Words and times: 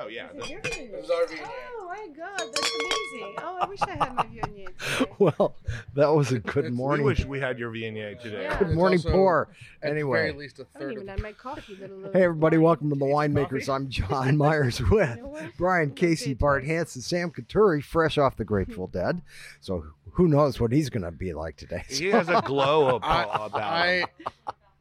Oh 0.00 0.06
yeah. 0.06 0.28
Is 0.32 0.44
it 0.44 0.50
your 0.50 0.60
Viognier? 0.60 1.48
Oh 1.76 1.86
my 1.88 2.06
god, 2.16 2.38
that's 2.38 2.70
amazing. 2.70 3.34
Oh, 3.38 3.58
I 3.60 3.66
wish 3.68 3.82
I 3.82 3.90
had 3.90 4.14
my 4.14 4.22
Viognier. 4.26 4.66
today. 4.78 5.10
Well, 5.18 5.56
that 5.94 6.06
was 6.14 6.30
a 6.30 6.38
good 6.38 6.66
It's- 6.66 6.72
morning. 6.72 7.04
We 7.04 7.10
wish 7.12 7.24
we 7.24 7.40
had 7.40 7.58
your 7.58 7.72
Viognier 7.72 8.20
today. 8.20 8.42
Yeah. 8.44 8.58
good 8.60 8.76
morning, 8.76 8.98
also 9.00 9.10
pour. 9.10 9.48
At 9.82 9.90
Anyway, 9.90 10.18
very 10.20 10.32
least 10.34 10.60
a 10.60 10.62
I 10.62 10.78
don't 10.78 10.82
third 10.88 10.92
even 10.92 11.08
of 11.08 11.20
my 11.22 11.32
coffee, 11.32 11.74
hey 12.12 12.22
everybody, 12.22 12.58
wine. 12.58 12.64
welcome 12.64 12.90
to 12.90 12.94
the 12.96 13.04
Need 13.06 13.10
some 13.12 13.34
Winemakers. 13.34 13.68
I'm 13.74 13.88
John 13.90 14.36
Myers 14.36 14.80
with 14.80 15.16
You 15.16 15.22
know? 15.24 15.38
Brian 15.58 15.90
Casey, 15.90 16.34
Bart 16.34 16.62
twice. 16.62 16.70
Hanson, 16.70 17.02
Sam 17.02 17.30
Coturri, 17.32 17.82
fresh 17.82 18.18
off 18.18 18.36
the 18.36 18.44
Grateful 18.44 18.86
Dead. 18.86 19.20
So 19.60 19.84
who 20.12 20.28
knows 20.28 20.60
what 20.60 20.70
he's 20.70 20.90
going 20.90 21.02
to 21.04 21.10
be 21.10 21.32
like 21.34 21.56
today? 21.56 21.82
He 21.88 22.06
has 22.10 22.28
a 22.28 22.40
glow 22.44 22.96
ab- 22.96 23.02
I, 23.04 23.22
about 23.46 23.54
I, 23.60 23.86
him. 23.96 24.06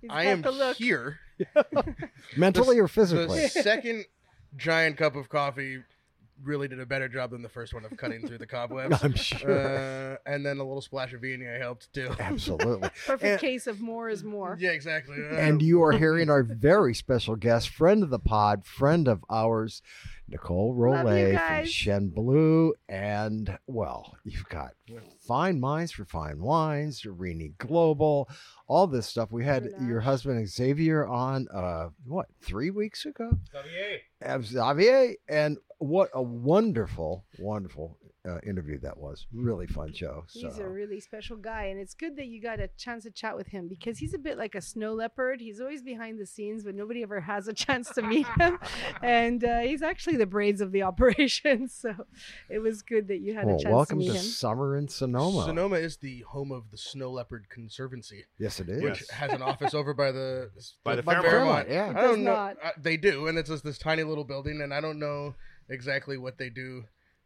He's 0.02 0.12
I 0.12 0.24
got 0.26 0.30
am 0.30 0.42
the 0.44 0.52
look. 0.52 0.78
here. 0.78 1.20
Mentally 2.36 2.78
or 2.80 2.88
physically? 2.88 3.26
The 3.42 3.50
physically? 3.50 3.62
second 3.64 4.06
giant 4.58 4.98
cup 4.98 5.16
of 5.16 5.30
coffee 5.30 5.80
really 6.44 6.68
did 6.68 6.80
a 6.80 6.86
better 6.86 7.08
job 7.10 7.32
than 7.32 7.42
the 7.42 7.50
first 7.50 7.74
one 7.74 7.84
of 7.86 7.96
cutting 7.98 8.26
through 8.28 8.38
the 8.38 8.46
cobwebs. 8.48 9.04
I'm 9.04 9.16
sure. 9.16 9.50
Uh, 9.52 10.18
and 10.26 10.46
then 10.46 10.58
a 10.58 10.64
little 10.64 10.82
splash 10.82 11.14
of 11.14 11.22
Viognier 11.22 11.60
helped 11.60 11.92
too. 11.94 12.10
Absolutely. 12.20 12.90
Perfect 13.06 13.24
and- 13.24 13.40
case 13.42 13.68
of 13.68 13.80
more 13.82 14.10
is 14.10 14.24
more. 14.24 14.58
Yeah, 14.60 14.72
exactly. 14.72 15.18
And 15.32 15.62
you 15.62 15.82
are 15.84 15.92
hearing 15.94 16.30
our 16.30 16.44
very 16.44 16.94
special 16.94 17.36
guest, 17.36 17.70
friend 17.70 18.04
of 18.04 18.10
the 18.10 18.20
pod, 18.20 18.66
friend 18.66 19.08
of 19.08 19.24
ours, 19.30 19.82
Nicole 20.30 20.70
Love 20.76 21.06
Rolet 21.06 21.28
from 21.28 21.36
guys. 21.36 21.70
Chêne 21.70 22.14
Bleu. 22.14 22.74
And, 22.90 23.58
well, 23.68 24.16
you've 24.26 24.50
got 24.50 24.72
Fine 25.26 25.60
Minds 25.60 25.92
for 25.94 26.04
Fine 26.06 26.40
Wines, 26.42 27.02
Areni 27.04 27.58
Global, 27.58 28.28
all 28.68 28.88
this 28.88 29.08
stuff. 29.08 29.32
We 29.32 29.46
had 29.46 29.64
Grenache. 29.64 29.88
your 29.88 30.00
husband 30.02 30.48
Xavier 30.50 31.06
on, 31.08 31.48
uh, 31.54 31.90
what, 32.06 32.28
three 32.42 32.72
weeks 32.72 33.06
ago? 33.06 33.32
Xavier. 33.52 34.42
Xavier. 34.44 35.16
And 35.30 35.58
what 35.80 36.10
a 36.14 36.22
wonderful, 36.22 37.26
wonderful 37.40 37.98
uh, 38.28 38.40
interview 38.46 38.80
that 38.80 38.98
was. 38.98 39.26
Really 39.34 39.68
fun 39.68 39.94
show. 39.94 40.26
So. 40.28 40.48
He's 40.48 40.60
a 40.60 40.68
really 40.68 41.00
special 41.00 41.38
guy, 41.38 41.66
and 41.66 41.80
it's 41.80 41.94
good 41.94 42.18
that 42.18 42.26
you 42.26 42.42
got 42.42 42.60
a 42.60 42.68
chance 42.78 43.04
to 43.04 43.12
chat 43.12 43.38
with 43.38 43.48
him 43.48 43.68
because 43.68 43.98
he's 43.98 44.14
a 44.14 44.18
bit 44.18 44.38
like 44.38 44.56
a 44.56 44.62
snow 44.62 44.94
leopard. 44.94 45.40
He's 45.40 45.62
always 45.62 45.84
behind 45.84 46.20
the 46.20 46.26
scenes, 46.26 46.64
but 46.64 46.76
nobody 46.76 47.04
ever 47.04 47.22
has 47.22 47.48
a 47.48 47.54
chance 47.54 47.90
to 47.92 48.02
meet 48.02 48.28
him. 48.40 48.60
And 49.04 49.44
uh, 49.44 49.60
he's 49.60 49.82
actually 49.82 50.18
the 50.18 50.26
brains 50.26 50.62
of 50.62 50.72
the 50.72 50.84
operation. 50.84 51.70
So 51.78 51.94
it 52.50 52.60
was 52.60 52.82
good 52.82 53.08
that 53.10 53.20
you 53.20 53.36
had 53.36 53.46
well, 53.46 53.56
a 53.56 53.60
chance 53.60 53.74
welcome 53.74 54.00
to 54.00 54.06
to 54.06 54.12
meet 54.12 54.18
him. 54.18 54.24
Welcome 54.24 54.30
to 54.30 54.36
Summer 54.36 54.78
in 54.78 54.88
Sonoma. 54.88 55.46
Sonoma 55.46 55.76
is 55.76 55.98
the 55.98 56.22
home 56.22 56.52
of 56.52 56.72
the 56.72 56.78
Snow 56.78 57.12
Leopard 57.12 57.50
Conservancy, 57.50 58.24
Yes, 58.40 58.60
it 58.60 58.70
is. 58.70 58.82
which 58.82 59.04
has 59.10 59.32
an 59.32 59.42
office 59.42 59.74
over 59.74 59.94
by 59.94 60.12
the 60.12 60.50
By 60.84 60.96
the 60.96 61.04
By 61.04 61.14
Fairmont. 61.22 61.32
Fairmont, 61.32 61.70
yeah. 61.70 61.90
It 61.92 61.98
I 61.98 62.02
don't 62.02 62.24
know. 62.24 62.34
not. 62.34 62.58
Uh, 62.64 62.72
they 62.78 62.98
do, 62.98 63.28
and 63.28 63.38
it's 63.38 63.50
just 63.50 63.64
this 63.64 63.78
tiny 63.78 64.04
little 64.04 64.24
building, 64.24 64.62
and 64.62 64.74
I 64.74 64.82
don't 64.82 64.98
know 64.98 65.36
exactly 65.70 66.18
what 66.18 66.38
they 66.38 66.50
do 66.50 66.84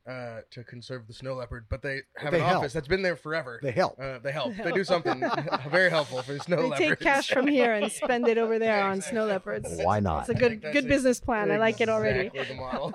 uh, 0.09 0.39
to 0.49 0.63
conserve 0.63 1.05
the 1.07 1.13
snow 1.13 1.35
leopard, 1.35 1.65
but 1.69 1.81
they 1.83 1.99
have 2.17 2.31
They 2.31 2.39
an 2.39 2.45
help. 2.45 2.57
office 2.59 2.73
that's 2.73 2.87
been 2.87 3.03
there 3.03 3.15
forever. 3.15 3.59
They 3.61 3.71
help. 3.71 3.99
Uh, 3.99 4.17
they 4.19 4.31
help. 4.31 4.55
They 4.55 4.71
do 4.71 4.83
something 4.83 5.23
very 5.69 5.91
helpful 5.91 6.23
for 6.23 6.33
the 6.33 6.39
snow 6.39 6.57
They 6.57 6.69
leopards. 6.69 6.89
take 6.89 6.99
cash 6.99 7.29
from 7.29 7.45
here 7.47 7.71
and 7.73 7.91
spend 7.91 8.27
it 8.27 8.39
over 8.39 8.57
there 8.57 8.83
on 8.83 9.01
snow 9.01 9.25
leopards. 9.25 9.67
Why 9.83 9.99
not? 9.99 10.21
It's 10.21 10.29
a 10.29 10.33
good 10.33 10.61
that's 10.61 10.73
good 10.73 10.87
business 10.87 11.19
plan. 11.19 11.51
I 11.51 11.57
like 11.57 11.81
it 11.81 11.89
already. 11.89 12.27
Exactly 12.33 12.55
the 12.55 12.61
model. 12.61 12.93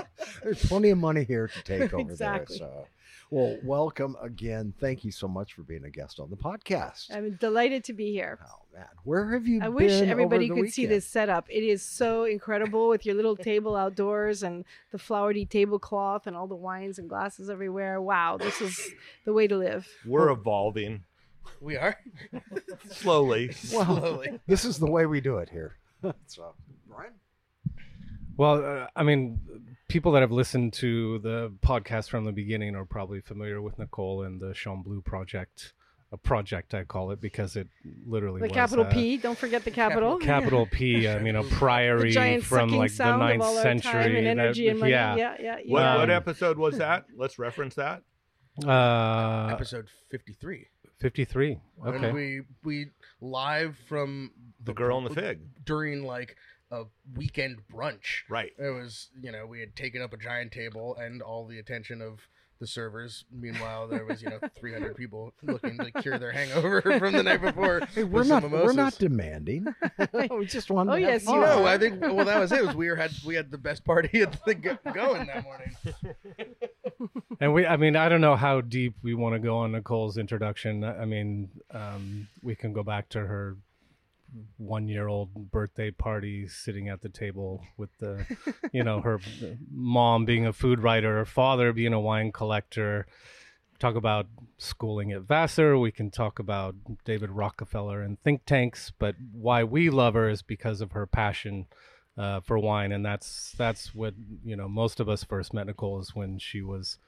There's 0.42 0.64
plenty 0.66 0.90
of 0.90 0.98
money 0.98 1.22
here 1.24 1.46
to 1.48 1.62
take 1.62 1.94
over 1.94 2.10
Exactly. 2.10 2.58
there. 2.58 2.68
So, 2.68 2.86
well, 3.30 3.56
welcome 3.62 4.16
again. 4.20 4.72
Thank 4.80 5.04
you 5.04 5.12
so 5.12 5.28
much 5.28 5.52
for 5.52 5.62
being 5.62 5.84
a 5.84 5.90
guest 5.90 6.18
on 6.18 6.28
the 6.28 6.36
podcast. 6.36 7.14
I'm 7.14 7.36
delighted 7.36 7.84
to 7.84 7.92
be 7.92 8.10
here. 8.10 8.38
oh 8.44 8.62
man, 8.78 8.86
where 9.04 9.32
have 9.32 9.46
you 9.46 9.60
been? 9.60 9.62
I 9.62 9.66
been? 9.66 9.74
wish 9.74 9.92
over 9.92 10.10
everybody 10.10 10.48
the 10.48 10.54
could 10.54 10.72
see 10.72 10.86
this 10.86 11.06
setup. 11.06 11.48
It 11.50 11.64
is 11.64 11.82
so 11.82 12.24
incredible 12.24 12.88
with 12.88 13.04
your 13.04 13.14
little 13.14 13.36
table 13.36 13.76
outdoors 13.76 14.42
and 14.42 14.64
the 14.92 14.98
flowery 14.98 15.44
tablecloth 15.44 16.26
and 16.26 16.36
all 16.36 16.46
the 16.46 16.54
wines 16.54 16.98
and 16.98 17.08
glasses 17.08 17.50
everywhere. 17.50 18.00
Wow, 18.00 18.36
this 18.36 18.60
is 18.60 18.90
the 19.24 19.32
way 19.32 19.46
to 19.46 19.56
live. 19.56 19.88
We're 20.06 20.30
evolving 20.30 21.04
we 21.60 21.76
are 21.76 21.98
slowly. 22.90 23.50
Well, 23.72 23.84
slowly. 23.84 24.40
this 24.46 24.64
is 24.64 24.78
the 24.78 24.90
way 24.90 25.06
we 25.06 25.20
do 25.20 25.38
it 25.38 25.48
here. 25.50 25.76
so, 26.26 26.54
Brian, 26.86 27.12
Well, 28.36 28.64
uh, 28.64 28.86
I 28.94 29.02
mean, 29.02 29.40
people 29.88 30.12
that 30.12 30.20
have 30.20 30.32
listened 30.32 30.72
to 30.74 31.18
the 31.20 31.52
podcast 31.60 32.08
from 32.08 32.24
the 32.24 32.32
beginning 32.32 32.76
are 32.76 32.84
probably 32.84 33.20
familiar 33.20 33.60
with 33.60 33.78
Nicole 33.78 34.22
and 34.22 34.40
the 34.40 34.52
Chêne 34.52 34.84
Bleu 34.84 35.00
project. 35.00 35.72
A 36.10 36.16
project, 36.16 36.72
I 36.72 36.84
call 36.84 37.10
it, 37.10 37.20
because 37.20 37.54
it 37.54 37.68
literally 38.06 38.40
The 38.40 38.46
was 38.46 38.52
capital 38.52 38.86
uh, 38.86 38.90
P, 38.90 39.18
don't 39.18 39.36
forget 39.36 39.64
the 39.64 39.70
capital. 39.70 40.16
Capital 40.16 40.66
P. 40.66 41.06
I 41.06 41.18
mean, 41.22 41.36
a 41.36 41.44
priory 41.44 42.12
giant 42.12 42.44
from 42.44 42.70
like 42.70 42.90
the 42.90 42.96
sound 42.96 43.22
of 43.22 43.28
ninth 43.28 43.42
all 43.42 43.56
our 43.58 43.62
century. 43.62 43.92
time 43.92 44.16
and 44.16 44.26
that- 44.26 44.30
energy 44.38 44.68
and 44.68 44.78
money. 44.80 44.92
yeah. 44.92 45.16
Yeah, 45.16 45.36
yeah, 45.38 45.56
yeah. 45.62 45.70
What, 45.72 45.82
what 45.98 46.04
Um, 46.04 46.10
episode 46.10 46.56
was 46.56 46.78
that? 46.84 47.04
Let's 47.14 47.38
reference 47.38 47.74
that. 47.74 48.04
Uh, 48.66 49.48
Episode 49.52 49.88
fifty-three. 50.10 50.66
fifty-three. 50.98 51.60
And 51.84 51.94
Okay. 51.96 52.10
we 52.12 52.40
we 52.64 52.86
live 53.20 53.76
from 53.86 54.32
The 54.64 54.72
girl 54.74 54.98
and 54.98 55.06
the 55.08 55.14
fig. 55.14 55.40
during 55.64 56.04
like 56.04 56.36
a 56.70 56.84
weekend 57.14 57.58
brunch. 57.72 58.22
Right. 58.28 58.52
It 58.58 58.70
was, 58.74 59.08
you 59.22 59.30
know, 59.30 59.46
we 59.46 59.60
had 59.60 59.76
taken 59.76 60.02
up 60.02 60.12
a 60.12 60.16
giant 60.16 60.52
table 60.52 60.96
and 60.96 61.22
all 61.22 61.46
the 61.46 61.58
attention 61.58 62.02
of 62.02 62.20
the 62.58 62.66
servers. 62.66 63.24
Meanwhile, 63.32 63.88
there 63.88 64.04
was, 64.04 64.22
you 64.22 64.30
know, 64.30 64.38
300 64.58 64.96
people 64.96 65.32
looking 65.42 65.78
to 65.78 65.90
cure 66.02 66.18
their 66.18 66.32
hangover 66.32 66.80
from 66.98 67.12
the 67.12 67.22
night 67.22 67.40
before. 67.40 67.80
hey, 67.94 68.04
we're 68.04 68.20
with 68.20 68.28
some 68.28 68.50
not 68.50 68.64
we're 68.64 68.72
not 68.72 68.98
demanding. 68.98 69.66
we 70.30 70.46
just 70.46 70.70
want. 70.70 70.90
Oh, 70.90 70.94
to 70.94 71.00
yes, 71.00 71.22
you 71.22 71.32
fun. 71.32 71.40
No, 71.40 71.66
I 71.66 71.78
think 71.78 72.00
well 72.00 72.24
that 72.24 72.40
was 72.40 72.52
it. 72.52 72.64
Was 72.64 72.74
we 72.74 72.88
had 72.88 73.12
we 73.24 73.34
had 73.34 73.50
the 73.50 73.58
best 73.58 73.84
party 73.84 74.22
at 74.22 74.44
the 74.44 74.54
go- 74.54 74.78
going 74.92 75.26
that 75.26 75.44
morning. 75.44 75.74
And 77.40 77.54
we, 77.54 77.64
I 77.64 77.76
mean, 77.76 77.94
I 77.94 78.08
don't 78.08 78.20
know 78.20 78.34
how 78.34 78.60
deep 78.60 78.94
we 79.02 79.14
want 79.14 79.36
to 79.36 79.38
go 79.38 79.58
on 79.58 79.70
Nicole's 79.70 80.18
introduction. 80.18 80.82
I 80.82 81.04
mean, 81.04 81.48
um, 81.70 82.26
we 82.42 82.56
can 82.56 82.72
go 82.72 82.82
back 82.82 83.08
to 83.10 83.20
her 83.20 83.56
one 84.56 84.88
year 84.88 85.08
old 85.08 85.50
birthday 85.50 85.90
party 85.90 86.46
sitting 86.48 86.88
at 86.88 87.00
the 87.00 87.08
table 87.08 87.62
with 87.76 87.90
the, 87.98 88.24
you 88.72 88.84
know, 88.84 89.00
her 89.00 89.20
mom 89.70 90.24
being 90.24 90.46
a 90.46 90.52
food 90.52 90.80
writer, 90.80 91.16
her 91.16 91.24
father 91.24 91.72
being 91.72 91.92
a 91.92 92.00
wine 92.00 92.32
collector. 92.32 93.06
Talk 93.78 93.94
about 93.94 94.26
schooling 94.56 95.12
at 95.12 95.22
Vassar. 95.22 95.78
We 95.78 95.92
can 95.92 96.10
talk 96.10 96.40
about 96.40 96.74
David 97.04 97.30
Rockefeller 97.30 98.02
and 98.02 98.20
think 98.20 98.44
tanks, 98.44 98.92
but 98.98 99.14
why 99.32 99.62
we 99.62 99.88
love 99.88 100.14
her 100.14 100.28
is 100.28 100.42
because 100.42 100.80
of 100.80 100.92
her 100.92 101.06
passion 101.06 101.66
uh, 102.18 102.40
for 102.40 102.58
wine, 102.58 102.90
and 102.90 103.06
that's 103.06 103.54
that's 103.56 103.94
what 103.94 104.14
you 104.44 104.56
know. 104.56 104.68
Most 104.68 104.98
of 104.98 105.08
us 105.08 105.22
first 105.22 105.54
met 105.54 105.68
Nicole 105.68 106.00
is 106.00 106.16
when 106.16 106.38
she 106.40 106.60
was 106.60 106.98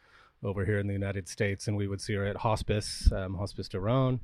over 0.45 0.65
here 0.65 0.79
in 0.79 0.87
the 0.87 0.93
United 0.93 1.29
States, 1.29 1.67
and 1.67 1.77
we 1.77 1.89
would 1.89 2.01
see 2.01 2.15
her 2.15 2.25
at 2.25 2.37
hospice, 2.37 3.11
um, 3.13 3.35
Hospice 3.35 3.69
du 3.69 3.81
Rhone, 3.81 4.21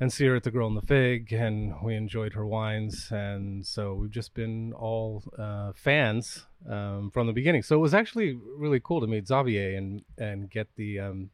and 0.00 0.12
see 0.12 0.26
her 0.26 0.36
at 0.36 0.42
the 0.42 0.50
Girl 0.50 0.66
and 0.66 0.76
the 0.76 0.86
Fig, 0.86 1.32
and 1.32 1.74
we 1.82 1.94
enjoyed 1.94 2.34
her 2.34 2.46
wines, 2.46 3.08
and 3.10 3.64
so 3.66 3.94
we've 3.94 4.10
just 4.10 4.34
been 4.34 4.72
all 4.72 5.22
uh, 5.38 5.72
fans 5.74 6.46
um, 6.68 7.10
from 7.12 7.26
the 7.26 7.32
beginning. 7.32 7.62
So 7.62 7.76
it 7.76 7.80
was 7.80 7.94
actually 7.94 8.38
really 8.56 8.80
cool 8.82 9.00
to 9.00 9.06
meet 9.06 9.26
Xavier 9.28 9.76
and 9.76 10.02
and 10.18 10.50
get 10.50 10.68
the. 10.76 11.00
Um, 11.00 11.30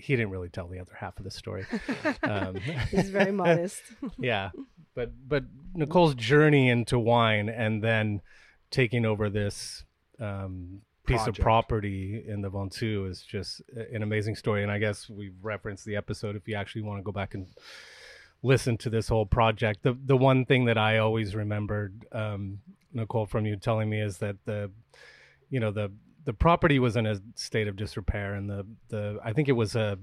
he 0.00 0.14
didn't 0.14 0.30
really 0.30 0.48
tell 0.50 0.68
the 0.68 0.78
other 0.78 0.94
half 0.96 1.18
of 1.18 1.24
the 1.24 1.30
story. 1.30 1.66
Um, 2.22 2.54
He's 2.90 3.10
very 3.10 3.32
modest. 3.42 3.82
yeah 4.18 4.50
but 4.94 5.10
but 5.28 5.44
nicole's 5.74 6.14
journey 6.14 6.68
into 6.70 6.98
wine 6.98 7.48
and 7.48 7.82
then 7.82 8.22
taking 8.70 9.04
over 9.04 9.28
this 9.28 9.84
um 10.20 10.80
piece 11.06 11.18
Project. 11.18 11.38
of 11.38 11.42
property 11.42 12.24
in 12.26 12.40
the 12.40 12.50
Ventoux 12.50 13.08
is 13.10 13.22
just 13.22 13.60
an 13.92 14.02
amazing 14.02 14.34
story 14.36 14.62
and 14.62 14.72
i 14.72 14.78
guess 14.78 15.08
we've 15.08 15.36
referenced 15.42 15.84
the 15.84 15.96
episode 15.96 16.34
if 16.34 16.48
you 16.48 16.54
actually 16.54 16.82
want 16.82 16.98
to 16.98 17.02
go 17.02 17.12
back 17.12 17.34
and 17.34 17.46
listen 18.42 18.76
to 18.78 18.90
this 18.90 19.08
whole 19.08 19.26
project 19.26 19.82
the 19.82 19.96
the 20.06 20.16
one 20.16 20.44
thing 20.46 20.64
that 20.64 20.78
i 20.78 20.98
always 20.98 21.34
remembered 21.34 22.06
um 22.12 22.58
nicole 22.92 23.26
from 23.26 23.44
you 23.44 23.56
telling 23.56 23.88
me 23.90 24.00
is 24.00 24.18
that 24.18 24.36
the 24.46 24.70
you 25.50 25.60
know 25.60 25.70
the 25.70 25.90
the 26.24 26.32
property 26.32 26.78
was 26.78 26.96
in 26.96 27.06
a 27.06 27.20
state 27.34 27.68
of 27.68 27.76
disrepair 27.76 28.34
and 28.34 28.48
the 28.48 28.66
the 28.88 29.18
i 29.22 29.32
think 29.32 29.48
it 29.48 29.52
was 29.52 29.76
a 29.76 29.98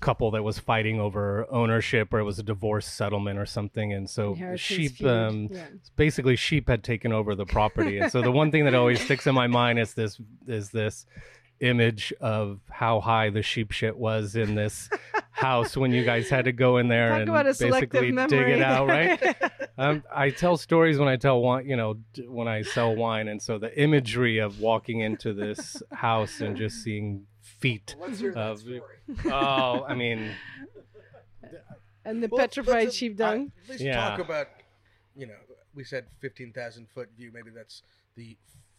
couple 0.00 0.30
that 0.32 0.42
was 0.42 0.58
fighting 0.58 1.00
over 1.00 1.46
ownership 1.50 2.12
or 2.12 2.18
it 2.20 2.24
was 2.24 2.38
a 2.38 2.42
divorce 2.42 2.86
settlement 2.86 3.38
or 3.38 3.46
something. 3.46 3.92
And 3.92 4.08
so 4.08 4.36
sheep 4.56 5.02
um 5.04 5.48
yeah. 5.50 5.66
basically 5.96 6.36
sheep 6.36 6.68
had 6.68 6.82
taken 6.82 7.12
over 7.12 7.34
the 7.34 7.46
property. 7.46 7.98
And 7.98 8.10
so 8.10 8.22
the 8.22 8.32
one 8.32 8.50
thing 8.50 8.64
that 8.64 8.74
always 8.74 9.00
sticks 9.04 9.26
in 9.26 9.34
my 9.34 9.46
mind 9.46 9.78
is 9.78 9.94
this 9.94 10.20
is 10.46 10.70
this 10.70 11.06
image 11.60 12.12
of 12.20 12.60
how 12.70 13.00
high 13.00 13.28
the 13.28 13.42
sheep 13.42 13.70
shit 13.70 13.96
was 13.96 14.34
in 14.34 14.54
this 14.54 14.88
house 15.30 15.76
when 15.76 15.92
you 15.92 16.04
guys 16.04 16.30
had 16.30 16.46
to 16.46 16.52
go 16.52 16.78
in 16.78 16.88
there 16.88 17.10
Talk 17.10 17.20
and 17.20 17.28
about 17.28 17.46
a 17.46 17.54
selective 17.54 17.90
basically 17.90 18.26
dig 18.26 18.48
it 18.48 18.62
out 18.62 18.88
right? 18.88 19.36
Um, 19.78 20.04
I 20.14 20.28
tell 20.28 20.58
stories 20.58 20.98
when 20.98 21.08
I 21.08 21.16
tell 21.16 21.40
wine, 21.40 21.66
you 21.66 21.74
know, 21.74 21.96
when 22.28 22.46
I 22.46 22.60
sell 22.60 22.94
wine, 22.94 23.28
and 23.28 23.40
so 23.40 23.56
the 23.56 23.74
imagery 23.80 24.36
of 24.36 24.60
walking 24.60 25.00
into 25.00 25.32
this 25.32 25.82
house 25.90 26.42
and 26.42 26.54
just 26.54 26.82
seeing 26.82 27.24
feet 27.60 27.94
of, 28.34 28.62
oh, 29.26 29.84
I 29.84 29.94
mean, 29.94 30.30
and 32.04 32.22
the 32.22 32.28
Well, 32.28 32.40
petrified 32.40 32.84
let's, 32.84 32.96
uh, 32.96 32.98
sheep 32.98 33.16
dung. 33.16 33.52
Let's 33.68 33.80
Yeah. 33.82 33.94
talk 33.94 34.18
about, 34.20 34.48
you 35.14 35.26
know, 35.26 35.34
we 35.74 35.84
said 35.84 36.06
fifteen 36.20 36.52
thousand 36.52 36.88
foot 36.94 37.10
view. 37.16 37.30
Maybe 37.32 37.50
that's 37.54 37.82
the 38.16 38.36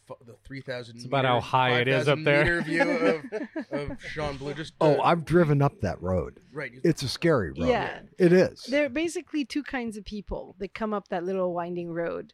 f- 0.10 0.18
the 0.25 0.36
three 0.44 0.62
thousand. 0.62 0.98
It's 0.98 1.06
about 1.06 1.25
how 1.25 1.39
high 1.39 1.80
it 1.80 1.88
is 1.88 2.07
up 2.07 2.19
there. 2.24 2.44
Meter 2.44 2.62
view 2.62 2.81
of 2.81 3.24
of 3.72 3.98
Chêne 4.00 4.38
Bleu. 4.39 4.54
Just 4.54 4.74
Oh, 4.81 4.95
uh, 4.98 5.01
I've 5.04 5.24
driven 5.24 5.62
up 5.62 5.80
that 5.81 6.01
road. 6.01 6.39
right. 6.51 6.74
you- 6.74 6.81
It's 6.83 7.04
a 7.04 7.07
scary 7.10 7.51
road. 7.51 7.69
Yeah. 7.69 8.01
It 8.18 8.33
is. 8.33 8.63
There 8.63 8.86
are 8.86 8.89
basically 8.89 9.45
two 9.45 9.63
kinds 9.63 9.95
of 9.98 10.04
people 10.06 10.56
that 10.60 10.74
come 10.74 10.94
up 10.94 11.07
that 11.10 11.24
little 11.24 11.54
winding 11.54 11.92
road. 11.92 12.33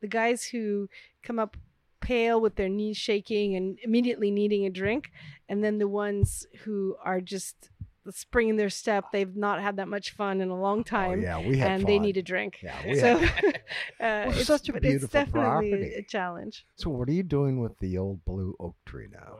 The 0.00 0.08
guys 0.08 0.44
who 0.44 0.88
come 1.24 1.38
up 1.40 1.56
pale 2.00 2.40
with 2.40 2.56
their 2.56 2.68
knees 2.68 2.96
shaking 2.96 3.56
and 3.56 3.78
immediately 3.82 4.30
needing 4.30 4.66
a 4.66 4.70
drink, 4.70 5.10
and 5.48 5.62
then 5.62 5.78
the 5.78 5.88
ones 5.88 6.46
who 6.64 6.96
are 7.04 7.20
just 7.20 7.70
springing 8.10 8.56
their 8.56 8.70
step. 8.70 9.04
They've 9.12 9.36
not 9.36 9.60
had 9.60 9.76
that 9.76 9.88
much 9.88 10.12
fun 10.12 10.40
in 10.40 10.48
a 10.48 10.58
long 10.58 10.80
Oh, 10.80 10.82
time. 10.82 11.20
yeah, 11.22 11.38
we 11.38 11.58
had 11.58 11.72
and 11.72 11.86
they 11.86 11.98
need 11.98 12.16
a 12.16 12.22
drink. 12.22 12.58
Yeah, 12.62 12.76
we 12.86 12.94
so 12.98 13.18
had 13.18 13.44
uh, 14.00 14.30
it's, 14.34 14.46
such 14.46 14.68
a 14.70 14.72
beautiful 14.72 15.04
it's 15.04 15.12
definitely 15.12 15.70
property. 15.70 15.94
a 15.94 16.02
challenge. 16.02 16.64
So 16.76 16.88
what 16.90 17.08
are 17.08 17.12
you 17.12 17.22
doing 17.22 17.60
with 17.60 17.78
the 17.80 17.98
old 17.98 18.24
blue 18.24 18.54
oak 18.58 18.76
tree 18.86 19.08
now? 19.12 19.38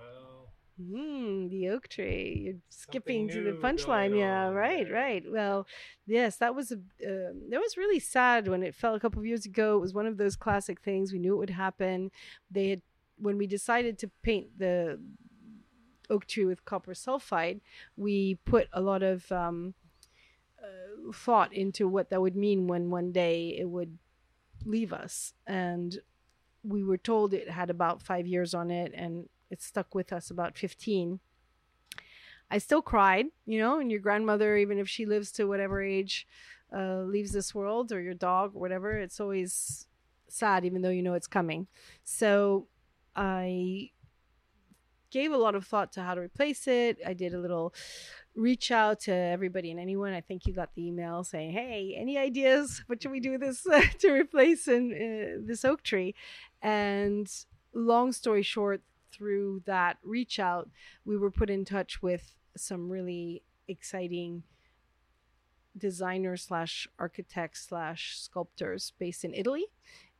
Mm, 0.80 1.50
the 1.50 1.68
oak 1.70 1.88
tree. 1.88 2.42
You're 2.44 2.60
skipping 2.68 3.28
to 3.28 3.42
the 3.42 3.52
punchline. 3.52 4.16
Yeah, 4.16 4.48
right, 4.48 4.86
there. 4.86 4.94
right. 4.94 5.24
Well, 5.28 5.66
yes, 6.06 6.36
that 6.36 6.54
was 6.54 6.70
a. 6.70 6.76
Um, 6.76 7.50
that 7.50 7.60
was 7.60 7.76
really 7.76 7.98
sad 7.98 8.46
when 8.46 8.62
it 8.62 8.74
fell 8.74 8.94
a 8.94 9.00
couple 9.00 9.18
of 9.18 9.26
years 9.26 9.44
ago. 9.44 9.76
It 9.76 9.80
was 9.80 9.94
one 9.94 10.06
of 10.06 10.16
those 10.16 10.36
classic 10.36 10.80
things. 10.80 11.12
We 11.12 11.18
knew 11.18 11.34
it 11.34 11.38
would 11.38 11.50
happen. 11.50 12.10
They 12.50 12.68
had 12.68 12.82
when 13.16 13.38
we 13.38 13.46
decided 13.46 13.98
to 13.98 14.10
paint 14.22 14.58
the 14.58 15.00
oak 16.10 16.26
tree 16.26 16.44
with 16.44 16.64
copper 16.64 16.94
sulfate. 16.94 17.60
We 17.96 18.36
put 18.44 18.68
a 18.72 18.80
lot 18.80 19.02
of 19.02 19.30
um, 19.32 19.74
uh, 20.62 21.12
thought 21.12 21.52
into 21.52 21.88
what 21.88 22.10
that 22.10 22.20
would 22.20 22.36
mean 22.36 22.66
when 22.66 22.90
one 22.90 23.12
day 23.12 23.56
it 23.58 23.68
would 23.68 23.98
leave 24.64 24.92
us 24.92 25.34
and 25.46 25.98
we 26.64 26.82
were 26.82 26.98
told 26.98 27.32
it 27.32 27.48
had 27.48 27.70
about 27.70 28.02
five 28.02 28.26
years 28.26 28.54
on 28.54 28.70
it 28.70 28.92
and 28.94 29.28
it 29.50 29.62
stuck 29.62 29.94
with 29.94 30.12
us 30.12 30.30
about 30.30 30.56
15 30.56 31.20
i 32.50 32.58
still 32.58 32.82
cried 32.82 33.26
you 33.46 33.58
know 33.58 33.80
and 33.80 33.90
your 33.90 34.00
grandmother 34.00 34.56
even 34.56 34.78
if 34.78 34.88
she 34.88 35.06
lives 35.06 35.30
to 35.32 35.46
whatever 35.46 35.82
age 35.82 36.26
uh, 36.76 37.00
leaves 37.02 37.32
this 37.32 37.54
world 37.54 37.92
or 37.92 38.00
your 38.00 38.14
dog 38.14 38.54
or 38.54 38.60
whatever 38.60 38.92
it's 38.98 39.20
always 39.20 39.88
sad 40.28 40.64
even 40.64 40.82
though 40.82 40.90
you 40.90 41.02
know 41.02 41.14
it's 41.14 41.26
coming. 41.26 41.66
So 42.04 42.68
i 43.16 43.90
gave 45.10 45.32
a 45.32 45.36
lot 45.36 45.54
of 45.54 45.66
thought 45.66 45.90
to 45.90 46.02
how 46.02 46.14
to 46.14 46.20
replace 46.20 46.68
it. 46.68 46.98
I 47.04 47.14
did 47.14 47.32
a 47.32 47.38
little 47.38 47.72
reach 48.36 48.70
out 48.70 49.00
to 49.00 49.12
everybody 49.12 49.70
and 49.70 49.80
anyone. 49.80 50.12
I 50.12 50.20
think 50.20 50.46
you 50.46 50.52
got 50.52 50.74
the 50.74 50.86
email 50.86 51.24
saying 51.24 51.52
hey 51.52 51.96
any 51.98 52.18
ideas? 52.18 52.82
What 52.86 53.02
should 53.02 53.12
we 53.12 53.20
do 53.20 53.38
this 53.38 53.66
to 54.00 54.12
replace 54.12 54.68
in, 54.68 54.92
uh, 54.92 55.46
this 55.46 55.64
oak 55.64 55.82
tree? 55.82 56.14
And 56.62 57.28
long 57.72 58.12
story 58.12 58.42
short, 58.42 58.82
through 59.12 59.62
that 59.66 59.98
reach 60.02 60.38
out, 60.38 60.68
we 61.04 61.16
were 61.16 61.30
put 61.30 61.50
in 61.50 61.64
touch 61.64 62.02
with 62.02 62.34
some 62.56 62.88
really 62.90 63.42
exciting 63.68 64.42
designers 65.76 66.42
slash 66.42 66.88
architects 66.98 67.66
slash 67.68 68.18
sculptors 68.18 68.92
based 68.98 69.24
in 69.24 69.34
Italy. 69.34 69.66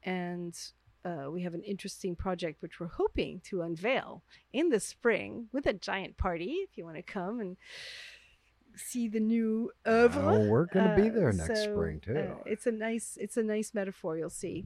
And 0.02 0.56
uh, 1.05 1.31
we 1.31 1.43
have 1.43 1.55
an 1.55 1.62
interesting 1.62 2.14
project 2.14 2.62
which 2.62 2.79
we're 2.81 2.87
hoping 2.88 3.40
to 3.44 3.62
unveil 3.62 4.23
in 4.52 4.69
the 4.69 4.81
spring 4.81 5.49
with 5.52 5.67
a 5.67 5.73
giant 5.73 6.17
party 6.17 6.50
if 6.69 6.76
you 6.76 6.85
want 6.85 6.96
to 6.96 7.02
come 7.02 7.40
and 7.40 7.56
see 8.76 9.08
the 9.08 9.19
new 9.20 9.70
oeuvre. 9.87 10.23
Oh, 10.23 10.46
we're 10.49 10.67
going 10.67 10.88
to 10.88 10.94
be 10.94 11.08
Uh, 11.08 11.12
there 11.12 11.32
next 11.32 11.64
so, 11.64 11.73
spring 11.73 12.00
too. 12.00 12.17
uh, 12.17 12.35
it's 12.46 12.67
a 12.67 12.73
nice 12.73 13.17
it's 13.20 13.37
a 13.37 13.43
nice 13.43 13.75
metaphor 13.75 14.17
you'll 14.17 14.31
see. 14.31 14.64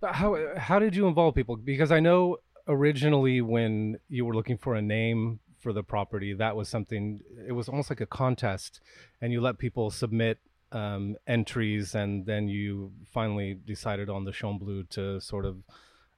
But 0.00 0.14
how 0.14 0.56
how 0.56 0.78
did 0.78 0.94
you 0.94 1.06
involve 1.08 1.34
people? 1.34 1.56
Because 1.56 1.90
I 1.92 2.00
know 2.00 2.38
originally 2.68 3.40
when 3.40 3.98
you 4.08 4.24
were 4.24 4.34
looking 4.34 4.58
for 4.58 4.74
a 4.74 4.82
name 4.82 5.40
for 5.60 5.72
the 5.72 5.82
property, 5.82 6.32
that 6.34 6.56
was 6.56 6.68
something. 6.68 7.20
It 7.46 7.52
was 7.52 7.68
almost 7.68 7.90
like 7.90 8.00
a 8.00 8.06
contest, 8.06 8.80
and 9.20 9.32
you 9.32 9.40
let 9.40 9.58
people 9.58 9.90
submit 9.90 10.38
um, 10.72 11.16
entries, 11.26 11.94
and 11.94 12.26
then 12.26 12.48
you 12.48 12.92
finally 13.12 13.54
decided 13.54 14.08
on 14.08 14.24
the 14.24 14.32
Chêne 14.32 14.88
to 14.90 15.20
sort 15.20 15.44
of 15.44 15.56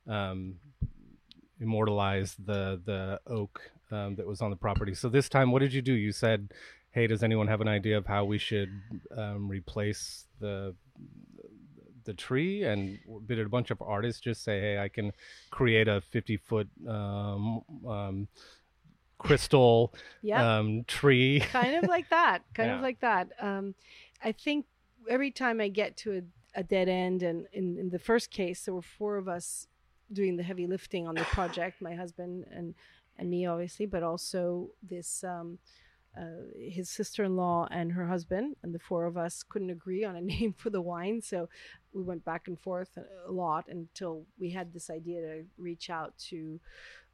um, 0.07 0.57
immortalize 1.61 2.37
the 2.45 2.81
the 2.85 3.21
oak 3.27 3.71
um, 3.91 4.17
that 4.17 4.27
was 4.27 4.41
on 4.41 4.51
the 4.51 4.57
property. 4.57 4.95
So 4.95 5.09
this 5.09 5.29
time, 5.29 5.51
what 5.53 5.61
did 5.61 5.73
you 5.73 5.83
do? 5.83 5.93
You 5.93 6.13
said, 6.13 6.53
"Hey, 6.91 7.07
does 7.07 7.23
anyone 7.23 7.49
have 7.49 7.61
an 7.61 7.69
idea 7.69 7.97
of 7.97 8.07
how 8.07 8.25
we 8.25 8.39
should 8.39 8.71
um, 9.17 9.49
replace 9.49 10.27
the 10.41 10.75
the 12.09 12.15
tree?" 12.15 12.65
And 12.65 12.99
did 13.29 13.39
a 13.39 13.49
bunch 13.49 13.71
of 13.71 13.81
artists 13.81 14.21
just 14.21 14.43
say, 14.43 14.57
"Hey, 14.61 14.79
I 14.79 14.89
can 14.89 15.13
create 15.51 15.87
a 15.89 16.01
fifty 16.01 16.37
foot 16.37 16.69
um, 16.89 17.63
um, 17.87 18.29
crystal 19.19 19.95
Yeah. 20.23 20.59
um, 20.59 20.85
tree?" 20.87 21.41
kind 21.53 21.77
of 21.77 21.85
like 21.87 22.09
that 22.11 22.39
kind 22.55 22.69
Yeah. 22.69 22.77
of 22.77 22.83
like 22.83 23.01
that 23.01 23.29
um 23.41 23.75
i 24.23 24.33
think 24.33 24.67
every 25.09 25.31
time 25.31 25.61
i 25.61 25.69
get 25.69 25.97
to 25.97 26.19
a, 26.19 26.23
a 26.61 26.63
dead 26.63 26.89
end 26.89 27.23
and 27.23 27.47
in, 27.53 27.79
in 27.79 27.89
the 27.91 27.99
first 27.99 28.31
case 28.31 28.65
there 28.65 28.75
were 28.75 28.83
four 28.99 29.17
of 29.17 29.29
us 29.29 29.67
doing 30.13 30.37
the 30.37 30.43
heavy 30.43 30.67
lifting 30.67 31.07
on 31.07 31.15
the 31.15 31.25
project 31.33 31.81
my 31.81 31.95
husband 31.95 32.45
and 32.51 32.75
and 33.19 33.31
me 33.31 33.47
obviously 33.47 33.87
but 33.87 34.03
also 34.03 34.69
this 34.83 35.25
um 35.25 35.59
Uh, 36.19 36.43
his 36.59 36.89
sister-in-law 36.91 37.69
and 37.71 37.93
her 37.93 38.07
husband 38.07 38.57
and 38.63 38.75
the 38.75 38.79
four 38.79 39.07
of 39.07 39.17
us 39.17 39.45
couldn't 39.49 39.71
agree 39.71 40.05
on 40.05 40.17
a 40.17 40.21
name 40.35 40.53
for 40.57 40.71
the 40.71 40.81
wine 40.81 41.21
so 41.23 41.49
we 41.93 42.03
went 42.03 42.25
back 42.25 42.49
and 42.49 42.59
forth 42.59 42.91
a- 42.97 43.31
a 43.31 43.33
lot 43.33 43.65
until 43.69 44.25
we 44.39 44.51
had 44.51 44.73
this 44.73 44.91
idea 44.91 45.21
to 45.21 45.45
reach 45.59 45.91
out 45.91 46.13
to 46.19 46.59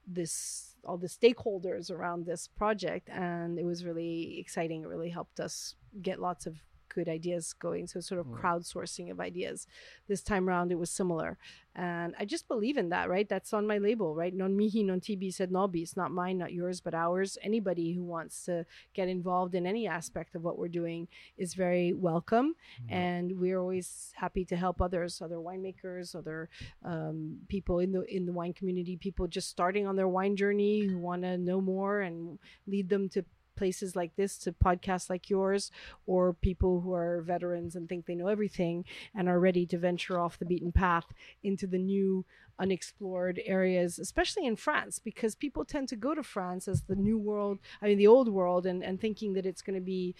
this 0.06 0.76
all 0.84 0.98
the 0.98 1.08
stakeholders 1.08 1.90
around 1.90 2.24
this 2.26 2.48
project 2.48 3.08
and 3.10 3.58
it 3.58 3.64
was 3.64 3.84
really 3.84 4.38
exciting. 4.38 4.82
It 4.82 4.88
really 4.88 5.10
helped 5.10 5.40
us 5.40 5.74
get 6.02 6.20
lots 6.20 6.46
of 6.46 6.56
good 6.94 7.08
ideas 7.08 7.52
going 7.52 7.86
so 7.86 8.00
sort 8.00 8.20
of 8.20 8.26
crowdsourcing 8.26 9.10
of 9.10 9.20
ideas. 9.20 9.66
This 10.08 10.22
time 10.22 10.48
around 10.48 10.72
it 10.72 10.78
was 10.78 10.90
similar. 10.90 11.36
And 11.76 12.14
i 12.20 12.24
just 12.24 12.46
believe 12.46 12.76
in 12.76 12.90
that 12.90 13.08
right? 13.08 13.28
That's 13.28 13.52
on 13.52 13.66
my 13.66 13.78
label 13.78 14.14
right? 14.14 14.32
Non 14.32 14.56
mihi 14.56 14.82
non 14.84 15.00
tibi 15.00 15.30
sed 15.30 15.50
nobis. 15.50 15.82
It's 15.82 15.96
not 15.96 16.12
mine 16.12 16.38
not 16.38 16.52
yours 16.52 16.80
but 16.80 16.94
ours. 16.94 17.36
Anybody 17.42 17.92
who 17.92 18.04
wants 18.04 18.44
to 18.44 18.64
get 18.94 19.08
involved 19.08 19.54
in 19.54 19.66
any 19.66 19.86
aspect 19.88 20.34
of 20.34 20.44
what 20.44 20.58
we're 20.58 20.68
doing 20.68 21.08
is 21.36 21.54
very 21.54 21.92
welcome. 21.92 22.54
And 22.88 23.40
we're 23.40 23.58
always 23.58 24.12
happy 24.14 24.44
to 24.46 24.56
help 24.56 24.80
others 24.80 25.20
other 25.20 25.36
winemakers 25.36 26.14
other 26.14 26.48
um, 26.84 27.38
people 27.48 27.80
in 27.80 27.92
the 27.92 28.02
in 28.02 28.26
the 28.26 28.32
wine 28.32 28.52
community, 28.52 28.96
people 28.96 29.26
just 29.26 29.48
starting 29.48 29.86
on 29.86 29.96
their 29.96 30.08
wine 30.08 30.36
journey 30.36 30.86
who 30.86 30.98
want 30.98 31.22
to 31.22 31.36
know 31.38 31.60
more 31.60 32.00
and 32.00 32.38
lead 32.66 32.88
them 32.88 33.08
to 33.08 33.24
places 33.56 33.96
like 33.96 34.16
this, 34.16 34.38
to 34.38 34.52
podcasts 34.52 35.10
like 35.10 35.30
yours, 35.30 35.70
or 36.06 36.32
people 36.32 36.80
who 36.80 36.92
are 36.92 37.22
veterans 37.22 37.76
and 37.76 37.88
think 37.88 38.06
they 38.06 38.14
know 38.14 38.28
everything 38.28 38.84
and 39.14 39.28
are 39.28 39.40
ready 39.40 39.66
to 39.66 39.78
venture 39.78 40.18
off 40.18 40.38
the 40.38 40.44
beaten 40.44 40.72
path 40.72 41.06
into 41.42 41.66
the 41.66 41.78
new 41.78 42.24
unexplored 42.58 43.40
areas, 43.44 43.98
especially 43.98 44.46
in 44.46 44.56
France, 44.56 44.98
because 44.98 45.34
people 45.34 45.64
tend 45.64 45.88
to 45.88 45.96
go 45.96 46.14
to 46.14 46.22
France 46.22 46.68
as 46.68 46.82
the 46.82 46.94
new 46.94 47.18
world, 47.18 47.58
I 47.82 47.86
mean 47.86 47.98
the 47.98 48.06
old 48.06 48.28
world, 48.28 48.66
and, 48.66 48.82
and 48.82 49.00
thinking 49.00 49.32
that 49.34 49.46
it's 49.46 49.62
going 49.62 49.78
to 49.78 49.84
be 49.84 50.14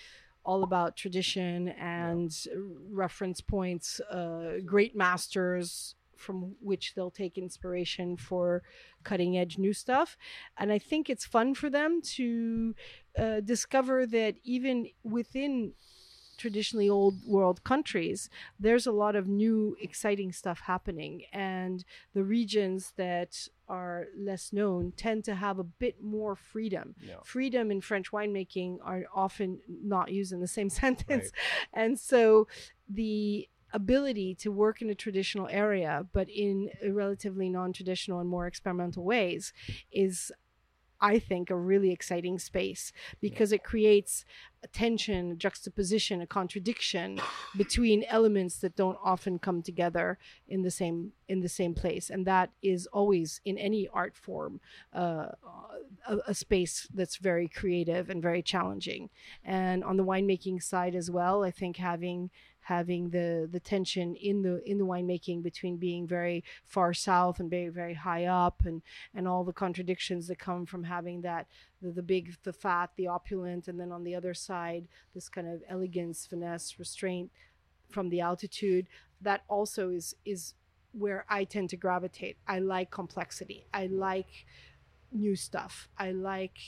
all 0.44 0.62
about 0.62 0.96
tradition 0.96 1.68
and 1.68 2.36
reference 2.90 3.40
points, 3.40 4.00
uh, 4.00 4.58
great 4.64 4.94
masters 4.94 5.94
from 6.25 6.57
which 6.61 6.95
they'll 6.95 7.11
take 7.11 7.38
inspiration 7.38 8.16
for 8.16 8.62
cutting 9.04 9.37
edge 9.37 9.59
new 9.59 9.73
stuff. 9.73 10.16
And 10.59 10.73
I 10.73 10.78
think 10.78 11.09
it's 11.09 11.26
fun 11.26 11.54
for 11.54 11.71
them 11.71 12.00
to 12.16 12.75
uh, 13.19 13.40
discover 13.40 14.07
that 14.07 14.37
even 14.43 14.88
within 15.04 15.75
traditionally 16.37 16.88
old 16.88 17.25
world 17.26 17.62
countries, 17.64 18.28
there's 18.59 18.87
a 18.87 18.93
lot 18.93 19.16
of 19.16 19.28
new 19.28 19.76
exciting 19.81 20.33
stuff 20.33 20.61
happening. 20.61 21.23
And 21.33 21.85
the 22.12 22.25
regions 22.25 22.93
that 22.97 23.49
are 23.69 24.07
less 24.16 24.52
known 24.52 24.93
tend 24.97 25.25
to 25.25 25.35
have 25.35 25.59
a 25.59 25.64
bit 25.64 26.02
more 26.02 26.37
freedom. 26.37 26.95
Yeah. 27.00 27.16
Freedom 27.25 27.71
in 27.71 27.81
French 27.81 28.11
winemaking 28.11 28.78
are 28.85 29.04
often 29.14 29.61
not 29.69 30.11
used 30.11 30.33
in 30.33 30.40
the 30.40 30.49
same 30.49 30.71
sentence. 30.83 31.31
And 31.73 31.99
so 31.99 32.47
the 32.88 33.49
ability 33.75 34.35
to 34.37 34.50
work 34.50 34.81
in 34.81 34.88
a 34.88 34.95
traditional 34.95 35.49
area, 35.49 36.07
but 36.12 36.31
in 36.31 36.71
a 36.83 36.90
relatively 36.90 37.50
non 37.50 37.73
traditional 37.73 38.21
and 38.21 38.28
more 38.28 38.47
experimental 38.47 39.04
ways, 39.04 39.52
is 39.93 40.33
I 41.04 41.19
think, 41.19 41.50
a 41.50 41.57
really 41.57 41.90
exciting 41.90 42.38
space 42.38 42.90
because 43.21 43.52
it 43.52 43.62
creates 43.62 44.25
a 44.62 44.69
tension, 44.69 45.33
a 45.33 45.35
juxtaposition, 45.35 46.23
a 46.23 46.26
contradiction 46.26 47.21
between 47.59 48.04
elements 48.09 48.57
that 48.61 48.75
don't 48.75 48.97
often 49.04 49.38
come 49.38 49.61
together 49.61 50.19
in 50.49 50.62
the 50.62 50.71
same 50.71 51.12
in 51.28 51.40
the 51.40 51.49
same 51.49 51.75
place, 51.75 52.09
and 52.09 52.26
that 52.26 52.50
is 52.62 52.87
always 52.87 53.43
in 53.45 53.59
any 53.59 53.87
art 53.93 54.16
form 54.16 54.61
uh, 54.95 55.26
a, 56.09 56.19
a 56.28 56.35
space 56.35 56.88
that's 56.95 57.16
very 57.16 57.49
creative 57.49 58.09
and 58.09 58.23
very 58.23 58.43
challenging. 58.43 59.11
And 59.45 59.85
on 59.85 59.99
the 59.99 60.04
winemaking 60.04 60.62
side 60.62 60.95
as 60.95 61.11
well, 61.11 61.45
I 61.45 61.50
think 61.50 61.76
having 61.76 62.31
having 62.64 63.11
the 63.11 63.49
the 63.50 63.61
tension 63.61 64.14
in 64.16 64.42
the 64.42 64.62
in 64.68 64.78
the 64.78 64.87
winemaking 64.87 65.42
between 65.42 65.76
being 65.76 66.06
very 66.06 66.42
far 66.66 66.92
south 66.92 67.40
and 67.40 67.50
very 67.50 67.68
very 67.68 67.94
high 67.94 68.25
up 68.25 68.62
and 68.64 68.83
and 69.14 69.28
all 69.28 69.44
the 69.44 69.52
contradictions 69.52 70.26
that 70.26 70.38
come 70.38 70.66
from 70.66 70.85
having 70.85 71.21
that 71.21 71.47
the, 71.80 71.90
the 71.90 72.02
big 72.02 72.37
the 72.42 72.52
fat 72.52 72.90
the 72.97 73.06
opulent 73.06 73.68
and 73.68 73.78
then 73.78 73.92
on 73.92 74.04
the 74.04 74.14
other 74.14 74.35
side 74.35 74.88
this 75.14 75.28
kind 75.28 75.49
of 75.49 75.62
elegance 75.68 76.26
finesse 76.26 76.78
restraint 76.78 77.30
from 77.90 78.09
the 78.09 78.21
altitude 78.21 78.87
that 79.21 79.42
also 79.49 79.90
is 79.90 80.14
is 80.25 80.54
where 80.92 81.25
I 81.28 81.44
tend 81.44 81.71
to 81.71 81.76
gravitate. 81.76 82.37
I 82.47 82.61
like 82.61 82.90
complexity. 82.90 83.66
I 83.75 83.87
like 83.87 84.47
new 85.12 85.37
stuff. 85.37 85.88
I 85.99 86.12
like 86.12 86.59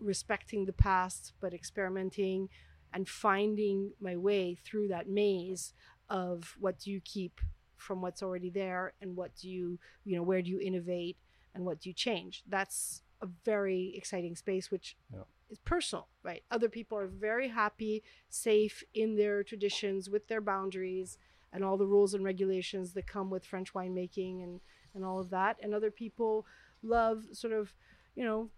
respecting 0.00 0.64
the 0.64 0.72
past 0.72 1.32
but 1.40 1.54
experimenting 1.54 2.48
and 2.92 3.08
finding 3.08 3.92
my 4.00 4.16
way 4.16 4.54
through 4.64 4.88
that 4.88 5.08
maze 5.08 5.72
of 6.08 6.56
what 6.58 6.78
do 6.78 6.90
you 6.90 7.00
keep 7.00 7.40
from 7.76 8.00
what's 8.00 8.22
already 8.22 8.50
there 8.50 8.92
and 9.00 9.16
what 9.16 9.34
do 9.34 9.48
you 9.48 9.78
you 10.04 10.14
know 10.16 10.22
where 10.22 10.42
do 10.42 10.50
you 10.50 10.60
innovate 10.60 11.16
and 11.54 11.64
what 11.64 11.80
do 11.80 11.88
you 11.88 11.94
change? 11.94 12.42
That's 12.48 13.02
a 13.20 13.26
very 13.44 13.92
exciting 13.96 14.36
space 14.36 14.70
which 14.70 14.96
Yeah. 15.12 15.24
is 15.50 15.58
personal 15.58 16.08
right? 16.22 16.42
Other 16.50 16.68
people 16.68 16.96
are 16.98 17.06
very 17.08 17.48
happy 17.48 18.02
safe 18.28 18.84
in 18.94 19.16
their 19.16 19.42
traditions 19.42 20.08
with 20.08 20.28
their 20.28 20.40
boundaries 20.40 21.18
and 21.52 21.64
all 21.64 21.76
the 21.76 21.86
rules 21.86 22.14
and 22.14 22.24
regulations 22.24 22.92
that 22.94 23.06
come 23.06 23.28
with 23.30 23.44
french 23.44 23.72
winemaking 23.74 24.42
and 24.44 24.60
and 24.94 25.04
all 25.04 25.18
of 25.18 25.30
that. 25.30 25.56
And 25.62 25.72
other 25.74 25.90
people 25.90 26.46
love 26.82 27.24
sort 27.32 27.52
of 27.52 27.74
you 28.14 28.24
know 28.24 28.50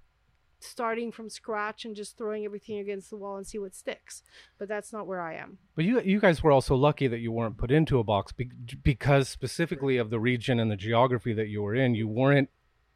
starting 0.64 1.12
from 1.12 1.28
scratch 1.28 1.84
and 1.84 1.94
just 1.94 2.16
throwing 2.16 2.44
everything 2.44 2.78
against 2.78 3.10
the 3.10 3.16
wall 3.16 3.36
and 3.36 3.46
see 3.46 3.58
what 3.58 3.74
sticks. 3.74 4.22
But 4.58 4.68
that's 4.68 4.92
not 4.92 5.06
where 5.06 5.20
I 5.20 5.34
am. 5.34 5.58
But 5.76 5.84
you 5.84 6.00
you 6.00 6.20
guys 6.20 6.42
were 6.42 6.52
also 6.52 6.74
lucky 6.74 7.06
that 7.06 7.18
you 7.18 7.32
weren't 7.32 7.56
put 7.56 7.70
into 7.70 7.98
a 7.98 8.04
box 8.04 8.32
be- 8.32 8.50
because 8.82 9.28
specifically 9.28 9.96
of 9.96 10.10
the 10.10 10.20
region 10.20 10.58
and 10.60 10.70
the 10.70 10.76
geography 10.76 11.32
that 11.34 11.48
you 11.48 11.62
were 11.62 11.74
in, 11.74 11.94
you 11.94 12.08
weren't. 12.08 12.48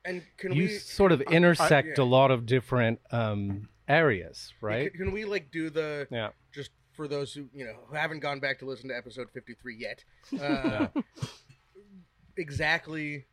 And 0.04 0.22
can 0.38 0.52
you 0.52 0.64
we 0.64 0.78
sort 0.78 1.12
of 1.12 1.20
intersect 1.22 1.98
yeah. 1.98 2.04
a 2.04 2.06
lot 2.06 2.30
of 2.30 2.46
different 2.46 3.00
um, 3.10 3.68
areas, 3.88 4.54
right? 4.60 4.90
Can, 4.92 5.06
can 5.06 5.12
we 5.12 5.25
like 5.25 5.50
do 5.50 5.70
the 5.70 6.06
Yeah. 6.10 6.30
just 6.52 6.70
for 6.92 7.06
those 7.06 7.32
who 7.32 7.48
you 7.54 7.64
know 7.64 7.75
who 7.87 7.94
haven't 7.94 8.18
gone 8.20 8.40
back 8.40 8.58
to 8.58 8.64
listen 8.66 8.88
to 8.88 8.96
episode 8.96 9.28
53 9.30 9.76
yet 9.76 10.04
uh, 10.42 10.88
exactly 12.37 13.25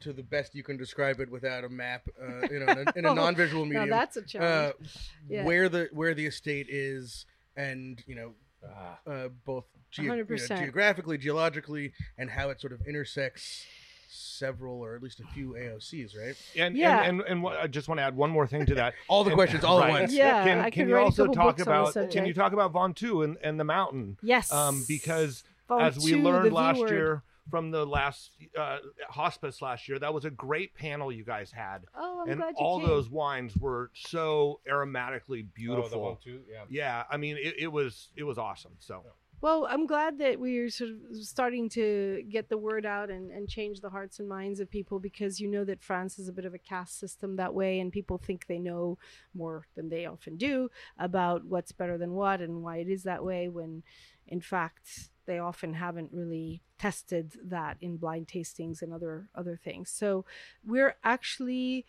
to 0.00 0.12
the 0.12 0.22
best 0.22 0.54
you 0.54 0.62
can 0.62 0.76
describe 0.76 1.20
it 1.20 1.30
without 1.30 1.64
a 1.64 1.68
map 1.68 2.02
uh, 2.22 2.46
you 2.50 2.60
know 2.60 2.66
in 2.72 2.78
a, 2.88 2.98
in 2.98 3.04
a 3.04 3.08
Oh, 3.10 3.14
non-visual 3.14 3.64
Now 3.66 3.80
medium 3.80 3.90
that's 3.90 4.16
a 4.16 4.20
uh, 4.20 4.24
challenge. 4.24 5.10
Yeah. 5.28 5.44
where 5.44 5.68
the 5.68 5.88
where 5.92 6.14
the 6.14 6.26
estate 6.26 6.66
is 6.68 7.26
and 7.56 8.02
you 8.06 8.14
know 8.14 8.32
Ah. 8.62 8.98
uh, 9.10 9.28
both 9.46 9.64
ge- 9.90 10.00
you 10.00 10.08
know, 10.14 10.22
geographically 10.22 11.16
geologically 11.16 11.92
and 12.18 12.28
how 12.28 12.50
it 12.50 12.60
sort 12.60 12.74
of 12.74 12.80
intersects 12.86 13.64
several 14.10 14.80
or 14.80 14.94
at 14.96 15.02
least 15.02 15.20
a 15.20 15.24
few 15.32 15.52
AOCs 15.52 16.16
right 16.18 16.34
And 16.58 16.76
Yeah. 16.76 17.02
and 17.02 17.20
and, 17.20 17.28
and 17.28 17.42
what, 17.42 17.56
I 17.58 17.66
just 17.68 17.88
want 17.88 18.00
to 18.00 18.02
add 18.02 18.16
one 18.16 18.30
more 18.30 18.46
thing 18.46 18.66
to 18.66 18.74
that. 18.74 18.94
all 19.08 19.24
the 19.24 19.30
And- 19.30 19.36
questions 19.36 19.64
all 19.64 19.78
right. 19.80 19.94
at 19.94 20.00
once 20.00 20.12
Yeah, 20.12 20.44
Can, 20.44 20.58
I 20.58 20.70
can 20.70 20.84
could 20.84 20.88
you 20.90 20.96
also 20.98 21.26
talk 21.26 21.56
books 21.56 21.62
on 21.66 21.84
the 21.84 22.00
about? 22.00 22.10
Can 22.10 22.26
you 22.26 22.34
talk 22.34 22.52
about 22.52 22.72
Ventoux 22.72 23.24
and, 23.24 23.36
and 23.42 23.58
the 23.58 23.64
mountain? 23.64 24.18
yes. 24.22 24.52
Um, 24.52 24.84
because 24.88 25.42
Phone 25.68 25.80
as 25.82 25.98
we 25.98 26.10
two, 26.12 26.22
learned 26.22 26.52
last 26.52 26.80
word. 26.80 26.90
year 26.90 27.22
from 27.50 27.70
the 27.70 27.84
last 27.84 28.30
uh, 28.58 28.78
hospice 29.08 29.60
last 29.60 29.88
year, 29.88 29.98
that 29.98 30.12
was 30.14 30.24
a 30.24 30.30
great 30.30 30.74
panel 30.74 31.10
you 31.12 31.24
guys 31.24 31.50
had, 31.50 31.84
Oh, 31.94 32.22
I'm 32.22 32.28
and 32.30 32.40
glad 32.40 32.54
you 32.58 32.64
all 32.64 32.78
came. 32.80 32.88
those 32.88 33.10
wines 33.10 33.56
were 33.56 33.90
so 33.94 34.60
aromatically 34.70 35.46
beautiful. 35.54 36.18
yeah. 36.26 36.64
yeah, 36.68 37.02
I 37.10 37.16
mean, 37.16 37.36
it, 37.36 37.54
it 37.58 37.68
was 37.68 38.08
it 38.16 38.22
was 38.24 38.38
awesome. 38.38 38.72
So 38.78 39.02
Well, 39.42 39.66
I'm 39.70 39.86
glad 39.86 40.18
that 40.18 40.38
we're 40.38 40.68
sort 40.70 40.90
of 40.90 41.16
starting 41.22 41.68
to 41.70 42.22
get 42.28 42.48
the 42.50 42.58
word 42.58 42.84
out 42.84 43.08
and, 43.10 43.30
and 43.30 43.48
change 43.48 43.80
the 43.80 43.88
hearts 43.90 44.18
and 44.20 44.28
minds 44.28 44.60
of 44.60 44.70
people 44.70 44.98
because 45.00 45.40
you 45.40 45.48
know 45.48 45.64
that 45.64 45.82
France 45.82 46.18
is 46.18 46.28
a 46.28 46.32
bit 46.32 46.44
of 46.44 46.52
a 46.54 46.58
caste 46.58 46.98
system 47.00 47.36
that 47.36 47.54
way, 47.54 47.80
and 47.80 47.90
people 47.92 48.18
think 48.18 48.46
they 48.46 48.58
know 48.58 48.98
more 49.34 49.66
than 49.76 49.88
they 49.88 50.04
often 50.06 50.36
do 50.36 50.70
about 50.98 51.44
what's 51.46 51.72
better 51.72 51.96
than 51.96 52.12
what 52.12 52.40
and 52.40 52.62
why 52.62 52.76
it 52.78 52.88
is 52.88 53.02
that 53.04 53.24
way, 53.24 53.48
when 53.48 53.82
in 54.26 54.40
fact 54.40 55.10
they 55.30 55.38
often 55.38 55.74
haven't 55.74 56.10
really 56.12 56.60
tested 56.76 57.36
that 57.44 57.76
in 57.80 57.96
blind 57.96 58.26
tastings 58.26 58.82
and 58.82 58.92
other 58.92 59.28
other 59.34 59.56
things. 59.56 59.88
So 59.88 60.24
we're 60.66 60.96
actually 61.04 61.86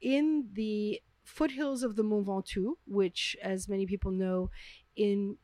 in 0.00 0.50
the 0.52 1.02
foothills 1.24 1.82
of 1.82 1.96
the 1.96 2.04
Mont 2.04 2.26
Ventoux, 2.26 2.74
which, 2.86 3.36
as 3.42 3.68
many 3.68 3.86
people 3.86 4.12
know, 4.12 4.50
in 4.94 5.36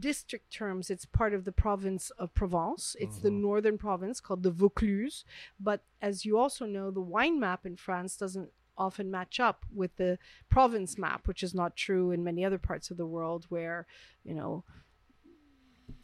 district 0.00 0.52
terms, 0.52 0.90
it's 0.90 1.04
part 1.04 1.32
of 1.32 1.44
the 1.44 1.52
province 1.52 2.10
of 2.18 2.34
Provence. 2.34 2.96
It's 2.98 3.18
the 3.18 3.28
mm-hmm. 3.28 3.42
northern 3.42 3.78
province 3.78 4.20
called 4.20 4.42
the 4.42 4.50
Vaucluse. 4.50 5.24
But 5.60 5.82
as 6.02 6.24
you 6.24 6.36
also 6.36 6.66
know, 6.66 6.90
the 6.90 7.00
wine 7.00 7.38
map 7.38 7.64
in 7.64 7.76
France 7.76 8.16
doesn't 8.16 8.50
often 8.76 9.08
match 9.08 9.38
up 9.38 9.64
with 9.72 9.94
the 9.96 10.18
province 10.48 10.98
map, 10.98 11.28
which 11.28 11.44
is 11.44 11.54
not 11.54 11.76
true 11.76 12.10
in 12.10 12.24
many 12.24 12.44
other 12.44 12.58
parts 12.58 12.90
of 12.90 12.96
the 12.96 13.06
world 13.06 13.46
where, 13.48 13.86
you 14.24 14.34
know, 14.34 14.64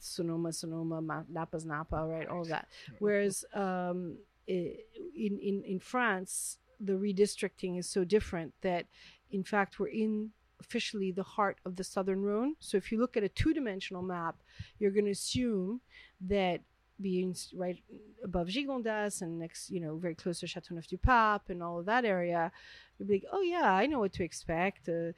Sonoma, 0.03 0.53
Sonoma, 0.53 1.01
Ma- 1.01 1.23
Napa's 1.29 1.65
Napa, 1.65 2.05
right? 2.07 2.29
All 2.29 2.45
that. 2.45 2.69
Whereas 2.99 3.45
um, 3.55 4.17
in, 4.47 4.75
in, 5.17 5.63
in 5.67 5.81
France, 5.81 6.59
the 6.81 6.95
redistricting 6.95 7.79
is 7.79 7.89
so 7.89 8.05
different 8.05 8.55
that, 8.63 8.87
in 9.31 9.45
fact, 9.45 9.79
we're 9.79 9.89
in 9.89 10.31
officially 10.61 11.11
the 11.11 11.23
heart 11.23 11.59
of 11.65 11.77
the 11.77 11.85
Southern 11.85 12.23
Rhone. 12.23 12.55
So 12.61 12.77
if 12.77 12.93
you 12.93 12.99
look 12.99 13.17
at 13.17 13.23
a 13.23 13.29
two-dimensional 13.29 14.03
map, 14.03 14.37
you're 14.79 14.91
going 14.91 15.07
to 15.07 15.11
assume 15.11 15.81
that 16.23 16.61
being 17.01 17.35
right 17.55 17.83
above 18.23 18.49
Gigondas 18.49 19.23
and 19.23 19.39
next, 19.39 19.71
you 19.71 19.81
know, 19.81 19.97
very 19.97 20.15
close 20.15 20.41
to 20.41 20.47
Châteauneuf-du-Pape 20.47 21.49
and 21.49 21.63
all 21.63 21.79
of 21.79 21.87
that 21.87 22.05
area, 22.05 22.53
you'd 22.99 23.09
be 23.09 23.15
like, 23.15 23.25
oh 23.33 23.41
yeah, 23.41 23.73
I 23.73 23.87
know 23.87 24.01
what 24.01 24.13
to 24.15 24.23
expect. 24.23 24.89
Uh, 24.89 25.13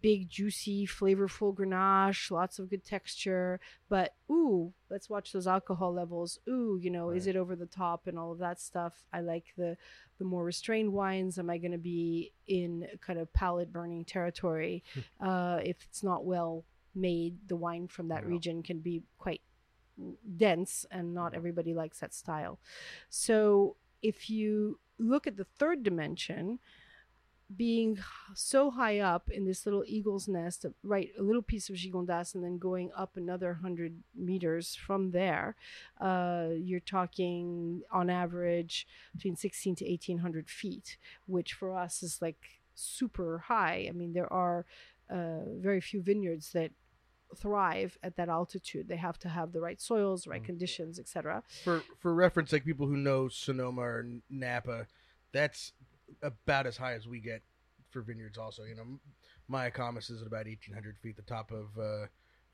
big, 0.00 0.28
juicy, 0.28 0.86
flavorful 0.86 1.54
Grenache, 1.54 2.30
lots 2.30 2.58
of 2.58 2.70
good 2.70 2.84
texture. 2.84 3.60
But 3.88 4.14
ooh, 4.30 4.72
let's 4.90 5.10
watch 5.10 5.32
those 5.32 5.46
alcohol 5.46 5.92
levels. 5.92 6.38
Ooh, 6.48 6.78
you 6.80 6.90
know, 6.90 7.10
is 7.10 7.26
it 7.26 7.36
over 7.36 7.56
the 7.56 7.66
top 7.66 8.06
and 8.06 8.18
all 8.18 8.32
of 8.32 8.38
that 8.38 8.60
stuff? 8.60 9.04
I 9.12 9.20
like 9.20 9.46
the 9.56 9.76
the 10.18 10.24
more 10.24 10.44
restrained 10.44 10.92
wines. 10.92 11.38
Am 11.38 11.50
I 11.50 11.58
going 11.58 11.72
to 11.72 11.78
be 11.78 12.32
in 12.46 12.86
kind 13.00 13.18
of 13.18 13.32
palate 13.32 13.72
burning 13.72 14.04
territory? 14.04 14.82
uh, 15.20 15.60
if 15.62 15.76
it's 15.82 16.02
not 16.02 16.24
well 16.24 16.64
made, 16.94 17.36
the 17.46 17.56
wine 17.56 17.88
from 17.88 18.08
that 18.08 18.26
region 18.26 18.62
can 18.62 18.80
be 18.80 19.02
quite 19.18 19.42
dense, 20.36 20.86
and 20.90 21.14
not 21.14 21.34
everybody 21.34 21.74
likes 21.74 22.00
that 22.00 22.14
style. 22.14 22.58
So 23.08 23.76
if 24.02 24.30
you 24.30 24.78
look 24.98 25.26
at 25.26 25.36
the 25.36 25.44
third 25.44 25.82
dimension, 25.82 26.58
being 27.56 27.98
so 28.34 28.70
high 28.70 28.98
up 28.98 29.30
in 29.30 29.44
this 29.44 29.64
little 29.64 29.84
eagle's 29.86 30.28
nest, 30.28 30.64
uh, 30.64 30.70
right, 30.82 31.10
a 31.18 31.22
little 31.22 31.42
piece 31.42 31.68
of 31.68 31.76
Gigondas, 31.76 32.34
and 32.34 32.44
then 32.44 32.58
going 32.58 32.90
up 32.96 33.16
another 33.16 33.54
hundred 33.54 34.02
meters 34.14 34.74
from 34.74 35.12
there, 35.12 35.56
uh, 36.00 36.48
you're 36.54 36.80
talking 36.80 37.82
on 37.90 38.10
average 38.10 38.86
between 39.14 39.36
16 39.36 39.76
to 39.76 39.88
1800 39.88 40.50
feet, 40.50 40.98
which 41.26 41.54
for 41.54 41.74
us 41.74 42.02
is 42.02 42.20
like 42.20 42.60
super 42.74 43.38
high. 43.38 43.86
I 43.88 43.92
mean, 43.92 44.12
there 44.12 44.32
are 44.32 44.66
uh, 45.10 45.44
very 45.58 45.80
few 45.80 46.02
vineyards 46.02 46.52
that 46.52 46.72
thrive 47.36 47.96
at 48.02 48.16
that 48.16 48.28
altitude. 48.28 48.88
They 48.88 48.96
have 48.96 49.18
to 49.20 49.28
have 49.28 49.52
the 49.52 49.60
right 49.60 49.80
soils, 49.80 50.26
right 50.26 50.42
conditions, 50.42 50.98
etc. 50.98 51.42
for 51.64 51.82
for 51.98 52.14
reference, 52.14 52.52
like 52.52 52.64
people 52.64 52.86
who 52.86 52.96
know 52.96 53.28
Sonoma 53.28 53.82
or 53.82 54.06
Napa, 54.30 54.86
that's 55.32 55.72
about 56.22 56.66
as 56.66 56.76
high 56.76 56.94
as 56.94 57.06
we 57.06 57.20
get 57.20 57.42
for 57.90 58.02
vineyards. 58.02 58.38
Also, 58.38 58.64
you 58.64 58.74
know, 58.74 58.98
Mayacamas 59.50 60.10
is 60.10 60.20
at 60.20 60.26
about 60.26 60.46
eighteen 60.46 60.74
hundred 60.74 60.96
feet, 60.98 61.16
the 61.16 61.22
top 61.22 61.50
of 61.50 61.66
uh, 61.78 62.06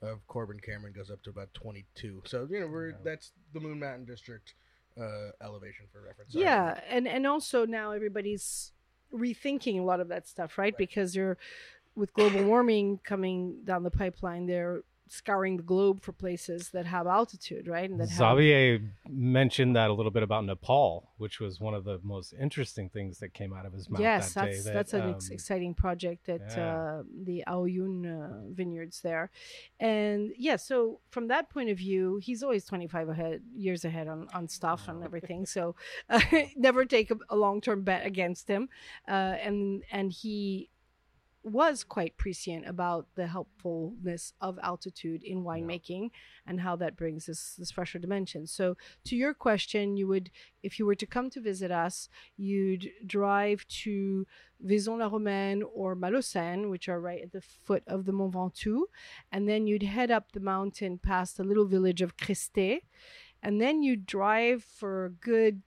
of 0.02 0.26
Korbin 0.28 0.61
Kameron 0.61 0.94
goes 0.94 1.11
up 1.11 1.23
to 1.23 1.30
about 1.30 1.52
22. 1.54 2.23
So 2.26 2.46
you 2.50 2.61
know 2.61 2.66
we're 2.66 2.90
Yeah. 2.90 2.96
that's 3.04 3.32
the 3.52 3.61
Moon 3.61 3.80
Mountain 3.80 4.04
District 4.04 4.54
uh, 5.00 5.30
elevation 5.42 5.87
for 5.92 6.02
reference. 6.02 6.34
Yeah, 6.34 6.78
and 6.88 7.08
and 7.08 7.26
also 7.26 7.64
now 7.66 7.92
everybody's 7.92 8.73
rethinking 9.12 9.78
a 9.80 9.82
lot 9.84 10.00
of 10.00 10.08
that 10.08 10.28
stuff, 10.28 10.58
right? 10.58 10.66
Right. 10.73 10.76
Because 10.78 11.14
you're 11.16 11.38
with 11.96 12.12
global 12.12 12.42
warming 12.44 12.99
coming 13.04 13.61
down 13.64 13.82
the 13.84 13.90
pipeline, 13.90 14.46
they're 14.46 14.82
scouring 15.08 15.56
the 15.56 15.62
globe 15.62 16.02
for 16.02 16.12
places 16.12 16.70
that 16.70 16.87
have 16.87 17.06
altitude, 17.06 17.68
right? 17.68 17.88
And 17.88 18.00
that 18.00 18.08
have 18.08 18.18
Xavier 18.38 18.80
mentioned 19.08 19.76
that 19.76 19.90
a 19.90 19.92
little 19.92 20.11
bit 20.11 20.23
about 20.23 20.44
Nepal, 20.44 21.12
which 21.18 21.40
was 21.40 21.61
one 21.61 21.75
of 21.75 21.84
the 21.84 22.00
most 22.02 22.34
interesting 22.40 22.88
things 22.88 23.18
that 23.18 23.34
came 23.34 23.52
out 23.52 23.66
of 23.66 23.73
his 23.73 23.90
mouth 23.90 24.00
yes, 24.00 24.34
that 24.34 24.46
day. 24.46 24.52
that's 24.52 24.64
that, 24.64 24.75
that's 24.75 24.92
an 24.94 25.11
ex- 25.11 25.28
um, 25.28 25.34
exciting 25.34 25.75
project 25.75 26.28
at 26.28 26.40
yeah. 26.56 26.76
uh, 26.76 27.02
the 27.25 27.44
Aoyun 27.46 28.06
uh, 28.06 28.50
vineyards 28.50 29.00
there, 29.02 29.30
and 29.78 30.32
yeah. 30.38 30.56
So 30.56 31.00
from 31.11 31.28
that 31.28 31.50
point 31.50 31.70
of 31.70 31.78
view, 31.78 32.18
he's 32.23 32.42
always 32.42 32.64
twenty 32.64 32.87
five 32.87 33.08
ahead 33.08 33.42
years 33.54 33.84
ahead 33.84 34.08
on 34.08 34.28
on 34.32 34.49
stuff 34.49 34.88
and 34.88 35.04
everything. 35.04 35.46
So 35.46 35.75
uh, 36.08 36.20
never 36.56 36.84
take 36.84 37.11
a, 37.11 37.16
a 37.28 37.37
long 37.37 37.61
term 37.61 37.82
bet 37.82 38.06
against 38.06 38.49
him, 38.49 38.68
uh, 39.06 39.37
and 39.42 39.84
and 39.90 40.12
he 40.12 40.70
was 41.44 41.84
quite 41.84 42.16
prescient 42.16 42.66
about 42.66 43.06
the 43.16 43.26
helpfulness 43.26 44.32
of 44.40 44.58
altitude 44.62 45.22
in 45.22 45.44
winemaking 45.44 46.10
and 46.46 46.60
how 46.60 46.74
that 46.76 46.96
brings 46.96 47.26
this 47.26 47.54
this 47.56 47.70
fresher 47.70 47.98
dimension. 47.98 48.46
So 48.46 48.76
to 49.04 49.14
your 49.14 49.34
question, 49.34 49.96
you 49.96 50.08
would 50.08 50.30
if 50.62 50.78
you 50.78 50.86
were 50.86 50.94
to 50.94 51.06
come 51.06 51.28
to 51.30 51.40
visit 51.40 51.70
us, 51.70 52.08
you'd 52.38 52.90
drive 53.06 53.66
to 53.84 54.26
Vaison-la-Romaine 54.60 55.62
or 55.74 55.94
Malaucène, 55.94 56.70
which 56.70 56.88
are 56.88 57.00
right 57.00 57.22
at 57.22 57.32
the 57.32 57.42
foot 57.42 57.82
of 57.86 58.06
the 58.06 58.12
Mont 58.12 58.32
Ventoux, 58.32 58.84
and 59.30 59.46
then 59.46 59.66
you'd 59.66 59.82
head 59.82 60.10
up 60.10 60.32
the 60.32 60.40
mountain 60.40 60.98
past 60.98 61.36
the 61.36 61.44
little 61.44 61.66
village 61.66 62.00
of 62.00 62.16
Crestet, 62.16 62.80
and 63.42 63.60
then 63.60 63.82
you'd 63.82 64.06
drive 64.06 64.64
for 64.64 65.04
a 65.04 65.10
good 65.10 65.60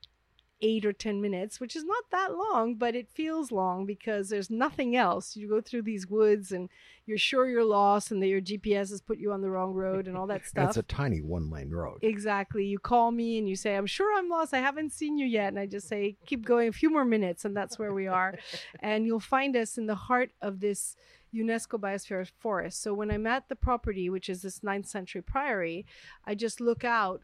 eight 0.62 0.86
or 0.86 0.94
ten 0.94 1.22
minutes, 1.22 1.60
which 1.60 1.76
is 1.76 1.84
not 1.84 2.06
that 2.12 2.36
long, 2.36 2.76
but 2.76 2.96
it 2.96 3.10
feels 3.10 3.52
long 3.52 3.86
because 3.86 4.30
there's 4.30 4.50
nothing 4.50 4.96
else. 4.96 5.36
You 5.36 5.48
go 5.48 5.62
through 5.62 5.84
these 5.84 6.08
woods 6.08 6.52
and 6.52 6.70
you're 7.06 7.18
sure 7.18 7.48
you're 7.48 7.64
lost 7.64 8.12
and 8.12 8.22
that 8.22 8.28
your 8.28 8.42
GPS 8.42 8.90
has 8.90 9.02
put 9.02 9.18
you 9.18 9.32
on 9.32 9.42
the 9.42 9.50
wrong 9.50 9.74
road 9.74 10.08
and 10.08 10.18
all 10.18 10.28
that 10.28 10.46
stuff. 10.48 10.70
it's 10.70 10.78
a 10.78 10.84
tiny 10.84 11.22
one 11.22 11.50
lane 11.50 11.70
road. 11.70 12.00
Exactly. 12.02 12.66
You 12.66 12.80
call 12.80 13.12
me 13.12 13.38
and 13.38 13.48
you 13.48 13.56
say, 13.56 13.76
I'm 13.76 13.86
sure 13.86 14.18
I'm 14.18 14.30
lost. 14.30 14.54
I 14.54 14.60
haven't 14.60 14.92
seen 14.92 15.18
you 15.18 15.26
yet. 15.26 15.50
And 15.50 15.60
I 15.60 15.66
just 15.68 15.88
say, 15.88 16.18
keep 16.26 16.46
going 16.46 16.68
a 16.68 16.74
few 16.74 16.90
more 16.90 17.06
minutes. 17.06 17.46
And 17.46 17.56
that's 17.56 17.80
where 17.80 17.94
we 17.94 18.08
are. 18.08 18.38
and 18.82 19.06
you'll 19.06 19.20
find 19.20 19.56
us 19.56 19.78
in 19.78 19.88
the 19.88 19.96
heart 19.96 20.32
of 20.42 20.60
this 20.60 20.96
UNESCO 21.34 21.80
Biosphere 21.80 22.30
Forest. 22.40 22.82
So 22.82 22.94
when 22.94 23.12
I'm 23.12 23.28
at 23.28 23.48
the 23.48 23.56
property, 23.56 24.10
which 24.10 24.30
is 24.30 24.42
this 24.42 24.64
ninth 24.64 24.88
century 24.88 25.22
priory, 25.22 25.86
I 26.26 26.36
just 26.36 26.60
look 26.60 26.84
out 26.84 27.22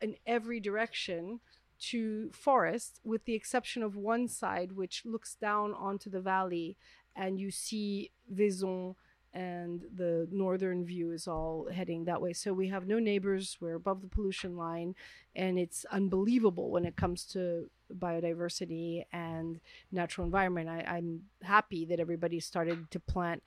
in 0.00 0.16
every 0.26 0.60
direction 0.60 1.40
to 1.78 2.30
forest 2.32 3.00
with 3.04 3.24
the 3.24 3.34
exception 3.34 3.82
of 3.82 3.96
one 3.96 4.28
side 4.28 4.72
which 4.72 5.02
looks 5.04 5.34
down 5.34 5.74
onto 5.74 6.10
the 6.10 6.20
valley 6.20 6.76
and 7.14 7.38
you 7.38 7.50
see 7.50 8.10
Vaison 8.32 8.94
and 9.36 9.82
the 9.94 10.26
northern 10.30 10.82
view 10.84 11.12
is 11.12 11.28
all 11.28 11.68
heading 11.70 12.06
that 12.06 12.22
way. 12.22 12.32
So 12.32 12.54
we 12.54 12.68
have 12.68 12.86
no 12.86 12.98
neighbors. 12.98 13.58
We're 13.60 13.74
above 13.74 14.00
the 14.00 14.08
pollution 14.08 14.56
line, 14.56 14.94
and 15.34 15.58
it's 15.58 15.84
unbelievable 15.92 16.70
when 16.70 16.86
it 16.86 16.96
comes 16.96 17.24
to 17.32 17.68
biodiversity 17.94 19.04
and 19.12 19.60
natural 19.92 20.24
environment. 20.24 20.70
I, 20.70 20.84
I'm 20.88 21.24
happy 21.42 21.84
that 21.84 22.00
everybody 22.00 22.40
started 22.40 22.90
to 22.90 22.98
plant 22.98 23.42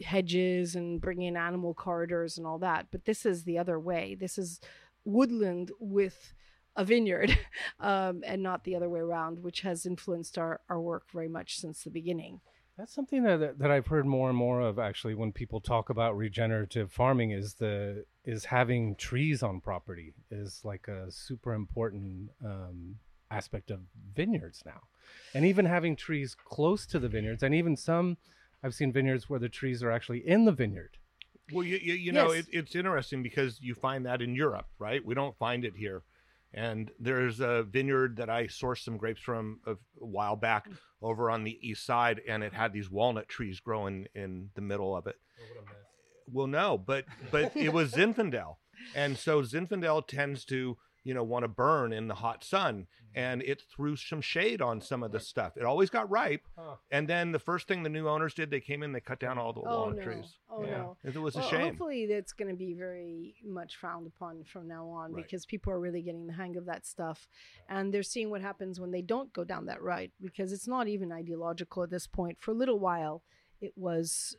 hedges 0.00 0.76
and 0.76 1.00
bring 1.00 1.22
in 1.22 1.36
animal 1.36 1.74
corridors 1.74 2.38
and 2.38 2.46
all 2.46 2.58
that. 2.58 2.86
But 2.92 3.04
this 3.04 3.26
is 3.26 3.42
the 3.42 3.58
other 3.58 3.80
way. 3.80 4.16
This 4.18 4.38
is 4.38 4.60
woodland 5.04 5.72
with 5.80 6.32
a 6.78 6.84
vineyard 6.84 7.36
um, 7.80 8.22
and 8.24 8.42
not 8.42 8.64
the 8.64 8.74
other 8.74 8.88
way 8.88 9.00
around, 9.00 9.42
which 9.42 9.60
has 9.60 9.84
influenced 9.84 10.38
our, 10.38 10.60
our 10.70 10.80
work 10.80 11.10
very 11.12 11.28
much 11.28 11.58
since 11.58 11.82
the 11.84 11.90
beginning. 11.90 12.40
That's 12.78 12.94
something 12.94 13.24
that 13.24 13.58
that 13.58 13.72
I've 13.72 13.88
heard 13.88 14.06
more 14.06 14.28
and 14.28 14.38
more 14.38 14.60
of 14.60 14.78
actually 14.78 15.16
when 15.16 15.32
people 15.32 15.60
talk 15.60 15.90
about 15.90 16.16
regenerative 16.16 16.92
farming 16.92 17.32
is 17.32 17.54
the 17.54 18.04
is 18.24 18.44
having 18.44 18.94
trees 18.94 19.42
on 19.42 19.60
property 19.60 20.14
is 20.30 20.60
like 20.62 20.86
a 20.86 21.10
super 21.10 21.54
important 21.54 22.30
um, 22.44 22.94
aspect 23.32 23.72
of 23.72 23.80
vineyards 24.14 24.62
now, 24.64 24.82
and 25.34 25.44
even 25.44 25.64
having 25.64 25.96
trees 25.96 26.36
close 26.36 26.86
to 26.86 27.00
the 27.00 27.08
vineyards, 27.08 27.42
and 27.42 27.52
even 27.52 27.76
some 27.76 28.16
I've 28.62 28.74
seen 28.74 28.92
vineyards 28.92 29.28
where 29.28 29.40
the 29.40 29.48
trees 29.48 29.82
are 29.82 29.90
actually 29.90 30.20
in 30.20 30.44
the 30.44 30.52
vineyard. 30.52 30.98
Well, 31.52 31.64
you 31.64 31.78
you, 31.82 31.94
you 31.94 32.12
know 32.12 32.30
it, 32.30 32.46
it's 32.52 32.76
interesting 32.76 33.24
because 33.24 33.60
you 33.60 33.74
find 33.74 34.06
that 34.06 34.22
in 34.22 34.36
Europe, 34.36 34.66
right? 34.78 35.04
We 35.04 35.16
don't 35.16 35.36
find 35.36 35.64
it 35.64 35.74
here. 35.74 36.04
And 36.54 36.90
there's 36.98 37.40
a 37.40 37.62
vineyard 37.62 38.16
that 38.16 38.30
I 38.30 38.44
sourced 38.44 38.82
some 38.84 38.96
grapes 38.96 39.20
from 39.20 39.60
a 39.66 39.76
while 39.96 40.36
back 40.36 40.66
over 41.02 41.30
on 41.30 41.44
the 41.44 41.58
east 41.60 41.84
side, 41.84 42.20
and 42.26 42.42
it 42.42 42.54
had 42.54 42.72
these 42.72 42.90
walnut 42.90 43.28
trees 43.28 43.60
growing 43.60 44.06
in 44.14 44.50
the 44.54 44.62
middle 44.62 44.96
of 44.96 45.06
it. 45.06 45.16
Well, 46.30 46.46
no, 46.46 46.78
but 46.78 47.04
but 47.30 47.56
it 47.56 47.72
was 47.72 47.92
Zinfandel, 47.92 48.56
and 48.94 49.16
so 49.18 49.42
Zinfandel 49.42 50.06
tends 50.06 50.44
to 50.46 50.76
you 51.08 51.14
know 51.14 51.22
want 51.24 51.42
to 51.42 51.48
burn 51.48 51.94
in 51.94 52.06
the 52.06 52.14
hot 52.14 52.44
sun, 52.44 52.74
mm-hmm. 52.80 53.18
and 53.18 53.42
it 53.42 53.62
threw 53.74 53.96
some 53.96 54.20
shade 54.20 54.60
on 54.60 54.78
some 54.82 55.02
of 55.02 55.10
the 55.10 55.18
stuff. 55.18 55.56
It 55.56 55.64
always 55.64 55.88
got 55.88 56.10
ripe, 56.10 56.46
Huh. 56.54 56.76
and 56.90 57.08
then 57.08 57.32
the 57.32 57.38
first 57.38 57.66
thing 57.66 57.82
the 57.82 57.88
new 57.88 58.06
owners 58.06 58.34
did, 58.34 58.50
they 58.50 58.60
came 58.60 58.82
in, 58.82 58.92
they 58.92 59.00
cut 59.00 59.18
down 59.18 59.38
all 59.38 59.54
the 59.54 59.62
Oh 59.62 59.76
walnut 59.76 59.96
no! 59.96 60.02
trees. 60.04 60.36
Oh 60.50 60.62
Yeah. 60.62 60.70
no! 60.78 60.96
It 61.02 61.16
was 61.16 61.34
a 61.36 61.42
shame. 61.42 61.68
Hopefully, 61.68 62.04
that's 62.06 62.34
going 62.34 62.50
to 62.50 62.56
be 62.56 62.74
very 62.74 63.36
much 63.42 63.76
frowned 63.76 64.06
upon 64.06 64.44
from 64.44 64.68
now 64.68 64.86
on 64.86 65.12
Right. 65.14 65.24
because 65.24 65.46
people 65.46 65.72
are 65.72 65.80
really 65.80 66.02
getting 66.02 66.26
the 66.26 66.34
hang 66.34 66.56
of 66.58 66.66
that 66.66 66.84
stuff, 66.84 67.26
and 67.70 67.92
they're 67.94 68.02
seeing 68.02 68.28
what 68.28 68.42
happens 68.42 68.78
when 68.78 68.90
they 68.90 69.02
don't 69.02 69.32
go 69.32 69.44
down 69.44 69.64
that 69.66 69.80
route 69.82 70.10
because 70.20 70.52
it's 70.52 70.68
not 70.68 70.88
even 70.88 71.10
ideological 71.10 71.82
at 71.82 71.90
this 71.90 72.06
point. 72.06 72.36
For 72.38 72.50
a 72.50 72.54
little 72.62 72.78
while, 72.78 73.22
it 73.62 73.72
was 73.76 74.36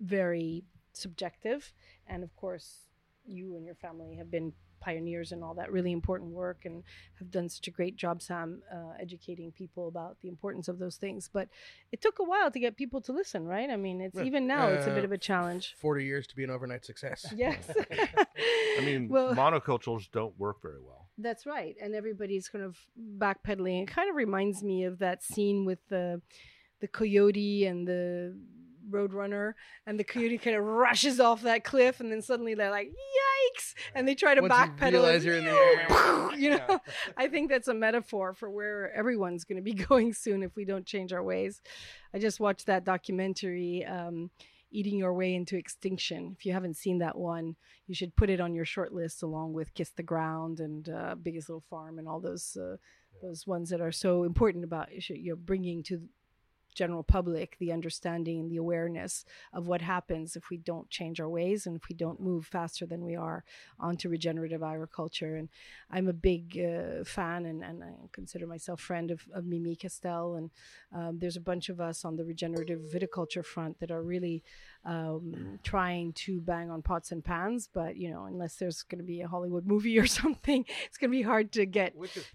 very 0.00 0.64
subjective, 0.94 1.74
and 2.06 2.22
of 2.24 2.34
course, 2.36 2.88
you 3.26 3.56
and 3.56 3.64
your 3.66 3.74
family 3.74 4.16
have 4.16 4.30
been 4.30 4.54
pioneers 4.88 5.32
and 5.32 5.40
all 5.44 5.54
that 5.60 5.68
really 5.76 5.92
important 6.00 6.30
work 6.44 6.60
and 6.68 6.76
have 7.20 7.30
done 7.30 7.48
such 7.48 7.66
a 7.68 7.70
great 7.78 7.96
job, 7.96 8.16
Sam, 8.28 8.48
uh, 8.76 8.92
educating 9.06 9.50
people 9.52 9.84
about 9.88 10.12
the 10.22 10.28
importance 10.34 10.66
of 10.72 10.76
those 10.78 10.96
things. 11.04 11.22
But 11.32 11.46
it 11.94 12.00
took 12.04 12.16
a 12.18 12.24
while 12.32 12.50
to 12.50 12.60
get 12.64 12.76
people 12.82 13.00
to 13.06 13.12
listen, 13.20 13.42
right? 13.56 13.70
I 13.76 13.76
mean, 13.86 14.00
it's 14.06 14.16
Yeah. 14.18 14.30
even 14.30 14.46
now 14.56 14.64
it's 14.74 14.86
a 14.86 14.94
bit 14.98 15.04
Uh, 15.04 15.08
of 15.10 15.12
a 15.12 15.18
challenge. 15.30 15.64
40 15.78 16.04
years 16.04 16.26
to 16.30 16.34
be 16.36 16.44
an 16.44 16.50
overnight 16.56 16.84
success. 16.84 17.20
Yes. 17.44 17.60
I 18.78 18.80
mean, 18.88 19.08
well, 19.14 19.34
monocultures 19.34 20.10
don't 20.18 20.34
work 20.38 20.58
very 20.62 20.82
well. 20.88 21.02
that's 21.18 21.44
right. 21.46 21.74
And 21.82 21.94
everybody's 21.94 22.46
kind 22.52 22.64
of 22.64 22.72
backpedaling. 23.24 23.82
It 23.84 23.88
kind 23.98 24.08
of 24.10 24.16
reminds 24.16 24.62
me 24.70 24.84
of 24.90 24.98
that 24.98 25.22
scene 25.22 25.58
with 25.70 25.80
the 25.88 26.06
the 26.80 26.88
coyote 26.88 27.64
and 27.70 27.86
the 27.88 28.36
roadrunner 28.90 29.54
and 29.86 29.98
the 29.98 30.04
coyote 30.04 30.38
kind 30.38 30.56
of 30.56 30.64
rushes 30.64 31.20
off 31.20 31.42
that 31.42 31.64
cliff 31.64 32.00
and 32.00 32.10
then 32.10 32.22
suddenly 32.22 32.54
they're 32.54 32.70
like 32.70 32.88
yikes! 32.88 33.74
And 33.94 34.06
they 34.06 34.14
try 34.14 34.34
to 34.34 34.42
Once 34.42 34.52
you 34.52 34.58
backpedal 34.58 34.92
realize 34.92 35.14
and 35.16 35.24
you're 35.24 35.36
in 35.36 35.44
the 35.44 35.50
air. 35.50 36.34
you 36.36 36.50
know? 36.50 36.80
I 37.16 37.28
think 37.28 37.50
that's 37.50 37.68
a 37.68 37.74
metaphor 37.74 38.34
for 38.34 38.50
where 38.50 38.92
everyone's 38.94 39.44
going 39.44 39.56
to 39.56 39.62
be 39.62 39.74
going 39.88 40.12
soon 40.12 40.42
if 40.42 40.56
we 40.56 40.64
don't 40.64 40.86
change 40.86 41.12
our 41.12 41.22
ways. 41.22 41.60
I 42.12 42.18
just 42.18 42.40
watched 42.40 42.66
that 42.66 42.84
documentary 42.84 43.84
um, 43.84 44.30
eating 44.70 44.98
your 44.98 45.14
way 45.14 45.34
into 45.34 45.56
extinction. 45.56 46.34
If 46.38 46.44
you 46.46 46.52
haven't 46.52 46.76
seen 46.76 46.98
that 46.98 47.16
one 47.16 47.56
you 47.86 47.94
should 47.94 48.16
put 48.16 48.30
it 48.30 48.40
on 48.40 48.54
your 48.54 48.64
short 48.64 48.92
list 48.92 49.22
along 49.22 49.52
with 49.52 49.74
kiss 49.74 49.90
the 49.90 50.02
ground 50.02 50.60
and 50.60 50.88
uh, 50.88 51.14
biggest 51.20 51.48
little 51.48 51.64
farm 51.68 51.98
and 51.98 52.08
all 52.08 52.20
those 52.20 52.56
uh, 52.60 52.76
those 53.22 53.46
ones 53.46 53.70
that 53.70 53.80
are 53.80 53.92
so 53.92 54.24
important 54.24 54.64
about 54.64 54.88
you 54.92 55.30
know 55.30 55.36
bringing 55.36 55.82
to 55.82 56.02
general 56.74 57.02
public 57.02 57.56
the 57.58 57.72
understanding 57.72 58.48
the 58.48 58.56
awareness 58.56 59.24
of 59.52 59.66
what 59.66 59.80
happens 59.80 60.36
if 60.36 60.50
we 60.50 60.56
don't 60.56 60.90
change 60.90 61.20
our 61.20 61.28
ways 61.28 61.66
and 61.66 61.76
if 61.76 61.88
we 61.88 61.94
don't 61.94 62.20
move 62.20 62.46
faster 62.46 62.86
than 62.86 63.04
we 63.04 63.16
are 63.16 63.44
onto 63.78 64.08
regenerative 64.08 64.62
agriculture. 64.62 65.36
And 65.36 65.48
i'm 65.90 66.08
a 66.08 66.12
big 66.12 66.58
uh, 66.58 67.04
fan 67.04 67.46
and, 67.46 67.62
and 67.62 67.82
i 67.82 67.92
consider 68.12 68.46
myself 68.46 68.80
friend 68.80 69.10
of, 69.10 69.22
of 69.34 69.44
mimi 69.44 69.76
casteel 69.76 70.38
and 70.38 70.50
um, 70.94 71.18
there's 71.18 71.36
a 71.36 71.40
bunch 71.40 71.68
of 71.68 71.80
us 71.80 72.04
on 72.04 72.16
the 72.16 72.24
regenerative 72.24 72.80
viticulture 72.94 73.44
front 73.44 73.78
that 73.80 73.90
are 73.90 74.02
really 74.02 74.42
um, 74.84 75.58
trying 75.62 76.12
to 76.12 76.40
bang 76.40 76.70
on 76.70 76.82
pots 76.82 77.12
and 77.12 77.24
pans 77.24 77.68
but 77.72 77.96
you 77.96 78.10
know 78.10 78.24
unless 78.24 78.56
there's 78.56 78.82
going 78.82 78.98
to 78.98 79.04
be 79.04 79.20
a 79.20 79.28
hollywood 79.28 79.66
movie 79.66 79.98
or 80.02 80.06
something 80.06 80.64
it's 80.86 80.98
going 80.98 81.10
to 81.10 81.16
be 81.16 81.22
hard 81.22 81.52
to 81.52 81.66
get 81.66 81.94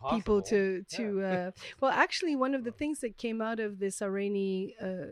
people 0.09 0.41
to 0.41 0.83
to 0.89 1.21
uh, 1.21 1.51
well 1.79 1.91
actually 1.91 2.35
one 2.35 2.55
of 2.55 2.63
the 2.63 2.71
things 2.79 2.99
that 2.99 3.17
came 3.17 3.41
out 3.41 3.59
of 3.59 3.79
this 3.79 3.99
Areni 3.99 4.73
uh, 4.81 5.07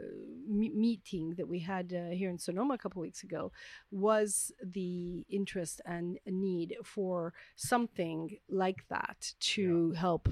me- 0.47 0.69
meeting 0.69 1.35
that 1.37 1.47
we 1.47 1.59
had 1.59 1.93
uh, 1.93 2.09
here 2.11 2.29
in 2.29 2.37
Sonoma 2.37 2.73
a 2.73 2.77
couple 2.77 3.01
weeks 3.01 3.23
ago 3.23 3.51
was 3.91 4.51
the 4.63 5.25
interest 5.29 5.81
and 5.85 6.19
need 6.25 6.75
for 6.83 7.33
something 7.55 8.37
like 8.49 8.87
that 8.89 9.33
to 9.39 9.91
help 9.91 10.29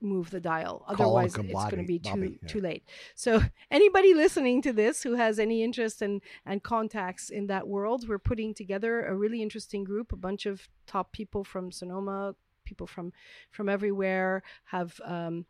move 0.00 0.30
the 0.30 0.40
dial. 0.40 0.84
Otherwise, 0.88 1.36
it's 1.36 1.52
going 1.52 1.76
to 1.78 1.84
be 1.84 1.98
too 1.98 2.10
Bobby, 2.10 2.38
yeah. 2.42 2.48
too 2.48 2.60
late. 2.60 2.84
So 3.14 3.42
anybody 3.70 4.14
listening 4.14 4.62
to 4.62 4.72
this 4.72 5.02
who 5.02 5.14
has 5.14 5.38
any 5.38 5.62
interest 5.62 6.02
and 6.02 6.20
and 6.44 6.62
contacts 6.62 7.30
in 7.30 7.46
that 7.48 7.66
world, 7.66 8.08
we're 8.08 8.18
putting 8.18 8.54
together 8.54 9.04
a 9.06 9.14
really 9.14 9.42
interesting 9.42 9.84
group, 9.84 10.12
a 10.12 10.16
bunch 10.16 10.46
of 10.46 10.68
top 10.86 11.12
people 11.12 11.44
from 11.44 11.72
Sonoma, 11.72 12.34
people 12.64 12.86
from 12.86 13.12
from 13.50 13.68
everywhere, 13.68 14.42
have 14.64 15.00
um, 15.04 15.46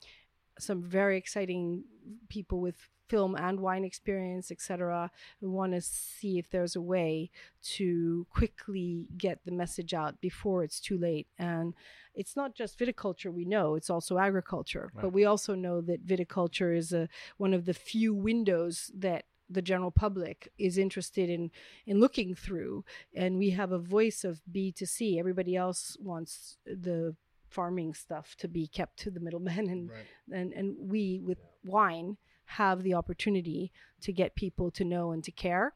some 0.59 0.83
very 0.83 1.17
exciting 1.17 1.85
people 2.29 2.61
with 2.61 2.89
film 3.09 3.37
and 3.37 3.61
wine 3.61 3.85
experience, 3.85 4.51
etc. 4.51 5.11
We 5.41 5.49
want 5.49 5.73
to 5.73 5.81
see 5.81 6.39
if 6.39 6.51
there's 6.51 6.77
a 6.77 6.81
way 6.81 7.31
to 7.75 8.27
quickly 8.31 9.07
get 9.17 9.41
the 9.45 9.53
message 9.53 9.95
out 9.95 10.21
before 10.21 10.65
it's 10.65 10.81
too 10.81 10.99
late. 10.99 11.29
And 11.39 11.75
it's 12.15 12.37
not 12.37 12.55
just 12.55 12.79
viticulture 12.79 13.33
we 13.33 13.45
know; 13.45 13.75
it's 13.75 13.91
also 13.91 14.19
agriculture. 14.19 14.91
But 15.01 15.13
we 15.13 15.25
also 15.25 15.55
know 15.55 15.81
that 15.83 16.07
viticulture 16.07 16.77
is 16.77 16.93
a 16.93 17.09
one 17.37 17.55
of 17.55 17.65
the 17.65 17.75
few 17.75 18.15
windows 18.15 18.91
that 18.95 19.25
the 19.49 19.63
general 19.63 19.91
public 19.93 20.53
is 20.59 20.77
interested 20.77 21.31
in 21.31 21.51
in 21.87 22.01
looking 22.01 22.35
through 22.35 22.85
and 23.15 23.39
we 23.39 23.51
have 23.51 23.71
a 23.71 23.79
voice 23.79 24.25
of 24.25 24.41
b 24.51 24.73
to 24.73 24.85
c 24.85 25.21
everybody 25.21 25.55
else 25.55 25.97
wants 26.01 26.59
the 26.67 27.15
farming 27.57 27.95
stuff 27.95 28.37
to 28.43 28.47
be 28.49 28.67
kept 28.79 28.95
to 28.99 29.11
the 29.11 29.21
middlemen 29.27 29.65
and 29.75 29.91
and 30.39 30.53
and 30.53 30.69
we 30.79 31.21
with 31.29 31.39
wine 31.65 32.17
have 32.47 32.83
the 32.83 32.95
opportunity 32.95 33.73
to 34.01 34.13
get 34.13 34.35
people 34.35 34.71
to 34.71 34.85
know 34.85 35.13
and 35.13 35.25
to 35.25 35.33
care. 35.33 35.75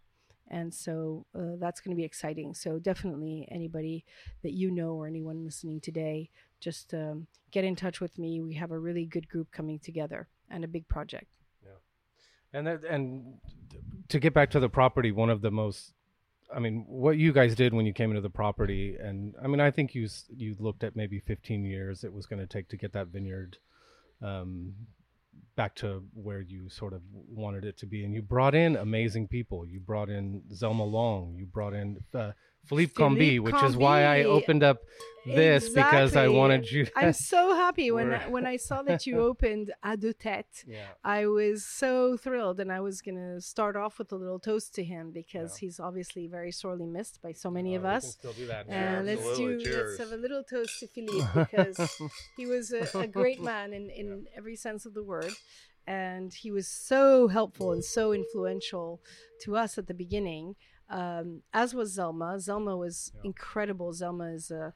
And 0.49 0.73
so 0.73 1.27
uh, 1.35 1.57
that's 1.59 1.81
going 1.81 1.95
to 1.95 2.01
be 2.01 2.05
exciting. 2.05 2.55
So 2.55 2.79
definitely 2.79 3.47
anybody 3.51 4.05
that 4.43 4.53
you 4.53 4.71
know 4.71 4.95
or 4.95 5.07
anyone 5.07 5.45
listening 5.45 5.81
today 5.81 6.31
just 6.61 6.93
um, 6.93 7.27
get 7.51 7.64
in 7.64 7.77
touch 7.77 8.01
with 8.01 8.19
me. 8.19 8.40
We 8.40 8.55
have 8.55 8.73
a 8.73 8.79
really 8.79 9.05
good 9.05 9.29
group 9.29 9.53
coming 9.53 9.79
together 9.79 10.29
and 10.51 10.64
a 10.64 10.69
big 10.69 10.88
project. 10.88 11.31
Yeah. 11.62 12.59
And 12.59 12.66
that, 12.66 12.85
and 12.85 13.38
to 14.09 14.19
get 14.19 14.35
back 14.35 14.51
to 14.51 14.61
the 14.61 14.69
property, 14.69 15.12
one 15.12 15.31
of 15.31 15.40
the 15.40 15.51
most, 15.51 15.95
I 16.55 16.59
mean, 16.59 16.85
what 16.89 17.17
you 17.17 17.33
guys 17.33 17.55
did 17.55 17.73
when 17.73 17.87
you 17.87 17.93
came 17.93 18.11
into 18.11 18.21
the 18.21 18.31
property, 18.31 18.97
and 19.01 19.35
I 19.43 19.47
mean, 19.47 19.61
I 19.61 19.71
think 19.71 19.95
you 19.95 20.09
you 20.37 20.57
looked 20.59 20.85
at 20.85 20.97
maybe 20.97 21.21
15 21.21 21.65
years 21.65 22.05
it 22.05 22.13
was 22.13 22.27
going 22.27 22.41
to 22.41 22.47
take 22.47 22.69
to 22.69 22.77
get 22.77 22.93
that 22.93 23.09
vineyard 23.09 23.59
um, 24.23 24.75
back 25.57 25.75
to 25.77 26.03
where 26.15 26.41
you 26.41 26.69
sort 26.69 26.93
of 26.93 27.03
wanted 27.29 27.65
it 27.65 27.77
to 27.79 27.87
be, 27.87 28.05
and 28.05 28.15
you 28.15 28.23
brought 28.23 28.55
in 28.55 28.77
amazing 28.77 29.29
people. 29.29 29.67
You 29.67 29.81
brought 29.81 30.09
in 30.09 30.43
Zelma 30.53 30.91
Long. 30.91 31.35
You 31.37 31.47
brought 31.47 31.75
in 31.75 31.99
uh, 32.15 32.33
Philippe 32.66 32.92
Cambie, 32.94 33.40
which 33.40 33.62
is 33.62 33.77
why 33.77 34.05
I 34.05 34.25
opened 34.25 34.62
up 34.62 34.79
this 35.27 35.68
because 35.68 36.16
I 36.16 36.29
wanted 36.29 36.70
you. 36.70 36.87
i'm 36.96 37.12
so 37.33 37.55
happy 37.55 37.90
when 37.90 38.11
I, 38.14 38.27
when 38.29 38.46
i 38.46 38.57
saw 38.57 38.81
that 38.85 39.07
you 39.07 39.20
opened 39.31 39.70
à 39.85 39.94
deux 40.01 40.14
têtes 40.14 40.64
yeah. 40.66 40.87
I 41.05 41.27
was 41.27 41.62
so 41.83 42.16
thrilled, 42.16 42.59
and 42.59 42.73
I 42.73 42.81
was 42.81 43.03
going 43.03 43.16
to 43.16 43.38
start 43.40 43.77
off 43.77 43.99
with 43.99 44.11
a 44.12 44.16
little 44.16 44.38
toast 44.38 44.75
to 44.77 44.83
him 44.83 45.11
because 45.12 45.59
he's 45.59 45.79
obviously 45.79 46.27
very 46.27 46.53
sorely 46.53 46.87
missed 46.87 47.20
by 47.23 47.33
so 47.33 47.51
many 47.51 47.75
of 47.75 47.85
Uh, 47.85 47.96
us. 47.96 48.12
still 48.12 48.33
do 48.33 48.46
that. 48.46 48.66
And 48.68 49.07
let's 49.07 49.37
do 49.37 49.61
Cheers. 49.61 49.77
let's 49.77 49.99
have 50.11 50.12
a 50.18 50.23
little 50.23 50.42
toast 50.42 50.75
to 50.81 50.87
Philippe 50.87 51.29
because 51.44 51.79
he 52.38 52.46
was 52.46 52.73
a, 52.73 52.85
a 52.99 53.07
great 53.07 53.42
man 53.42 53.73
in, 53.75 53.90
in 53.90 54.27
every 54.38 54.57
sense 54.57 54.87
of 54.87 54.94
the 54.94 55.03
word. 55.05 55.33
And 55.87 56.33
he 56.33 56.51
was 56.51 56.66
so 56.68 57.29
helpful 57.29 57.73
and 57.73 57.85
so 57.85 58.12
influential 58.14 59.01
to 59.42 59.57
us 59.57 59.77
at 59.77 59.87
the 59.87 59.94
beginning, 59.94 60.55
um, 60.90 61.42
as 61.53 61.72
was 61.74 61.96
Zelma. 61.96 62.37
Zelma 62.37 62.76
was 62.79 63.12
incredible. 63.24 63.92
Zelma 63.92 64.35
is 64.35 64.50
a 64.50 64.74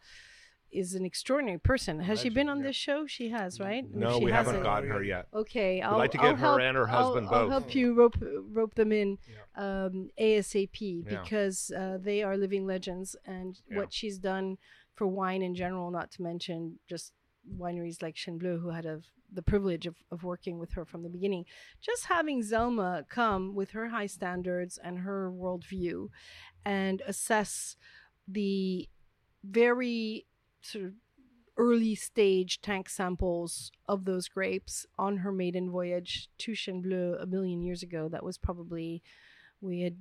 is 0.73 0.95
an 0.95 1.05
extraordinary 1.05 1.59
person. 1.59 2.01
Has 2.01 2.21
she 2.21 2.29
been 2.29 2.49
on 2.49 2.61
this 2.63 2.75
show? 2.75 3.07
She 3.07 3.29
has, 3.29 3.61
right? 3.61 3.85
No, 3.95 4.19
she 4.19 4.25
we 4.25 4.33
haven't 4.33 4.55
hasn't- 4.55 4.65
gotten 4.65 4.91
her 4.91 5.05
yet. 5.05 5.29
Okay, 5.33 5.81
I'll, 5.81 5.99
like 5.99 6.11
to 6.13 6.19
I'll 6.21 6.31
get 6.33 6.41
her 6.41 6.47
help, 6.47 6.61
and 6.61 6.77
her 6.77 6.89
I'll- 6.89 7.05
husband 7.07 7.29
I'll, 7.31 7.49
help 7.49 7.75
you 7.77 7.95
rope 7.95 8.17
rope 8.51 8.75
them 8.75 8.91
in 8.91 9.19
um, 9.57 10.11
ASAP 10.21 10.81
Yeah. 11.07 11.21
because 11.23 11.71
uh, 11.71 11.99
they 12.01 12.25
are 12.25 12.37
living 12.37 12.67
legends, 12.67 13.15
and 13.25 13.61
Yeah. 13.71 13.77
what 13.79 13.93
she's 13.93 14.19
done 14.19 14.59
for 14.95 15.07
wine 15.07 15.43
in 15.43 15.55
general, 15.55 15.91
not 15.93 16.11
to 16.13 16.23
mention 16.23 16.79
just 16.89 17.13
wineries 17.59 18.03
like 18.03 18.17
Chêne 18.17 18.39
Bleu, 18.39 18.59
who 18.59 18.71
had 18.71 18.87
a, 18.87 19.01
the 19.33 19.43
privilege 19.43 19.87
of, 19.87 19.97
of 20.11 20.25
working 20.25 20.59
with 20.59 20.73
her 20.73 20.85
from 20.85 21.03
the 21.03 21.09
beginning. 21.09 21.45
Just 21.81 22.07
having 22.07 22.43
Zelma 22.43 23.09
come 23.09 23.55
with 23.55 23.71
her 23.71 23.89
high 23.89 24.07
standards 24.07 24.79
and 24.83 25.01
her 25.01 25.31
worldview, 25.31 26.09
and 26.65 27.03
assess 27.07 27.77
the 28.27 28.89
very 29.45 30.27
sort 30.63 30.87
of 30.87 30.93
early 31.57 31.95
stage 31.95 32.61
tank 32.61 32.89
samples 32.89 33.71
of 33.89 34.05
those 34.05 34.29
grapes 34.29 34.87
on 34.99 35.19
her 35.19 35.31
maiden 35.31 35.71
voyage 35.71 36.29
to 36.39 36.53
Chêne 36.53 36.83
Bleu 36.83 37.17
a 37.21 37.27
million 37.27 37.63
years 37.63 37.83
ago. 37.83 38.09
That 38.09 38.25
was 38.25 38.39
probably, 38.39 39.03
we 39.61 39.83
had 39.83 39.97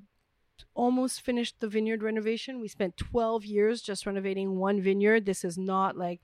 almost 0.73 1.21
finished 1.21 1.59
the 1.59 1.67
vineyard 1.67 2.01
renovation. 2.01 2.59
We 2.59 2.67
spent 2.67 2.97
12 2.97 3.45
years 3.45 3.81
just 3.81 4.05
renovating 4.05 4.57
one 4.57 4.81
vineyard. 4.81 5.25
This 5.25 5.43
is 5.43 5.57
not 5.57 5.97
like, 5.97 6.21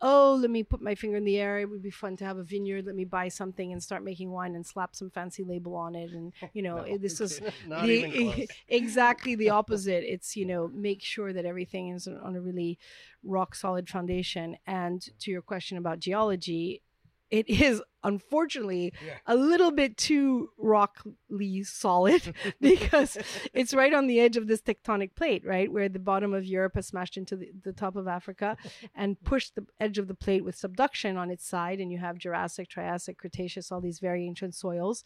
oh, 0.00 0.38
let 0.40 0.50
me 0.50 0.62
put 0.62 0.80
my 0.80 0.94
finger 0.94 1.16
in 1.16 1.24
the 1.24 1.38
air. 1.38 1.58
It 1.58 1.68
would 1.70 1.82
be 1.82 1.90
fun 1.90 2.16
to 2.18 2.24
have 2.24 2.36
a 2.38 2.44
vineyard. 2.44 2.86
Let 2.86 2.94
me 2.94 3.04
buy 3.04 3.28
something 3.28 3.72
and 3.72 3.82
start 3.82 4.04
making 4.04 4.30
wine 4.30 4.54
and 4.54 4.64
slap 4.64 4.94
some 4.94 5.10
fancy 5.10 5.42
label 5.44 5.74
on 5.74 5.94
it. 5.94 6.12
And, 6.12 6.32
you 6.52 6.62
know, 6.62 6.78
it- 6.78 7.02
this 7.02 7.20
is 7.20 7.40
the- 7.68 8.48
exactly 8.68 9.34
the 9.34 9.50
opposite. 9.50 10.04
It's 10.04 10.36
you 10.36 10.46
know 10.46 10.68
make 10.68 11.02
sure 11.02 11.32
that 11.32 11.44
everything 11.44 11.88
is 11.90 12.06
on 12.06 12.36
a 12.36 12.40
really 12.40 12.78
rock 13.24 13.54
solid 13.54 13.88
foundation. 13.88 14.56
And 14.66 15.02
to 15.20 15.30
your 15.30 15.42
question 15.42 15.78
about 15.78 15.98
geology, 16.00 16.82
it 17.30 17.48
is 17.48 17.82
unfortunately 18.04 18.92
Yeah. 19.04 19.18
a 19.26 19.36
little 19.36 19.70
bit 19.70 19.96
too 19.96 20.50
rockly 20.56 21.62
solid 21.64 22.34
because 22.60 23.18
it's 23.52 23.74
right 23.74 23.92
on 23.92 24.06
the 24.06 24.20
edge 24.20 24.36
of 24.36 24.46
this 24.46 24.62
tectonic 24.62 25.14
plate, 25.14 25.44
right, 25.44 25.70
where 25.70 25.88
the 25.88 25.98
bottom 25.98 26.32
of 26.32 26.44
Europe 26.46 26.74
has 26.76 26.86
smashed 26.86 27.16
into 27.16 27.36
the, 27.36 27.50
the 27.64 27.72
top 27.72 27.96
of 27.96 28.08
Africa 28.08 28.56
and 28.94 29.22
pushed 29.24 29.54
the 29.56 29.66
edge 29.80 29.98
of 29.98 30.08
the 30.08 30.14
plate 30.14 30.44
with 30.44 30.54
subduction 30.56 31.16
on 31.16 31.30
its 31.30 31.46
side, 31.46 31.80
and 31.80 31.90
you 31.92 31.98
have 31.98 32.18
Jurassic, 32.18 32.68
Triassic, 32.68 33.18
Cretaceous, 33.18 33.70
all 33.70 33.80
these 33.80 33.98
very 33.98 34.24
ancient 34.24 34.54
soils 34.54 35.04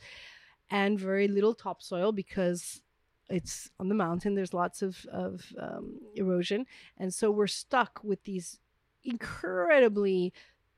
and 0.70 0.98
very 0.98 1.28
little 1.28 1.54
topsoil 1.54 2.12
because 2.12 2.82
it's 3.28 3.70
on 3.80 3.88
the 3.88 3.94
mountain. 3.94 4.34
There's 4.34 4.54
lots 4.54 4.82
of, 4.82 5.06
of 5.10 5.44
um, 5.58 5.98
erosion. 6.14 6.66
And 6.98 7.12
so 7.14 7.30
we're 7.30 7.46
stuck 7.46 8.00
with 8.04 8.24
these 8.24 8.58
incredibly 9.04 10.32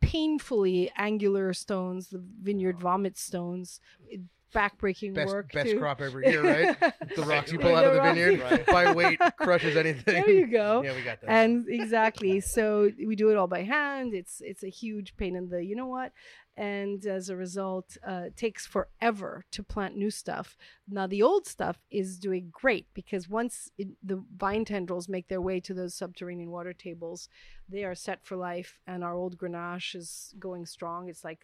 painfully 0.05 0.91
angular 0.97 1.53
stones, 1.53 2.09
the 2.09 2.23
vineyard 2.43 2.77
oh. 2.79 2.83
vomit 2.83 3.17
stones, 3.17 3.81
backbreaking 4.55 5.15
Best, 5.15 5.33
work. 5.33 5.53
best 5.53 5.71
to- 5.71 5.79
crop 5.79 6.01
every 6.01 6.29
year, 6.29 6.43
right? 6.43 6.81
the 7.17 7.23
rocks 7.23 7.53
you 7.53 7.59
pull 7.59 7.75
out 7.75 7.85
of 7.85 7.95
the 7.95 7.99
rocks- 7.99 8.17
vineyard 8.17 8.67
by 8.67 8.93
weight 8.93 9.19
crushes 9.37 9.77
anything. 9.77 10.23
There 10.23 10.31
you 10.31 10.47
go. 10.47 10.83
Yeah, 10.83 10.95
we 10.95 11.03
got 11.03 11.21
that. 11.21 11.31
and 11.31 11.67
exactly 11.69 12.41
so 12.41 12.91
we 13.05 13.17
do 13.17 13.31
it 13.31 13.37
all 13.37 13.49
by 13.49 13.63
hand 13.63 14.15
it's 14.15 14.41
it's 14.41 14.63
a 14.63 14.69
huge 14.69 15.17
pain 15.17 15.35
in 15.35 15.49
the 15.49 15.65
you 15.65 15.75
know 15.75 15.87
what 15.87 16.13
and 16.57 17.05
as 17.07 17.29
a 17.29 17.37
result 17.37 17.97
uh, 18.07 18.25
it 18.27 18.37
takes 18.37 18.67
forever 18.67 19.45
to 19.51 19.63
plant 19.63 19.97
new 19.97 20.11
stuff. 20.11 20.57
Now 20.89 21.07
the 21.07 21.23
old 21.23 21.47
stuff 21.47 21.79
is 21.91 22.19
doing 22.19 22.49
great 22.53 22.87
because 22.95 23.29
once 23.29 23.71
it, 23.79 23.89
the 24.03 24.23
vine 24.37 24.65
tendrils 24.65 25.09
make 25.09 25.29
their 25.29 25.41
way 25.41 25.61
to 25.61 25.75
those 25.75 25.95
subterranean 25.95 26.51
water 26.51 26.73
tables 26.73 27.29
they 27.69 27.85
are 27.85 27.95
set 27.95 28.25
for 28.25 28.37
life 28.37 28.79
and 28.87 29.03
our 29.03 29.15
old 29.15 29.39
grenache 29.39 29.95
is 29.95 30.35
going 30.39 30.67
strong. 30.67 31.09
It's 31.09 31.25
like 31.25 31.41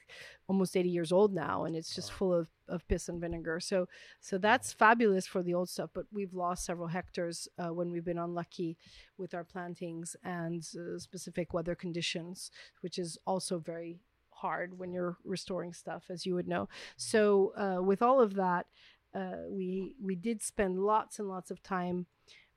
almost 0.48 0.76
80 0.76 0.88
years 0.88 1.12
old 1.12 1.32
now 1.32 1.64
and 1.64 1.74
it's 1.74 1.94
just 1.94 2.12
full 2.12 2.34
of, 2.34 2.48
of 2.68 2.86
piss 2.88 3.08
and 3.08 3.20
vinegar. 3.20 3.58
So 3.60 3.88
so 4.20 4.38
that's 4.38 4.72
fabulous 4.72 5.26
for 5.26 5.42
the 5.42 5.54
old 5.54 5.68
stuff 5.68 5.90
but 5.94 6.06
we've 6.12 6.34
lost 6.34 6.64
several 6.64 6.88
hectares 6.88 7.48
uh, 7.58 7.72
when 7.72 7.90
we've 7.90 8.04
been 8.04 8.18
unlucky 8.18 8.76
with 9.16 9.34
our 9.34 9.44
plantings 9.44 10.14
and 10.22 10.66
uh, 10.76 10.98
specific 10.98 11.52
weather 11.54 11.74
conditions, 11.74 12.50
which 12.80 12.98
is 12.98 13.18
also 13.26 13.58
very 13.58 14.00
hard 14.40 14.78
when 14.78 14.92
you're 14.92 15.16
restoring 15.24 15.72
stuff, 15.72 16.04
as 16.10 16.26
you 16.26 16.34
would 16.34 16.48
know. 16.48 16.68
So, 16.96 17.52
uh, 17.56 17.82
with 17.82 18.02
all 18.02 18.20
of 18.20 18.34
that, 18.34 18.66
uh, 19.14 19.42
we 19.48 19.94
we 20.02 20.14
did 20.14 20.42
spend 20.42 20.78
lots 20.78 21.18
and 21.18 21.28
lots 21.28 21.50
of 21.50 21.62
time 21.62 22.06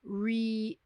redesigning 0.07 0.77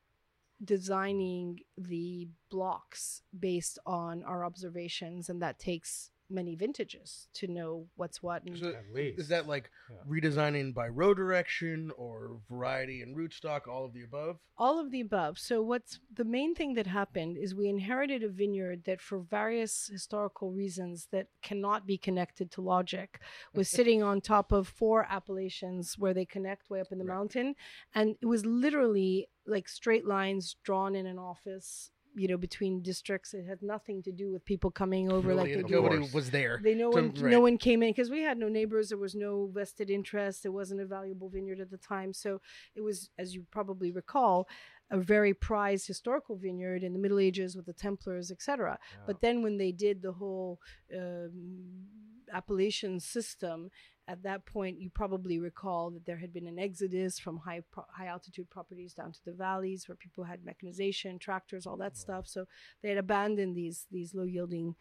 the 1.78 2.28
blocks 2.50 3.22
based 3.38 3.80
on 3.86 4.24
our 4.24 4.46
observations, 4.46 5.30
and 5.30 5.42
that 5.42 5.60
takes 5.60 6.12
many 6.30 6.56
vintages 6.56 7.28
to 7.34 7.48
know 7.48 7.88
what's 7.96 8.22
what. 8.22 8.44
And 8.44 8.58
So 8.58 8.70
At 8.70 8.92
least. 8.94 9.20
is 9.20 9.28
that 9.30 9.48
like 9.48 9.70
Yeah. 9.90 9.98
redesigning 10.08 10.74
by 10.74 10.88
row 10.88 11.14
direction 11.14 11.92
or 11.98 12.42
variety 12.50 13.02
and 13.02 13.16
rootstock, 13.16 13.68
all 13.68 13.86
of 13.86 13.94
the 13.94 14.04
above? 14.04 14.40
all 14.60 14.80
of 14.80 14.90
the 14.90 15.02
above. 15.02 15.38
So 15.38 15.62
what's 15.62 16.00
the 16.12 16.26
main 16.26 16.56
thing 16.56 16.74
that 16.74 16.88
happened 16.88 17.38
is 17.38 17.54
we 17.54 17.70
inherited 17.70 18.24
a 18.24 18.28
vineyard 18.30 18.86
that 18.86 19.00
for 19.00 19.20
various 19.20 19.88
historical 19.88 20.52
reasons 20.52 21.08
that 21.12 21.28
cannot 21.44 21.86
be 21.86 21.96
connected 21.96 22.50
to 22.52 22.62
logic 22.62 23.20
was 23.54 23.70
sitting 23.78 24.02
on 24.02 24.20
top 24.20 24.52
of 24.52 24.68
four 24.68 25.06
appellations 25.10 25.96
where 26.00 26.14
they 26.14 26.26
connect 26.26 26.72
way 26.72 26.80
up 26.82 26.92
in 26.92 26.98
the 26.98 27.06
mountain 27.06 27.54
and 27.94 28.16
it 28.20 28.26
was 28.26 28.46
literally 28.48 29.28
like 29.46 29.70
straight 29.70 30.06
lines 30.06 30.56
drawn 30.64 30.96
in 30.96 31.06
an 31.06 31.20
office 31.20 31.92
you 32.18 32.28
know, 32.28 32.38
between 32.38 32.82
districts. 32.82 33.34
It 33.34 33.46
had 33.46 33.62
nothing 33.62 34.02
to 34.04 34.12
do 34.12 34.32
with 34.32 34.44
people 34.44 34.72
coming 34.72 35.12
over 35.12 35.30
Nobody, 35.30 35.56
like 35.56 35.62
they 35.62 35.68
do. 35.68 35.76
nobody 35.76 36.00
Course. 36.00 36.14
was 36.14 36.32
there. 36.32 36.60
They 36.64 36.74
no 36.74 36.90
one 36.90 37.14
right. 37.14 37.32
no 37.32 37.40
one 37.40 37.58
came 37.58 37.84
in 37.84 37.92
because 37.92 38.10
we 38.10 38.24
had 38.24 38.38
no 38.38 38.50
neighbors. 38.50 38.90
There 38.90 38.98
was 38.98 39.16
no 39.16 39.50
vested 39.54 39.90
interest. 39.90 40.46
It 40.46 40.50
wasn't 40.50 40.82
a 40.82 40.86
valuable 40.86 41.30
vineyard 41.30 41.60
at 41.60 41.70
the 41.70 41.78
time, 41.78 42.14
so 42.14 42.42
it 42.76 42.82
was, 42.82 43.12
as 43.20 43.36
you 43.36 43.46
probably 43.52 43.92
recall, 43.92 44.48
a 44.90 44.98
very 44.98 45.34
prized 45.34 45.86
historical 45.86 46.36
vineyard 46.36 46.84
in 46.84 46.94
the 46.94 47.00
Middle 47.00 47.20
Ages 47.20 47.56
with 47.56 47.66
the 47.66 47.74
Templars, 47.74 48.32
etc. 48.32 48.80
But 49.06 49.22
then 49.22 49.44
when 49.44 49.58
they 49.58 49.72
did 49.72 50.02
the 50.02 50.14
whole 50.14 50.60
um, 50.96 51.86
appellation 52.34 53.00
system, 53.00 53.70
at 54.08 54.24
that 54.24 54.46
point 54.46 54.80
you 54.80 54.90
probably 54.90 55.40
recall 55.40 55.90
that 55.92 56.06
there 56.06 56.18
had 56.18 56.34
been 56.34 56.48
an 56.48 56.60
exodus 56.60 57.20
from 57.20 57.38
high 57.38 57.62
pro- 57.72 57.86
high 57.90 58.08
altitude 58.08 58.50
properties 58.50 58.94
down 58.94 59.12
to 59.12 59.20
the 59.26 59.34
valleys 59.34 59.88
where 59.88 59.96
people 59.96 60.24
had 60.24 60.46
mechanization, 60.46 61.20
tractors, 61.20 61.66
all 61.66 61.78
that 61.78 61.98
stuff. 61.98 62.28
So 62.28 62.46
they 62.82 62.90
had 62.90 62.98
abandoned 62.98 63.56
these 63.56 63.86
these 63.92 64.14
low 64.14 64.24
yielding 64.24 64.76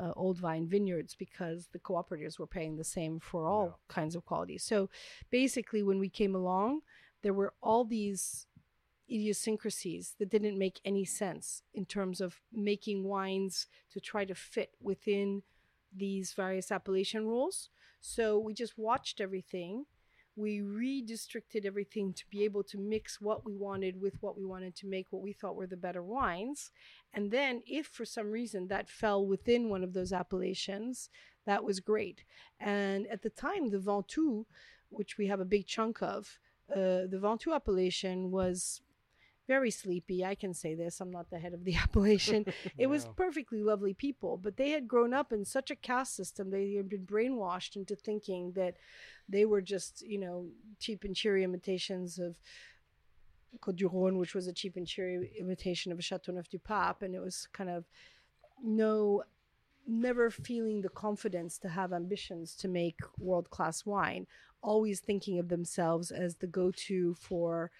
uh, 0.00 0.12
old 0.16 0.38
vine 0.38 0.66
vineyards 0.66 1.14
because 1.14 1.68
the 1.72 1.78
cooperatives 1.78 2.38
were 2.38 2.46
paying 2.46 2.76
the 2.76 2.84
same 2.84 3.20
for 3.20 3.46
all 3.46 3.80
kinds 3.88 4.16
of 4.16 4.24
qualities. 4.24 4.64
So 4.64 4.88
basically, 5.30 5.82
when 5.82 5.98
we 5.98 6.08
came 6.08 6.34
along, 6.34 6.80
there 7.22 7.34
were 7.34 7.52
all 7.62 7.84
these 7.84 8.46
idiosyncrasies 9.10 10.14
that 10.18 10.30
didn't 10.30 10.58
make 10.58 10.80
any 10.84 11.04
sense 11.04 11.62
in 11.74 11.84
terms 11.84 12.20
of 12.20 12.40
making 12.52 13.04
wines 13.04 13.66
to 13.92 14.00
try 14.00 14.24
to 14.24 14.34
fit 14.34 14.70
within 14.80 15.42
these 15.94 16.32
various 16.32 16.72
appellation 16.72 17.26
rules. 17.26 17.68
So 18.02 18.38
we 18.38 18.52
just 18.52 18.76
watched 18.76 19.20
everything. 19.20 19.86
We 20.34 20.60
redistricted 20.60 21.64
everything 21.64 22.12
to 22.14 22.24
be 22.30 22.42
able 22.44 22.64
to 22.64 22.78
mix 22.78 23.20
what 23.20 23.46
we 23.46 23.54
wanted 23.54 24.00
with 24.00 24.14
what 24.20 24.36
we 24.36 24.44
wanted 24.44 24.74
to 24.76 24.86
make 24.86 25.06
what 25.10 25.22
we 25.22 25.32
thought 25.32 25.54
were 25.54 25.68
the 25.68 25.76
better 25.76 26.02
wines. 26.02 26.72
And 27.14 27.30
then, 27.30 27.62
if 27.66 27.86
for 27.86 28.04
some 28.04 28.30
reason 28.30 28.66
that 28.68 28.88
fell 28.88 29.24
within 29.24 29.68
one 29.68 29.84
of 29.84 29.92
those 29.92 30.12
appellations, 30.12 31.10
that 31.46 31.62
was 31.62 31.80
great. 31.80 32.24
And 32.58 33.06
at 33.06 33.22
the 33.22 33.30
time, 33.30 33.70
the 33.70 33.78
Ventoux, 33.78 34.46
which 34.88 35.16
we 35.16 35.28
have 35.28 35.40
a 35.40 35.44
big 35.44 35.66
chunk 35.66 36.02
of, 36.02 36.38
uh, 36.70 37.06
the 37.08 37.20
Ventoux 37.22 37.54
appellation 37.54 38.30
was 38.30 38.80
very 39.48 39.70
sleepy. 39.70 40.24
I 40.24 40.34
can 40.34 40.54
say 40.54 40.74
this. 40.74 41.00
I'm 41.00 41.10
not 41.10 41.30
the 41.30 41.38
head 41.38 41.52
of 41.52 41.64
the 41.64 41.76
appellation. 41.82 42.46
it 42.78 42.86
was 42.86 43.06
perfectly 43.16 43.62
lovely 43.62 43.94
people, 43.94 44.36
but 44.36 44.56
they 44.56 44.70
had 44.70 44.88
grown 44.88 45.12
up 45.12 45.32
in 45.32 45.44
such 45.44 45.70
a 45.70 45.76
caste 45.76 46.16
system. 46.16 46.50
They 46.50 46.74
had 46.74 46.88
been 46.88 47.06
brainwashed 47.06 47.76
into 47.76 47.96
thinking 47.96 48.52
that 48.52 48.76
they 49.28 49.44
were 49.44 49.60
just, 49.60 50.02
you 50.02 50.18
know, 50.18 50.46
cheap 50.78 51.04
and 51.04 51.14
cheery 51.14 51.44
imitations 51.44 52.18
of 52.18 52.38
Côtes 53.60 53.76
du 53.76 53.88
Rhône, 53.88 54.18
which 54.18 54.34
was 54.34 54.46
a 54.46 54.52
cheap 54.52 54.76
and 54.76 54.86
cheery 54.86 55.30
imitation 55.38 55.92
of 55.92 55.98
a 55.98 56.02
Châteauneuf 56.02 56.48
du 56.48 56.58
Pape, 56.58 57.02
and 57.02 57.14
it 57.14 57.20
was 57.20 57.48
kind 57.52 57.70
of 57.70 57.84
no 58.62 59.22
never 59.86 60.30
feeling 60.30 60.80
the 60.80 60.88
confidence 60.88 61.58
to 61.58 61.68
have 61.68 61.92
ambitions 61.92 62.54
to 62.54 62.68
make 62.68 63.00
world 63.18 63.50
class 63.50 63.84
wine, 63.84 64.26
always 64.62 65.00
thinking 65.00 65.40
of 65.40 65.48
themselves 65.48 66.12
as 66.12 66.36
the 66.36 66.46
go 66.46 66.70
to 66.70 67.14
for 67.18 67.70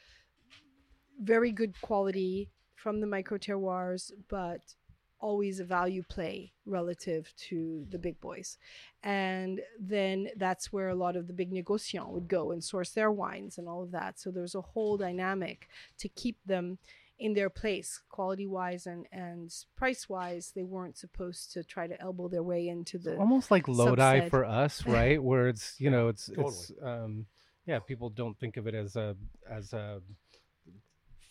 very 1.20 1.52
good 1.52 1.80
quality 1.80 2.50
from 2.74 3.00
the 3.00 3.06
micro 3.06 3.38
terroirs, 3.38 4.10
but 4.28 4.74
always 5.20 5.60
a 5.60 5.64
value 5.64 6.02
play 6.02 6.52
relative 6.66 7.32
to 7.36 7.86
the 7.90 7.98
big 7.98 8.20
boys. 8.20 8.58
And 9.02 9.60
then 9.78 10.28
that's 10.36 10.72
where 10.72 10.88
a 10.88 10.94
lot 10.94 11.16
of 11.16 11.28
the 11.28 11.32
big 11.32 11.52
negociants 11.52 12.10
would 12.10 12.28
go 12.28 12.50
and 12.50 12.62
source 12.62 12.90
their 12.90 13.10
wines 13.10 13.56
and 13.56 13.68
all 13.68 13.82
of 13.82 13.92
that. 13.92 14.18
So 14.18 14.30
there's 14.30 14.56
a 14.56 14.60
whole 14.60 14.96
dynamic 14.96 15.68
to 15.98 16.08
keep 16.08 16.38
them 16.44 16.78
in 17.18 17.34
their 17.34 17.50
place, 17.50 18.00
quality 18.10 18.48
wise 18.48 18.84
and, 18.84 19.06
and 19.12 19.54
price 19.76 20.08
wise. 20.08 20.52
They 20.56 20.64
weren't 20.64 20.98
supposed 20.98 21.52
to 21.52 21.62
try 21.62 21.86
to 21.86 22.00
elbow 22.00 22.26
their 22.26 22.42
way 22.42 22.66
into 22.66 22.98
the 22.98 23.16
almost 23.16 23.50
like 23.50 23.68
Lodi 23.68 24.22
subset. 24.22 24.30
for 24.30 24.44
us, 24.44 24.84
right? 24.86 25.22
Where 25.22 25.48
it's 25.48 25.76
you 25.78 25.90
know 25.90 26.08
it's 26.08 26.26
Totally. 26.26 26.48
it's 26.48 26.72
um 26.82 27.26
yeah 27.64 27.78
people 27.78 28.10
don't 28.10 28.36
think 28.36 28.56
of 28.56 28.66
it 28.66 28.74
as 28.74 28.96
a 28.96 29.14
as 29.48 29.72
a 29.72 30.00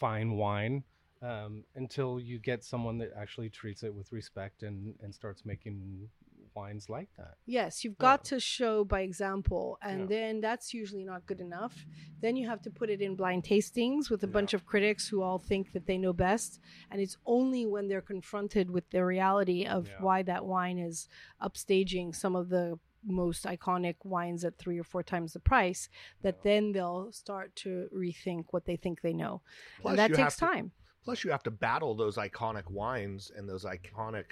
fine 0.02 0.30
wine 0.44 0.76
um, 1.32 1.54
until 1.76 2.20
you 2.30 2.38
get 2.52 2.60
someone 2.74 2.98
that 3.02 3.12
actually 3.24 3.50
treats 3.62 3.82
it 3.88 3.94
with 4.00 4.08
respect 4.20 4.58
and 4.68 4.78
and 5.04 5.10
starts 5.22 5.42
making 5.54 5.76
wines 6.60 6.86
like 6.98 7.10
that. 7.22 7.36
Yes, 7.60 7.72
you've 7.84 8.02
got 8.10 8.20
to 8.32 8.38
show 8.56 8.74
by 8.94 9.02
example, 9.10 9.66
and 9.90 10.00
Yeah. 10.02 10.08
then 10.16 10.32
that's 10.48 10.68
usually 10.82 11.06
not 11.12 11.22
good 11.30 11.42
enough. 11.50 11.76
Then 12.24 12.34
you 12.40 12.46
have 12.52 12.62
to 12.68 12.72
put 12.80 12.90
it 12.96 13.00
in 13.06 13.16
blind 13.22 13.42
tastings 13.52 14.04
with 14.12 14.22
a 14.30 14.32
bunch 14.38 14.52
of 14.58 14.62
critics 14.72 15.04
who 15.10 15.20
all 15.26 15.40
think 15.52 15.66
that 15.74 15.86
they 15.88 15.98
know 16.04 16.14
best, 16.28 16.52
and 16.90 16.98
it's 17.04 17.18
only 17.38 17.64
when 17.74 17.86
they're 17.88 18.08
confronted 18.16 18.68
with 18.76 18.86
the 18.94 19.02
reality 19.16 19.62
of 19.78 19.82
Yeah. 19.88 20.02
why 20.06 20.18
that 20.32 20.44
wine 20.54 20.78
is 20.90 21.08
upstaging 21.48 22.08
some 22.24 22.36
of 22.42 22.46
the 22.56 22.66
most 23.06 23.46
iconic 23.46 23.96
wines 24.04 24.44
at 24.46 24.58
three 24.58 24.80
or 24.80 24.84
four 24.84 25.02
times 25.04 25.34
the 25.34 25.40
price 25.40 25.90
that 26.22 26.44
then 26.44 26.72
they'll 26.72 27.12
start 27.12 27.56
to 27.56 27.88
rethink 27.96 28.46
what 28.52 28.66
they 28.66 28.76
think 28.76 29.02
they 29.02 29.14
know. 29.14 29.42
Plus 29.82 29.92
and 29.92 30.00
that 30.00 30.14
takes 30.16 30.36
to- 30.36 30.40
time. 30.46 30.72
Plus, 31.04 31.24
you 31.24 31.32
have 31.32 31.42
to 31.44 31.50
battle 31.52 31.96
those 31.96 32.18
iconic 32.18 32.70
wines 32.70 33.32
and 33.36 33.50
those 33.50 33.66
iconic 33.66 34.26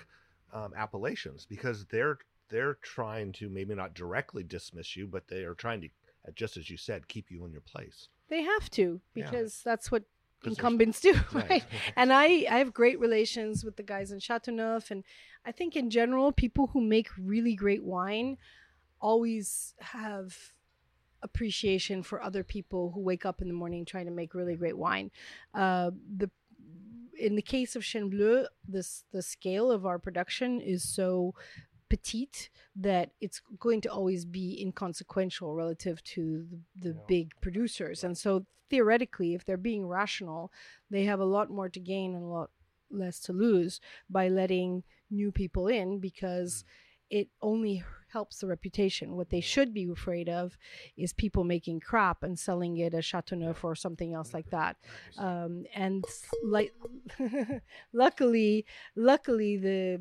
um, 0.54 0.72
appellations 0.78 1.46
because 1.48 1.86
they're 1.86 2.20
they're 2.50 2.76
trying 2.84 3.32
to 3.32 3.50
maybe 3.50 3.74
not 3.76 3.94
directly 3.96 4.44
dismiss 4.44 4.96
you, 4.96 5.08
but 5.08 5.28
they 5.28 5.44
are 5.44 5.54
trying 5.56 5.82
to, 5.82 5.88
uh, 6.28 6.32
just 6.36 6.58
as 6.58 6.70
you 6.70 6.78
said, 6.78 7.08
keep 7.08 7.30
you 7.30 7.46
in 7.46 7.52
your 7.52 7.62
place. 7.62 8.08
They 8.28 8.42
have 8.44 8.70
to 8.72 9.02
Yeah. 9.16 9.24
because 9.30 9.62
that's 9.64 9.92
what 9.92 10.04
incumbents 10.46 11.00
do, 11.02 11.14
Right. 11.34 11.50
right? 11.50 11.64
and 11.96 12.12
I, 12.14 12.46
I 12.50 12.58
have 12.60 12.74
great 12.74 13.00
relations 13.00 13.64
with 13.64 13.76
the 13.76 13.84
guys 13.84 14.12
in 14.12 14.20
Chateauneuf, 14.20 14.90
and 14.90 15.04
I 15.46 15.52
think 15.52 15.76
in 15.76 15.90
general, 15.92 16.32
people 16.32 16.68
who 16.68 16.82
make 16.82 17.10
really 17.20 17.54
great 17.56 17.84
wine 17.84 18.38
always 19.00 19.74
have 19.80 20.36
appreciation 21.22 22.02
for 22.02 22.22
other 22.22 22.44
people 22.44 22.92
who 22.92 23.02
wake 23.02 23.26
up 23.26 23.42
in 23.42 23.48
the 23.48 23.54
morning 23.54 23.86
trying 23.86 24.06
to 24.06 24.12
make 24.12 24.34
really 24.34 24.56
great 24.56 24.78
wine. 24.78 25.12
Uh, 25.54 25.92
the 26.18 26.30
in 27.20 27.36
the 27.36 27.42
case 27.42 27.76
of 27.76 27.84
Chêne 27.84 28.10
Bleu, 28.10 28.46
this 28.68 29.04
the 29.12 29.22
scale 29.22 29.72
of 29.72 29.86
our 29.86 30.00
production 30.00 30.62
is 30.62 30.84
so 30.84 31.34
petite 31.90 32.50
that 32.76 33.12
it's 33.20 33.42
going 33.60 33.82
to 33.82 33.90
always 33.90 34.24
be 34.24 34.62
inconsequential 34.62 35.56
relative 35.56 36.04
to 36.04 36.46
the, 36.50 36.90
the 36.90 36.96
big 37.08 37.34
producers. 37.42 38.04
And 38.04 38.18
so 38.18 38.46
theoretically, 38.70 39.34
if 39.34 39.44
they're 39.44 39.58
being 39.58 39.88
rational, 39.88 40.52
they 40.90 41.04
have 41.06 41.20
a 41.20 41.26
lot 41.26 41.50
more 41.50 41.68
to 41.68 41.80
gain 41.80 42.14
and 42.16 42.24
a 42.24 42.28
lot 42.28 42.52
less 42.92 43.20
to 43.22 43.34
lose 43.34 43.82
by 44.10 44.30
letting 44.30 44.84
new 45.10 45.32
people 45.32 45.68
in 45.68 46.00
because 46.00 46.64
it 47.10 47.28
only 47.42 47.84
helps 48.12 48.40
the 48.40 48.48
reputation. 48.48 49.16
What 49.16 49.30
they 49.30 49.42
should 49.42 49.74
be 49.74 49.90
afraid 49.92 50.30
of 50.30 50.58
is 50.98 51.14
people 51.14 51.44
making 51.44 51.80
crap 51.82 52.24
and 52.24 52.38
selling 52.38 52.78
it 52.78 52.94
as 52.94 53.06
Chateauneuf 53.06 53.64
or 53.64 53.76
something 53.76 54.14
else 54.14 54.34
like 54.34 54.50
that. 54.52 54.78
Um, 55.18 55.66
and 55.76 56.04
like, 56.44 56.74
luckily, 57.94 58.66
luckily 58.96 59.58
the 59.58 60.00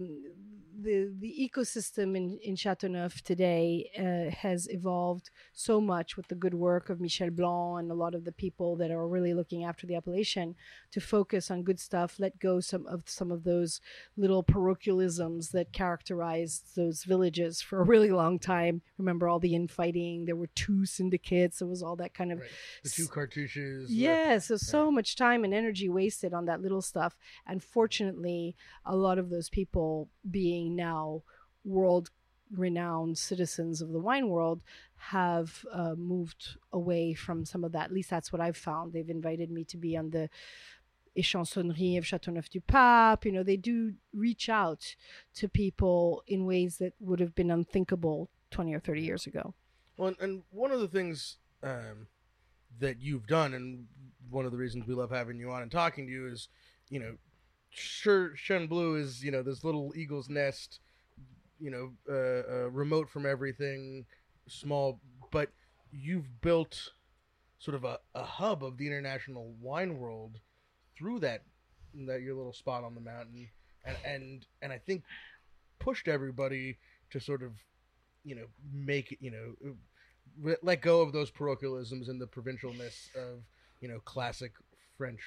the 0.80 1.12
the 1.18 1.50
ecosystem 1.50 2.16
in 2.16 2.38
in 2.42 2.54
Chateauneuf 2.54 3.22
today 3.22 3.90
uh, 3.98 4.34
has 4.34 4.68
evolved 4.70 5.30
so 5.52 5.80
much 5.80 6.16
with 6.16 6.28
the 6.28 6.34
good 6.34 6.54
work 6.54 6.88
of 6.88 7.00
Michel 7.00 7.30
Blanc 7.30 7.80
and 7.80 7.90
a 7.90 7.94
lot 7.94 8.14
of 8.14 8.24
the 8.24 8.32
people 8.32 8.76
that 8.76 8.90
are 8.90 9.08
really 9.08 9.34
looking 9.34 9.64
after 9.64 9.86
the 9.86 9.96
appellation 9.96 10.54
to 10.92 11.00
focus 11.00 11.50
on 11.50 11.64
good 11.64 11.80
stuff, 11.80 12.20
let 12.20 12.38
go 12.38 12.60
some 12.60 12.86
of 12.86 13.02
some 13.06 13.32
of 13.32 13.44
those 13.44 13.80
little 14.16 14.44
parochialisms 14.44 15.50
that 15.50 15.72
characterized 15.72 16.76
those 16.76 17.04
villages 17.04 17.60
for 17.60 17.80
a 17.80 17.84
really 17.84 17.97
long 18.06 18.38
time. 18.38 18.82
Remember 18.96 19.28
all 19.28 19.38
the 19.38 19.54
infighting? 19.54 20.24
There 20.24 20.36
were 20.36 20.48
two 20.54 20.86
syndicates. 20.86 21.60
It 21.60 21.66
was 21.66 21.82
all 21.82 21.96
that 21.96 22.14
kind 22.14 22.32
of 22.32 22.40
Right. 22.40 22.50
The 22.84 22.90
two 22.90 23.06
cartouches. 23.06 23.86
Yeah, 23.88 24.08
Yes, 24.08 24.46
so 24.46 24.56
so 24.56 24.90
much 24.90 25.16
time 25.16 25.44
and 25.44 25.52
energy 25.52 25.88
wasted 25.88 26.32
on 26.32 26.46
that 26.46 26.60
little 26.60 26.82
stuff. 26.82 27.16
And 27.46 27.62
fortunately, 27.62 28.56
a 28.84 28.96
lot 28.96 29.18
of 29.18 29.30
those 29.30 29.48
people 29.48 30.08
being 30.30 30.76
now 30.76 31.22
world 31.64 32.10
renowned 32.50 33.18
citizens 33.18 33.82
of 33.82 33.90
the 33.90 33.98
wine 33.98 34.28
world 34.28 34.62
have 34.96 35.64
uh, 35.72 35.94
moved 35.96 36.56
away 36.72 37.14
from 37.14 37.44
some 37.44 37.62
of 37.64 37.72
that. 37.72 37.84
At 37.84 37.92
least 37.92 38.10
that's 38.10 38.32
what 38.32 38.40
I've 38.40 38.56
found. 38.56 38.92
They've 38.92 39.08
invited 39.08 39.50
me 39.50 39.64
to 39.64 39.76
be 39.76 39.96
on 39.96 40.10
the 40.10 40.30
échansonnerie 41.18 41.98
of 41.98 42.04
Châteauneuf 42.04 42.48
du 42.48 42.60
Pape. 42.60 43.24
You 43.24 43.32
know, 43.32 43.42
they 43.42 43.56
do 43.56 43.94
reach 44.12 44.48
out 44.48 44.94
to 45.34 45.48
people 45.48 46.22
in 46.26 46.46
ways 46.46 46.78
that 46.78 46.94
would 47.00 47.20
have 47.20 47.34
been 47.34 47.50
unthinkable 47.50 48.30
20 48.50 48.74
or 48.74 48.80
30 48.80 49.02
years 49.02 49.26
ago. 49.26 49.54
Well, 49.96 50.14
and 50.20 50.42
one 50.50 50.70
of 50.70 50.80
the 50.80 50.88
things 50.88 51.38
um, 51.62 52.06
that 52.78 53.00
you've 53.00 53.26
done, 53.26 53.54
and 53.54 53.86
one 54.30 54.46
of 54.46 54.52
the 54.52 54.58
reasons 54.58 54.86
we 54.86 54.94
love 54.94 55.10
having 55.10 55.38
you 55.38 55.50
on 55.50 55.62
and 55.62 55.70
talking 55.70 56.06
to 56.06 56.12
you 56.12 56.28
is, 56.28 56.48
you 56.88 57.00
know, 57.00 57.16
sure, 57.70 58.30
Chêne 58.30 58.68
Bleu 58.68 58.94
is, 58.94 59.22
you 59.22 59.30
know, 59.30 59.42
this 59.42 59.64
little 59.64 59.92
eagle's 59.96 60.28
nest, 60.28 60.80
you 61.58 61.70
know, 61.70 61.92
uh, 62.08 62.52
uh, 62.52 62.70
remote 62.70 63.10
from 63.10 63.26
everything, 63.26 64.06
small, 64.46 65.00
but 65.30 65.50
you've 65.90 66.40
built 66.40 66.92
sort 67.58 67.74
of 67.74 67.84
a, 67.84 67.98
a 68.14 68.22
hub 68.22 68.62
of 68.62 68.76
the 68.76 68.86
international 68.86 69.54
wine 69.60 69.98
world 69.98 70.38
through 70.98 71.20
that 71.20 71.42
that 72.06 72.20
your 72.22 72.34
little 72.34 72.52
spot 72.52 72.84
on 72.84 72.94
the 72.94 73.00
mountain, 73.00 73.48
and 73.84 73.96
and 74.04 74.46
and 74.62 74.72
I 74.72 74.78
think 74.78 75.04
pushed 75.78 76.08
everybody 76.08 76.76
to 77.10 77.20
sort 77.20 77.42
of, 77.42 77.52
you 78.24 78.34
know, 78.34 78.46
make 78.72 79.16
you 79.20 79.30
know, 79.30 80.54
let 80.62 80.82
go 80.82 81.00
of 81.00 81.12
those 81.12 81.30
parochialisms 81.30 82.08
and 82.08 82.20
the 82.20 82.26
provincialness 82.26 83.10
of 83.16 83.42
you 83.80 83.88
know 83.88 84.00
classic 84.00 84.52
French 84.96 85.20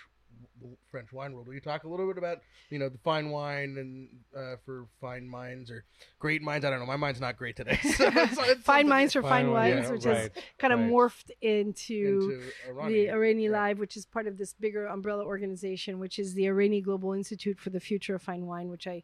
French 0.92 1.12
wine 1.12 1.34
world. 1.34 1.48
Will 1.48 1.56
you 1.56 1.60
talk 1.60 1.86
a 1.86 1.88
little 1.88 2.06
bit 2.08 2.18
about 2.20 2.40
you 2.70 2.78
know 2.78 2.88
the 2.90 2.98
fine 3.00 3.30
wine 3.30 3.78
and 3.80 4.10
uh, 4.38 4.58
for 4.66 4.86
fine 5.00 5.28
minds 5.28 5.72
or 5.72 5.84
great 6.20 6.42
minds? 6.44 6.66
I 6.66 6.70
don't 6.70 6.80
know. 6.80 6.86
My 6.86 6.98
mind's 6.98 7.20
not 7.20 7.38
great 7.38 7.56
today. 7.56 7.80
So 7.96 8.06
it's- 8.06 8.32
it's 8.32 8.38
Fine 8.38 8.56
something 8.64 8.90
minds 8.90 9.14
for 9.14 9.22
fine 9.24 9.46
Fine 9.46 9.52
wines, 9.52 9.76
wines, 9.76 9.92
which 9.92 10.06
yeah, 10.06 10.14
has 10.14 10.22
right, 10.36 10.44
kind 10.60 10.74
of 10.74 10.80
right. 10.82 10.90
morphed 10.92 11.32
into, 11.42 12.42
into 12.68 12.88
the 12.88 13.08
Areni 13.08 13.50
Right. 13.52 13.70
Live, 13.70 13.80
which 13.80 13.98
is 13.98 14.06
part 14.06 14.28
of 14.28 14.38
this 14.38 14.54
bigger 14.54 14.86
umbrella 14.86 15.24
organization, 15.26 15.98
which 16.00 16.20
is 16.20 16.34
the 16.36 16.44
Areni 16.44 16.84
Global 16.84 17.14
Institute 17.14 17.60
for 17.60 17.70
the 17.72 17.80
Future 17.80 18.16
of 18.16 18.22
Fine 18.22 18.46
Wine, 18.46 18.70
which 18.70 18.86
I, 18.88 19.02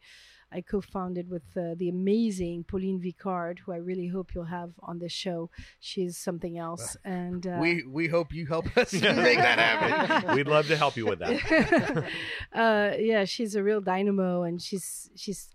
I 0.51 0.61
co-founded 0.61 1.29
with 1.29 1.43
uh, 1.57 1.75
the 1.75 1.89
amazing 1.89 2.63
Pauline 2.63 3.01
Vicard, 3.01 3.59
who 3.59 3.73
I 3.73 3.77
really 3.77 4.07
hope 4.07 4.33
you'll 4.33 4.45
have 4.45 4.71
on 4.79 4.99
this 4.99 5.11
show. 5.11 5.49
She's 5.79 6.17
something 6.17 6.57
else, 6.57 6.95
and 7.05 7.45
uh, 7.45 7.57
We 7.59 7.83
we 7.83 8.07
hope 8.07 8.33
you 8.33 8.47
help 8.47 8.75
us 8.77 8.93
make 8.93 9.03
that 9.03 9.59
happen. 9.59 10.35
We'd 10.35 10.47
love 10.47 10.67
to 10.67 10.77
help 10.77 10.95
you 10.95 11.05
with 11.05 11.19
that. 11.19 12.05
uh, 12.53 12.95
yeah, 12.97 13.25
she's 13.25 13.55
a 13.55 13.63
real 13.63 13.81
dynamo, 13.81 14.43
and 14.43 14.61
she's 14.61 15.09
she's 15.15 15.49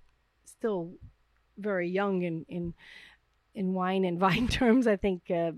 still 0.44 0.92
very 1.57 1.88
young 1.88 2.22
in 2.22 2.44
in 2.48 2.74
in 3.55 3.72
wine 3.72 4.05
and 4.05 4.18
vine 4.18 4.48
terms. 4.48 4.87
I 4.87 4.96
think 4.96 5.31
uh, 5.31 5.52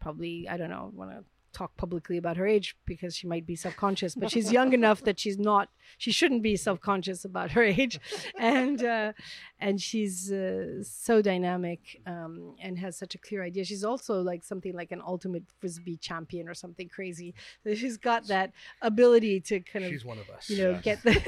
probably 0.00 0.46
I 0.48 0.56
don't 0.56 0.70
know 0.70 0.90
want 0.94 1.10
to 1.10 1.24
talk 1.54 1.76
publicly 1.76 2.16
about 2.18 2.36
her 2.36 2.46
age 2.46 2.76
because 2.84 3.16
she 3.16 3.26
might 3.26 3.46
be 3.46 3.56
self-conscious 3.56 4.14
but 4.14 4.30
she's 4.30 4.52
young 4.52 4.72
enough 4.72 5.02
that 5.02 5.18
she's 5.18 5.38
not 5.38 5.68
she 5.96 6.10
shouldn't 6.12 6.42
be 6.42 6.56
self-conscious 6.56 7.24
about 7.24 7.52
her 7.52 7.62
age 7.62 7.98
and 8.38 8.82
uh, 8.84 9.12
and 9.60 9.80
she's 9.80 10.30
uh, 10.32 10.82
so 10.82 11.22
dynamic 11.22 12.00
um, 12.06 12.54
and 12.60 12.78
has 12.78 12.98
such 12.98 13.14
a 13.14 13.18
clear 13.18 13.42
idea 13.44 13.64
she's 13.64 13.84
also 13.84 14.20
like 14.20 14.42
something 14.44 14.74
like 14.74 14.90
an 14.92 15.00
ultimate 15.06 15.44
frisbee 15.60 15.96
champion 15.96 16.48
or 16.48 16.54
something 16.54 16.88
crazy 16.88 17.34
so 17.62 17.74
she's 17.74 17.96
got 17.96 18.26
that 18.26 18.52
ability 18.82 19.40
to 19.40 19.60
kind 19.60 19.84
of 19.84 19.90
She's 19.92 20.04
one 20.04 20.18
of 20.18 20.28
us. 20.30 20.50
you 20.50 20.58
know 20.58 20.70
Yes. 20.72 20.82
get 20.82 21.02
the 21.04 21.14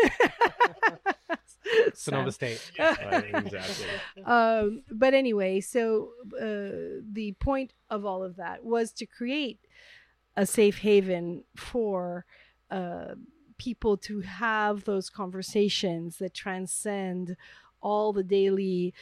Sonoma 1.95 2.33
Sam. 2.33 2.57
State. 2.57 2.61
Right, 2.79 3.25
exactly. 3.35 4.23
um, 4.25 4.83
but 4.91 5.15
anyway, 5.15 5.61
so 5.61 6.11
uh, 6.41 7.03
the 7.13 7.35
point 7.41 7.73
of 7.91 8.05
all 8.05 8.23
of 8.23 8.37
that 8.37 8.65
was 8.65 8.93
to 8.93 9.07
create 9.07 9.59
a 10.37 10.47
safe 10.47 10.79
haven 10.79 11.45
for 11.57 12.25
uh, 12.71 13.15
people 13.59 13.97
to 13.97 14.21
have 14.21 14.85
those 14.85 15.09
conversations 15.09 16.19
that 16.19 16.35
transcend 16.35 17.37
all 17.81 18.13
the 18.13 18.25
daily 18.25 18.93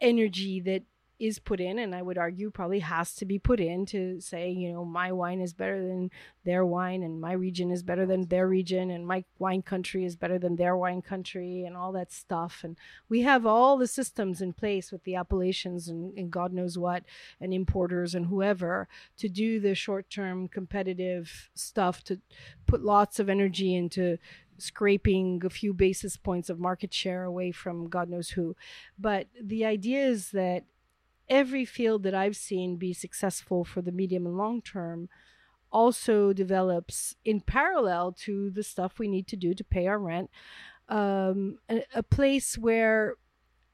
energy 0.00 0.60
that 0.60 0.82
is 1.22 1.38
put 1.38 1.60
in 1.60 1.78
and 1.78 1.94
i 1.94 2.02
would 2.02 2.18
argue 2.18 2.50
probably 2.50 2.80
has 2.80 3.14
to 3.14 3.24
be 3.24 3.38
put 3.38 3.60
in 3.60 3.86
to 3.86 4.20
say 4.20 4.50
you 4.50 4.72
know 4.72 4.84
my 4.84 5.12
wine 5.12 5.40
is 5.40 5.54
better 5.54 5.80
than 5.80 6.10
their 6.44 6.64
wine 6.64 7.02
and 7.02 7.20
my 7.20 7.32
region 7.32 7.70
is 7.70 7.82
better 7.82 8.04
than 8.04 8.26
their 8.26 8.48
region 8.48 8.90
and 8.90 9.06
my 9.06 9.24
wine 9.38 9.62
country 9.62 10.04
is 10.04 10.16
better 10.16 10.38
than 10.38 10.56
their 10.56 10.76
wine 10.76 11.00
country 11.00 11.64
and 11.64 11.76
all 11.76 11.92
that 11.92 12.12
stuff. 12.12 12.62
And 12.64 12.76
we 13.08 13.22
have 13.22 13.46
all 13.46 13.76
the 13.76 13.86
systems 13.86 14.40
in 14.40 14.52
place 14.52 14.90
with 14.90 15.04
the 15.04 15.14
appellations 15.14 15.88
and, 15.88 16.16
and 16.18 16.30
god 16.30 16.52
knows 16.52 16.76
what 16.76 17.04
and 17.40 17.54
importers 17.54 18.14
and 18.14 18.26
whoever 18.26 18.88
to 19.18 19.28
do 19.28 19.60
the 19.60 19.74
short-term 19.74 20.48
competitive 20.48 21.50
stuff 21.54 22.02
to 22.04 22.20
put 22.66 22.82
lots 22.82 23.18
of 23.18 23.28
energy 23.28 23.74
into 23.74 24.18
scraping 24.58 25.42
a 25.44 25.50
few 25.50 25.72
basis 25.72 26.16
points 26.16 26.48
of 26.48 26.58
market 26.58 26.92
share 26.92 27.24
away 27.24 27.52
from 27.52 27.88
god 27.88 28.08
knows 28.08 28.30
who. 28.30 28.56
But 28.98 29.28
the 29.40 29.64
idea 29.64 30.06
is 30.06 30.30
that 30.32 30.64
every 31.28 31.64
field 31.64 32.02
that 32.02 32.14
i've 32.14 32.36
seen 32.36 32.76
be 32.76 32.92
successful 32.92 33.64
for 33.64 33.80
the 33.82 33.92
medium 33.92 34.26
and 34.26 34.36
long 34.36 34.60
term 34.60 35.08
also 35.72 36.32
develops 36.32 37.16
in 37.24 37.40
parallel 37.40 38.12
to 38.12 38.50
the 38.50 38.62
stuff 38.62 38.98
we 38.98 39.08
need 39.08 39.26
to 39.26 39.36
do 39.36 39.54
to 39.54 39.64
pay 39.64 39.86
our 39.86 39.98
rent. 39.98 40.30
Um, 40.88 41.58
a, 41.68 41.84
a 41.94 42.02
place 42.02 42.58
where 42.58 43.14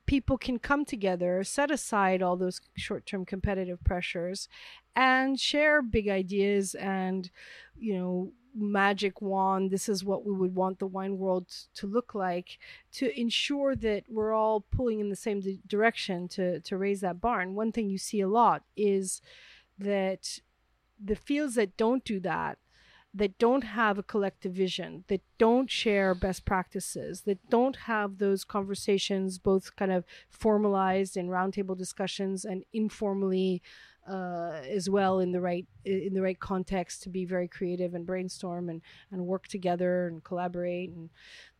people 0.06 0.38
can 0.38 0.58
come 0.58 0.84
together, 0.84 1.42
set 1.44 1.70
aside 1.70 2.22
all 2.22 2.37
those 2.37 2.61
short 2.76 3.04
term 3.04 3.26
competitive 3.26 3.82
pressures, 3.84 4.48
and 4.94 5.38
share 5.38 5.82
big 5.82 6.08
ideas 6.08 6.74
and, 6.74 7.30
you 7.76 7.94
know, 7.94 8.32
magic 8.59 9.21
wand. 9.21 9.71
This 9.71 9.88
is 9.88 10.05
what 10.05 10.25
we 10.25 10.33
would 10.33 10.55
want 10.55 10.79
the 10.79 10.87
wine 10.87 11.18
world 11.18 11.49
to 11.75 11.87
look 11.87 12.14
like 12.14 12.59
to 12.92 13.18
ensure 13.18 13.75
that 13.77 14.05
we're 14.09 14.35
all 14.35 14.61
pulling 14.61 15.01
in 15.01 15.09
the 15.09 15.16
same 15.16 15.40
di- 15.40 15.61
direction 15.66 16.29
to, 16.29 16.61
to 16.61 16.77
raise 16.77 17.01
that 17.01 17.21
barn. 17.21 17.55
One 17.55 17.73
thing 17.73 17.88
you 17.88 17.99
see 17.99 18.21
a 18.21 18.29
lot 18.29 18.62
is 18.77 19.21
that 19.79 20.40
the 21.03 21.16
fields 21.16 21.55
that 21.55 21.77
don't 21.77 22.05
do 22.05 22.21
that 22.21 22.59
that 23.14 23.38
don't 23.38 23.64
have 23.64 23.99
a 23.99 24.03
collective 24.03 24.53
vision, 24.53 25.05
that 25.09 25.23
don't 25.38 25.71
share 25.71 26.14
best 26.14 26.44
practices, 26.44 27.23
that 27.23 27.38
don't 27.49 27.77
have 27.77 28.18
those 28.18 28.44
conversations, 28.44 29.38
both 29.38 29.75
kind 29.77 29.90
of 29.90 30.05
formalized 30.29 31.16
in 31.16 31.29
roundtable 31.29 31.77
discussions 31.77 32.44
and 32.44 32.64
informally 32.73 33.62
uh, 34.09 34.61
as 34.68 34.88
well 34.88 35.21
in 35.21 35.33
the 35.33 35.40
right 35.40 35.66
in 35.85 36.14
the 36.14 36.23
right 36.23 36.40
context 36.40 37.03
to 37.03 37.09
be 37.09 37.25
very 37.25 37.49
creative 37.49 37.94
and 37.94 38.07
brainstorm 38.07 38.68
and 38.68 38.81
and 39.11 39.27
work 39.27 39.47
together 39.49 40.07
and 40.07 40.25
collaborate 40.25 40.90
and 40.90 41.11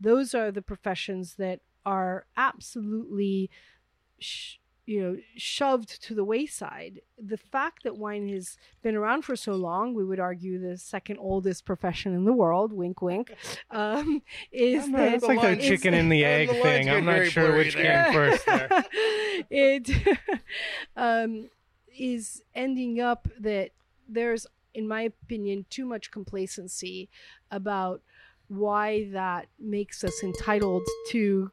those 0.01 0.35
are 0.35 0.51
the 0.51 0.63
professions 0.63 1.35
that 1.35 1.61
are 1.85 2.27
absolutely 2.37 3.51
sh- 4.19 4.57
you 4.87 5.03
know 5.03 5.17
shoved 5.37 6.03
to 6.03 6.15
the 6.15 6.25
wayside 6.25 7.03
the 7.23 7.37
fact 7.37 7.83
that 7.83 7.99
wine 7.99 8.27
has 8.29 8.57
been 8.83 8.97
around 8.97 9.23
for 9.23 9.37
so 9.37 9.53
long 9.53 9.93
we 9.93 10.03
would 10.03 10.19
argue 10.19 10.59
the 10.59 10.79
second 10.79 11.19
oldest 11.21 11.67
profession 11.67 12.15
in 12.15 12.25
the 12.25 12.33
world 12.33 12.73
wink 12.73 13.03
wink 13.03 13.35
um, 13.71 14.23
is 14.51 14.85
I'm 14.85 14.93
that 14.93 15.13
It's 15.15 15.25
like 15.25 15.43
the 15.43 15.49
lines- 15.49 15.65
chicken 15.67 15.93
and 15.93 16.11
the 16.11 16.23
the 16.23 16.25
egg 16.25 16.49
lines 16.49 16.63
thing. 16.63 16.89
I'm 16.91 17.05
not 17.05 17.27
sure 17.27 17.55
which 17.57 17.75
there. 17.75 18.05
came 18.05 18.13
first 18.15 18.47
there. 18.47 18.69
it 19.51 19.91
um, 20.97 21.51
is 21.99 22.43
ending 22.55 23.01
up 23.01 23.29
that 23.39 23.71
there's, 24.09 24.47
in 24.75 24.89
my 24.89 25.03
opinion, 25.03 25.67
too 25.71 25.85
much 25.85 26.11
complacency 26.11 27.09
about 27.51 28.03
why 28.49 29.09
that 29.13 29.49
makes 29.59 30.03
us 30.05 30.23
entitled 30.23 30.83
to 31.11 31.51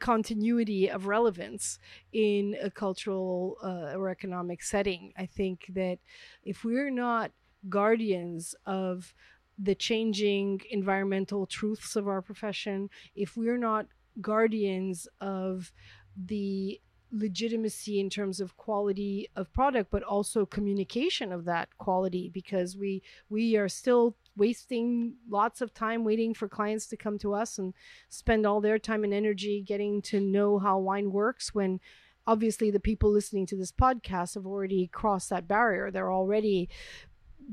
continuity 0.00 0.90
of 0.90 1.06
relevance 1.06 1.78
in 2.12 2.56
a 2.60 2.70
cultural 2.70 3.56
uh, 3.62 3.96
or 3.96 4.08
economic 4.08 4.62
setting. 4.62 5.12
I 5.16 5.26
think 5.26 5.66
that 5.74 5.98
if 6.44 6.64
we're 6.64 6.90
not 6.90 7.30
guardians 7.68 8.54
of 8.66 9.14
the 9.58 9.74
changing 9.74 10.60
environmental 10.70 11.46
truths 11.46 11.94
of 11.94 12.08
our 12.08 12.20
profession, 12.20 12.90
if 13.14 13.36
we're 13.36 13.58
not 13.58 13.86
guardians 14.20 15.06
of 15.20 15.72
the 16.16 16.80
legitimacy 17.14 18.00
in 18.00 18.10
terms 18.10 18.40
of 18.40 18.56
quality 18.56 19.28
of 19.36 19.52
product 19.52 19.90
but 19.90 20.02
also 20.02 20.44
communication 20.44 21.30
of 21.30 21.44
that 21.44 21.68
quality 21.78 22.28
because 22.28 22.76
we 22.76 23.02
we 23.28 23.56
are 23.56 23.68
still 23.68 24.16
wasting 24.36 25.14
lots 25.28 25.60
of 25.60 25.72
time 25.72 26.02
waiting 26.02 26.34
for 26.34 26.48
clients 26.48 26.86
to 26.86 26.96
come 26.96 27.16
to 27.16 27.32
us 27.32 27.56
and 27.56 27.72
spend 28.08 28.44
all 28.44 28.60
their 28.60 28.78
time 28.78 29.04
and 29.04 29.14
energy 29.14 29.62
getting 29.62 30.02
to 30.02 30.18
know 30.18 30.58
how 30.58 30.76
wine 30.78 31.12
works 31.12 31.54
when 31.54 31.78
obviously 32.26 32.70
the 32.70 32.80
people 32.80 33.10
listening 33.10 33.46
to 33.46 33.56
this 33.56 33.72
podcast 33.72 34.34
have 34.34 34.46
already 34.46 34.86
crossed 34.86 35.30
that 35.30 35.46
barrier. 35.46 35.90
They're 35.90 36.12
already 36.12 36.68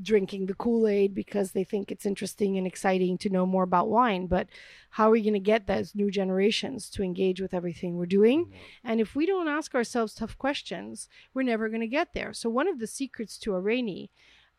drinking 0.01 0.45
the 0.45 0.53
Kool-Aid 0.53 1.13
because 1.13 1.51
they 1.51 1.63
think 1.63 1.91
it's 1.91 2.05
interesting 2.05 2.57
and 2.57 2.65
exciting 2.65 3.17
to 3.19 3.29
know 3.29 3.45
more 3.45 3.63
about 3.63 3.89
wine 3.89 4.27
but 4.27 4.47
how 4.91 5.07
are 5.07 5.11
we 5.11 5.21
going 5.21 5.33
to 5.33 5.39
get 5.39 5.67
those 5.67 5.95
new 5.95 6.11
generations 6.11 6.89
to 6.89 7.03
engage 7.03 7.41
with 7.41 7.53
everything 7.53 7.95
we're 7.95 8.05
doing? 8.05 8.51
And 8.83 8.99
if 8.99 9.15
we 9.15 9.25
don't 9.25 9.47
ask 9.47 9.73
ourselves 9.75 10.13
tough 10.13 10.37
questions 10.37 11.09
we're 11.33 11.43
never 11.43 11.69
going 11.69 11.81
to 11.81 11.87
get 11.87 12.13
there. 12.13 12.33
So 12.33 12.49
one 12.49 12.67
of 12.67 12.79
the 12.79 12.87
secrets 12.87 13.37
to 13.39 13.51
Areni 13.51 14.09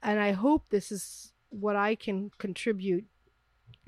and 0.03 0.19
I 0.19 0.33
hope 0.33 0.69
this 0.69 0.91
is 0.91 1.33
what 1.51 1.77
I 1.77 1.95
can 1.95 2.31
contribute 2.39 3.05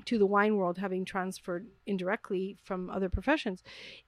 to 0.05 0.17
the 0.17 0.25
wine 0.25 0.55
world 0.55 0.77
having 0.77 1.03
transferred 1.03 1.67
indirectly 1.85 2.57
from 2.63 2.89
other 2.89 3.09
professions 3.09 3.63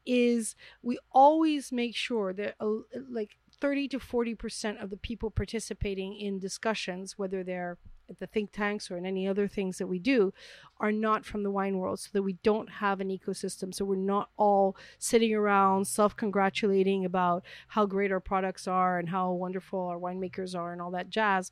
is 0.06 0.56
we 0.82 0.98
always 1.12 1.72
make 1.72 1.96
sure 1.96 2.34
that 2.34 2.56
uh, 2.60 2.68
like 3.10 3.38
30 3.60 3.88
to 3.90 4.00
40% 4.00 4.82
of 4.82 4.90
the 4.90 4.98
people 4.98 5.32
participating 5.32 6.16
in 6.18 6.40
discussions 6.40 7.18
whether 7.18 7.44
they're 7.44 7.78
at 8.10 8.20
the 8.20 8.28
think 8.28 8.52
tanks 8.52 8.90
or 8.90 8.98
in 8.98 9.06
any 9.06 9.28
other 9.28 9.48
things 9.48 9.78
that 9.78 9.88
we 9.88 10.00
do 10.00 10.34
are 10.80 10.92
not 10.92 11.26
from 11.26 11.44
the 11.44 11.52
wine 11.52 11.78
world 11.78 12.00
so 12.00 12.10
that 12.14 12.22
we 12.22 12.34
don't 12.44 12.70
have 12.70 13.02
an 13.02 13.10
ecosystem. 13.10 13.74
So 13.74 13.86
we're 13.86 13.96
not 13.96 14.30
all 14.38 14.78
sitting 14.98 15.34
around 15.34 15.88
self-congratulating 15.88 17.04
about 17.04 17.44
how 17.70 17.86
great 17.86 18.12
our 18.12 18.20
products 18.20 18.68
are 18.68 18.98
and 18.98 19.10
how 19.10 19.32
wonderful 19.34 19.80
our 19.80 20.00
winemakers 20.00 20.56
are 20.56 20.72
and 20.72 20.82
all 20.82 20.92
that 20.92 21.10
jazz 21.10 21.52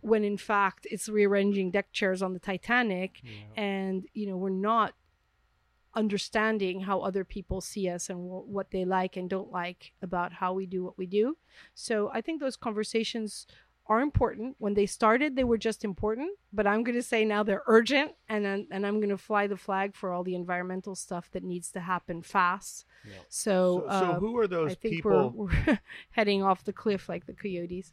when 0.00 0.22
in 0.22 0.36
fact 0.36 0.86
it's 0.90 1.08
rearranging 1.08 1.70
deck 1.70 1.90
chairs 1.90 2.22
on 2.22 2.34
the 2.34 2.38
Titanic 2.38 3.22
and 3.56 4.04
you 4.12 4.26
know 4.26 4.36
we're 4.36 4.50
not 4.50 4.92
understanding 5.94 6.80
how 6.80 7.00
other 7.00 7.24
people 7.24 7.60
see 7.60 7.88
us 7.88 8.10
and 8.10 8.18
w- 8.18 8.44
what 8.46 8.70
they 8.70 8.84
like 8.84 9.16
and 9.16 9.28
don't 9.30 9.50
like 9.52 9.92
about 10.02 10.32
how 10.32 10.52
we 10.52 10.66
do 10.66 10.84
what 10.84 10.98
we 10.98 11.06
do. 11.06 11.36
So 11.74 12.10
I 12.12 12.20
think 12.20 12.40
those 12.40 12.56
conversations 12.56 13.46
are 13.86 14.00
important. 14.00 14.56
When 14.58 14.74
they 14.74 14.86
started, 14.86 15.36
they 15.36 15.44
were 15.44 15.58
just 15.58 15.84
important, 15.84 16.30
but 16.52 16.66
I'm 16.66 16.84
going 16.84 16.94
to 16.94 17.02
say 17.02 17.24
now 17.24 17.42
they're 17.42 17.62
urgent, 17.66 18.12
and 18.30 18.46
I'm, 18.46 18.66
and 18.70 18.86
I'm 18.86 18.98
going 18.98 19.10
to 19.10 19.18
fly 19.18 19.46
the 19.46 19.58
flag 19.58 19.94
for 19.94 20.10
all 20.10 20.24
the 20.24 20.34
environmental 20.34 20.94
stuff 20.94 21.30
that 21.32 21.44
needs 21.44 21.70
to 21.72 21.80
happen 21.80 22.22
fast. 22.22 22.86
So, 23.28 23.80
So, 23.80 23.86
so 23.88 23.94
uh, 24.12 24.18
who 24.20 24.38
are 24.38 24.46
those 24.46 24.70
I 24.72 24.74
think 24.74 24.94
people? 24.94 25.32
we're, 25.34 25.46
we're 25.66 25.80
heading 26.12 26.42
off 26.42 26.64
the 26.64 26.72
cliff 26.72 27.08
like 27.10 27.26
the 27.26 27.34
coyotes. 27.34 27.92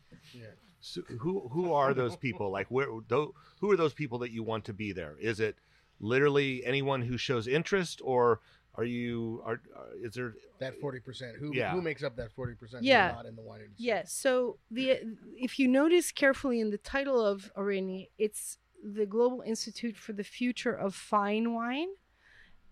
So 0.79 1.01
who 1.19 1.47
who 1.49 1.73
are 1.73 1.93
those 1.93 2.15
people? 2.15 2.51
Like 2.51 2.67
where 2.71 2.87
tho- 3.07 3.35
who 3.59 3.69
are 3.71 3.77
those 3.77 3.93
people 3.93 4.17
that 4.19 4.31
you 4.31 4.41
want 4.43 4.65
to 4.65 4.73
be 4.73 4.91
there? 4.91 5.15
Is 5.19 5.39
it 5.39 5.57
literally 6.01 6.65
anyone 6.65 7.01
who 7.03 7.17
shows 7.17 7.47
interest, 7.47 8.01
or 8.03 8.41
are 8.75 8.83
you 8.83 9.41
are, 9.45 9.61
are 9.75 9.87
is 10.01 10.13
there? 10.15 10.33
That 10.59 10.79
forty 10.79 10.99
percent. 10.99 11.33
Who 11.39 11.51
Yeah. 11.53 11.71
who 11.71 11.81
makes 11.81 12.03
up 12.03 12.15
that 12.17 12.31
forty 12.33 12.55
percent? 12.55 12.83
Yeah. 12.83 13.11
Not 13.15 13.25
in 13.25 13.35
the 13.35 13.41
wine 13.41 13.61
industry. 13.61 13.85
Yes. 13.85 14.11
So 14.13 14.57
the 14.69 14.99
if 15.35 15.59
you 15.59 15.67
notice 15.67 16.11
carefully 16.11 16.59
in 16.59 16.69
the 16.71 16.77
title 16.77 17.23
of 17.25 17.51
Areni, 17.55 18.09
it's 18.17 18.57
the 18.83 19.05
Global 19.05 19.41
Institute 19.41 19.95
for 19.95 20.13
the 20.13 20.23
Future 20.23 20.73
of 20.73 20.95
Fine 20.95 21.53
Wine. 21.53 21.89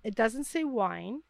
It 0.03 0.15
doesn't 0.15 0.45
say 0.45 0.63
wine, 0.63 1.21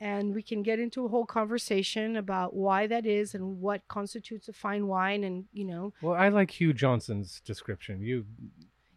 and 0.00 0.34
we 0.34 0.42
can 0.42 0.62
get 0.62 0.78
into 0.78 1.04
a 1.04 1.08
whole 1.08 1.26
conversation 1.26 2.16
about 2.16 2.54
why 2.54 2.86
that 2.86 3.04
is 3.04 3.34
and 3.34 3.60
what 3.60 3.86
constitutes 3.88 4.48
a 4.48 4.52
fine 4.52 4.86
wine, 4.86 5.24
and 5.24 5.46
you 5.52 5.64
know, 5.64 5.92
Well, 6.00 6.14
I 6.14 6.28
like 6.28 6.52
Hugh 6.52 6.72
Johnson's 6.72 7.40
description. 7.40 8.00
You 8.00 8.24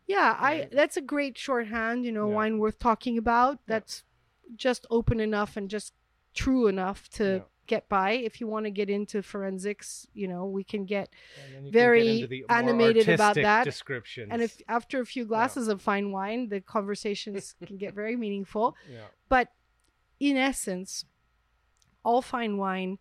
yeah, 0.08 0.36
I 0.40 0.68
that's 0.72 0.98
a 0.98 1.02
great 1.02 1.38
shorthand. 1.38 2.06
You 2.06 2.12
know, 2.12 2.28
Yeah. 2.30 2.36
wine 2.36 2.58
worth 2.60 2.80
talking 2.80 3.18
about. 3.18 3.60
That's 3.68 4.04
just 4.56 4.86
open 4.90 5.20
enough 5.20 5.58
and 5.58 5.70
just 5.70 5.94
true 6.34 6.68
enough 6.68 7.10
to. 7.12 7.24
Yeah. 7.24 7.40
Get 7.68 7.90
by. 7.90 8.12
If 8.12 8.40
you 8.40 8.48
want 8.48 8.66
to 8.66 8.72
get 8.72 8.90
into 8.90 9.22
forensics, 9.22 10.08
you 10.14 10.26
know, 10.30 10.46
we 10.46 10.64
can 10.64 10.86
get 10.86 11.10
you 11.50 11.64
can 11.64 11.72
Very 11.74 12.26
get 12.26 12.46
animated 12.50 13.10
about 13.10 13.36
that. 13.36 13.66
descriptions. 13.66 14.30
And 14.32 14.42
if 14.42 14.62
after 14.70 15.02
a 15.02 15.06
few 15.06 15.26
glasses 15.26 15.68
of 15.68 15.82
fine 15.82 16.14
wine, 16.14 16.48
the 16.48 16.62
conversations 16.62 17.56
can 17.68 17.76
get 17.76 17.94
very 17.94 18.16
meaningful. 18.16 18.78
yeah. 18.90 19.08
But 19.28 19.52
in 20.18 20.38
essence, 20.38 21.04
all 22.06 22.22
fine 22.22 22.56
wine 22.56 23.00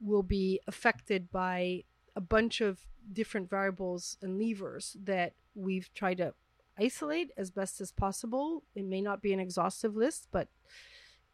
will 0.00 0.22
be 0.22 0.60
affected 0.66 1.30
by 1.30 1.84
a 2.14 2.22
bunch 2.22 2.62
of 2.62 2.86
different 3.12 3.50
variables 3.50 4.16
and 4.22 4.38
levers 4.40 4.96
that 5.04 5.34
we've 5.54 5.92
tried 5.92 6.16
to 6.16 6.32
isolate 6.78 7.30
as 7.36 7.50
best 7.50 7.80
as 7.80 7.92
possible. 7.92 8.62
It 8.74 8.84
may 8.84 9.00
not 9.00 9.22
be 9.22 9.32
an 9.32 9.40
exhaustive 9.40 9.96
list, 9.96 10.28
but 10.30 10.48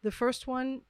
the 0.02 0.10
first 0.10 0.46
one 0.46 0.82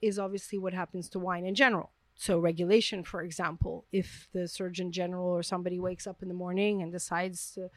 is 0.00 0.18
obviously 0.18 0.58
what 0.58 0.74
happens 0.74 1.08
to 1.10 1.18
wine 1.18 1.46
in 1.46 1.54
general. 1.54 1.90
So, 2.16 2.38
regulation, 2.38 3.02
for 3.02 3.22
example, 3.22 3.86
if 3.90 4.28
the 4.32 4.46
Surgeon 4.46 4.92
General 4.92 5.26
or 5.26 5.42
somebody 5.42 5.80
wakes 5.80 6.06
up 6.06 6.22
in 6.22 6.28
the 6.28 6.34
morning 6.34 6.80
and 6.80 6.92
decides 6.92 7.50
to 7.54 7.70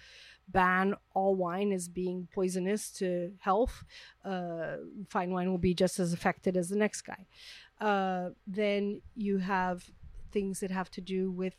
ban 0.47 0.93
all 1.13 1.35
wine 1.35 1.71
as 1.71 1.87
being 1.87 2.27
poisonous 2.31 2.91
to 2.93 3.31
health, 3.39 3.83
uh, 4.23 4.77
fine 5.09 5.31
wine 5.31 5.49
will 5.49 5.57
be 5.57 5.73
just 5.73 5.99
as 5.99 6.13
affected 6.13 6.55
as 6.55 6.69
the 6.69 6.75
next 6.75 7.01
guy. 7.01 7.25
Uh, 7.81 8.29
then 8.45 9.01
you 9.15 9.39
have 9.39 9.89
things 10.31 10.59
that 10.59 10.69
have 10.69 10.91
to 10.91 11.01
do 11.01 11.31
with 11.31 11.55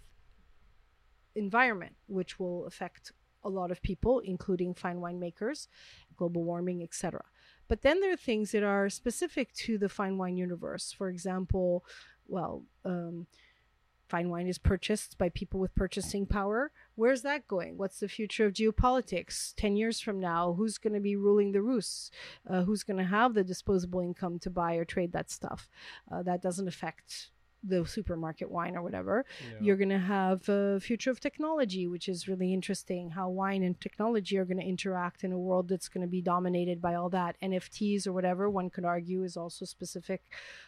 environment, 1.34 1.96
which 2.06 2.38
will 2.38 2.64
affect 2.66 3.12
a 3.44 3.48
lot 3.48 3.70
of 3.70 3.82
people, 3.82 4.20
including 4.20 4.74
fine 4.74 4.98
winemakers, 4.98 5.68
global 6.16 6.44
warming, 6.44 6.82
etc. 6.82 7.22
But 7.68 7.82
then 7.82 8.00
there 8.00 8.12
are 8.12 8.16
things 8.16 8.52
that 8.52 8.62
are 8.62 8.88
specific 8.88 9.52
to 9.54 9.78
the 9.78 9.88
fine 9.88 10.18
wine 10.18 10.36
universe. 10.36 10.92
For 10.92 11.08
example, 11.08 11.84
well, 12.26 12.64
um, 12.84 13.26
fine 14.08 14.30
wine 14.30 14.46
is 14.46 14.58
purchased 14.58 15.18
by 15.18 15.28
people 15.28 15.60
with 15.60 15.74
purchasing 15.74 16.26
power. 16.26 16.72
Where's 16.94 17.22
that 17.22 17.46
going? 17.46 17.76
What's 17.76 18.00
the 18.00 18.08
future 18.08 18.46
of 18.46 18.54
geopolitics 18.54 19.54
10 19.56 19.76
years 19.76 20.00
from 20.00 20.18
now? 20.18 20.54
Who's 20.54 20.78
going 20.78 20.94
to 20.94 21.00
be 21.00 21.16
ruling 21.16 21.52
the 21.52 21.62
roost? 21.62 22.12
Uh, 22.48 22.62
who's 22.62 22.82
going 22.82 22.96
to 22.96 23.04
have 23.04 23.34
the 23.34 23.44
disposable 23.44 24.00
income 24.00 24.38
to 24.40 24.50
buy 24.50 24.74
or 24.74 24.84
trade 24.84 25.12
that 25.12 25.30
stuff? 25.30 25.68
Uh, 26.10 26.22
that 26.22 26.42
doesn't 26.42 26.68
affect 26.68 27.30
the 27.62 27.84
supermarket 27.86 28.50
wine 28.50 28.76
or 28.76 28.82
whatever. 28.82 29.24
You're 29.60 29.76
going 29.76 29.88
to 29.88 29.98
have 29.98 30.48
a 30.48 30.80
future 30.80 31.10
of 31.10 31.20
technology, 31.20 31.86
which 31.86 32.08
is 32.08 32.28
really 32.28 32.52
interesting. 32.52 33.10
How 33.10 33.28
wine 33.28 33.62
and 33.62 33.80
technology 33.80 34.38
are 34.38 34.44
going 34.44 34.58
to 34.60 34.64
interact 34.66 35.24
in 35.24 35.32
a 35.32 35.38
world 35.38 35.68
that's 35.68 35.88
going 35.88 36.02
to 36.02 36.10
be 36.10 36.22
dominated 36.22 36.80
by 36.80 36.94
all 36.94 37.08
that. 37.10 37.36
NFTs 37.42 38.06
or 38.06 38.12
whatever, 38.12 38.48
one 38.48 38.70
could 38.70 38.84
argue, 38.84 39.24
is 39.24 39.36
also 39.36 39.64
specific 39.64 40.22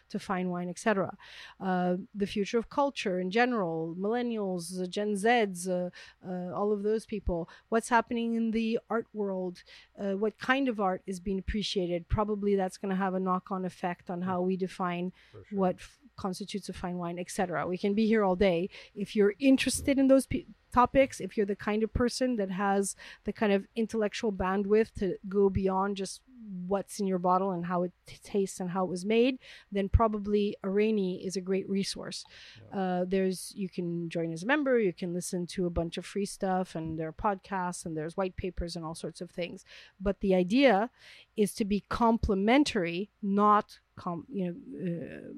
to 0.08 0.18
fine 0.18 0.48
wine, 0.50 0.68
etc. 0.68 1.16
Uh, 1.60 1.94
the 2.14 2.26
future 2.26 2.58
of 2.58 2.68
culture 2.68 3.20
in 3.20 3.30
general, 3.30 3.94
millennials, 3.98 4.82
uh, 4.82 4.86
Gen 4.86 5.14
Zs, 5.14 5.68
uh, 5.68 5.90
uh, 6.28 6.52
all 6.52 6.72
of 6.72 6.82
those 6.82 7.06
people. 7.06 7.48
What's 7.68 7.88
happening 7.88 8.34
in 8.34 8.50
the 8.50 8.80
art 8.90 9.06
world? 9.12 9.62
Uh, 10.00 10.12
what 10.16 10.38
kind 10.38 10.68
of 10.68 10.80
art 10.80 11.02
is 11.06 11.20
being 11.20 11.38
appreciated? 11.38 12.08
Probably 12.08 12.56
that's 12.56 12.76
going 12.76 12.90
to 12.90 12.96
have 12.96 13.14
a 13.14 13.20
knock-on 13.20 13.64
effect 13.64 14.10
on 14.10 14.22
how 14.22 14.40
we 14.42 14.56
define 14.56 15.12
what 15.52 15.76
f- 15.76 15.98
constitutes 16.20 16.68
a 16.68 16.72
fine 16.72 16.98
wine, 16.98 17.18
etc. 17.18 17.66
We 17.66 17.78
can 17.78 17.94
be 17.94 18.06
here 18.06 18.22
all 18.22 18.36
day. 18.36 18.68
If 18.94 19.16
you're 19.16 19.34
interested 19.38 19.98
in 19.98 20.08
those 20.08 20.26
topics, 20.70 21.20
if 21.20 21.36
you're 21.36 21.46
the 21.46 21.56
kind 21.56 21.82
of 21.82 21.92
person 21.92 22.36
that 22.36 22.50
has 22.50 22.96
the 23.24 23.32
kind 23.32 23.52
of 23.52 23.66
intellectual 23.76 24.32
bandwidth 24.32 24.92
to 24.98 25.16
go 25.28 25.48
beyond 25.50 25.96
just 25.96 26.20
what's 26.66 26.98
in 26.98 27.06
your 27.06 27.18
bottle 27.18 27.52
and 27.52 27.66
how 27.66 27.84
it 27.84 27.92
t- 28.06 28.16
tastes 28.24 28.58
and 28.60 28.70
how 28.70 28.82
it 28.84 28.90
was 28.90 29.04
made, 29.04 29.38
then 29.70 29.88
probably 29.88 30.56
Areni 30.64 31.24
is 31.24 31.36
a 31.36 31.40
great 31.40 31.68
resource. 31.68 32.24
Uh, 32.72 33.04
there's 33.06 33.52
you 33.54 33.68
can 33.68 34.08
join 34.08 34.32
as 34.32 34.42
a 34.42 34.46
member, 34.46 34.78
you 34.78 34.92
can 34.92 35.12
listen 35.14 35.46
to 35.46 35.66
a 35.66 35.70
bunch 35.70 35.96
of 35.96 36.04
free 36.04 36.26
stuff, 36.26 36.74
and 36.74 36.98
there 36.98 37.08
are 37.08 37.12
podcasts 37.12 37.86
and 37.86 37.96
there's 37.96 38.16
white 38.16 38.36
papers 38.36 38.74
and 38.74 38.84
all 38.84 38.94
sorts 38.94 39.20
of 39.20 39.30
things. 39.30 39.64
But 40.00 40.20
the 40.20 40.34
idea 40.34 40.90
is 41.36 41.54
to 41.54 41.64
be 41.64 41.84
complementary, 41.88 43.10
not 43.22 43.78
com- 43.96 44.26
you 44.28 44.44
know. 44.46 44.86
Uh, 44.86 45.32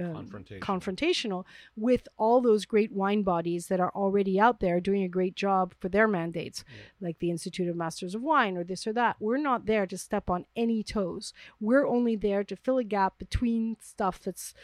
um, 0.00 0.26
Confrontational. 0.26 0.60
confrontational 0.60 1.44
with 1.76 2.08
all 2.16 2.40
those 2.40 2.64
great 2.64 2.90
wine 2.90 3.22
bodies 3.22 3.68
that 3.68 3.78
are 3.78 3.92
already 3.94 4.40
out 4.40 4.49
there 4.58 4.80
doing 4.80 5.04
a 5.04 5.08
great 5.08 5.36
job 5.36 5.74
for 5.78 5.88
their 5.88 6.08
mandates, 6.08 6.64
like 7.00 7.20
the 7.20 7.30
Institute 7.30 7.68
of 7.68 7.76
Masters 7.76 8.16
of 8.16 8.22
Wine 8.22 8.56
or 8.56 8.64
this 8.64 8.86
or 8.86 8.92
that. 8.94 9.16
We're 9.20 9.36
not 9.36 9.66
there 9.66 9.86
to 9.86 9.96
step 9.96 10.28
on 10.28 10.46
any 10.56 10.82
toes. 10.82 11.32
We're 11.60 11.86
only 11.86 12.16
there 12.16 12.42
to 12.42 12.56
fill 12.56 12.78
a 12.78 12.84
gap 12.84 13.18
between 13.18 13.76
stuff 13.80 14.18
that's 14.18 14.54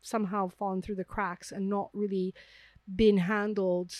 somehow 0.00 0.48
fallen 0.48 0.80
through 0.80 0.94
the 0.94 1.04
cracks 1.04 1.52
and 1.52 1.68
not 1.68 1.90
really 1.92 2.32
been 2.96 3.18
handled 3.18 3.92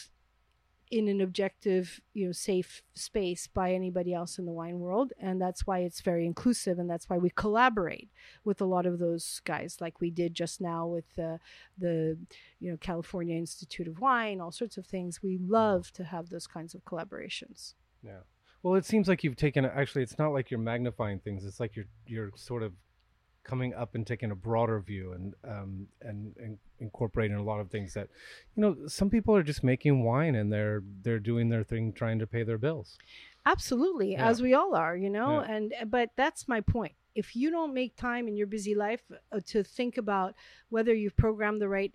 in 0.91 1.09
an 1.09 1.20
objective, 1.20 2.01
you 2.14 2.26
know, 2.26 2.32
safe 2.32 2.82
space 2.95 3.47
by 3.47 3.72
anybody 3.72 4.14
else 4.14 4.39
in 4.39 4.47
the 4.47 4.53
wine 4.53 4.78
world. 4.78 5.12
And 5.18 5.41
that's 5.41 5.66
why 5.66 5.80
it's 5.80 6.01
very 6.01 6.26
inclusive 6.26 6.78
and 6.78 6.89
that's 6.89 7.09
why 7.09 7.18
we 7.18 7.30
collaborate 7.30 8.11
with 8.45 8.61
a 8.61 8.64
lot 8.64 8.86
of 8.86 8.99
those 8.99 9.41
guys 9.45 9.78
like 9.80 10.01
we 10.01 10.11
did 10.11 10.34
just 10.34 10.61
now 10.61 10.86
with 10.86 11.05
the 11.16 11.39
the 11.78 12.18
you 12.61 12.70
know 12.70 12.76
California 12.78 13.36
Institute 13.36 13.89
of 13.89 14.01
Wine, 14.01 14.41
all 14.41 14.53
sorts 14.53 14.76
of 14.76 14.86
things. 14.86 15.22
We 15.22 15.39
love 15.39 15.93
to 15.93 16.05
have 16.05 16.28
those 16.28 16.47
kinds 16.47 16.74
of 16.74 16.84
collaborations. 16.84 17.74
Yeah. 18.03 18.20
Well, 18.62 18.74
it 18.74 18.84
seems 18.84 19.09
like 19.09 19.22
you've 19.22 19.36
taken 19.36 19.64
actually 19.64 20.03
it's 20.03 20.18
not 20.18 20.32
like 20.32 20.51
you're 20.51 20.61
magnifying 20.61 21.20
things. 21.20 21.45
It's 21.45 21.61
like 21.61 21.76
you're 21.76 21.86
you're 22.07 22.30
sort 22.36 22.62
of 22.62 22.72
coming 23.45 23.72
up 23.74 23.95
and 23.95 24.07
taking 24.07 24.30
a 24.30 24.34
broader 24.34 24.78
view 24.80 25.12
and 25.12 25.34
um 25.45 25.86
and, 26.03 26.34
and 26.39 26.59
incorporating 26.80 27.36
a 27.36 27.43
lot 27.43 27.61
of 27.61 27.70
things 27.70 27.95
that 27.95 28.09
you 28.55 28.61
know 28.62 28.76
some 28.86 29.09
people 29.09 29.34
are 29.34 29.43
just 29.43 29.64
making 29.64 30.05
wine 30.05 30.34
and 30.34 30.53
they're 30.53 30.82
they're 31.03 31.18
doing 31.18 31.49
their 31.49 31.64
thing 31.64 31.93
trying 31.93 32.18
to 32.18 32.26
pay 32.26 32.43
their 32.43 32.59
bills. 32.59 32.99
Absolutely, 33.47 34.12
Yeah. 34.12 34.28
as 34.28 34.43
we 34.43 34.53
all 34.53 34.74
are, 34.74 34.95
you 34.97 35.09
know. 35.09 35.41
Yeah. 35.41 35.51
And 35.53 35.74
but 35.86 36.11
that's 36.16 36.47
my 36.47 36.61
point. 36.61 36.93
If 37.14 37.34
you 37.34 37.51
don't 37.51 37.72
make 37.72 37.97
time 37.97 38.28
in 38.28 38.36
your 38.36 38.47
busy 38.47 38.74
life 38.74 39.01
uh, 39.32 39.41
to 39.47 39.64
think 39.64 39.97
about 39.97 40.34
whether 40.68 40.95
you've 40.95 41.16
programmed 41.16 41.61
the 41.62 41.68
right 41.68 41.95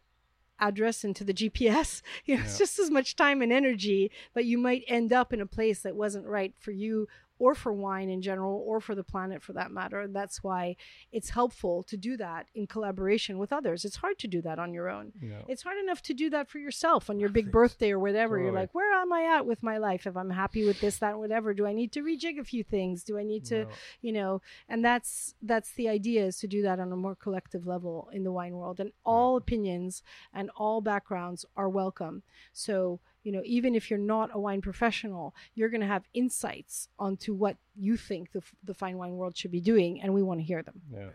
address 0.60 1.04
into 1.04 1.24
the 1.24 1.34
GPS, 1.34 2.02
you 2.26 2.36
know, 2.38 2.44
it's 2.44 2.58
just 2.58 2.80
as 2.80 2.90
much 2.90 3.16
time 3.16 3.42
and 3.42 3.54
energy, 3.54 4.12
but 4.34 4.46
you 4.46 4.58
might 4.58 4.84
end 4.88 5.14
up 5.14 5.32
in 5.32 5.42
a 5.42 5.46
place 5.46 5.82
that 5.82 5.96
wasn't 5.96 6.26
right 6.26 6.54
for 6.60 6.72
you 6.72 7.08
or 7.40 7.56
for 7.56 7.74
wine 7.74 8.10
in 8.10 8.22
general 8.22 8.64
or 8.66 8.80
for 8.80 8.96
the 8.96 9.04
planet 9.04 9.42
for 9.42 9.54
that 9.54 9.72
matter. 9.72 10.02
And 10.02 10.16
that's 10.16 10.44
why 10.44 10.76
it's 11.12 11.32
helpful 11.32 11.84
to 11.84 11.98
do 11.98 12.16
that 12.18 12.48
in 12.54 12.68
collaboration 12.68 13.38
with 13.38 13.52
others. 13.52 13.86
It's 13.86 13.98
hard 13.98 14.20
to 14.20 14.28
do 14.28 14.42
that 14.44 14.60
on 14.60 14.74
your 14.74 14.90
own. 14.90 15.12
Know. 15.22 15.44
It's 15.48 15.64
hard 15.64 15.78
enough 15.78 16.02
to 16.04 16.14
do 16.14 16.30
that 16.30 16.48
for 16.50 16.60
yourself 16.60 17.10
on 17.10 17.20
your 17.20 17.30
big 17.30 17.52
birthday 17.52 17.92
or 17.92 18.00
whatever. 18.00 18.40
You're 18.40 18.52
like, 18.52 18.74
where 18.74 18.94
am 18.94 19.12
I 19.12 19.36
at 19.38 19.46
with 19.46 19.64
my 19.64 19.78
life? 19.78 20.06
If 20.06 20.16
I'm 20.16 20.30
happy 20.30 20.66
with 20.66 20.80
this, 20.80 20.98
that, 21.00 21.18
whatever, 21.18 21.54
do 21.54 21.66
I 21.66 21.74
need 21.74 21.92
to 21.94 22.02
rejig 22.02 22.40
a 22.40 22.44
few 22.44 22.64
things? 22.64 23.04
Do 23.04 23.18
I 23.18 23.24
need 23.24 23.46
to, 23.46 23.64
No. 23.66 23.70
you 24.02 24.12
know? 24.12 24.42
And 24.70 24.84
that's 24.86 25.36
that's 25.42 25.72
the 25.74 25.90
idea 25.90 26.26
is 26.26 26.38
to 26.40 26.48
do 26.48 26.62
that 26.62 26.80
on 26.80 26.92
a 26.92 26.96
more 26.96 27.16
collective 27.16 27.66
level 27.68 28.10
in 28.14 28.24
the 28.24 28.32
wine 28.32 28.56
world. 28.56 28.80
And 28.80 28.92
all 29.06 29.38
opinions 29.38 30.04
and 30.34 30.50
all 30.56 30.82
backgrounds 30.82 31.46
are 31.58 31.70
welcome. 31.70 32.24
So 32.54 33.00
you 33.24 33.32
know, 33.32 33.42
even 33.46 33.76
if 33.76 33.90
you're 33.90 34.00
not 34.00 34.30
a 34.34 34.40
wine 34.40 34.62
professional, 34.62 35.34
you're 35.56 35.70
going 35.70 35.82
to 35.82 35.88
have 35.88 36.04
insights 36.14 36.90
onto 37.00 37.34
what 37.34 37.58
you 37.76 37.98
think 37.98 38.32
the, 38.32 38.42
the 38.64 38.74
fine 38.74 38.98
wine 38.98 39.14
world 39.14 39.38
should 39.38 39.52
be 39.52 39.62
doing, 39.62 40.02
and 40.02 40.14
we 40.14 40.22
want 40.22 40.40
to 40.40 40.46
hear 40.46 40.62
them. 40.62 40.82
Yeah. 40.92 41.10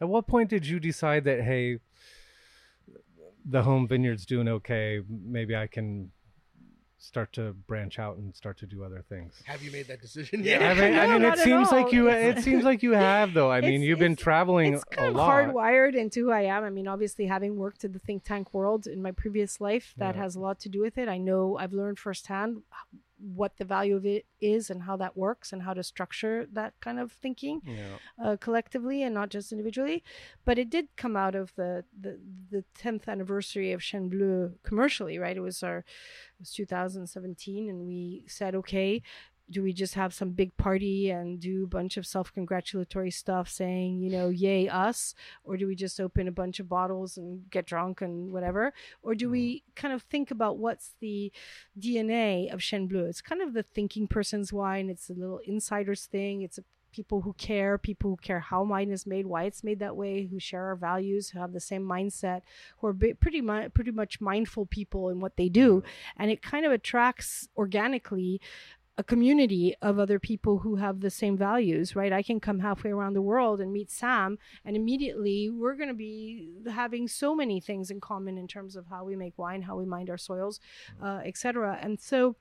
At 0.00 0.08
what 0.08 0.26
point 0.26 0.50
did 0.50 0.66
you 0.66 0.78
decide 0.78 1.24
that 1.24 1.42
hey, 1.42 1.78
the 3.44 3.62
home 3.62 3.88
vineyard's 3.88 4.26
doing 4.26 4.48
okay? 4.48 5.00
Maybe 5.08 5.56
I 5.56 5.66
can 5.66 6.10
start 7.00 7.32
to 7.32 7.52
branch 7.52 7.98
out 7.98 8.16
and 8.16 8.34
start 8.34 8.58
to 8.58 8.66
do 8.66 8.82
other 8.84 9.04
things. 9.08 9.40
Have 9.44 9.62
you 9.62 9.70
made 9.70 9.86
that 9.86 10.00
decision 10.02 10.42
Yeah. 10.42 10.58
yet? 10.58 10.62
I 10.62 10.74
mean, 10.90 10.98
I 10.98 11.06
mean, 11.12 11.22
it 11.22 11.32
at 11.32 11.38
seems 11.38 11.70
like 11.70 11.92
you. 11.92 12.08
It 12.10 12.42
seems 12.42 12.64
like 12.64 12.82
you 12.82 12.92
have, 12.92 13.34
though. 13.34 13.50
I 13.50 13.60
mean, 13.60 13.74
It's- 13.74 13.84
you've 13.88 13.98
been 14.00 14.16
traveling 14.16 14.74
it's 14.74 14.84
a 14.98 15.06
of 15.08 15.14
lot. 15.14 15.30
hardwired 15.48 15.94
into 15.94 16.24
who 16.26 16.30
I 16.32 16.42
am. 16.42 16.64
I 16.64 16.70
mean, 16.70 16.88
obviously, 16.88 17.26
having 17.26 17.56
worked 17.56 17.84
in 17.84 17.92
the 17.92 17.98
think 18.00 18.24
tank 18.24 18.52
world 18.52 18.86
in 18.86 19.00
my 19.00 19.12
previous 19.12 19.60
life, 19.60 19.94
that 19.96 20.16
Yeah. 20.16 20.22
has 20.22 20.34
a 20.34 20.40
lot 20.40 20.58
to 20.60 20.68
do 20.68 20.80
with 20.80 20.98
it. 20.98 21.08
I 21.08 21.18
know 21.18 21.56
I've 21.56 21.72
learned 21.72 21.98
firsthand 21.98 22.62
what 23.18 23.56
the 23.56 23.64
value 23.64 23.96
of 23.96 24.06
it 24.06 24.26
is 24.40 24.70
and 24.70 24.82
how 24.82 24.96
that 24.96 25.16
works 25.16 25.52
and 25.52 25.62
how 25.62 25.74
to 25.74 25.82
structure 25.82 26.46
that 26.52 26.74
kind 26.80 26.98
of 27.00 27.10
thinking 27.12 27.60
Yeah. 27.64 27.96
uh, 28.24 28.36
collectively 28.36 29.02
and 29.02 29.14
not 29.14 29.28
just 29.28 29.50
individually. 29.52 30.02
But 30.44 30.58
it 30.58 30.70
did 30.70 30.88
come 30.96 31.16
out 31.16 31.34
of 31.34 31.52
the 31.56 31.84
the 32.00 32.20
the 32.50 32.64
tenth 32.74 33.08
anniversary 33.08 33.72
of 33.72 33.80
Chêne 33.80 34.08
Bleu 34.08 34.54
commercially, 34.62 35.18
right? 35.18 35.36
It 35.36 35.40
was 35.40 35.62
our 35.62 35.78
it 35.78 35.84
was 36.40 36.52
2017, 36.52 37.68
and 37.68 37.86
we 37.86 38.24
said, 38.28 38.54
okay, 38.54 39.02
do 39.50 39.62
we 39.62 39.72
just 39.72 39.94
have 39.94 40.12
some 40.12 40.30
big 40.30 40.56
party 40.56 41.10
and 41.10 41.40
do 41.40 41.64
a 41.64 41.66
bunch 41.68 41.96
of 41.96 42.06
self-congratulatory 42.06 43.10
stuff, 43.10 43.48
saying, 43.48 44.00
you 44.00 44.10
know, 44.10 44.28
yay 44.28 44.68
us, 44.68 45.14
or 45.44 45.56
do 45.56 45.66
we 45.66 45.74
just 45.74 46.00
open 46.00 46.28
a 46.28 46.32
bunch 46.32 46.60
of 46.60 46.68
bottles 46.68 47.16
and 47.16 47.50
get 47.50 47.66
drunk 47.66 48.00
and 48.02 48.32
whatever, 48.32 48.72
or 49.02 49.14
do 49.14 49.30
we 49.30 49.56
mm-hmm. 49.56 49.70
kind 49.74 49.94
of 49.94 50.02
think 50.02 50.30
about 50.30 50.58
what's 50.58 50.94
the 51.00 51.32
DNA 51.78 52.52
of 52.52 52.60
Chêne 52.60 52.88
Bleu? 52.88 53.06
It's 53.06 53.22
kind 53.22 53.40
of 53.40 53.54
the 53.54 53.62
thinking 53.62 54.06
person's 54.06 54.52
wine. 54.52 54.90
It's 54.90 55.08
a 55.08 55.14
little 55.14 55.40
insider's 55.44 56.06
thing. 56.06 56.42
It's 56.42 56.58
a 56.58 56.64
people 56.90 57.20
who 57.20 57.34
care, 57.34 57.76
people 57.76 58.10
who 58.10 58.16
care 58.16 58.40
how 58.40 58.62
wine 58.64 58.90
is 58.90 59.06
made, 59.06 59.26
why 59.26 59.44
it's 59.44 59.62
made 59.62 59.78
that 59.78 59.94
way, 59.94 60.24
who 60.24 60.40
share 60.40 60.64
our 60.64 60.74
values, 60.74 61.28
who 61.28 61.38
have 61.38 61.52
the 61.52 61.60
same 61.60 61.82
mindset, 61.82 62.40
who 62.78 62.86
are 62.86 62.94
pretty 62.94 63.42
pretty 63.74 63.90
much 63.90 64.20
mindful 64.20 64.66
people 64.66 65.10
in 65.10 65.20
what 65.20 65.36
they 65.36 65.48
do, 65.50 65.76
mm-hmm. 65.76 65.88
and 66.16 66.30
it 66.30 66.42
kind 66.42 66.64
of 66.64 66.72
attracts 66.72 67.48
organically 67.56 68.40
a 68.98 69.04
community 69.04 69.76
of 69.80 70.00
other 70.00 70.18
people 70.18 70.58
who 70.58 70.74
have 70.74 71.00
the 71.00 71.10
same 71.10 71.38
values, 71.38 71.94
right? 71.94 72.12
I 72.12 72.20
can 72.20 72.40
come 72.40 72.58
halfway 72.58 72.90
around 72.90 73.14
the 73.14 73.22
world 73.22 73.60
and 73.60 73.72
meet 73.72 73.92
Sam, 73.92 74.38
and 74.64 74.74
immediately 74.74 75.48
we're 75.50 75.76
going 75.76 75.88
to 75.88 75.94
be 75.94 76.50
having 76.68 77.06
so 77.06 77.32
many 77.32 77.60
things 77.60 77.92
in 77.92 78.00
common 78.00 78.36
in 78.36 78.48
terms 78.48 78.74
of 78.74 78.86
how 78.90 79.04
we 79.04 79.14
make 79.14 79.38
wine, 79.38 79.62
how 79.62 79.76
we 79.76 79.86
mind 79.86 80.10
our 80.10 80.18
soils, 80.18 80.58
uh, 81.00 81.20
etc. 81.24 81.78
And 81.80 82.00
so 82.00 82.34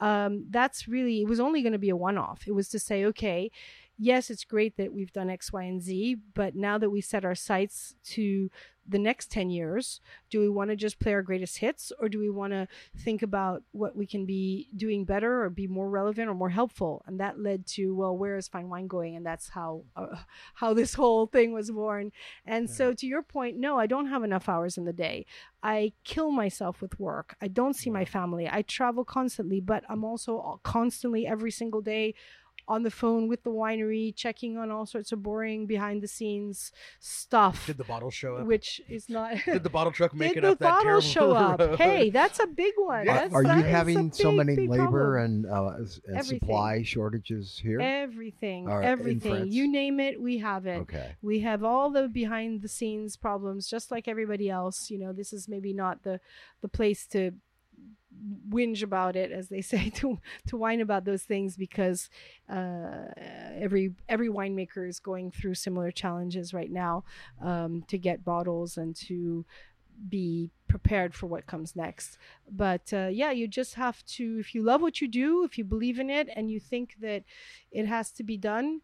um, 0.00 0.46
that's 0.48 0.88
really 0.88 1.20
it 1.20 1.28
was 1.28 1.40
only 1.40 1.60
going 1.60 1.74
to 1.74 1.78
be 1.78 1.90
a 1.90 1.96
one-off. 1.96 2.48
It 2.48 2.52
was 2.52 2.70
to 2.70 2.78
say, 2.78 3.04
okay, 3.04 3.50
yes, 3.98 4.30
it's 4.30 4.44
great 4.44 4.78
that 4.78 4.94
we've 4.94 5.12
done 5.12 5.28
X, 5.28 5.52
Y, 5.52 5.62
and 5.62 5.82
Z, 5.82 6.16
but 6.32 6.56
now 6.56 6.78
that 6.78 6.88
we 6.88 7.02
set 7.02 7.26
our 7.26 7.34
sights 7.34 7.96
to 8.04 8.50
the 8.88 8.98
next 8.98 9.30
10 9.30 9.50
years, 9.50 10.00
do 10.30 10.40
we 10.40 10.48
want 10.48 10.70
to 10.70 10.76
just 10.76 10.98
play 10.98 11.12
our 11.12 11.22
greatest 11.22 11.58
hits 11.58 11.92
or 12.00 12.08
do 12.08 12.18
we 12.18 12.30
want 12.30 12.52
to 12.54 12.66
think 12.96 13.22
about 13.22 13.62
what 13.72 13.94
we 13.94 14.06
can 14.06 14.24
be 14.24 14.68
doing 14.76 15.04
better 15.04 15.44
or 15.44 15.50
be 15.50 15.66
more 15.66 15.90
relevant 15.90 16.28
or 16.28 16.34
more 16.34 16.48
helpful? 16.48 17.02
And 17.06 17.20
that 17.20 17.38
led 17.38 17.66
to, 17.68 17.94
well, 17.94 18.16
where 18.16 18.36
is 18.36 18.48
fine 18.48 18.68
wine 18.68 18.86
going? 18.86 19.14
And 19.14 19.26
that's 19.26 19.50
how 19.50 19.84
uh, 19.94 20.16
how 20.54 20.72
this 20.72 20.94
whole 20.94 21.26
thing 21.26 21.52
was 21.52 21.70
born. 21.70 22.12
And 22.46 22.68
so 22.68 22.94
to 22.94 23.06
your 23.06 23.22
point, 23.22 23.58
no, 23.58 23.78
I 23.78 23.86
don't 23.86 24.08
have 24.08 24.24
enough 24.24 24.48
hours 24.48 24.78
in 24.78 24.84
the 24.84 24.92
day. 24.92 25.26
I 25.62 25.92
kill 26.04 26.30
myself 26.30 26.80
with 26.80 26.98
work. 26.98 27.36
I 27.42 27.48
don't 27.48 27.74
see 27.74 27.90
my 27.90 28.04
family. 28.04 28.48
I 28.50 28.62
travel 28.62 29.04
constantly, 29.04 29.60
but 29.60 29.84
I'm 29.88 30.04
also 30.04 30.60
constantly 30.62 31.26
every 31.26 31.50
single 31.50 31.82
day 31.82 32.14
on 32.68 32.82
the 32.82 32.90
phone 32.90 33.26
with 33.28 33.42
the 33.42 33.50
winery, 33.50 34.14
checking 34.14 34.56
on 34.58 34.70
all 34.70 34.86
sorts 34.86 35.10
of 35.10 35.22
boring 35.22 35.66
behind 35.66 36.02
the 36.02 36.06
scenes 36.08 36.70
stuff, 37.00 37.66
Did 37.66 37.78
the 37.78 37.84
bottle 37.84 38.10
show 38.10 38.36
up? 38.36 38.46
which 38.46 38.80
is 38.88 39.08
not. 39.08 39.36
Did 39.44 39.62
the 39.62 39.70
bottle 39.70 39.90
truck 39.92 40.14
make 40.14 40.34
Did 40.34 40.38
it 40.38 40.40
the 40.42 40.50
up 40.52 40.58
that 40.60 40.84
bottle 40.84 41.00
show 41.00 41.32
up? 41.34 41.58
road? 41.60 41.78
Hey, 41.78 42.10
that's 42.10 42.38
a 42.40 42.46
big 42.46 42.74
one. 42.76 43.06
Yeah. 43.06 43.14
That's- 43.14 43.32
Are 43.32 43.42
you 43.42 43.50
is 43.50 43.64
a 43.64 43.68
having 43.68 44.12
so 44.12 44.30
many 44.32 44.54
labor 44.68 45.14
problem. 45.14 45.24
and, 45.24 45.46
uh, 45.46 46.14
and 46.16 46.24
supply 46.26 46.82
shortages 46.82 47.58
here? 47.58 47.80
Everything, 47.80 48.68
Or 48.68 48.82
in 48.82 48.88
everything. 48.88 49.50
You 49.50 49.66
name 49.70 49.98
it, 49.98 50.20
we 50.20 50.38
have 50.38 50.66
it. 50.66 50.80
Okay. 50.82 51.16
We 51.22 51.40
have 51.40 51.64
all 51.64 51.90
the 51.90 52.06
behind 52.08 52.62
the 52.62 52.68
scenes 52.68 53.16
problems, 53.16 53.66
just 53.68 53.90
like 53.90 54.06
everybody 54.08 54.50
else. 54.50 54.90
You 54.90 54.98
know, 54.98 55.12
this 55.12 55.32
is 55.32 55.48
maybe 55.48 55.72
not 55.72 56.02
the 56.02 56.20
the 56.60 56.68
place 56.68 57.06
to 57.08 57.32
whinge 58.48 58.82
about 58.82 59.16
it, 59.16 59.30
as 59.30 59.48
they 59.48 59.60
say, 59.72 59.90
to 59.90 60.18
to 60.46 60.56
whine 60.56 60.80
about 60.80 61.04
those 61.04 61.22
things, 61.22 61.56
because 61.56 62.08
uh, 62.48 63.06
every 63.56 63.94
every 64.08 64.28
winemaker 64.28 64.88
is 64.88 65.00
going 65.00 65.30
through 65.30 65.54
similar 65.54 65.90
challenges 65.90 66.54
right 66.54 66.70
now 66.70 67.04
um, 67.42 67.84
to 67.88 67.98
get 67.98 68.24
bottles 68.24 68.76
and 68.76 68.94
to 68.96 69.44
be 70.08 70.50
prepared 70.68 71.14
for 71.14 71.26
what 71.26 71.46
comes 71.46 71.74
next. 71.74 72.18
But 72.50 72.92
uh, 72.92 73.08
yeah, 73.10 73.32
you 73.32 73.48
just 73.48 73.74
have 73.74 74.04
to, 74.06 74.38
if 74.38 74.54
you 74.54 74.62
love 74.62 74.80
what 74.80 75.00
you 75.00 75.08
do, 75.08 75.44
if 75.44 75.58
you 75.58 75.64
believe 75.64 75.98
in 75.98 76.08
it, 76.08 76.28
and 76.36 76.50
you 76.50 76.60
think 76.60 76.96
that 77.00 77.24
it 77.72 77.86
has 77.86 78.12
to 78.12 78.22
be 78.22 78.36
done, 78.36 78.80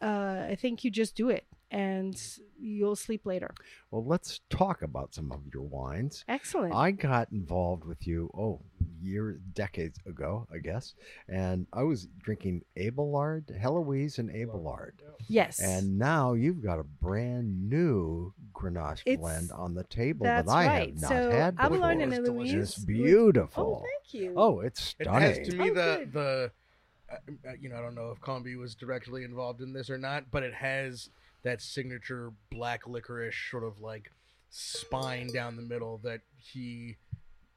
uh, 0.00 0.46
I 0.48 0.56
think 0.58 0.84
you 0.84 0.90
just 0.90 1.14
do 1.14 1.28
it 1.28 1.44
and 1.70 2.20
you'll 2.60 2.96
sleep 2.96 3.26
later. 3.26 3.54
Well, 3.90 4.04
let's 4.04 4.40
talk 4.50 4.82
about 4.82 5.14
some 5.14 5.30
of 5.32 5.40
your 5.52 5.62
wines. 5.62 6.24
Excellent. 6.28 6.74
I 6.74 6.90
got 6.92 7.30
involved 7.30 7.84
with 7.84 8.06
you, 8.06 8.30
oh, 8.36 8.60
years, 9.02 9.38
decades 9.52 9.98
ago, 10.06 10.46
I 10.52 10.58
guess. 10.58 10.94
And 11.28 11.66
I 11.72 11.82
was 11.82 12.08
drinking 12.22 12.62
Abelard, 12.76 13.44
Heloise 13.60 14.18
and 14.18 14.30
Abelard. 14.30 14.94
yes. 15.28 15.60
And 15.60 15.98
now 15.98 16.32
you've 16.32 16.62
got 16.62 16.78
a 16.78 16.84
brand 16.84 17.68
new 17.68 18.32
Grenache 18.54 19.02
It's- 19.06 19.18
blend 19.20 19.52
on 19.52 19.74
the 19.74 19.84
table 19.84 20.24
that 20.24 20.48
I 20.48 20.66
right. 20.66 20.88
have 20.90 21.00
not 21.02 21.08
so 21.08 21.30
had 21.30 21.56
before. 21.56 21.66
Abelard 21.76 21.98
and 21.98 22.12
It's 22.14 22.28
Eloise. 22.28 22.54
It's 22.54 22.84
beautiful. 22.84 23.82
Oh, 23.82 23.86
thank 23.86 24.14
you. 24.22 24.32
Oh, 24.36 24.60
it's 24.60 24.82
stunning. 24.82 25.22
It 25.22 25.34
stunning. 25.34 25.38
has 25.38 25.48
to 25.48 25.56
me 25.56 25.70
Oh, 25.70 25.74
the 25.74 25.96
good. 25.98 26.12
the 26.12 26.50
uh, 27.10 27.16
uh, 27.48 27.52
you 27.60 27.68
know 27.70 27.76
I 27.76 27.80
don't 27.80 27.94
know 27.94 28.10
if 28.10 28.20
Cambie 28.20 28.56
was 28.58 28.74
directly 28.74 29.24
involved 29.24 29.60
in 29.62 29.72
this 29.72 29.88
or 29.88 29.96
not, 29.96 30.24
but 30.30 30.42
it 30.42 30.52
has 30.54 31.08
that 31.42 31.60
signature 31.62 32.32
black 32.50 32.86
licorice 32.86 33.34
sort 33.50 33.64
of 33.64 33.80
like 33.80 34.10
spine 34.50 35.28
down 35.32 35.56
the 35.56 35.62
middle 35.62 35.98
that 36.04 36.20
he 36.36 36.96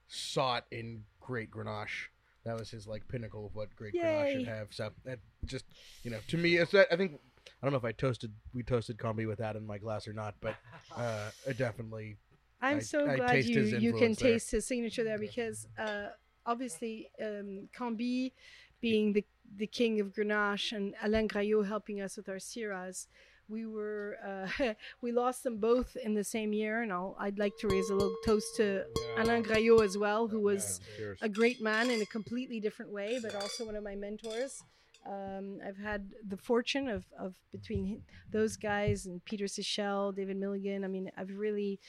sought 0.08 0.66
in 0.72 1.04
Great 1.20 1.52
Grenache. 1.52 2.10
That 2.44 2.58
was 2.58 2.70
his 2.72 2.88
like 2.88 3.08
pinnacle 3.08 3.46
of 3.46 3.56
what 3.56 3.76
Great 3.76 3.94
Grenache 3.94 4.34
should 4.34 4.48
have. 4.48 4.68
So 4.72 4.90
that 5.06 5.20
just 5.46 5.66
you 6.04 6.12
know 6.12 6.20
to 6.28 6.38
me, 6.38 6.58
it's 6.58 6.72
that 6.72 6.88
I 6.92 6.96
think 6.98 7.14
I 7.62 7.66
don't 7.66 7.72
know 7.72 7.78
if 7.78 7.86
I 7.86 7.92
toasted 7.92 8.32
we 8.54 8.64
toasted 8.64 8.98
Cambie 8.98 9.28
with 9.28 9.40
that 9.40 9.56
in 9.56 9.66
my 9.66 9.78
glass 9.78 10.08
or 10.08 10.14
not, 10.14 10.36
but 10.42 10.56
uh, 10.96 11.30
it 11.48 11.58
definitely 11.58 12.18
I'm 12.62 12.78
I- 12.78 12.82
so 12.82 13.08
I 13.10 13.16
glad 13.16 13.46
you, 13.46 13.62
you 13.62 13.94
can 13.94 14.14
there. 14.14 14.32
taste 14.34 14.52
his 14.52 14.66
signature 14.68 15.04
there 15.04 15.18
because 15.18 15.68
uh, 15.80 16.08
obviously 16.46 17.10
um, 17.22 17.68
Cambie 17.76 18.34
being 18.82 19.14
the, 19.14 19.24
the 19.58 19.68
king 19.68 20.00
of 20.00 20.14
Grenache 20.14 20.72
and 20.76 20.96
Alain 21.04 21.28
Graillot 21.28 21.68
helping 21.68 22.02
us 22.02 22.18
with 22.18 22.28
our 22.30 22.36
Syrahs, 22.38 23.06
we 23.52 23.66
were 23.66 24.18
uh, 24.26 24.74
we 25.02 25.12
lost 25.12 25.44
them 25.44 25.58
both 25.58 25.96
in 25.96 26.14
the 26.14 26.24
same 26.24 26.54
year, 26.54 26.82
and 26.82 26.92
I'll, 26.92 27.16
I'd 27.20 27.38
like 27.38 27.58
to 27.60 27.68
raise 27.68 27.90
a 27.90 27.94
little 27.96 28.16
toast 28.26 28.56
to 28.58 28.86
Alain 29.18 29.44
Graillot 29.44 29.84
as 29.84 29.98
well, 29.98 30.28
who 30.28 30.40
was 30.40 30.80
a 31.22 31.30
great 31.30 31.62
man 31.62 31.92
in 31.92 32.02
a 32.02 32.06
completely 32.06 32.60
different 32.60 32.92
way, 32.92 33.20
but 33.22 33.36
also 33.36 33.66
one 33.66 33.76
of 33.76 33.84
my 33.84 33.96
mentors. 33.96 34.64
Um, 35.06 35.60
I've 35.68 35.78
had 35.78 36.12
the 36.28 36.38
fortune 36.38 36.88
of, 36.88 37.06
of 37.20 37.36
between 37.52 38.04
those 38.32 38.56
guys 38.56 39.08
and 39.08 39.24
Peter 39.26 39.46
Sichel, 39.46 40.16
David 40.16 40.38
Milligan. 40.38 40.84
I 40.84 40.88
mean, 40.88 41.12
I've 41.18 41.32
really 41.32 41.80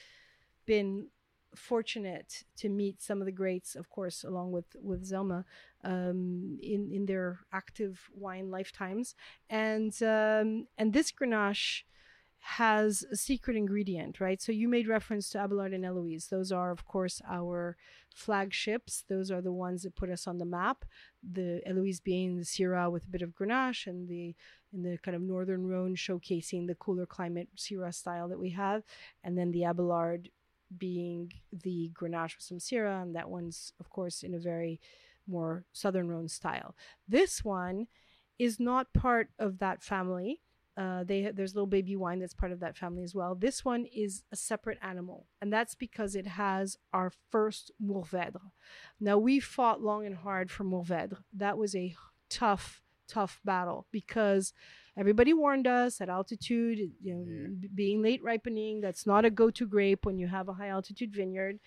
been 0.64 1.08
fortunate 1.54 2.44
to 2.56 2.68
meet 2.68 3.02
some 3.02 3.20
of 3.20 3.26
the 3.26 3.32
greats, 3.32 3.74
of 3.74 3.90
course, 3.90 4.24
along 4.24 4.52
with 4.52 4.76
with 4.80 5.08
Zelma, 5.08 5.44
um, 5.84 6.58
in 6.62 6.90
in 6.92 7.06
their 7.06 7.40
active 7.52 8.10
wine 8.14 8.50
lifetimes, 8.50 9.14
and 9.50 9.92
um, 10.02 10.66
and 10.78 10.92
this 10.92 11.12
Grenache 11.12 11.84
has 12.44 13.04
a 13.12 13.16
secret 13.16 13.56
ingredient, 13.56 14.20
right? 14.20 14.42
So 14.42 14.50
you 14.50 14.66
made 14.66 14.88
reference 14.88 15.30
to 15.30 15.38
Abelard 15.38 15.72
and 15.72 15.84
Eloise. 15.84 16.26
Those 16.26 16.50
are, 16.50 16.72
of 16.72 16.84
course, 16.84 17.22
our 17.30 17.76
flagships. 18.12 19.04
Those 19.08 19.30
are 19.30 19.40
the 19.40 19.52
ones 19.52 19.84
that 19.84 19.94
put 19.94 20.10
us 20.10 20.26
on 20.26 20.38
the 20.38 20.44
map. 20.44 20.84
The 21.22 21.62
Eloise 21.64 22.00
being 22.00 22.36
the 22.36 22.44
Syrah 22.44 22.90
with 22.90 23.04
a 23.04 23.08
bit 23.08 23.22
of 23.22 23.30
Grenache, 23.30 23.86
and 23.86 24.08
the 24.08 24.34
in 24.72 24.82
the 24.82 24.98
kind 24.98 25.14
of 25.14 25.22
northern 25.22 25.66
Rhone 25.68 25.94
showcasing 25.94 26.66
the 26.66 26.74
cooler 26.74 27.06
climate 27.06 27.48
Syrah 27.56 27.94
style 27.94 28.28
that 28.28 28.40
we 28.40 28.50
have, 28.50 28.82
and 29.22 29.38
then 29.38 29.52
the 29.52 29.64
Abelard 29.64 30.30
being 30.78 31.32
the 31.52 31.90
Grenache 31.94 32.36
with 32.36 32.44
some 32.44 32.58
Syrah, 32.58 33.02
and 33.02 33.14
that 33.14 33.30
one's, 33.30 33.72
of 33.80 33.90
course, 33.90 34.22
in 34.22 34.34
a 34.34 34.38
very 34.38 34.80
more 35.26 35.64
southern 35.72 36.08
Rhone 36.08 36.28
style. 36.28 36.74
This 37.08 37.44
one 37.44 37.86
is 38.38 38.58
not 38.58 38.92
part 38.92 39.28
of 39.38 39.58
that 39.58 39.82
family. 39.82 40.40
Uh, 40.74 41.04
they 41.04 41.30
there's 41.34 41.54
little 41.54 41.66
baby 41.66 41.96
wine 41.96 42.18
that's 42.18 42.32
part 42.32 42.50
of 42.50 42.60
that 42.60 42.76
family 42.76 43.02
as 43.02 43.14
well. 43.14 43.34
This 43.34 43.64
one 43.64 43.84
is 43.94 44.24
a 44.32 44.36
separate 44.36 44.78
animal, 44.80 45.26
and 45.40 45.52
that's 45.52 45.74
because 45.74 46.16
it 46.16 46.26
has 46.26 46.78
our 46.94 47.12
first 47.30 47.70
Mourvèdre. 47.82 48.50
Now 48.98 49.18
we 49.18 49.38
fought 49.38 49.82
long 49.82 50.06
and 50.06 50.16
hard 50.16 50.50
for 50.50 50.64
Mourvèdre. 50.64 51.18
That 51.32 51.58
was 51.58 51.74
a 51.74 51.94
tough, 52.30 52.80
tough 53.06 53.40
battle 53.44 53.86
because 53.92 54.54
everybody 54.96 55.32
warned 55.32 55.66
us 55.66 56.00
at 56.00 56.08
altitude, 56.08 56.78
you 57.02 57.14
know, 57.14 57.24
Yeah. 57.26 57.68
being 57.74 58.02
late 58.02 58.22
ripening. 58.22 58.80
That's 58.80 59.06
not 59.06 59.24
a 59.24 59.30
go-to 59.30 59.66
grape 59.66 60.04
when 60.06 60.18
you 60.18 60.28
have 60.28 60.48
a 60.48 60.52
high 60.54 60.68
altitude 60.68 61.12
vineyard, 61.14 61.58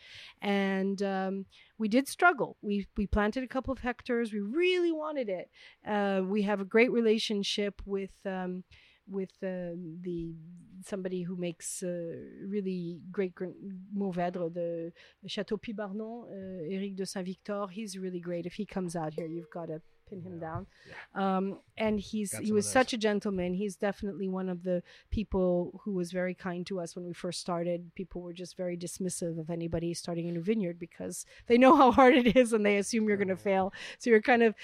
and 0.41 1.01
um, 1.01 1.45
we 1.77 1.87
did 1.87 2.07
struggle. 2.07 2.57
We 2.61 2.87
we 2.97 3.07
planted 3.07 3.43
a 3.43 3.47
couple 3.47 3.71
of 3.73 3.79
hectares. 3.79 4.31
We 4.33 4.39
really 4.41 4.91
wanted 4.91 5.29
it. 5.29 5.49
Uh, 5.85 6.21
we 6.25 6.43
have 6.43 6.59
a 6.61 6.65
great 6.65 6.91
relationship 6.91 7.81
with. 7.85 8.13
Um, 8.25 8.63
with 9.07 9.33
uh, 9.43 9.77
the 10.01 10.33
somebody 10.83 11.21
who 11.21 11.35
makes 11.35 11.83
uh, 11.83 12.15
really 12.47 13.01
great 13.11 13.35
gr- 13.35 13.53
Mourvèdre, 13.95 14.51
the 14.51 14.91
Chateau 15.27 15.57
Pibarnon, 15.57 16.23
uh, 16.23 16.73
Eric 16.75 16.95
de 16.95 17.05
Saint 17.05 17.23
Victor. 17.23 17.67
He's 17.71 17.99
really 17.99 18.19
great. 18.19 18.47
If 18.47 18.53
he 18.55 18.65
comes 18.65 18.95
out 18.95 19.13
here, 19.13 19.27
you've 19.27 19.51
got 19.53 19.67
to 19.67 19.79
pin 20.05 20.21
him 20.21 20.39
down. 20.39 20.67
Um, 21.13 21.59
and 21.77 21.99
he's 21.99 22.31
Got 22.31 22.43
he 22.43 22.51
was 22.51 22.69
such 22.69 22.93
a 22.93 22.97
gentleman. 22.97 23.53
He's 23.53 23.75
definitely 23.75 24.27
one 24.27 24.49
of 24.49 24.63
the 24.63 24.83
people 25.09 25.81
who 25.83 25.93
was 25.93 26.11
very 26.11 26.33
kind 26.33 26.65
to 26.67 26.79
us 26.79 26.95
when 26.95 27.05
we 27.05 27.13
first 27.13 27.41
started. 27.41 27.93
People 27.95 28.21
were 28.21 28.33
just 28.33 28.57
very 28.57 28.77
dismissive 28.77 29.39
of 29.39 29.49
anybody 29.49 29.93
starting 29.93 30.29
a 30.29 30.31
new 30.31 30.41
vineyard 30.41 30.79
because 30.79 31.25
they 31.47 31.57
know 31.57 31.75
how 31.75 31.91
hard 31.91 32.15
it 32.15 32.35
is 32.35 32.53
and 32.53 32.65
they 32.65 32.77
assume 32.77 33.07
you're 33.07 33.17
going 33.17 33.27
to 33.27 33.35
fail. 33.35 33.73
So 33.99 34.09
you're 34.09 34.21
kind 34.21 34.43
of 34.43 34.55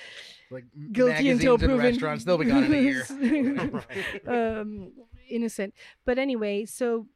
Like 0.49 0.65
guilty 0.91 1.29
until 1.29 1.57
proven 1.57 1.77
restaurants, 1.77 2.23
they'll 2.23 2.37
be 2.37 2.45
gone 2.45 2.65
in 2.65 2.73
a 2.73 2.81
year. 2.81 3.05
um, 4.61 4.91
innocent. 5.29 5.73
But 6.05 6.17
anyway, 6.17 6.65
so 6.65 7.07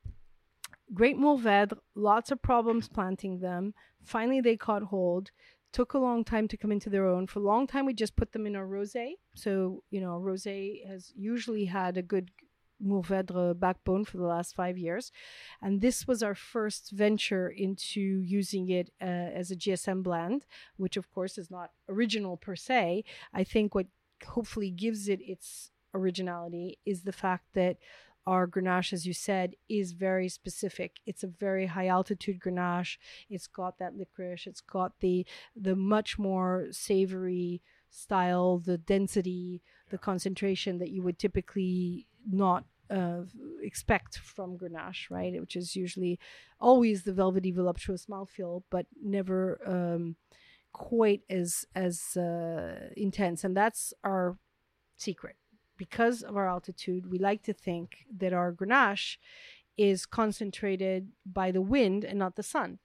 Great 0.94 1.18
Mourvèdre, 1.18 1.78
lots 1.96 2.32
of 2.32 2.42
problems 2.42 2.88
planting 2.88 3.40
them. 3.40 3.74
Finally, 4.04 4.42
they 4.42 4.56
caught 4.56 4.84
hold. 4.84 5.32
Took 5.76 5.94
a 5.94 6.00
long 6.00 6.24
time 6.24 6.48
to 6.48 6.56
come 6.56 6.72
into 6.72 6.90
their 6.90 7.06
own. 7.06 7.28
For 7.28 7.40
a 7.40 7.50
long 7.54 7.68
time, 7.68 7.86
we 7.86 7.94
just 7.94 8.16
put 8.16 8.32
them 8.32 8.46
in 8.48 8.56
our 8.56 8.66
rosé. 8.66 9.16
So 9.34 9.84
you 9.90 10.00
know, 10.00 10.22
rosé 10.24 10.88
has 10.88 11.12
usually 11.18 11.66
had 11.66 11.98
a 11.98 12.02
good 12.02 12.32
Mourvèdre 12.82 13.60
backbone 13.60 14.06
for 14.06 14.16
the 14.16 14.32
last 14.36 14.56
five 14.56 14.78
years, 14.78 15.12
and 15.62 15.82
this 15.82 16.08
was 16.08 16.24
our 16.24 16.36
first 16.36 16.92
venture 16.92 17.50
into 17.50 18.00
using 18.00 18.70
it 18.70 18.90
uh, 19.02 19.30
as 19.42 19.52
a 19.52 19.56
GSM 19.56 20.02
blend, 20.02 20.46
which 20.78 20.96
of 20.96 21.12
course 21.14 21.38
is 21.38 21.52
not 21.52 21.72
original 21.90 22.38
per 22.38 22.56
se. 22.56 23.04
I 23.34 23.44
think 23.44 23.76
what 23.76 23.88
hopefully 24.26 24.72
gives 24.72 25.10
it 25.10 25.20
its 25.22 25.72
originality 25.94 26.78
is 26.86 27.04
the 27.04 27.14
fact 27.14 27.46
that 27.54 27.78
our 28.28 28.48
Grenache, 28.48 28.94
as 28.94 29.06
you 29.06 29.14
said, 29.14 29.56
is 29.70 29.94
very 29.94 30.30
specific. 30.30 31.00
It's 31.06 31.24
a 31.24 31.28
very 31.28 31.68
high 31.68 31.88
altitude 31.88 32.40
Grenache. 32.40 32.98
It's 33.30 33.48
got 33.48 33.78
that 33.80 33.96
licorice. 33.96 34.48
It's 34.48 34.62
got 34.62 34.94
the 35.00 35.26
the 35.56 35.76
much 35.76 36.18
more 36.18 36.68
savory 36.72 37.62
style, 37.90 38.60
the 38.60 38.78
density, 38.78 39.62
the 39.90 39.98
concentration 39.98 40.80
that 40.80 40.90
you 40.90 41.02
would 41.04 41.20
typically 41.20 42.08
not 42.30 42.66
uh, 42.90 43.22
expect 43.62 44.18
from 44.18 44.58
Grenache, 44.58 45.10
right? 45.10 45.40
Which 45.40 45.56
is 45.56 45.76
usually 45.76 46.20
always 46.60 47.04
the 47.04 47.14
velvety, 47.14 47.52
voluptuous 47.52 48.08
mouthfeel, 48.08 48.64
but 48.70 48.86
never 49.02 49.60
um, 49.66 50.16
quite 50.74 51.22
as 51.30 51.66
as 51.76 52.18
uh, 52.18 52.90
intense. 52.98 53.44
And 53.44 53.56
that's 53.56 53.94
our 54.04 54.38
secret 54.98 55.36
because 55.78 56.22
of 56.24 56.36
our 56.38 56.48
altitude, 56.48 57.10
we 57.12 57.18
like 57.20 57.44
to 57.44 57.54
think 57.54 58.06
that 58.18 58.34
our 58.34 58.52
Grenache 58.54 59.18
is 59.78 60.06
concentrated 60.06 61.10
by 61.26 61.52
the 61.52 61.62
wind 61.62 62.04
and 62.06 62.18
not 62.20 62.36
the 62.36 62.44
sun. 62.44 62.80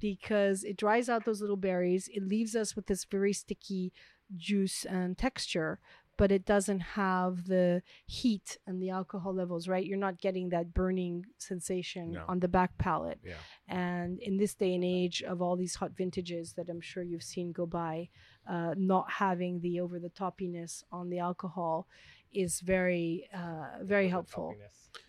Because 0.00 0.62
it 0.62 0.76
dries 0.76 1.08
out 1.08 1.24
those 1.24 1.40
little 1.40 1.56
berries, 1.56 2.08
it 2.14 2.22
leaves 2.22 2.54
us 2.54 2.76
with 2.76 2.86
this 2.86 3.04
very 3.04 3.32
sticky 3.32 3.92
juice 4.36 4.84
and 4.84 5.18
texture, 5.18 5.80
but 6.16 6.30
it 6.30 6.44
doesn't 6.44 6.80
have 6.80 7.46
the 7.46 7.82
heat 8.06 8.58
and 8.66 8.80
the 8.80 8.90
alcohol 8.90 9.34
levels, 9.34 9.66
right? 9.66 9.84
You're 9.84 9.98
not 9.98 10.20
getting 10.20 10.50
that 10.50 10.72
burning 10.72 11.24
sensation 11.38 12.12
No. 12.12 12.24
on 12.28 12.38
the 12.38 12.46
back 12.48 12.76
palate. 12.78 13.18
Yeah. 13.24 13.34
And 13.66 14.20
in 14.20 14.36
this 14.36 14.54
day 14.54 14.74
and 14.74 14.84
age 14.84 15.22
of 15.22 15.42
all 15.42 15.56
these 15.56 15.76
hot 15.76 15.92
vintages 15.96 16.52
that 16.52 16.68
I'm 16.68 16.80
sure 16.80 17.02
you've 17.02 17.22
seen 17.24 17.50
go 17.50 17.66
by, 17.66 18.08
uh, 18.48 18.74
not 18.76 19.10
having 19.10 19.60
the 19.60 19.80
over 19.80 19.98
the 19.98 20.10
toppiness 20.10 20.84
on 20.92 21.08
the 21.10 21.18
alcohol 21.18 21.88
is 22.32 22.60
very, 22.60 23.28
uh, 23.34 23.82
very 23.82 24.08
helpful. 24.08 24.54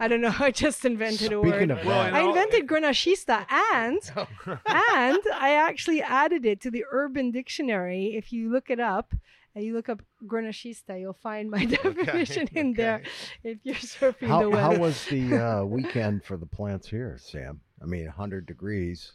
I 0.00 0.08
don't 0.08 0.20
know. 0.20 0.34
I 0.40 0.50
just 0.50 0.84
invented 0.84 1.32
a 1.32 1.40
Speaking 1.40 1.42
word. 1.50 1.70
of 1.70 1.84
Well, 1.84 1.98
I 2.14 2.20
invented 2.20 2.66
Grenachista 2.66 3.46
and 3.74 3.98
and 4.66 5.18
I 5.34 5.54
actually 5.54 6.02
added 6.02 6.44
it 6.44 6.60
to 6.62 6.70
the 6.70 6.84
Urban 6.90 7.30
Dictionary. 7.30 8.16
If 8.16 8.32
you 8.32 8.50
look 8.50 8.70
it 8.70 8.80
up 8.80 9.12
and 9.54 9.64
you 9.64 9.74
look 9.74 9.88
up 9.88 10.02
Grenachista, 10.26 10.98
you'll 11.00 11.12
find 11.12 11.50
my 11.50 11.64
definition 11.64 12.48
in 12.54 12.72
there. 12.74 13.02
If 13.44 13.58
you're 13.62 13.74
surfing 13.76 14.40
the 14.40 14.50
web. 14.50 14.60
how 14.60 14.76
was 14.76 15.04
the 15.06 15.36
uh, 15.36 15.64
weekend 15.64 16.24
for 16.24 16.36
the 16.36 16.46
plants 16.46 16.88
here, 16.88 17.16
Sam? 17.20 17.60
I 17.82 17.86
mean, 17.86 18.06
100 18.06 18.46
degrees. 18.46 19.12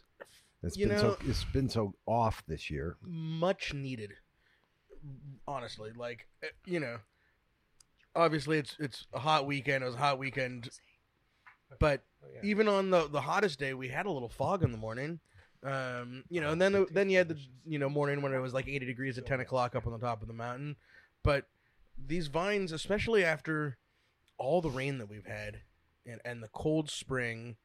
It's 0.62 0.78
You 0.78 0.88
been 0.88 0.98
so 0.98 1.08
know- 1.08 1.16
it's 1.28 1.44
been 1.44 1.68
so 1.68 1.94
off 2.06 2.42
this 2.46 2.70
year. 2.70 2.96
much 3.02 3.74
needed. 3.74 4.12
Honestly, 5.46 5.90
like 5.94 6.26
eh, 6.42 6.46
you 6.64 6.80
know, 6.80 6.96
obviously 8.14 8.58
it's 8.58 8.76
it's 8.78 9.06
a 9.12 9.18
hot 9.18 9.46
weekend. 9.46 9.82
It 9.82 9.86
was 9.86 9.94
a 9.94 9.98
hot 9.98 10.18
weekend, 10.18 10.70
but 11.80 12.02
even 12.42 12.68
on 12.68 12.90
the 12.90 13.08
the 13.08 13.20
hottest 13.20 13.58
day, 13.58 13.74
we 13.74 13.88
had 13.88 14.06
a 14.06 14.10
little 14.10 14.28
fog 14.28 14.62
in 14.62 14.72
the 14.72 14.78
morning. 14.78 15.20
Um, 15.62 16.24
you 16.28 16.40
know, 16.40 16.50
and 16.50 16.60
then 16.60 16.86
then 16.92 17.08
you 17.08 17.18
had 17.18 17.28
the 17.28 17.38
you 17.64 17.78
know 17.78 17.88
morning 17.88 18.20
when 18.22 18.32
it 18.34 18.38
was 18.38 18.52
like 18.52 18.68
80 18.68 18.84
degrees 18.86 19.16
at 19.18 19.26
10 19.26 19.40
o'clock 19.40 19.74
up 19.74 19.86
on 19.86 19.92
the 19.92 19.98
top 19.98 20.20
of 20.22 20.28
the 20.28 20.34
mountain. 20.34 20.76
But 21.22 21.46
these 21.96 22.26
vines, 22.26 22.70
especially 22.72 23.24
after 23.24 23.78
all 24.36 24.60
the 24.60 24.70
rain 24.70 24.98
that 24.98 25.08
we've 25.08 25.24
had 25.26 25.62
and, 26.04 26.20
and 26.24 26.42
the 26.42 26.48
cold 26.48 26.90
spring, 26.90 27.56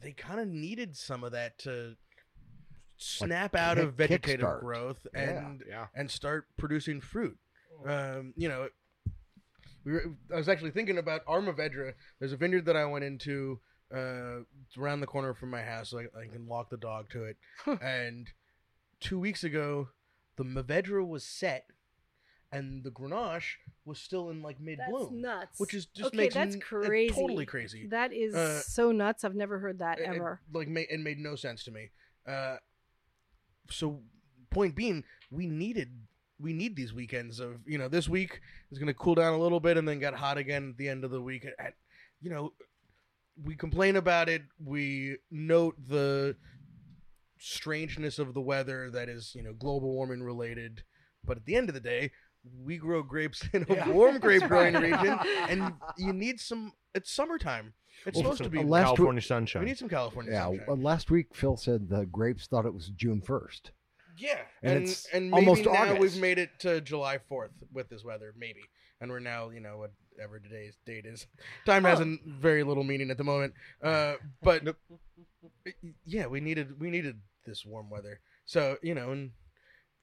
they 0.00 0.12
kind 0.12 0.40
of 0.40 0.48
needed 0.48 0.96
some 0.96 1.22
of 1.24 1.32
that 1.32 1.58
to 1.58 1.96
snap 2.96 3.54
out 3.54 3.76
of 3.76 3.94
vegetative 3.94 4.46
kickstart. 4.46 4.60
growth 4.60 5.06
Yeah. 5.14 5.20
and 5.20 5.62
Yeah. 5.68 5.86
and 5.94 6.10
start 6.10 6.46
producing 6.56 7.00
fruit. 7.02 7.36
Um, 7.86 8.32
you 8.36 8.48
know, 8.48 8.68
we 9.84 9.92
were, 9.92 10.02
I 10.32 10.36
was 10.36 10.48
actually 10.48 10.70
thinking 10.70 10.98
about 10.98 11.24
Mourvèdre. 11.26 11.94
There's 12.18 12.32
a 12.32 12.36
vineyard 12.36 12.66
that 12.66 12.76
I 12.76 12.84
went 12.86 13.04
into 13.04 13.60
uh, 13.94 14.40
around 14.78 15.00
the 15.00 15.06
corner 15.06 15.34
from 15.34 15.50
my 15.50 15.62
house, 15.62 15.90
so 15.90 15.98
I, 15.98 16.02
I 16.22 16.26
can 16.32 16.46
walk 16.46 16.70
the 16.70 16.76
dog 16.76 17.10
to 17.10 17.24
it. 17.24 17.36
and 17.82 18.28
two 19.00 19.18
weeks 19.18 19.44
ago, 19.44 19.88
the 20.36 20.44
Mourvèdre 20.44 21.06
was 21.06 21.24
set, 21.24 21.66
and 22.50 22.82
the 22.84 22.90
Grenache 22.90 23.56
was 23.84 23.98
still 23.98 24.30
in 24.30 24.42
like 24.42 24.58
mid 24.60 24.78
That's 24.78 24.90
bloom, 24.90 25.20
nuts. 25.20 25.60
which 25.60 25.74
is 25.74 25.86
just 25.86 26.08
okay, 26.08 26.16
makes 26.16 26.34
that's 26.34 26.54
n- 26.54 26.60
crazy. 26.60 27.14
totally 27.14 27.46
crazy. 27.46 27.86
That 27.88 28.12
is 28.12 28.34
Uh, 28.34 28.60
so 28.60 28.90
nuts. 28.92 29.24
I've 29.24 29.34
never 29.34 29.58
heard 29.58 29.78
that 29.80 29.98
it, 29.98 30.06
ever. 30.06 30.40
like 30.52 30.68
ma- 30.68 30.80
it 30.88 31.00
made 31.00 31.18
no 31.18 31.36
sense 31.36 31.62
to 31.64 31.70
me. 31.70 31.90
Uh, 32.26 32.56
so 33.70 34.00
point 34.50 34.74
being, 34.74 35.04
we 35.30 35.46
needed 35.46 35.90
we 36.40 36.52
need 36.52 36.74
these 36.76 36.92
weekends 36.92 37.38
of 37.40 37.60
you 37.66 37.78
know 37.78 37.88
this 37.88 38.08
week 38.08 38.40
is 38.70 38.78
going 38.78 38.88
to 38.88 38.94
cool 38.94 39.14
down 39.14 39.34
a 39.34 39.38
little 39.38 39.60
bit 39.60 39.76
and 39.76 39.86
then 39.88 39.98
get 39.98 40.14
hot 40.14 40.36
again 40.38 40.70
at 40.70 40.76
the 40.76 40.88
end 40.88 41.04
of 41.04 41.10
the 41.10 41.20
week. 41.22 41.44
And, 41.58 41.72
you 42.20 42.30
know, 42.30 42.52
we 43.44 43.54
complain 43.54 43.96
about 43.96 44.28
it. 44.28 44.42
We 44.64 45.18
note 45.30 45.76
the 45.88 46.36
strangeness 47.38 48.18
of 48.18 48.32
the 48.34 48.40
weather 48.40 48.90
that 48.90 49.08
is 49.08 49.34
you 49.34 49.42
know 49.42 49.52
global 49.52 49.92
warming 49.92 50.22
related. 50.22 50.82
But 51.24 51.36
at 51.38 51.44
the 51.46 51.56
end 51.56 51.68
of 51.70 51.74
the 51.74 51.80
day, 51.80 52.10
we 52.62 52.76
grow 52.76 53.02
grapes 53.02 53.42
in 53.52 53.64
a 53.68 53.90
warm 53.90 54.18
grape 54.18 54.42
growing 54.42 54.74
region, 54.74 55.18
and 55.48 55.72
you 55.98 56.12
need 56.12 56.40
some. 56.40 56.72
It's 56.94 57.10
summertime. 57.10 57.72
It's 58.06 58.16
Well, 58.16 58.24
supposed 58.24 58.42
to 58.44 58.50
be. 58.50 58.62
last 58.62 58.84
California 58.86 59.18
we 59.18 59.22
sunshine. 59.22 59.64
need 59.64 59.78
some 59.78 59.88
California 59.88 60.32
Yeah, 60.32 60.44
sunshine. 60.46 60.64
well, 60.66 60.76
last 60.76 61.10
week 61.10 61.28
Phil 61.32 61.56
said 61.56 61.88
the 61.88 62.04
grapes 62.06 62.46
thought 62.46 62.66
it 62.66 62.74
was 62.74 62.88
June 62.88 63.20
1st. 63.20 63.70
Yeah, 64.16 64.38
And 64.62 64.72
and 64.78 64.84
it's 64.84 65.06
and 65.12 65.30
maybe 65.30 65.46
almost 65.46 65.64
now 65.64 65.72
August. 65.72 66.00
we've 66.00 66.16
made 66.20 66.38
it 66.38 66.50
to 66.60 66.80
July 66.80 67.18
fourth 67.28 67.50
with 67.72 67.88
this 67.88 68.04
weather, 68.04 68.32
maybe, 68.36 68.60
and 69.00 69.10
we're 69.10 69.18
now 69.20 69.50
you 69.50 69.60
know 69.60 69.78
whatever 70.16 70.38
today's 70.38 70.76
date 70.86 71.04
is. 71.06 71.26
Time 71.66 71.84
has 71.84 72.00
a 72.00 72.16
very 72.26 72.62
little 72.62 72.84
meaning 72.84 73.10
at 73.10 73.18
the 73.18 73.24
moment, 73.24 73.54
uh, 73.82 74.14
but 74.42 74.62
yeah, 76.06 76.26
we 76.26 76.40
needed 76.40 76.80
we 76.80 76.90
needed 76.90 77.20
this 77.46 77.64
warm 77.64 77.90
weather. 77.90 78.20
So 78.46 78.76
you 78.82 78.94
know, 78.94 79.10
and 79.10 79.30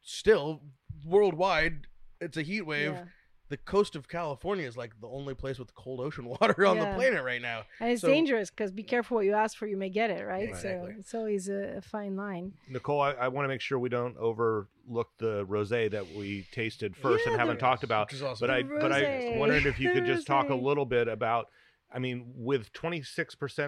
still 0.01 0.61
worldwide, 1.05 1.87
it's 2.19 2.37
a 2.37 2.41
heat 2.41 2.61
wave. 2.61 2.91
Yeah. 2.93 3.03
The 3.51 3.57
coast 3.57 3.95
of 3.97 4.07
California 4.07 4.65
is 4.65 4.77
like 4.77 4.93
the 5.01 5.07
only 5.07 5.35
place 5.35 5.59
with 5.59 5.75
cold 5.75 5.99
ocean 5.99 6.25
water 6.39 6.65
on 6.65 6.77
Yeah. 6.77 6.89
the 6.91 6.95
planet 6.95 7.23
right 7.23 7.41
now. 7.41 7.63
And 7.81 7.91
it's 7.91 8.01
So- 8.01 8.07
dangerous 8.07 8.49
because 8.49 8.71
be 8.71 8.81
careful 8.81 9.15
what 9.17 9.25
you 9.25 9.33
ask 9.33 9.57
for, 9.57 9.67
you 9.67 9.75
may 9.77 9.89
get 9.89 10.09
it, 10.09 10.25
right? 10.25 10.47
Exactly. 10.49 10.93
So 10.93 10.99
it's 10.99 11.13
always 11.13 11.49
a, 11.49 11.77
a 11.77 11.81
fine 11.81 12.15
line. 12.15 12.53
Nicole, 12.69 13.01
I, 13.01 13.11
I 13.11 13.27
want 13.27 13.43
to 13.43 13.49
make 13.49 13.59
sure 13.61 13.77
we 13.77 13.89
don't 13.89 14.15
overlook 14.17 15.09
the 15.19 15.45
rosé 15.45 15.91
that 15.91 16.05
we 16.15 16.47
tasted 16.51 16.95
first 16.95 17.25
Yeah, 17.25 17.33
and 17.33 17.39
haven't 17.41 17.59
talked 17.59 17.83
about. 17.83 18.07
Which 18.07 18.15
is 18.15 18.23
awesome. 18.23 18.47
But 18.47 18.53
I, 18.55 18.61
The 18.63 18.77
but 18.79 18.91
I 18.93 19.35
wondered 19.37 19.65
if 19.65 19.79
you 19.79 19.91
could 19.91 20.05
just 20.05 20.25
talk 20.25 20.49
a 20.49 20.55
little 20.55 20.85
bit 20.85 21.07
about. 21.07 21.47
I 21.93 21.99
mean, 21.99 22.23
with 22.37 22.71
26% 22.71 23.05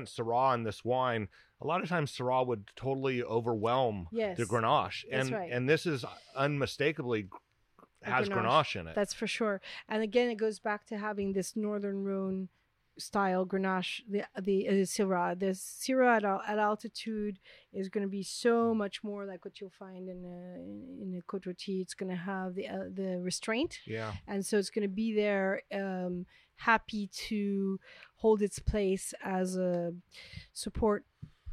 Syrah 0.08 0.56
in 0.56 0.64
this 0.64 0.86
wine, 0.86 1.28
a 1.62 1.68
lot 1.68 1.84
of 1.84 1.90
times 1.90 2.10
Syrah 2.16 2.48
would 2.48 2.70
totally 2.78 3.22
overwhelm 3.22 4.08
Yes. 4.14 4.38
the 4.38 4.46
Grenache, 4.46 5.04
That's 5.12 5.28
and 5.28 5.32
right. 5.36 5.52
and 5.52 5.68
this 5.70 5.86
is 5.86 6.06
unmistakably 6.34 7.20
A 7.22 7.28
has 8.06 8.30
Grenache. 8.30 8.80
In 8.80 8.88
it. 8.88 8.96
That's 8.96 9.14
for 9.14 9.28
sure. 9.28 9.62
And 9.88 10.04
again, 10.04 10.30
it 10.30 10.36
goes 10.36 10.60
back 10.60 10.86
to 10.88 10.98
having 10.98 11.34
this 11.34 11.56
Northern 11.56 12.04
Rhone 12.04 12.50
style 12.98 13.46
Grenache, 13.46 14.02
the 14.10 14.24
the 14.42 14.68
uh, 14.68 14.72
Syrah. 14.86 15.40
The 15.40 15.48
Syrah 15.48 16.18
at, 16.18 16.24
at 16.48 16.60
altitude 16.60 17.40
is 17.72 17.90
going 17.90 18.04
to 18.04 18.10
be 18.10 18.24
so 18.24 18.74
much 18.74 19.04
more 19.04 19.26
like 19.26 19.46
what 19.46 19.60
you'll 19.60 19.72
find 19.72 20.10
in 20.10 20.24
a 20.26 21.04
in 21.04 21.20
a 21.20 21.32
Côte 21.32 21.46
Rôtie. 21.46 21.82
It's 21.82 21.94
going 21.94 22.12
to 22.12 22.16
have 22.16 22.56
the 22.56 22.68
uh, 22.68 22.90
the 22.94 23.20
restraint, 23.22 23.80
yeah, 23.86 24.14
and 24.28 24.46
so 24.46 24.58
it's 24.58 24.70
going 24.70 24.88
to 24.88 24.94
be 24.94 25.14
there, 25.14 25.62
um, 25.74 26.26
happy 26.58 27.10
to 27.30 27.80
hold 28.18 28.42
its 28.42 28.60
place 28.60 29.14
as 29.24 29.58
a 29.58 29.94
support. 30.54 31.06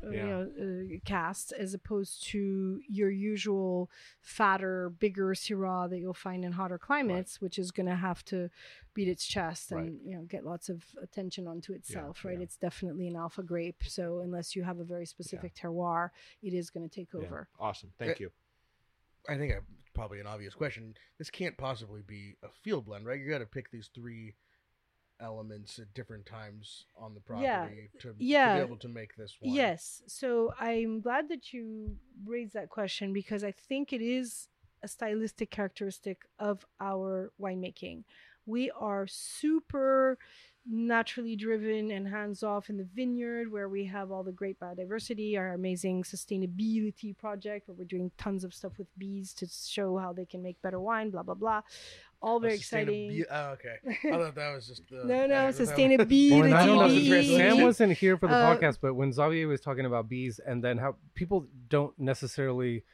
Uh, 0.05 0.11
Yeah. 0.11 0.23
You 0.23 0.27
know, 0.29 0.97
uh, 0.97 0.99
cast 1.05 1.53
as 1.53 1.75
opposed 1.75 2.23
to 2.29 2.81
your 2.89 3.11
usual 3.11 3.91
fatter, 4.21 4.91
bigger 4.91 5.29
Syrah 5.35 5.89
that 5.91 5.99
you'll 5.99 6.15
find 6.15 6.45
in 6.45 6.53
hotter 6.53 6.79
climates, 6.79 7.41
which 7.41 7.59
is 7.59 7.71
going 7.71 7.87
to 7.89 7.97
have 7.97 8.25
to 8.27 8.51
beat 8.95 9.09
its 9.09 9.27
chest 9.27 9.71
and 9.73 9.81
Right. 9.81 9.93
you 10.05 10.17
know 10.17 10.23
get 10.25 10.45
lots 10.45 10.69
of 10.69 10.85
attention 11.03 11.47
onto 11.47 11.73
itself. 11.73 12.25
right, 12.25 12.37
yeah. 12.39 12.43
it's 12.45 12.57
definitely 12.57 13.07
an 13.09 13.17
alpha 13.17 13.43
grape. 13.43 13.83
So 13.87 14.21
unless 14.21 14.57
you 14.57 14.63
have 14.65 14.79
a 14.81 14.85
very 14.85 15.07
specific 15.07 15.55
terroir, 15.55 16.11
it 16.43 16.53
is 16.55 16.71
going 16.71 16.89
to 16.89 16.95
take 16.95 17.09
yeah. 17.15 17.21
over. 17.21 17.49
awesome. 17.59 17.93
Thank 17.99 18.13
Uh, 18.13 18.15
you. 18.21 18.31
I 19.29 19.37
think 19.37 19.53
I, 19.53 19.59
probably 19.95 20.19
an 20.21 20.27
obvious 20.27 20.55
question. 20.55 20.95
This 21.19 21.31
can't 21.31 21.57
possibly 21.57 22.01
be 22.07 22.37
a 22.43 22.49
field 22.63 22.87
blend, 22.87 23.05
right? 23.07 23.21
You 23.21 23.29
got 23.31 23.39
to 23.39 23.47
pick 23.47 23.71
these 23.71 23.91
three 23.95 24.35
elements 25.21 25.79
at 25.79 25.93
different 25.95 26.27
times 26.27 26.87
on 26.99 27.15
the 27.15 27.21
property 27.21 27.45
Yeah. 27.47 27.69
to, 28.01 28.09
to 28.09 28.15
be 28.15 28.35
able 28.35 28.77
to 28.79 28.89
make 28.89 29.17
this 29.17 29.37
one. 29.41 29.55
Yes. 29.55 30.03
So 30.07 30.53
I'm 30.59 31.01
glad 31.01 31.29
that 31.29 31.53
you 31.53 31.97
raised 32.25 32.55
that 32.55 32.69
question 32.69 33.13
because 33.13 33.45
I 33.45 33.53
think 33.53 33.93
it 33.93 34.01
is 34.03 34.49
a 34.83 34.89
stylistic 34.89 35.51
characteristic 35.51 36.23
of 36.39 36.65
our 36.81 37.33
winemaking. 37.41 38.05
We 38.47 38.71
are 38.71 39.07
super 39.07 40.19
naturally 40.69 41.37
driven 41.37 41.91
and 41.91 42.07
hands 42.07 42.43
off 42.43 42.69
in 42.71 42.77
the 42.77 42.87
vineyard 42.95 43.51
where 43.51 43.69
we 43.69 43.87
have 43.87 44.11
all 44.13 44.23
the 44.23 44.33
great 44.33 44.59
biodiversity, 44.61 45.37
our 45.39 45.53
amazing 45.55 46.03
sustainability 46.03 47.17
project 47.17 47.67
where 47.67 47.75
we're 47.77 47.85
doing 47.85 48.11
tons 48.19 48.45
of 48.45 48.53
stuff 48.55 48.73
with 48.79 48.87
bees 48.99 49.33
to 49.35 49.47
show 49.49 49.97
how 49.99 50.13
they 50.13 50.25
can 50.25 50.43
make 50.43 50.61
better 50.63 50.79
wine, 50.79 51.11
blah, 51.11 51.23
blah, 51.23 51.35
blah. 51.35 51.63
All 52.23 52.39
very 52.39 52.59
sustainabi- 52.59 53.21
exciting. 53.21 53.25
Oh, 53.31 53.57
okay. 53.57 53.77
I 54.13 54.19
thought 54.19 54.35
that 54.35 54.55
was 54.55 54.67
just 54.67 54.83
the. 54.91 54.97
No, 55.05 55.27
no, 55.27 55.47
I 55.47 55.53
thought 55.53 55.57
that 55.57 55.59
was- 55.59 55.71
sustainability. 55.71 56.31
Well, 56.41 56.55
I 56.55 56.67
don't 56.67 57.09
know, 57.09 57.23
Sam 57.23 57.63
wasn't 57.69 57.93
here 57.95 58.19
for 58.19 58.29
the 58.29 58.35
Uh, 58.35 58.57
podcast, 58.57 58.79
but 58.83 58.95
when 58.95 59.13
Xavier 59.13 59.49
was 59.49 59.61
talking 59.63 59.87
about 59.87 60.09
bees 60.09 60.39
and 60.47 60.63
then 60.63 60.77
how 60.77 60.97
people 61.15 61.47
don't 61.69 61.99
necessarily 61.99 62.85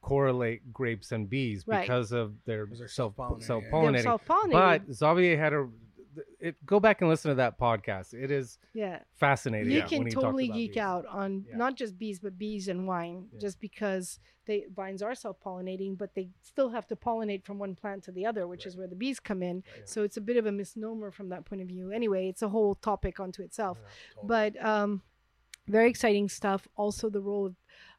correlate 0.00 0.72
grapes 0.72 1.10
and 1.10 1.28
bees 1.28 1.64
Right. 1.66 1.80
because 1.82 2.12
of 2.12 2.34
their 2.44 2.64
Because 2.66 2.78
they're 2.78 2.86
self 2.88 3.14
self-pollinating, 3.16 3.94
yeah. 3.96 4.02
self-pollinating. 4.02 4.52
But 4.52 4.94
Xavier 4.94 5.36
had 5.36 5.52
a 5.52 5.68
it, 6.40 6.54
go 6.66 6.80
back 6.80 7.00
and 7.00 7.10
listen 7.10 7.30
to 7.30 7.34
that 7.36 7.58
podcast. 7.58 8.14
It 8.14 8.30
is 8.30 8.58
yeah. 8.74 9.00
fascinating. 9.16 9.70
you 9.72 9.78
Yeah. 9.78 9.86
can 9.86 10.08
totally 10.10 10.48
geek 10.48 10.72
bees. 10.74 10.78
out 10.82 11.06
on 11.06 11.44
Yeah. 11.48 11.56
not 11.56 11.74
just 11.76 11.98
bees 11.98 12.18
but 12.20 12.38
bees 12.38 12.68
and 12.68 12.86
wine 12.86 13.28
Yeah. 13.32 13.38
just 13.40 13.60
because 13.60 14.18
they 14.46 14.64
vines 14.74 15.02
are 15.02 15.14
self-pollinating 15.14 15.98
but 15.98 16.14
they 16.14 16.30
still 16.40 16.70
have 16.70 16.86
to 16.88 16.96
pollinate 16.96 17.44
from 17.44 17.58
one 17.58 17.74
plant 17.74 18.04
to 18.04 18.12
the 18.12 18.24
other 18.26 18.46
which 18.46 18.64
is 18.64 18.76
where 18.76 18.86
the 18.86 18.94
bees 18.94 19.18
come 19.18 19.42
in 19.42 19.64
so 19.84 20.02
it's 20.04 20.16
a 20.16 20.20
bit 20.20 20.36
of 20.36 20.46
a 20.46 20.52
misnomer 20.52 21.10
from 21.10 21.28
that 21.30 21.44
point 21.44 21.60
of 21.62 21.66
view 21.68 21.90
anyway 21.90 22.28
it's 22.28 22.42
a 22.42 22.48
whole 22.48 22.76
topic 22.76 23.18
unto 23.18 23.42
itself 23.42 23.78
but 24.22 24.52
um 24.64 25.02
very 25.66 25.90
exciting 25.90 26.28
stuff 26.28 26.68
also 26.76 27.10
the 27.10 27.20
role 27.20 27.46
of 27.46 27.56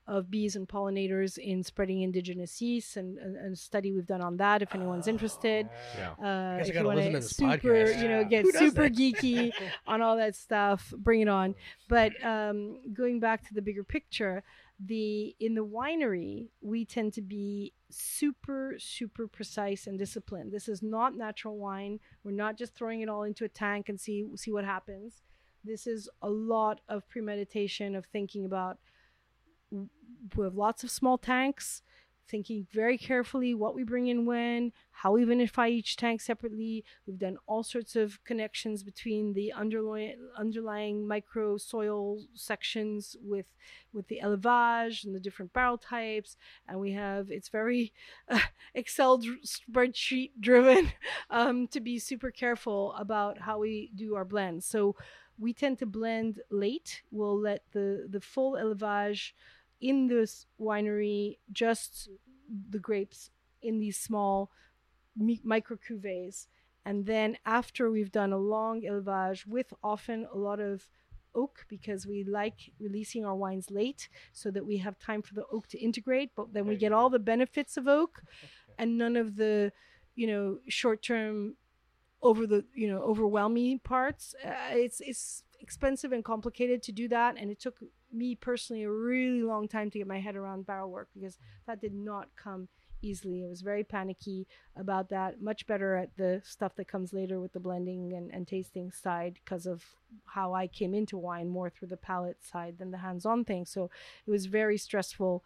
of 0.07 0.31
bees 0.31 0.55
and 0.55 0.67
pollinators 0.67 1.37
in 1.37 1.63
spreading 1.63 2.01
indigenous 2.01 2.61
yeast 2.61 2.95
and, 2.95 3.17
and, 3.17 3.35
and 3.35 3.53
a 3.53 3.55
study 3.55 3.91
we've 3.91 4.05
done 4.07 4.21
on 4.21 4.37
that 4.37 4.61
if 4.61 4.73
anyone's 4.73 5.07
interested 5.07 5.67
Yeah. 5.97 6.57
uh, 6.57 6.61
if 6.61 6.73
you 6.73 6.83
want 6.85 6.99
to 6.99 7.11
to 7.11 7.21
super, 7.21 7.57
podcast. 7.57 8.01
you 8.01 8.07
know, 8.07 8.23
get 8.23 8.45
super 8.55 8.83
that? 8.83 8.93
geeky 8.95 9.51
on 9.87 10.01
all 10.01 10.15
that 10.17 10.35
stuff, 10.35 10.93
bring 10.97 11.21
it 11.21 11.27
on. 11.27 11.55
But 11.89 12.13
um, 12.25 12.79
going 12.93 13.19
back 13.19 13.45
to 13.47 13.53
the 13.53 13.61
bigger 13.61 13.83
picture, 13.83 14.43
the 14.79 15.35
in 15.39 15.55
the 15.55 15.65
winery 15.65 16.49
we 16.61 16.85
tend 16.85 17.11
to 17.13 17.21
be 17.21 17.73
super 17.89 18.75
super 18.77 19.27
precise 19.27 19.87
and 19.87 19.97
disciplined. 19.97 20.51
This 20.51 20.67
is 20.67 20.83
not 20.83 21.15
natural 21.17 21.57
wine. 21.57 21.99
We're 22.23 22.31
not 22.31 22.57
just 22.57 22.75
throwing 22.75 23.01
it 23.01 23.09
all 23.09 23.23
into 23.23 23.43
a 23.43 23.49
tank 23.49 23.89
and 23.89 23.99
see 23.99 24.25
see 24.35 24.51
what 24.51 24.65
happens. 24.65 25.23
This 25.65 25.87
is 25.87 26.07
a 26.21 26.29
lot 26.29 26.79
of 26.87 27.09
premeditation 27.09 27.95
of 27.95 28.05
thinking 28.05 28.45
about. 28.45 28.77
We 30.35 30.43
have 30.45 30.55
lots 30.55 30.83
of 30.83 30.91
small 30.91 31.17
tanks 31.17 31.81
thinking 32.27 32.67
very 32.73 32.97
carefully 32.97 33.53
what 33.53 33.73
we 33.73 33.83
bring 33.83 34.07
in 34.07 34.25
when, 34.25 34.71
how 34.91 35.13
we 35.13 35.23
vinify 35.23 35.69
each 35.69 35.95
tank 35.95 36.21
separately. 36.21 36.83
We've 37.05 37.17
done 37.17 37.37
all 37.47 37.63
sorts 37.63 37.95
of 37.95 38.23
connections 38.25 38.83
between 38.83 39.33
the 39.33 39.53
underlying 39.53 40.17
underlying 40.37 41.07
micro 41.07 41.57
soil 41.57 42.19
sections 42.33 43.15
with 43.21 43.53
with 43.93 44.07
the 44.07 44.19
élevage 44.23 45.05
and 45.05 45.15
the 45.15 45.19
different 45.19 45.53
barrel 45.53 45.77
types, 45.77 46.35
and 46.67 46.79
we 46.79 46.91
have 46.91 47.31
it's 47.31 47.49
very 47.49 47.93
uh, 48.29 48.39
Excel 48.73 49.19
spreadsheet 49.45 50.31
driven 50.39 50.91
um, 51.29 51.67
to 51.67 51.79
be 51.79 51.99
super 51.99 52.31
careful 52.31 52.93
about 52.93 53.39
how 53.39 53.59
we 53.59 53.91
do 53.95 54.15
our 54.15 54.25
blends. 54.25 54.65
So 54.65 54.95
we 55.39 55.53
tend 55.53 55.79
to 55.79 55.85
blend 55.85 56.41
late. 56.49 57.03
We'll 57.11 57.39
let 57.39 57.63
the 57.71 58.07
the 58.09 58.21
full 58.21 58.53
élevage 58.53 59.31
in 59.81 60.07
this 60.07 60.45
winery 60.59 61.37
just 61.51 62.09
the 62.69 62.79
grapes 62.79 63.29
in 63.61 63.79
these 63.79 63.97
small 63.97 64.51
micro 65.43 65.77
cuvées 65.77 66.47
and 66.85 67.05
then 67.05 67.37
after 67.45 67.89
we've 67.89 68.11
done 68.11 68.31
a 68.31 68.37
long 68.37 68.81
élevage 68.81 69.45
with 69.45 69.73
often 69.83 70.27
a 70.33 70.37
lot 70.37 70.59
of 70.59 70.87
oak 71.35 71.65
because 71.67 72.07
we 72.07 72.23
like 72.23 72.71
releasing 72.79 73.25
our 73.25 73.35
wines 73.35 73.69
late 73.69 74.09
so 74.31 74.49
that 74.49 74.65
we 74.65 74.77
have 74.77 74.97
time 74.97 75.21
for 75.21 75.33
the 75.33 75.45
oak 75.51 75.67
to 75.67 75.77
integrate 75.79 76.31
but 76.35 76.53
then 76.53 76.65
we 76.65 76.75
get 76.75 76.91
all 76.91 77.09
the 77.09 77.19
benefits 77.19 77.77
of 77.77 77.87
oak 77.87 78.21
and 78.79 78.97
none 78.97 79.15
of 79.15 79.35
the 79.35 79.71
you 80.15 80.27
know 80.27 80.57
short 80.67 81.01
term 81.03 81.55
over 82.21 82.47
the 82.47 82.65
you 82.73 82.89
know 82.89 83.01
overwhelming 83.01 83.79
parts. 83.79 84.35
Uh, 84.43 84.53
it's 84.71 84.99
it's 85.01 85.43
expensive 85.59 86.11
and 86.11 86.23
complicated 86.23 86.83
to 86.83 86.91
do 86.91 87.07
that 87.07 87.35
and 87.37 87.49
it 87.49 87.59
took 87.59 87.79
me 88.11 88.35
personally 88.35 88.83
a 88.83 88.91
really 88.91 89.41
long 89.43 89.67
time 89.67 89.89
to 89.91 89.97
get 89.97 90.07
my 90.07 90.19
head 90.19 90.35
around 90.35 90.65
barrel 90.65 90.89
work 90.89 91.09
because 91.13 91.37
that 91.65 91.81
did 91.81 91.93
not 91.93 92.29
come 92.35 92.67
easily. 93.01 93.43
I 93.43 93.47
was 93.47 93.61
very 93.61 93.83
panicky 93.83 94.47
about 94.75 95.09
that 95.09 95.41
much 95.41 95.67
better 95.67 95.95
at 95.95 96.15
the 96.17 96.41
stuff 96.43 96.75
that 96.75 96.87
comes 96.87 97.13
later 97.13 97.39
with 97.39 97.53
the 97.53 97.59
blending 97.59 98.13
and, 98.13 98.31
and 98.33 98.47
tasting 98.47 98.91
side 98.91 99.35
because 99.43 99.65
of 99.67 99.83
how 100.25 100.53
i 100.53 100.67
came 100.67 100.93
into 100.93 101.17
wine 101.17 101.49
more 101.49 101.69
through 101.69 101.89
the 101.89 101.97
palate 101.97 102.43
side 102.43 102.77
than 102.77 102.91
the 102.91 102.97
hands-on 102.97 103.43
thing. 103.43 103.65
So 103.65 103.89
it 104.25 104.31
was 104.31 104.45
very 104.45 104.77
stressful 104.77 105.43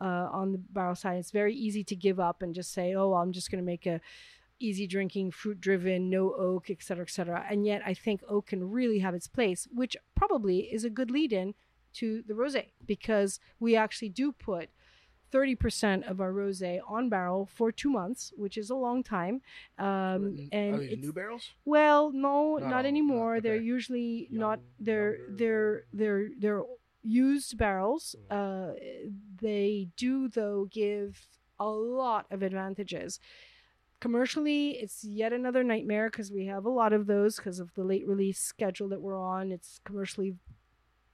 uh, 0.00 0.28
on 0.32 0.52
the 0.52 0.58
barrel 0.58 0.94
side. 0.94 1.18
It's 1.18 1.30
very 1.30 1.54
easy 1.54 1.84
to 1.84 1.96
give 1.96 2.18
up 2.20 2.42
and 2.42 2.54
just 2.54 2.72
say 2.72 2.94
oh 2.94 3.14
i'm 3.14 3.32
just 3.32 3.50
going 3.50 3.62
to 3.62 3.66
make 3.66 3.86
a 3.86 4.00
easy 4.60 4.86
drinking, 4.86 5.30
fruit 5.32 5.60
driven, 5.60 6.10
no 6.10 6.32
oak, 6.34 6.70
et 6.70 6.82
cetera, 6.82 7.04
et 7.04 7.10
cetera. 7.10 7.44
And 7.50 7.64
yet 7.66 7.82
I 7.84 7.94
think 7.94 8.20
oak 8.28 8.46
can 8.48 8.70
really 8.70 8.98
have 9.00 9.14
its 9.14 9.26
place, 9.28 9.66
which 9.72 9.96
probably 10.14 10.60
is 10.72 10.84
a 10.84 10.90
good 10.90 11.10
lead 11.10 11.32
in 11.32 11.54
to 11.94 12.22
the 12.28 12.34
rosé 12.34 12.66
because 12.86 13.40
we 13.58 13.74
actually 13.74 14.10
do 14.10 14.30
put 14.32 14.68
30% 15.32 16.08
of 16.10 16.20
our 16.20 16.32
rosé 16.32 16.80
on 16.88 17.08
barrel 17.08 17.48
for 17.54 17.70
two 17.72 17.88
months, 17.90 18.32
which 18.36 18.58
is 18.58 18.68
a 18.70 18.74
long 18.74 19.02
time. 19.02 19.40
Um, 19.78 20.48
and 20.52 20.74
Are 20.74 20.78
these 20.78 20.98
new 20.98 21.12
barrels? 21.12 21.50
well, 21.64 22.10
no, 22.12 22.56
Not 22.58 22.68
not, 22.70 22.86
anymore. 22.86 23.34
not- 23.34 23.42
They're 23.44 23.54
okay. 23.56 23.64
usually 23.64 24.28
not. 24.30 24.58
Young- 24.58 24.66
They're 24.80 25.18
they're 25.30 25.84
they're 25.92 26.28
they're 26.38 26.62
used 27.02 27.56
barrels. 27.56 28.16
Uh, 28.28 28.72
they 29.40 29.88
do 29.96 30.28
though 30.28 30.66
give 30.70 31.26
a 31.58 31.68
lot 31.68 32.26
of 32.30 32.42
advantages. 32.42 33.20
Commercially, 34.00 34.70
it's 34.70 35.04
yet 35.04 35.32
another 35.32 35.62
nightmare 35.62 36.08
because 36.08 36.32
we 36.32 36.46
have 36.46 36.64
a 36.64 36.70
lot 36.70 36.92
of 36.92 37.06
those 37.06 37.36
because 37.36 37.60
of 37.60 37.74
the 37.74 37.84
late 37.84 38.06
release 38.06 38.40
schedule 38.40 38.88
that 38.88 39.02
we're 39.02 39.20
on. 39.20 39.52
It's 39.52 39.78
commercially 39.84 40.36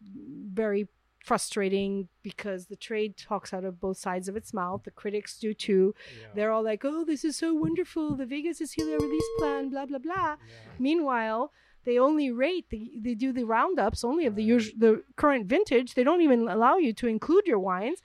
very 0.00 0.88
frustrating 1.24 2.08
because 2.22 2.66
the 2.66 2.76
trade 2.76 3.16
talks 3.16 3.52
out 3.52 3.64
of 3.64 3.80
both 3.80 3.98
sides 3.98 4.28
of 4.28 4.36
its 4.36 4.54
mouth. 4.54 4.82
The 4.84 4.92
critics 4.92 5.38
do 5.38 5.52
too. 5.52 5.94
They're 6.34 6.52
all 6.52 6.62
like, 6.62 6.84
"Oh, 6.84 7.04
this 7.04 7.24
is 7.24 7.36
so 7.36 7.52
wonderful. 7.52 8.14
The 8.14 8.26
Vegas 8.26 8.60
is 8.60 8.72
here 8.72 8.98
release 8.98 9.28
plan, 9.38 9.70
blah 9.70 9.86
blah 9.86 9.98
blah." 9.98 10.36
Meanwhile, 10.78 11.52
they 11.84 11.98
only 11.98 12.30
rate 12.30 12.70
the, 12.70 12.92
they 13.00 13.14
do 13.14 13.32
the 13.32 13.44
roundups 13.44 14.04
only 14.04 14.26
of 14.26 14.36
the 14.36 14.44
usual 14.44 14.74
the 14.78 15.02
current 15.16 15.46
vintage. 15.46 15.94
They 15.94 16.04
don't 16.04 16.22
even 16.22 16.46
allow 16.46 16.76
you 16.76 16.92
to 16.94 17.08
include 17.08 17.46
your 17.46 17.58
wines. 17.58 18.00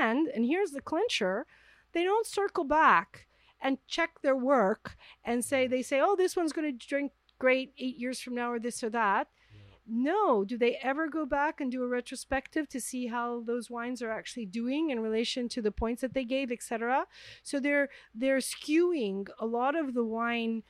And 0.00 0.26
and 0.28 0.44
here's 0.44 0.72
the 0.72 0.80
clincher, 0.80 1.46
they 1.92 2.02
don't 2.02 2.26
circle 2.26 2.64
back 2.64 3.25
and 3.60 3.78
check 3.86 4.20
their 4.22 4.36
work 4.36 4.96
and 5.24 5.44
say 5.44 5.66
they 5.66 5.82
say, 5.82 6.00
"Oh, 6.00 6.16
this 6.16 6.36
one's 6.36 6.52
going 6.52 6.78
to 6.78 6.86
drink 6.86 7.12
great 7.38 7.72
8 7.78 7.96
years 7.96 8.20
from 8.20 8.34
now 8.34 8.52
or 8.52 8.58
this 8.58 8.82
or 8.82 8.90
that." 8.90 9.28
No, 9.88 10.44
do 10.44 10.58
they 10.58 10.76
ever 10.82 11.08
go 11.08 11.24
back 11.24 11.60
and 11.60 11.70
do 11.70 11.84
a 11.84 11.88
retrospective 11.88 12.68
to 12.70 12.80
see 12.80 13.06
how 13.06 13.42
those 13.42 13.70
wines 13.70 14.02
are 14.02 14.10
actually 14.10 14.46
doing 14.46 14.90
in 14.90 14.98
relation 14.98 15.48
to 15.50 15.62
the 15.62 15.70
points 15.70 16.00
that 16.00 16.12
they 16.12 16.24
gave, 16.24 16.50
etc. 16.50 17.06
So 17.44 17.60
they're 17.60 17.88
they're 18.12 18.38
skewing 18.38 19.28
a 19.38 19.46
lot 19.46 19.76
of 19.76 19.94
the 19.94 20.04
wine 20.04 20.64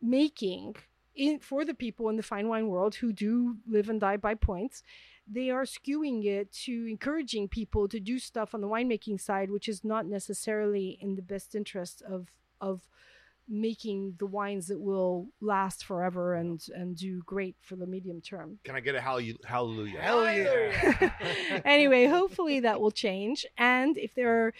making 0.00 0.76
in 1.16 1.40
for 1.40 1.64
the 1.64 1.74
people 1.74 2.08
in 2.08 2.16
the 2.16 2.22
fine 2.22 2.48
wine 2.48 2.68
world 2.68 2.96
who 2.96 3.12
do 3.12 3.56
live 3.66 3.88
and 3.88 4.00
die 4.00 4.16
by 4.16 4.34
points 4.34 4.82
they 5.26 5.50
are 5.50 5.64
skewing 5.64 6.24
it 6.24 6.52
to 6.52 6.86
encouraging 6.88 7.48
people 7.48 7.88
to 7.88 7.98
do 7.98 8.18
stuff 8.18 8.54
on 8.54 8.60
the 8.60 8.68
winemaking 8.68 9.20
side 9.20 9.50
which 9.50 9.68
is 9.68 9.84
not 9.84 10.06
necessarily 10.06 10.98
in 11.00 11.14
the 11.14 11.22
best 11.22 11.54
interest 11.54 12.02
of 12.02 12.28
of 12.60 12.88
making 13.46 14.14
the 14.18 14.26
wines 14.26 14.68
that 14.68 14.80
will 14.80 15.28
last 15.40 15.84
forever 15.84 16.34
and 16.34 16.66
and 16.74 16.96
do 16.96 17.22
great 17.26 17.56
for 17.60 17.76
the 17.76 17.86
medium 17.86 18.20
term 18.20 18.58
Can 18.64 18.74
I 18.74 18.80
get 18.80 18.94
a 18.94 19.00
hallelu- 19.00 19.44
hallelujah? 19.44 20.00
Hell 20.00 20.24
yeah. 20.24 21.10
anyway, 21.64 22.06
hopefully 22.06 22.60
that 22.60 22.80
will 22.80 22.90
change. 22.90 23.44
And 23.58 23.98
if 23.98 24.14
there 24.14 24.46
are 24.46 24.54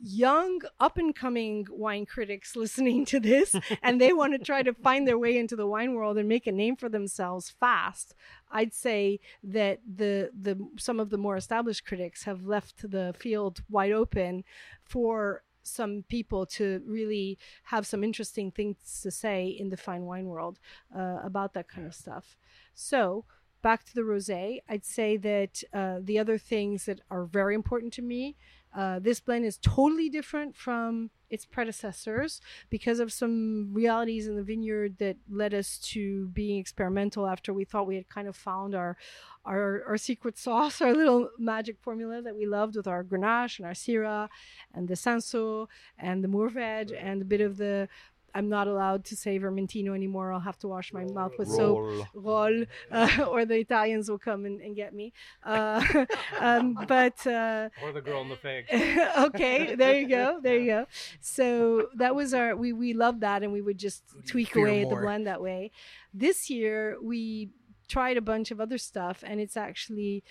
young, 0.00 0.60
up 0.80 0.96
and 0.98 1.14
coming 1.14 1.66
wine 1.70 2.06
critics 2.06 2.56
listening 2.56 3.04
to 3.06 3.20
this 3.20 3.54
and 3.82 4.00
they 4.00 4.12
want 4.12 4.32
to 4.32 4.38
try 4.38 4.62
to 4.62 4.72
find 4.74 5.06
their 5.06 5.18
way 5.18 5.36
into 5.36 5.56
the 5.56 5.66
wine 5.66 5.94
world 5.94 6.18
and 6.18 6.28
make 6.28 6.46
a 6.46 6.52
name 6.52 6.76
for 6.76 6.88
themselves 6.88 7.50
fast, 7.50 8.14
I'd 8.50 8.74
say 8.74 9.20
that 9.42 9.80
the 9.86 10.30
the 10.38 10.56
some 10.78 11.00
of 11.00 11.10
the 11.10 11.18
more 11.18 11.36
established 11.36 11.84
critics 11.84 12.24
have 12.24 12.44
left 12.44 12.90
the 12.90 13.14
field 13.18 13.62
wide 13.68 13.92
open 13.92 14.44
for 14.84 15.42
some 15.68 16.04
people 16.08 16.46
to 16.46 16.82
really 16.86 17.38
have 17.64 17.86
some 17.86 18.02
interesting 18.02 18.50
things 18.50 19.00
to 19.02 19.10
say 19.10 19.46
in 19.46 19.68
the 19.68 19.76
fine 19.76 20.04
wine 20.04 20.26
world 20.26 20.58
uh, 20.96 21.18
about 21.22 21.52
that 21.54 21.68
kind 21.68 21.86
of 21.86 21.94
stuff. 21.94 22.36
So, 22.74 23.24
back 23.62 23.84
to 23.84 23.94
the 23.94 24.02
rosé, 24.02 24.58
I'd 24.68 24.84
say 24.84 25.16
that 25.18 25.62
uh, 25.72 25.98
the 26.02 26.18
other 26.18 26.38
things 26.38 26.86
that 26.86 27.00
are 27.10 27.24
very 27.24 27.54
important 27.54 27.92
to 27.94 28.02
me, 28.02 28.36
uh, 28.78 29.00
this 29.00 29.18
blend 29.18 29.44
is 29.44 29.58
totally 29.58 30.08
different 30.08 30.54
from 30.54 31.10
its 31.30 31.44
predecessors 31.44 32.40
because 32.70 33.00
of 33.00 33.12
some 33.12 33.70
realities 33.72 34.28
in 34.28 34.36
the 34.36 34.42
vineyard 34.44 34.96
that 34.98 35.16
led 35.28 35.52
us 35.52 35.78
to 35.78 36.28
being 36.28 36.60
experimental 36.60 37.26
after 37.26 37.52
we 37.52 37.64
thought 37.64 37.88
we 37.88 37.96
had 37.96 38.08
kind 38.08 38.28
of 38.28 38.36
found 38.36 38.76
our 38.76 38.96
our, 39.44 39.82
our 39.88 39.96
secret 39.96 40.38
sauce, 40.38 40.80
our 40.86 40.94
little 40.94 41.28
magic 41.40 41.76
formula 41.80 42.22
that 42.22 42.36
we 42.36 42.46
loved 42.46 42.76
with 42.76 42.86
our 42.86 43.02
Grenache 43.02 43.58
and 43.58 43.66
our 43.66 43.72
Syrah 43.72 44.28
and 44.72 44.86
the 44.86 44.94
Cinsault 44.94 45.66
and 45.98 46.22
the 46.22 46.28
Mourvèdre 46.28 46.96
and 47.02 47.20
a 47.20 47.24
bit 47.24 47.40
of 47.40 47.56
the 47.56 47.88
I'm 48.34 48.48
not 48.48 48.68
allowed 48.68 49.04
to 49.06 49.16
say 49.16 49.38
Vermentino 49.38 49.94
anymore. 49.94 50.32
I'll 50.32 50.40
have 50.40 50.58
to 50.60 50.68
wash 50.68 50.92
my 50.92 51.04
mouth 51.04 51.32
with 51.38 51.48
soap. 51.48 51.78
Rolle. 51.78 52.06
Rolle, 52.14 52.64
uh, 52.90 53.24
or 53.28 53.44
the 53.44 53.56
Italians 53.56 54.10
will 54.10 54.18
come 54.18 54.44
and, 54.44 54.60
and 54.60 54.76
get 54.76 54.94
me. 54.94 55.12
Uh, 55.44 55.82
um, 56.40 56.78
but 56.86 57.26
uh, 57.26 57.68
Or 57.82 57.92
the 57.92 58.00
Girl 58.00 58.22
and 58.22 58.30
the 58.30 58.36
Fig. 58.36 58.66
okay, 59.18 59.74
there 59.74 59.98
you 59.98 60.08
go, 60.08 60.40
there 60.42 60.58
you 60.58 60.66
go. 60.66 60.86
So 61.20 61.88
that 61.96 62.14
was 62.14 62.34
our 62.34 62.54
we 62.54 62.72
we 62.72 62.92
loved 62.92 63.20
that, 63.22 63.42
and 63.42 63.52
we 63.52 63.62
would 63.62 63.78
just 63.78 64.02
you 64.14 64.22
tweak 64.22 64.52
fear 64.52 64.66
away 64.66 64.82
at 64.82 64.90
the 64.90 64.96
blend 64.96 65.26
that 65.26 65.40
way. 65.40 65.70
This 66.12 66.50
year 66.50 66.96
we 67.02 67.50
tried 67.88 68.16
a 68.16 68.22
bunch 68.22 68.50
of 68.50 68.60
other 68.60 68.78
stuff, 68.78 69.24
and 69.26 69.40
it's 69.40 69.56
actually 69.56 70.22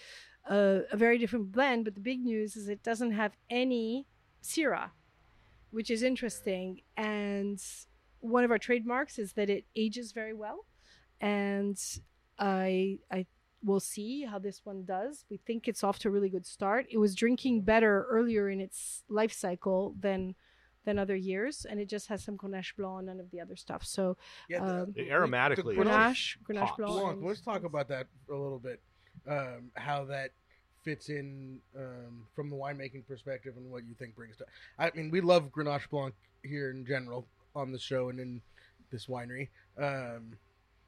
a, 0.50 0.82
a 0.92 0.98
very 0.98 1.18
different 1.18 1.52
blend. 1.52 1.86
But 1.86 1.96
the 1.96 2.02
big 2.02 2.20
news 2.20 2.56
is 2.56 2.68
it 2.68 2.84
doesn't 2.84 3.12
have 3.12 3.34
any 3.50 4.06
Syrah, 4.44 4.92
which 5.72 5.90
is 5.90 6.04
interesting. 6.04 6.82
And 6.96 7.62
one 8.20 8.44
of 8.44 8.52
our 8.52 8.58
trademarks 8.58 9.20
is 9.20 9.34
that 9.34 9.50
it 9.50 9.66
ages 9.76 10.12
very 10.12 10.34
well, 10.34 10.66
and 11.22 11.78
I 12.40 13.00
I 13.12 13.26
we'll 13.64 13.80
see 13.80 14.24
how 14.24 14.40
this 14.40 14.62
one 14.64 14.86
does. 14.86 15.26
We 15.30 15.38
think 15.38 15.68
it's 15.68 15.84
off 15.84 16.00
to 16.00 16.08
a 16.10 16.12
really 16.12 16.30
good 16.30 16.46
start. 16.46 16.86
It 16.90 16.98
was 16.98 17.16
drinking 17.16 17.62
better 17.62 18.06
earlier 18.10 18.50
in 18.50 18.62
its 18.62 19.04
life 19.10 19.34
cycle 19.34 19.96
than 20.00 20.36
than 20.86 20.98
other 20.98 21.16
years, 21.18 21.66
and 21.70 21.80
it 21.82 21.90
just 21.90 22.08
has 22.08 22.24
some 22.24 22.38
Grenache 22.38 22.76
Blanc 22.78 23.00
and 23.00 23.08
none 23.08 23.20
of 23.20 23.30
the 23.32 23.42
other 23.42 23.56
stuff. 23.58 23.84
So 23.84 24.16
Yeah, 24.48 24.60
Um, 24.64 24.94
The 24.94 25.10
aromatically, 25.10 25.76
the 25.76 25.84
Grenache, 25.84 26.38
Grenache. 26.44 26.78
Blanc. 26.78 26.92
Blanc, 26.94 27.18
and- 27.18 27.26
let's 27.28 27.42
talk 27.42 27.64
about 27.66 27.88
that 27.90 28.08
a 28.30 28.34
little 28.36 28.60
bit. 28.60 28.82
Um, 29.26 29.72
how 29.76 30.06
that 30.06 30.32
fits 30.88 31.10
in 31.10 31.60
um, 31.78 32.26
from 32.34 32.50
the 32.50 32.56
winemaking 32.56 33.06
perspective 33.06 33.56
and 33.58 33.70
what 33.70 33.86
you 33.86 33.94
think 34.00 34.16
brings 34.16 34.38
to. 34.38 34.46
I 34.80 34.90
mean, 34.96 35.12
we 35.12 35.20
love 35.20 35.52
Grenache 35.52 35.90
Blanc 35.90 36.14
here 36.44 36.72
in 36.72 36.86
general 36.86 37.28
on 37.58 37.74
the 37.74 37.78
show 37.78 38.08
and 38.08 38.22
in 38.22 38.42
this 38.90 39.08
winery. 39.08 39.50
Um, 39.78 40.38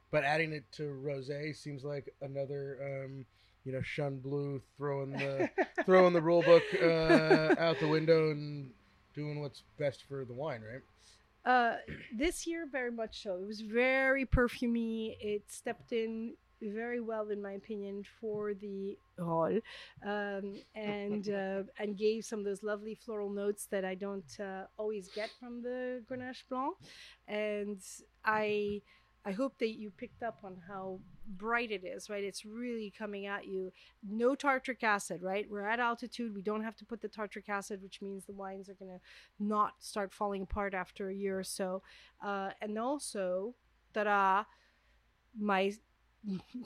but 0.09 0.23
adding 0.23 0.53
it 0.53 0.63
to 0.77 0.83
rosé 1.05 1.53
seems 1.53 1.83
like 1.83 2.13
another, 2.21 2.77
um, 2.81 3.25
you 3.65 3.73
know, 3.73 3.79
Chêne 3.79 4.21
Bleu 4.21 4.61
throwing 4.77 5.11
the 5.11 5.49
throwing 5.85 6.13
the 6.13 6.21
rule 6.21 6.43
book 6.43 6.63
uh, 6.81 7.55
out 7.59 7.77
the 7.81 7.87
window 7.89 8.31
and 8.31 8.71
doing 9.13 9.41
what's 9.41 9.63
best 9.77 10.05
for 10.07 10.23
the 10.23 10.33
wine, 10.33 10.61
right? 10.61 10.81
Uh, 11.43 11.75
this 12.17 12.47
year, 12.47 12.65
very 12.71 12.91
much 12.91 13.21
so. 13.23 13.35
It 13.35 13.45
was 13.45 13.59
very 13.59 14.25
perfumey. 14.25 15.17
It 15.19 15.43
stepped 15.47 15.91
in 15.91 16.35
very 16.61 16.99
well, 16.99 17.29
in 17.29 17.41
my 17.41 17.53
opinion, 17.53 18.03
for 18.19 18.53
the 18.53 18.97
hall, 19.19 19.57
um, 20.05 20.61
and 20.75 21.29
uh, 21.33 21.63
and 21.79 21.97
gave 21.97 22.25
some 22.25 22.39
of 22.39 22.45
those 22.45 22.63
lovely 22.63 22.95
floral 22.95 23.29
notes 23.29 23.67
that 23.71 23.85
I 23.85 23.95
don't 23.95 24.39
uh, 24.39 24.63
always 24.77 25.09
get 25.09 25.29
from 25.39 25.61
the 25.61 26.03
Grenache 26.09 26.43
Blanc. 26.49 26.75
And 27.27 27.81
I 28.25 28.81
I 29.25 29.31
hope 29.31 29.59
that 29.59 29.77
you 29.77 29.91
picked 29.91 30.23
up 30.23 30.39
on 30.43 30.57
how 30.67 30.99
bright 31.27 31.71
it 31.71 31.83
is. 31.83 32.09
Right, 32.09 32.23
it's 32.23 32.45
really 32.45 32.93
coming 32.97 33.25
at 33.25 33.45
you. 33.45 33.71
No 34.07 34.35
tartaric 34.35 34.83
acid. 34.83 35.21
Right, 35.21 35.45
we're 35.49 35.67
at 35.67 35.79
altitude. 35.79 36.33
We 36.35 36.41
don't 36.41 36.63
have 36.63 36.75
to 36.77 36.85
put 36.85 37.01
the 37.01 37.09
tartaric 37.09 37.49
acid, 37.49 37.81
which 37.81 38.01
means 38.01 38.25
the 38.25 38.33
wines 38.33 38.69
are 38.69 38.75
gonna 38.75 38.99
not 39.39 39.73
start 39.79 40.13
falling 40.13 40.43
apart 40.43 40.73
after 40.73 41.09
a 41.09 41.15
year 41.15 41.39
or 41.39 41.43
so. 41.43 41.81
Uh, 42.23 42.51
and 42.61 42.77
also, 42.77 43.55
ta-da, 43.93 44.45
my 45.37 45.73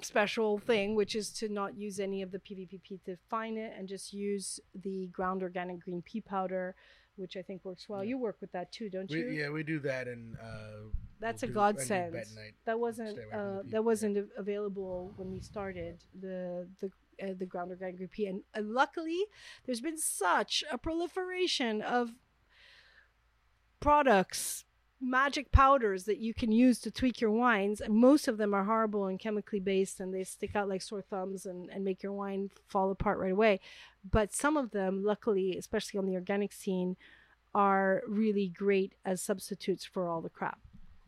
special 0.01 0.57
thing, 0.57 0.95
which 0.95 1.15
is 1.15 1.29
to 1.31 1.47
not 1.49 1.75
use 1.77 1.99
any 1.99 2.21
of 2.21 2.31
the 2.31 2.39
PVPP 2.39 3.03
to 3.05 3.17
fine 3.29 3.57
it 3.57 3.73
and 3.77 3.87
just 3.87 4.13
use 4.13 4.59
the 4.73 5.07
ground 5.07 5.43
organic 5.43 5.79
green 5.83 6.01
pea 6.01 6.21
powder, 6.21 6.75
which 7.15 7.37
I 7.37 7.41
think 7.41 7.63
works 7.63 7.87
well. 7.87 8.03
You 8.03 8.17
work 8.17 8.37
with 8.41 8.51
that 8.53 8.71
too, 8.71 8.89
don't 8.89 9.09
We, 9.09 9.19
you? 9.19 9.29
yeah, 9.29 9.49
we 9.49 9.63
do 9.63 9.79
that, 9.81 10.07
and 10.07 10.35
uh, 10.37 10.89
That's 11.19 11.43
we'll 11.43 11.51
a 11.51 11.53
do- 11.53 11.59
I 11.59 11.71
do 11.71 11.77
godsend. 11.77 12.15
That 12.65 12.79
wasn't 12.79 13.09
Stay 13.11 13.21
away 13.21 13.31
from 13.31 13.57
uh, 13.57 13.61
that 13.67 13.83
wasn't 13.83 14.17
a- 14.17 14.27
available 14.37 15.13
when 15.17 15.31
we 15.31 15.39
started 15.39 16.03
the 16.19 16.67
the 16.81 16.91
uh, 17.21 17.33
the 17.37 17.45
ground 17.45 17.69
organic 17.69 17.97
green 17.97 18.09
pea, 18.09 18.25
and 18.27 18.41
uh, 18.55 18.61
luckily 18.63 19.23
there's 19.65 19.81
been 19.81 19.97
such 19.99 20.63
a 20.71 20.77
proliferation 20.79 21.81
of 21.83 22.09
products 23.79 24.65
magic 25.03 25.51
powders 25.51 26.05
that 26.05 26.19
you 26.19 26.33
can 26.33 26.51
use 26.51 26.79
to 26.79 26.91
tweak 26.91 27.19
your 27.19 27.31
wines. 27.31 27.81
And 27.81 27.93
most 27.93 28.27
of 28.27 28.37
them 28.37 28.53
are 28.53 28.63
horrible 28.63 29.07
and 29.07 29.19
chemically 29.19 29.59
based 29.59 29.99
and 29.99 30.13
they 30.13 30.23
stick 30.23 30.55
out 30.55 30.69
like 30.69 30.81
sore 30.81 31.01
thumbs 31.01 31.45
and, 31.45 31.69
and 31.69 31.83
make 31.83 32.01
your 32.01 32.13
wine 32.13 32.49
fall 32.67 32.89
apart 32.91 33.19
right 33.19 33.31
away. 33.33 33.59
But 34.09 34.33
some 34.33 34.57
of 34.57 34.71
them 34.71 35.03
luckily 35.03 35.57
especially 35.57 35.97
on 35.97 36.05
the 36.05 36.15
organic 36.15 36.53
scene 36.53 36.95
are 37.53 38.01
really 38.07 38.47
great 38.47 38.93
as 39.05 39.21
substitutes 39.21 39.85
for 39.85 40.09
all 40.09 40.21
the 40.21 40.29
crap 40.29 40.59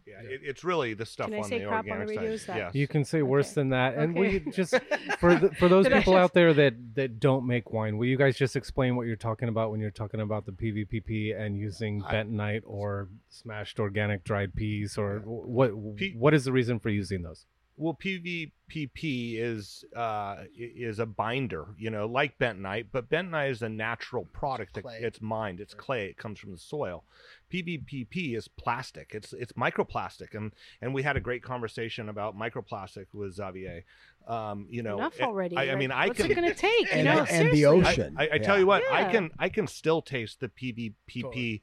Yeah, 0.07 0.21
it, 0.21 0.41
it's 0.43 0.63
really 0.63 0.93
the 0.93 1.05
stuff 1.05 1.27
Can 1.27 1.35
I 1.35 1.37
on 1.39 1.43
say 1.45 1.59
the 1.59 1.65
crap 1.65 1.79
on 1.79 1.85
the 1.85 1.91
organic 1.93 2.19
radio? 2.19 2.37
side. 2.37 2.57
Yes. 2.57 2.75
You 2.75 2.87
can 2.87 3.03
say 3.03 3.23
worse 3.23 3.47
Okay. 3.47 3.53
than 3.55 3.69
that. 3.69 3.95
And 3.95 4.13
will 4.13 4.25
Okay. 4.25 4.43
you 4.45 4.51
just 4.51 4.75
for 5.19 5.35
the, 5.35 5.49
for 5.57 5.67
those 5.67 5.85
people 5.87 5.99
just- 6.13 6.23
out 6.23 6.33
there 6.33 6.53
that 6.53 6.73
that 6.93 7.19
don't 7.19 7.47
make 7.47 7.71
wine, 7.71 7.97
will 7.97 8.05
you 8.05 8.15
guys 8.17 8.37
just 8.37 8.55
explain 8.55 8.95
what 8.95 9.07
you're 9.07 9.15
talking 9.15 9.49
about 9.49 9.71
when 9.71 9.79
you're 9.79 9.89
talking 9.89 10.19
about 10.21 10.45
the 10.45 10.51
PVPP 10.51 11.35
and 11.39 11.57
using 11.57 12.03
I- 12.05 12.13
bentonite 12.13 12.61
or 12.65 13.09
smashed 13.29 13.79
organic 13.79 14.23
dried 14.23 14.53
peas 14.55 14.95
or 14.97 15.19
what 15.25 15.71
Pe- 15.97 16.13
what 16.13 16.33
is 16.35 16.45
the 16.45 16.51
reason 16.51 16.77
for 16.79 16.89
using 16.89 17.23
those? 17.23 17.47
Well, 17.77 17.97
PVPP 18.01 19.37
is 19.37 19.83
uh, 19.95 20.37
is 20.57 20.99
a 20.99 21.05
binder, 21.05 21.67
you 21.77 21.89
know, 21.89 22.05
like 22.05 22.37
bentonite, 22.37 22.87
but 22.91 23.09
bentonite 23.09 23.51
is 23.51 23.61
a 23.61 23.69
natural 23.69 24.25
product. 24.31 24.75
that. 24.75 24.85
It's 24.99 25.21
mined. 25.21 25.59
It's 25.59 25.73
clay. 25.73 26.05
It 26.07 26.17
comes 26.17 26.39
from 26.39 26.51
the 26.51 26.57
soil. 26.57 27.03
PVPP 27.51 28.35
is 28.35 28.47
plastic. 28.47 29.11
It's 29.13 29.33
it's 29.33 29.51
microplastic, 29.53 30.33
and 30.35 30.53
and 30.81 30.93
we 30.93 31.03
had 31.03 31.17
a 31.17 31.19
great 31.19 31.43
conversation 31.43 32.07
about 32.09 32.37
microplastic 32.37 33.07
with 33.13 33.33
Xavier. 33.33 33.83
Um, 34.27 34.65
you 34.69 34.81
know, 34.81 34.97
Enough 34.97 35.19
already. 35.21 35.55
I, 35.55 35.63
I 35.63 35.65
like, 35.67 35.77
mean, 35.77 35.91
I 35.91 36.07
what's 36.07 36.19
can 36.21 36.31
it 36.31 36.35
going 36.35 36.47
to 36.49 36.55
take? 36.55 36.87
You 36.91 36.99
And- 36.99 37.05
know, 37.05 37.25
and 37.29 37.51
the 37.51 37.65
ocean. 37.65 38.15
I, 38.17 38.23
I, 38.25 38.29
I 38.33 38.37
tell 38.39 38.57
you 38.57 38.65
what, 38.65 38.83
I 38.91 39.11
can 39.11 39.31
I 39.37 39.49
can 39.49 39.67
still 39.67 40.01
taste 40.01 40.39
the 40.39 40.47
PVPP 40.49 40.93
Totally. 41.21 41.61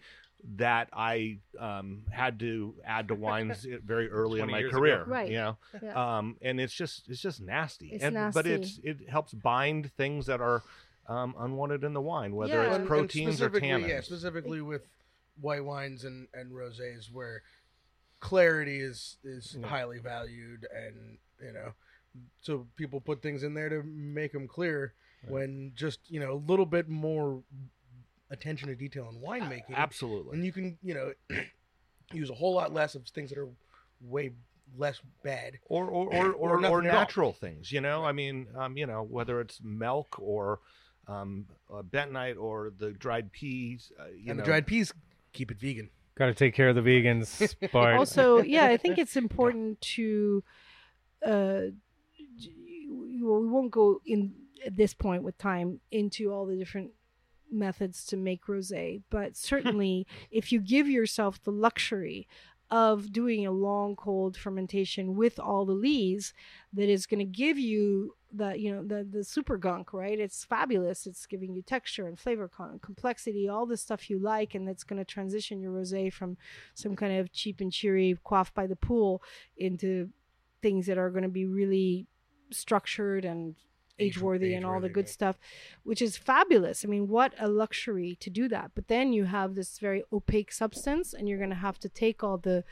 That 0.56 0.88
I 0.92 1.38
um, 1.58 2.02
had 2.10 2.40
to 2.40 2.74
add 2.84 3.08
to 3.08 3.14
wines 3.14 3.64
very 3.84 4.08
early 4.10 4.40
in 4.40 4.50
my 4.50 4.62
career. 4.62 5.02
ago. 5.02 5.10
Right. 5.10 5.30
You 5.30 5.36
know, 5.36 5.58
Yeah. 5.82 6.18
um, 6.18 6.36
and 6.42 6.60
it's 6.60 6.74
just 6.74 7.08
it's 7.08 7.20
just 7.20 7.40
nasty. 7.40 7.88
It's 7.92 8.04
and, 8.04 8.34
But 8.34 8.46
it's 8.46 8.80
it 8.82 9.08
helps 9.08 9.32
bind 9.34 9.92
things 9.92 10.26
that 10.26 10.40
are 10.40 10.62
um, 11.08 11.34
unwanted 11.38 11.84
in 11.84 11.92
the 11.94 12.00
wine, 12.00 12.34
whether 12.34 12.54
Yeah. 12.54 12.62
it's 12.62 12.74
And- 12.74 12.80
and 12.82 12.86
proteins 12.88 13.28
or 13.40 13.46
specifically- 13.48 13.68
tannins. 13.68 13.88
Yeah, 13.88 14.00
specifically 14.00 14.60
with 14.62 14.86
white 15.40 15.64
wines 15.64 16.04
and, 16.04 16.28
and 16.34 16.52
rosés 16.52 17.10
where 17.12 17.42
clarity 18.20 18.80
is 18.80 19.16
is 19.24 19.56
Yeah. 19.60 19.66
highly 19.66 19.98
valued 19.98 20.66
and 20.74 21.18
you 21.40 21.52
know 21.52 21.72
so 22.40 22.66
people 22.76 23.00
put 23.00 23.22
things 23.22 23.42
in 23.42 23.54
there 23.54 23.68
to 23.68 23.82
make 23.82 24.32
them 24.32 24.46
clear 24.46 24.92
when 25.26 25.72
just 25.74 25.98
you 26.10 26.20
know 26.20 26.32
a 26.32 26.40
little 26.50 26.66
bit 26.66 26.88
more 26.88 27.42
attention 28.32 28.68
to 28.68 28.74
detail 28.74 29.08
in 29.12 29.20
winemaking 29.20 29.74
Absolutely. 29.76 30.32
and 30.34 30.44
you 30.44 30.52
can 30.52 30.76
you 30.82 30.94
know 30.94 31.12
use 32.12 32.30
a 32.30 32.34
whole 32.34 32.54
lot 32.54 32.72
less 32.72 32.94
of 32.94 33.06
things 33.08 33.30
that 33.30 33.38
are 33.38 33.48
way 34.00 34.32
less 34.76 35.00
bad 35.22 35.58
or 35.68 35.84
or 35.86 36.06
or, 36.06 36.26
Or 36.32 36.32
or, 36.32 36.56
or, 36.56 36.60
nothing 36.60 36.86
at 36.88 36.94
all. 36.94 37.00
natural 37.00 37.32
things. 37.32 37.70
You 37.70 37.80
know, 37.82 38.04
I 38.04 38.12
mean, 38.12 38.46
um, 38.56 38.76
you 38.76 38.86
know, 38.86 39.02
whether 39.02 39.40
it's 39.40 39.60
milk 39.62 40.16
or 40.18 40.60
um, 41.08 41.46
uh, 41.72 41.82
bentonite 41.82 42.38
or 42.38 42.72
the 42.76 42.92
dried 42.92 43.32
peas. 43.32 43.92
Uh, 43.98 44.04
you 44.06 44.18
and 44.18 44.26
know, 44.28 44.34
the 44.36 44.42
dried 44.42 44.66
peas 44.66 44.92
keep 45.32 45.50
it 45.50 45.58
vegan 45.58 45.90
Got 46.14 46.26
to 46.26 46.34
take 46.34 46.54
care 46.54 46.68
of 46.68 46.74
the 46.74 46.82
vegans, 46.82 47.54
Bart. 47.72 47.96
also 47.96 48.42
yeah 48.42 48.66
i 48.66 48.76
think 48.76 48.98
it's 49.02 49.16
important 49.16 49.80
to 49.80 50.44
uh 51.24 51.60
d- 52.38 52.88
well, 53.22 53.40
we 53.40 53.48
won't 53.48 53.70
go 53.70 54.00
in 54.04 54.34
at 54.66 54.76
this 54.76 54.92
point 54.94 55.22
with 55.22 55.38
time 55.38 55.80
into 55.90 56.30
all 56.32 56.44
the 56.46 56.56
different 56.56 56.90
methods 57.52 58.04
to 58.04 58.16
make 58.16 58.46
rosé 58.46 59.02
but 59.10 59.36
certainly 59.36 60.06
if 60.30 60.50
you 60.52 60.60
give 60.60 60.88
yourself 60.88 61.42
the 61.42 61.52
luxury 61.52 62.26
of 62.72 63.12
doing 63.12 63.46
a 63.46 63.52
long 63.52 63.94
cold 63.94 64.34
fermentation 64.34 65.14
with 65.14 65.38
all 65.38 65.66
the 65.66 65.74
lees 65.74 66.32
that 66.72 66.88
is 66.88 67.04
going 67.04 67.18
to 67.18 67.24
give 67.26 67.58
you 67.58 68.14
the 68.32 68.58
you 68.58 68.74
know 68.74 68.82
the 68.82 69.04
the 69.04 69.22
super 69.22 69.58
gunk 69.58 69.92
right? 69.92 70.18
It's 70.18 70.42
fabulous. 70.42 71.06
It's 71.06 71.26
giving 71.26 71.54
you 71.54 71.60
texture 71.60 72.06
and 72.06 72.18
flavor 72.18 72.48
con- 72.48 72.80
complexity 72.80 73.46
all 73.46 73.66
the 73.66 73.76
stuff 73.76 74.08
you 74.08 74.18
like 74.18 74.54
and 74.54 74.66
that's 74.66 74.84
going 74.84 74.98
to 74.98 75.04
transition 75.04 75.60
your 75.60 75.72
rosé 75.72 76.10
from 76.10 76.38
some 76.72 76.96
kind 76.96 77.18
of 77.18 77.30
cheap 77.30 77.60
and 77.60 77.70
cheery 77.70 78.16
quaff 78.24 78.54
by 78.54 78.66
the 78.66 78.74
pool 78.74 79.22
into 79.58 80.08
things 80.62 80.86
that 80.86 80.96
are 80.96 81.10
going 81.10 81.24
to 81.24 81.28
be 81.28 81.44
really 81.44 82.06
structured 82.50 83.26
and 83.26 83.54
Age- 84.06 84.20
worthy 84.20 84.54
and 84.54 84.64
all 84.66 84.80
the 84.80 84.88
good 84.88 85.04
right. 85.06 85.08
stuff 85.08 85.36
which 85.82 86.02
is 86.02 86.16
fabulous 86.16 86.84
i 86.84 86.88
mean 86.88 87.08
what 87.08 87.32
a 87.38 87.48
luxury 87.48 88.16
to 88.20 88.30
do 88.30 88.48
that 88.48 88.70
but 88.74 88.88
then 88.88 89.12
you 89.12 89.24
have 89.24 89.54
this 89.54 89.78
very 89.78 90.02
opaque 90.12 90.52
substance 90.52 91.12
and 91.14 91.28
you're 91.28 91.38
going 91.38 91.50
to 91.50 91.56
have 91.56 91.78
to 91.78 91.88
take 91.88 92.22
all 92.22 92.38
the 92.38 92.64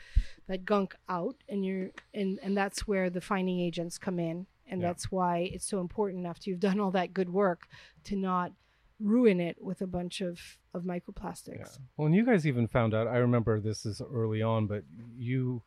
that 0.47 0.65
gunk 0.65 0.95
out 1.09 1.35
and 1.49 1.65
you're 1.65 1.89
and 2.13 2.39
and 2.43 2.55
that's 2.55 2.87
where 2.87 3.09
the 3.09 3.21
fining 3.21 3.59
agents 3.59 3.97
come 3.97 4.19
in 4.19 4.45
and 4.69 4.81
Yeah. 4.81 4.87
that's 4.87 5.11
why 5.11 5.49
it's 5.53 5.65
so 5.65 5.79
important 5.79 6.25
after 6.25 6.49
you've 6.49 6.59
done 6.59 6.79
all 6.79 6.91
that 6.91 7.13
good 7.13 7.29
work 7.29 7.67
to 8.05 8.15
not 8.15 8.51
ruin 8.99 9.39
it 9.39 9.57
with 9.61 9.81
a 9.81 9.87
bunch 9.87 10.21
of 10.21 10.39
of 10.73 10.83
microplastics 10.83 11.57
Yeah. 11.57 11.85
Well, 11.97 12.05
and 12.05 12.15
you 12.15 12.25
guys 12.25 12.45
even 12.47 12.67
found 12.67 12.93
out. 12.93 13.07
I 13.07 13.17
remember 13.17 13.59
this 13.59 13.85
is 13.85 14.01
early 14.01 14.41
on, 14.41 14.67
but 14.67 14.83
you 15.17 15.63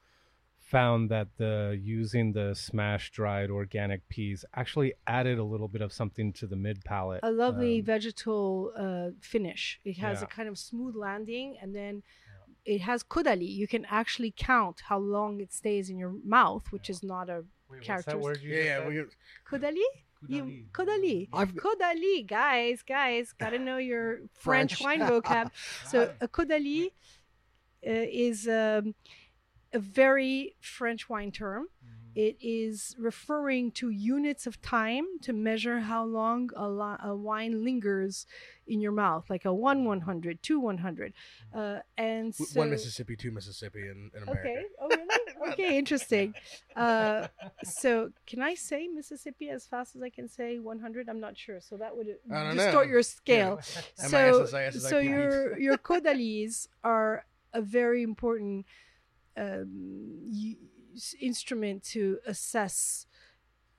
found 0.65 1.11
that 1.11 1.29
the 1.37 1.79
using 1.81 2.33
the 2.33 2.55
smash 2.55 3.11
dried 3.11 3.51
organic 3.51 4.09
peas 4.09 4.45
actually 4.55 4.95
added 5.07 5.39
a 5.39 5.45
little 5.45 5.69
bit 5.69 5.83
of 5.83 5.93
something 5.93 6.33
to 6.33 6.47
the 6.47 6.57
mid 6.57 6.83
palate. 6.85 7.21
a 7.23 7.31
lovely 7.31 7.79
Um, 7.81 7.85
vegetal 7.85 8.73
uh, 8.85 9.11
finish. 9.21 9.79
It 9.85 9.99
has 9.99 10.21
Yeah. 10.21 10.25
a 10.25 10.29
kind 10.37 10.49
of 10.49 10.57
smooth 10.59 10.95
landing, 10.97 11.57
and 11.61 11.75
then 11.75 12.03
it 12.65 12.81
has 12.81 13.03
caudalie. 13.03 13.55
You 13.63 13.69
can 13.69 13.85
actually 14.01 14.33
count 14.37 14.77
how 14.89 14.99
long 14.99 15.41
it 15.45 15.53
stays 15.53 15.91
in 15.91 15.97
your 15.99 16.15
mouth, 16.25 16.65
which 16.73 16.89
is 16.89 17.03
not 17.03 17.29
a 17.29 17.45
Wait, 17.71 17.87
what's 17.89 18.05
that 18.07 18.21
word 18.21 18.41
you 18.43 18.51
yeah 18.51 18.57
just 18.57 18.67
yeah 18.69 18.79
said? 18.79 18.89
we, 18.89 19.59
caudalie. 19.59 19.93
You, 20.27 20.43
caudalie. 20.73 21.29
I've 21.35 21.53
Caudalie, 21.55 22.27
guys, 22.27 22.83
guys, 22.83 23.35
gotta 23.43 23.59
know 23.59 23.77
your 23.77 24.07
French, 24.45 24.73
French. 24.77 25.01
wine 25.01 25.01
vocab. 25.11 25.51
So 25.91 26.15
a 26.23 26.29
caudalie 26.29 26.87
uh, 27.87 28.07
is 28.27 28.49
um, 28.49 28.95
a 29.75 29.79
very 29.79 30.57
French 30.61 31.09
wine 31.09 31.33
term. 31.33 31.69
It 32.15 32.37
is 32.41 32.95
referring 32.97 33.73
to 33.73 33.91
units 33.91 34.47
of 34.47 34.63
time 34.63 35.05
to 35.23 35.33
measure 35.33 35.81
how 35.81 36.05
long 36.05 36.51
a, 36.55 36.69
li- 36.69 36.97
a 37.03 37.15
wine 37.17 37.65
lingers 37.65 38.27
in 38.69 38.81
your 38.81 38.93
mouth, 38.93 39.29
like 39.29 39.45
a 39.45 39.53
one 39.53 39.85
100, 39.85 40.41
two 40.41 40.61
100. 40.61 41.13
Uh, 41.53 41.81
and 41.99 42.33
so, 42.33 42.61
one 42.61 42.71
mississippi 42.71 43.17
two 43.17 43.33
mississippi 43.33 43.81
in, 43.81 44.13
in 44.17 44.23
america 44.23 44.49
Okay. 44.49 44.63
Oh, 44.81 44.89
really? 44.89 45.09
Okay, 45.53 45.77
interesting. 45.79 46.35
Uh, 46.77 47.29
so, 47.63 48.11
can 48.27 48.43
I 48.43 48.55
say 48.57 48.89
Mississippi 48.89 49.49
as 49.49 49.65
fast 49.65 49.95
as 49.95 50.03
I 50.03 50.09
can 50.09 50.29
say 50.29 50.59
100? 50.59 51.09
I'm 51.09 51.21
not 51.21 51.39
sure. 51.39 51.61
So 51.61 51.77
that 51.77 51.97
would 51.97 52.09
distort 52.29 52.57
know. 52.57 52.83
your 52.83 53.03
scale. 53.03 53.61
Yeah. 53.61 53.83
So, 54.09 54.47
so 54.71 54.99
your 54.99 55.57
your 55.57 55.79
caudalies 55.79 56.67
are 56.83 57.27
a 57.53 57.63
very 57.63 58.03
important 58.03 58.67
um, 59.37 60.31
instrument 61.21 61.83
to 61.83 62.19
assess 62.27 63.07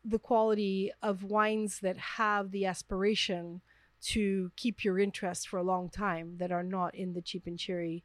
the 0.04 0.20
quality 0.20 0.92
of 1.02 1.24
wines 1.24 1.80
that 1.80 1.98
have 1.98 2.52
the 2.52 2.66
aspiration 2.66 3.62
to 4.02 4.52
keep 4.56 4.84
your 4.84 5.00
interest 5.00 5.48
for 5.48 5.58
a 5.58 5.64
long 5.64 5.90
time 5.90 6.38
that 6.38 6.52
are 6.52 6.64
not 6.64 6.94
in 6.94 7.14
the 7.14 7.22
cheap 7.22 7.48
and 7.48 7.58
cherry 7.58 8.04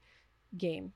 game. 0.57 0.93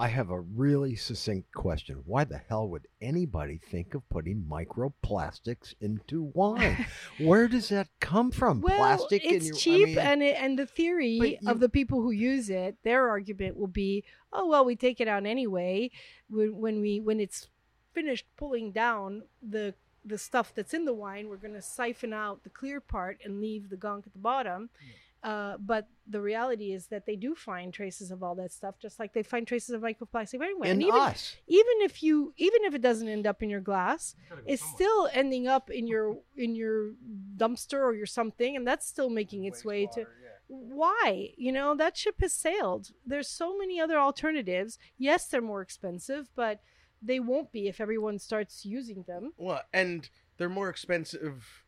I 0.00 0.06
have 0.06 0.30
a 0.30 0.38
really 0.40 0.94
succinct 0.94 1.52
question. 1.52 2.02
Why 2.06 2.22
the 2.22 2.38
hell 2.48 2.68
would 2.68 2.86
anybody 3.00 3.58
think 3.70 3.94
of 3.94 4.08
putting 4.08 4.46
microplastics 4.48 5.74
into 5.80 6.22
wine? 6.34 6.86
Where 7.18 7.48
does 7.48 7.70
that 7.70 7.88
come 8.00 8.30
from? 8.30 8.60
Well, 8.60 8.76
Plastic 8.76 9.24
in 9.24 9.34
it's 9.34 9.46
your, 9.46 9.56
I 9.56 9.58
cheap, 9.58 9.86
mean, 9.88 9.98
and 9.98 10.22
it, 10.22 10.36
and 10.38 10.56
the 10.58 10.66
theory 10.66 11.38
you- 11.40 11.50
of 11.50 11.58
the 11.58 11.68
people 11.68 12.00
who 12.00 12.12
use 12.12 12.48
it, 12.48 12.76
their 12.84 13.08
argument 13.08 13.56
will 13.56 13.66
be, 13.66 14.04
oh 14.32 14.46
well, 14.46 14.64
we 14.64 14.76
take 14.76 15.00
it 15.00 15.08
out 15.08 15.26
anyway 15.26 15.90
when, 16.30 16.56
when 16.56 16.80
we 16.80 17.00
when 17.00 17.18
it's 17.18 17.48
finished 17.92 18.26
pulling 18.36 18.70
down 18.70 19.22
the 19.42 19.74
the 20.04 20.16
stuff 20.16 20.54
that's 20.54 20.72
in 20.74 20.84
the 20.84 20.94
wine, 20.94 21.28
we're 21.28 21.36
going 21.36 21.54
to 21.54 21.60
siphon 21.60 22.12
out 22.12 22.44
the 22.44 22.50
clear 22.50 22.80
part 22.80 23.18
and 23.24 23.40
leave 23.40 23.68
the 23.68 23.76
gunk 23.76 24.06
at 24.06 24.12
the 24.12 24.18
bottom. 24.18 24.70
Hmm. 24.80 24.90
Uh, 25.22 25.56
but 25.58 25.88
the 26.06 26.20
reality 26.20 26.72
is 26.72 26.86
that 26.86 27.04
they 27.04 27.16
do 27.16 27.34
find 27.34 27.74
traces 27.74 28.12
of 28.12 28.22
all 28.22 28.36
that 28.36 28.52
stuff, 28.52 28.76
just 28.80 29.00
like 29.00 29.12
they 29.12 29.22
find 29.22 29.46
traces 29.46 29.70
of 29.70 29.82
microplastic 29.82 30.34
anyway. 30.34 30.68
in 30.68 30.72
and 30.72 30.82
even 30.82 31.00
us. 31.00 31.36
even 31.48 31.74
if 31.80 32.02
you 32.04 32.32
even 32.36 32.62
if 32.62 32.74
it 32.74 32.80
doesn't 32.80 33.08
end 33.08 33.26
up 33.26 33.42
in 33.42 33.50
your 33.50 33.60
glass 33.60 34.14
it's 34.46 34.64
still 34.64 35.08
ending 35.12 35.48
up 35.48 35.70
in 35.70 35.88
your 35.88 36.18
in 36.36 36.54
your 36.54 36.92
dumpster 37.36 37.80
or 37.80 37.94
your 37.94 38.06
something 38.06 38.54
and 38.54 38.66
that's 38.66 38.86
still 38.86 39.10
making 39.10 39.44
its 39.44 39.64
way 39.64 39.88
to 39.92 40.06
why? 40.46 41.30
You 41.36 41.52
know 41.52 41.74
that 41.74 41.96
ship 41.96 42.20
has 42.20 42.32
sailed. 42.32 42.88
There's 43.04 43.28
so 43.28 43.58
many 43.58 43.80
other 43.80 43.98
alternatives. 43.98 44.78
Yes 44.96 45.26
they're 45.26 45.42
more 45.42 45.62
expensive 45.62 46.28
but 46.36 46.60
they 47.02 47.20
won't 47.20 47.52
be 47.52 47.68
if 47.68 47.80
everyone 47.80 48.18
starts 48.18 48.64
using 48.64 49.04
them. 49.06 49.32
Well, 49.36 49.62
and 49.72 50.08
they're 50.36 50.48
more 50.48 50.68
expensive 50.68 51.64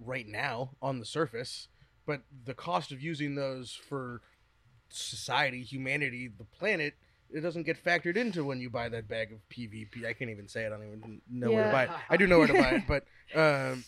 right 0.00 0.26
now 0.26 0.70
on 0.80 1.00
the 1.00 1.04
surface, 1.04 1.68
but 2.08 2.22
the 2.46 2.54
cost 2.54 2.90
of 2.90 3.02
using 3.02 3.34
those 3.34 3.70
for 3.70 4.22
society, 4.88 5.62
humanity, 5.62 6.30
the 6.38 6.44
planet, 6.44 6.94
it 7.30 7.42
doesn't 7.42 7.64
get 7.64 7.84
factored 7.84 8.16
into 8.16 8.44
when 8.44 8.60
you 8.60 8.70
buy 8.70 8.88
that 8.88 9.06
bag 9.06 9.30
of 9.30 9.46
PVP. 9.50 10.06
I 10.06 10.14
can't 10.14 10.30
even 10.30 10.48
say 10.48 10.62
it. 10.62 10.68
I 10.68 10.70
don't 10.70 10.86
even 10.86 11.20
know 11.30 11.52
where 11.52 11.64
to 11.64 11.70
buy 11.70 11.84
it. 11.84 11.90
I 12.08 12.16
do 12.16 12.26
know 12.26 12.38
where 12.38 12.46
to 12.46 12.54
buy 12.54 12.70
it, 12.76 12.84
but 12.88 13.04
um, 13.38 13.84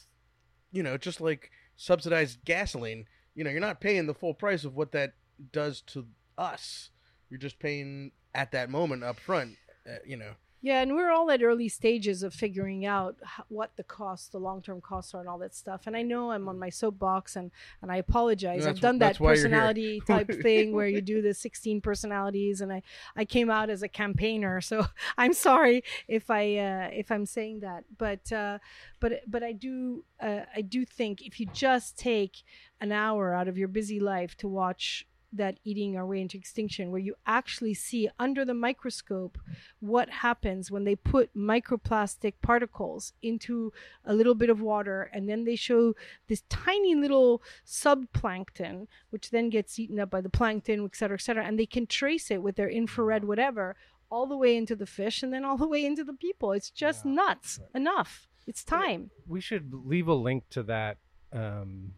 you 0.71 0.83
know, 0.83 0.99
just 0.99 1.23
like 1.23 1.51
subsidized 1.77 2.45
gasoline, 2.45 3.07
you 3.35 3.43
know, 3.43 3.49
you're 3.49 3.59
not 3.59 3.81
paying 3.81 4.07
the 4.07 4.13
full 4.13 4.35
price 4.35 4.65
of 4.65 4.77
what 4.77 4.93
that 4.93 5.15
does 5.51 5.81
to 5.81 6.07
us. 6.37 6.91
You're 7.31 7.41
just 7.41 7.59
paying 7.59 8.13
at 8.35 8.53
that 8.53 8.69
moment 8.69 9.03
up 9.03 9.19
front. 9.19 9.57
Uh, 9.91 9.95
you 10.05 10.19
know, 10.19 10.33
Yeah, 10.63 10.83
and 10.83 10.95
we're 10.95 11.11
all 11.11 11.31
at 11.31 11.43
early 11.43 11.69
stages 11.69 12.23
of 12.23 12.35
figuring 12.35 12.85
out 12.85 13.17
what 13.49 13.77
the 13.77 13.83
costs, 13.83 14.29
the 14.29 14.39
long-term 14.39 14.83
costs 14.83 15.15
are, 15.15 15.21
and 15.21 15.29
all 15.29 15.39
that 15.39 15.55
stuff. 15.55 15.83
And 15.87 15.97
I 15.97 16.03
know 16.03 16.33
I'm 16.33 16.49
on 16.49 16.59
my 16.59 16.69
soapbox, 16.69 17.35
and 17.37 17.51
and 17.81 17.91
I 17.91 17.97
apologize. 17.97 18.61
That's- 18.61 18.77
I've 18.77 18.81
done 18.81 18.99
that 18.99 19.19
why 19.19 19.31
you're 19.31 19.37
here. 19.37 19.45
personality 19.45 20.01
type 20.07 20.31
thing 20.43 20.73
where 20.73 20.87
you 20.87 21.01
do 21.01 21.23
the 21.23 21.33
16 21.33 21.81
personalities, 21.81 22.61
and 22.61 22.73
I 22.73 22.83
I 23.17 23.25
came 23.25 23.49
out 23.51 23.71
as 23.71 23.83
a 23.83 23.89
campaigner, 23.89 24.61
so 24.61 24.87
I'm 25.19 25.33
sorry 25.33 25.83
if 26.09 26.31
I 26.31 26.57
uh, 26.57 26.89
if 26.93 27.11
I'm 27.11 27.25
saying 27.27 27.61
that, 27.61 27.85
but 27.97 28.31
uh, 28.31 28.59
but 29.01 29.23
but 29.27 29.43
I 29.43 29.53
do 29.53 30.05
uh, 30.21 30.41
I 30.55 30.61
do 30.61 30.85
think 30.85 31.23
if 31.23 31.41
you 31.41 31.47
just 31.47 31.97
take 31.99 32.43
an 32.81 32.93
hour 32.93 33.33
out 33.35 33.49
of 33.49 33.57
your 33.57 33.69
busy 33.69 33.99
life 34.01 34.37
to 34.39 34.49
watch 34.49 35.07
that 35.33 35.59
eating 35.65 35.97
our 35.97 36.07
way 36.07 36.21
into 36.21 36.37
extinction 36.37 36.91
where 36.91 37.01
you 37.01 37.15
actually 37.27 37.75
see 37.75 38.09
under 38.19 38.45
the 38.45 38.55
microscope 38.55 39.39
what 39.81 40.09
happens 40.11 40.71
when 40.71 40.85
they 40.85 40.97
put 40.97 41.35
microplastic 41.37 42.35
particles 42.43 43.13
into 43.23 43.73
a 44.05 44.15
little 44.15 44.35
bit 44.35 44.51
of 44.51 44.61
water 44.61 45.11
and 45.13 45.29
then 45.29 45.45
they 45.45 45.57
show 45.57 45.95
this 46.29 46.43
tiny 46.49 46.95
little 46.95 47.43
subplankton 47.67 48.87
which 49.11 49.31
then 49.31 49.51
gets 49.51 49.79
eaten 49.79 50.01
up 50.01 50.11
by 50.11 50.21
the 50.21 50.29
plankton 50.29 50.85
et 50.85 50.97
cetera 50.97 51.17
et 51.17 51.21
cetera 51.21 51.45
and 51.45 51.59
they 51.59 51.67
can 51.67 51.87
trace 51.87 52.31
it 52.31 52.43
with 52.43 52.57
their 52.57 52.69
infrared 52.69 53.25
whatever 53.25 53.77
all 54.11 54.27
the 54.27 54.37
way 54.37 54.57
into 54.57 54.77
the 54.77 54.87
fish 54.87 55.23
and 55.23 55.33
then 55.33 55.45
all 55.45 55.57
the 55.57 55.69
way 55.69 55.85
into 55.85 56.05
the 56.05 56.13
people. 56.13 56.53
It's 56.53 56.71
just 56.71 57.05
nuts. 57.05 57.61
Enough. 57.75 58.27
It's 58.47 58.65
time. 58.65 59.11
We 59.27 59.41
should 59.41 59.73
leave 59.73 60.09
a 60.09 60.15
link 60.15 60.45
to 60.51 60.63
that 60.65 60.99
um, 61.33 61.93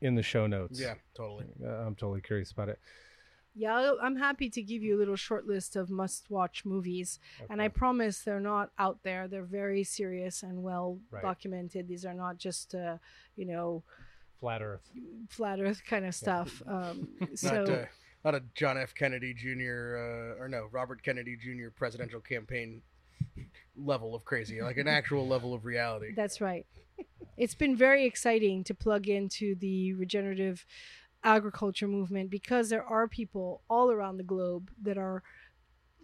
in 0.00 0.14
the 0.14 0.22
show 0.22 0.46
notes. 0.46 0.80
Yeah, 0.80 0.94
totally. 1.14 1.46
Uh, 1.64 1.68
I'm 1.68 1.94
totally 1.94 2.20
curious 2.20 2.50
about 2.52 2.68
it. 2.68 2.78
Yeah, 3.54 3.74
I'll- 3.76 3.98
I'm 4.00 4.16
happy 4.16 4.48
to 4.50 4.62
give 4.62 4.82
you 4.82 4.96
a 4.96 4.98
little 4.98 5.16
short 5.16 5.46
list 5.46 5.74
of 5.74 5.90
must 5.90 6.30
watch 6.30 6.64
movies. 6.64 7.18
And 7.50 7.60
I 7.60 7.68
promise 7.68 8.22
they're 8.22 8.38
not 8.40 8.70
out 8.78 9.02
there. 9.02 9.26
They're 9.26 9.42
very 9.42 9.82
serious 9.82 10.42
and 10.44 10.62
well 10.62 11.00
Right. 11.10 11.22
documented. 11.22 11.88
These 11.88 12.04
are 12.04 12.14
not 12.14 12.38
just, 12.38 12.74
uh, 12.74 12.98
you 13.34 13.46
know, 13.46 13.82
Flat 14.38 14.62
Earth. 14.62 14.88
flat 15.28 15.58
earth 15.58 15.82
kind 15.84 16.04
of 16.06 16.14
stuff. 16.14 16.62
Um, 16.68 17.08
so, 17.34 17.64
Not 17.64 17.68
uh, 17.70 17.84
not 18.24 18.34
a 18.36 18.42
John 18.54 18.78
F. 18.78 18.94
Kennedy 18.94 19.34
Jr. 19.34 19.96
Uh, 20.36 20.40
or 20.40 20.48
no 20.48 20.68
Robert 20.70 21.02
Kennedy 21.02 21.36
Jr. 21.36 21.70
presidential 21.74 22.20
campaign 22.20 22.82
level 23.76 24.14
of 24.14 24.24
crazy, 24.24 24.60
like 24.62 24.76
an 24.76 24.86
actual 24.86 25.26
level 25.26 25.54
of 25.54 25.64
reality. 25.64 26.12
that's 26.14 26.40
right. 26.40 26.66
It's 27.36 27.54
been 27.54 27.76
very 27.76 28.04
exciting 28.04 28.64
to 28.64 28.74
plug 28.74 29.08
into 29.08 29.54
the 29.54 29.94
regenerative 29.94 30.66
agriculture 31.22 31.86
movement 31.88 32.30
because 32.30 32.68
there 32.68 32.84
are 32.84 33.06
people 33.06 33.62
all 33.68 33.90
around 33.90 34.16
the 34.16 34.24
globe 34.24 34.70
that 34.82 34.98
are 34.98 35.22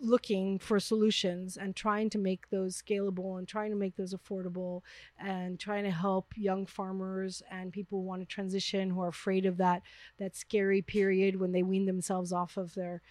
looking 0.00 0.58
for 0.58 0.78
solutions 0.80 1.56
and 1.56 1.74
trying 1.74 2.10
to 2.10 2.18
make 2.18 2.50
those 2.50 2.80
scalable 2.80 3.38
and 3.38 3.48
trying 3.48 3.70
to 3.70 3.76
make 3.76 3.96
those 3.96 4.14
affordable 4.14 4.82
and 5.18 5.58
trying 5.58 5.84
to 5.84 5.90
help 5.90 6.32
young 6.36 6.66
farmers 6.66 7.42
and 7.50 7.72
people 7.72 7.98
who 7.98 8.04
want 8.04 8.20
to 8.20 8.26
transition 8.26 8.90
who 8.90 9.00
are 9.00 9.08
afraid 9.08 9.46
of 9.46 9.56
that 9.56 9.82
that 10.18 10.36
scary 10.36 10.82
period 10.82 11.36
when 11.36 11.52
they 11.52 11.62
wean 11.62 11.86
themselves 11.86 12.32
off 12.32 12.56
of 12.56 12.74
their 12.74 13.02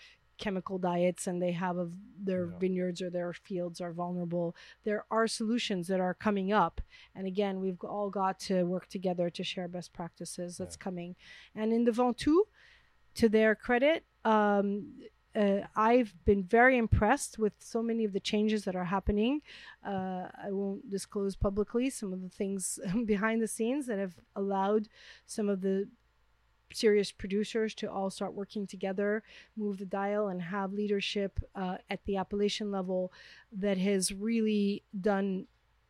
chemical 0.45 0.77
diets 0.91 1.23
and 1.27 1.37
they 1.41 1.53
have 1.65 1.77
of 1.85 1.89
their 2.29 2.45
Yeah. 2.45 2.57
vineyards 2.63 2.99
or 3.05 3.09
their 3.09 3.31
fields 3.47 3.77
are 3.85 3.93
vulnerable 4.03 4.47
there 4.89 5.03
are 5.17 5.27
solutions 5.41 5.83
that 5.91 6.01
are 6.07 6.15
coming 6.27 6.49
up 6.65 6.75
and 7.15 7.25
again 7.33 7.55
we've 7.63 7.83
all 7.95 8.09
got 8.23 8.35
to 8.49 8.55
work 8.73 8.85
together 8.97 9.27
to 9.37 9.43
share 9.51 9.67
best 9.77 9.89
practices 9.99 10.49
that's 10.57 10.77
coming 10.87 11.15
and 11.59 11.67
in 11.77 11.83
the 11.87 11.91
ventoux 11.99 12.41
to 13.19 13.25
their 13.37 13.51
credit 13.55 13.99
um, 14.25 14.65
uh, 15.35 15.61
I've 15.91 16.11
been 16.29 16.43
very 16.59 16.75
impressed 16.85 17.33
with 17.43 17.53
so 17.73 17.79
many 17.89 18.03
of 18.05 18.13
the 18.13 18.19
changes 18.31 18.61
that 18.65 18.75
are 18.81 18.89
happening. 18.97 19.41
Uh, 19.93 20.23
I 20.47 20.49
won't 20.59 20.83
disclose 20.97 21.35
publicly 21.35 21.89
some 21.89 22.13
of 22.15 22.21
the 22.21 22.29
things 22.41 22.79
behind 23.13 23.41
the 23.41 23.47
scenes 23.57 23.83
that 23.87 23.97
have 23.97 24.15
allowed 24.35 24.83
some 25.25 25.47
of 25.53 25.57
the 25.61 25.75
serious 26.75 27.11
producers 27.11 27.73
to 27.75 27.91
all 27.91 28.09
start 28.09 28.33
working 28.33 28.67
together, 28.67 29.23
move 29.55 29.77
the 29.77 29.85
dial, 29.85 30.27
and 30.27 30.41
have 30.41 30.73
leadership 30.73 31.39
uh, 31.55 31.77
at 31.89 32.03
the 32.05 32.17
appellation 32.17 32.71
level 32.71 33.11
that 33.51 33.77
has 33.77 34.13
really 34.13 34.83
done 34.99 35.47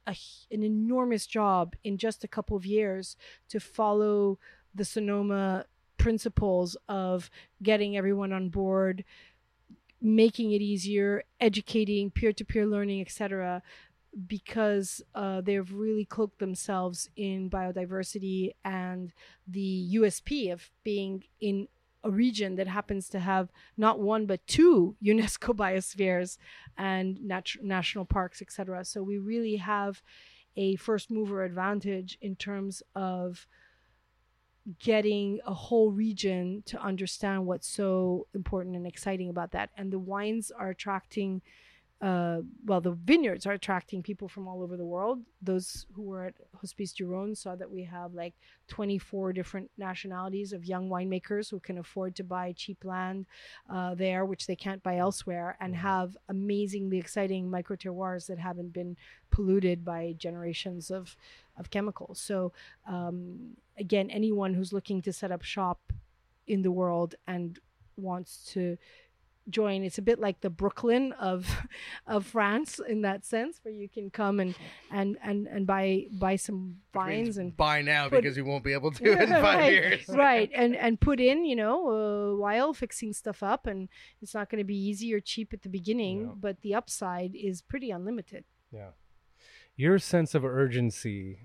a, 0.08 0.16
an 0.52 0.64
enormous 0.64 1.26
job 1.26 1.76
in 1.84 1.98
just 1.98 2.24
a 2.24 2.28
couple 2.28 2.58
of 2.58 2.66
years 2.66 3.16
to 3.50 3.60
follow 3.60 4.38
the 4.76 4.86
Sonoma 4.86 5.66
principles 5.98 6.76
of 6.90 7.30
getting 7.62 7.96
everyone 7.96 8.34
on 8.34 8.50
board, 8.50 9.04
making 10.02 10.52
it 10.52 10.62
easier, 10.62 11.24
educating, 11.40 12.12
peer-to-peer 12.12 12.66
learning, 12.66 13.00
etc. 13.02 13.62
Because 14.28 15.02
uh, 15.16 15.42
they've 15.42 15.72
really 15.74 16.06
cloaked 16.06 16.40
themselves 16.40 17.10
in 17.16 17.50
biodiversity 17.50 18.52
and 18.64 19.12
the 19.48 19.90
USP 19.96 20.52
of 20.52 20.70
being 20.84 21.24
in 21.42 21.68
a 22.04 22.12
region 22.12 22.56
that 22.56 22.68
happens 22.68 23.08
to 23.10 23.20
have 23.20 23.50
not 23.78 24.00
one 24.00 24.26
but 24.26 24.46
two 24.46 24.96
UNESCO 25.04 25.56
biospheres 25.56 26.38
and 26.78 27.22
nat- 27.24 27.56
national 27.62 28.06
parks, 28.06 28.42
etc. 28.42 28.86
So 28.86 29.02
we 29.02 29.18
really 29.18 29.56
have 29.56 30.02
a 30.56 30.76
first 30.76 31.10
mover 31.10 31.44
advantage 31.44 32.18
in 32.22 32.36
terms 32.36 32.84
of 32.96 33.48
getting 34.80 35.40
a 35.46 35.54
whole 35.54 35.92
region 35.92 36.64
to 36.66 36.82
understand 36.82 37.46
what's 37.46 37.68
so 37.68 38.28
important 38.34 38.76
and 38.76 38.88
exciting 38.88 39.30
about 39.30 39.52
that. 39.52 39.72
And 39.78 39.92
the 39.92 40.00
wines 40.00 40.52
are 40.52 40.70
attracting, 40.70 41.42
uh, 42.04 42.42
well, 42.66 42.82
the 42.82 42.92
vineyards 42.92 43.46
are 43.46 43.54
attracting 43.54 44.04
people 44.04 44.28
from 44.28 44.46
all 44.46 44.62
over 44.62 44.76
the 44.76 44.86
world. 44.86 45.22
Those 45.42 45.86
who 45.94 46.02
were 46.02 46.26
at 46.26 46.34
Hospice 46.60 46.92
du 46.92 47.08
Rhône 47.08 47.38
saw 47.38 47.56
that 47.56 47.72
we 47.72 47.86
have 47.86 48.14
like 48.14 48.34
24 48.68 49.32
different 49.32 49.72
nationalities 49.78 50.52
of 50.52 50.66
young 50.66 50.90
winemakers 50.90 51.50
who 51.50 51.62
can 51.62 51.78
afford 51.78 52.14
to 52.18 52.24
buy 52.26 52.52
cheap 52.58 52.84
land 52.84 53.26
uh, 53.70 53.96
there, 53.96 54.26
which 54.26 54.48
they 54.48 54.56
can't 54.56 54.84
buy 54.84 54.98
elsewhere, 54.98 55.56
and 55.62 55.78
have 55.78 56.18
amazingly 56.28 56.98
exciting 56.98 57.50
micro 57.50 57.78
terroirs 57.78 58.28
that 58.28 58.38
haven't 58.38 58.74
been 58.74 58.98
polluted 59.32 59.86
by 59.86 60.14
generations 60.18 60.92
of 60.92 61.16
of 61.58 61.70
chemicals. 61.70 62.20
So 62.20 62.52
um, 62.86 63.56
again, 63.78 64.10
anyone 64.10 64.56
who's 64.56 64.74
looking 64.74 65.02
to 65.04 65.14
set 65.14 65.32
up 65.32 65.42
shop 65.42 65.94
in 66.48 66.64
the 66.64 66.72
world 66.72 67.16
and 67.28 67.60
wants 67.96 68.52
to 68.54 68.78
join, 69.50 69.84
it's 69.84 69.98
a 69.98 70.02
bit 70.02 70.20
like 70.20 70.42
the 70.42 70.50
Brooklyn 70.50 71.12
of 71.14 71.48
of 72.08 72.26
France 72.26 72.80
in 72.88 73.02
that 73.02 73.26
sense, 73.26 73.60
where 73.64 73.74
you 73.74 73.90
can 73.90 74.10
come 74.10 74.40
and 74.40 74.56
and 74.92 75.18
and 75.24 75.48
and 75.48 75.68
buy 75.68 76.06
buy 76.12 76.36
some 76.36 76.78
vines 76.94 77.38
and 77.38 77.56
buy 77.56 77.82
now 77.82 78.10
put- 78.10 78.22
because 78.22 78.38
you 78.38 78.46
won't 78.46 78.64
be 78.64 78.74
able 78.74 78.92
to 78.92 79.12
in 79.22 79.30
five 79.30 79.44
right, 79.44 79.74
years. 79.74 80.08
right, 80.10 80.52
and 80.54 80.76
and 80.76 81.00
put 81.00 81.20
in, 81.20 81.46
you 81.46 81.56
know, 81.56 81.90
a 81.90 82.36
while 82.36 82.74
fixing 82.74 83.14
stuff 83.14 83.44
up, 83.44 83.68
and 83.68 83.90
it's 84.22 84.34
not 84.34 84.50
going 84.50 84.60
to 84.60 84.66
be 84.66 84.78
easy 84.78 85.14
or 85.14 85.20
cheap 85.20 85.54
at 85.54 85.62
the 85.62 85.70
beginning, 85.70 86.36
but 86.40 86.62
the 86.62 86.74
upside 86.74 87.36
is 87.36 87.62
pretty 87.62 87.92
unlimited. 87.92 88.44
Yeah. 88.72 88.90
Your 89.76 89.98
sense 89.98 90.36
of 90.36 90.46
urgency 90.46 91.40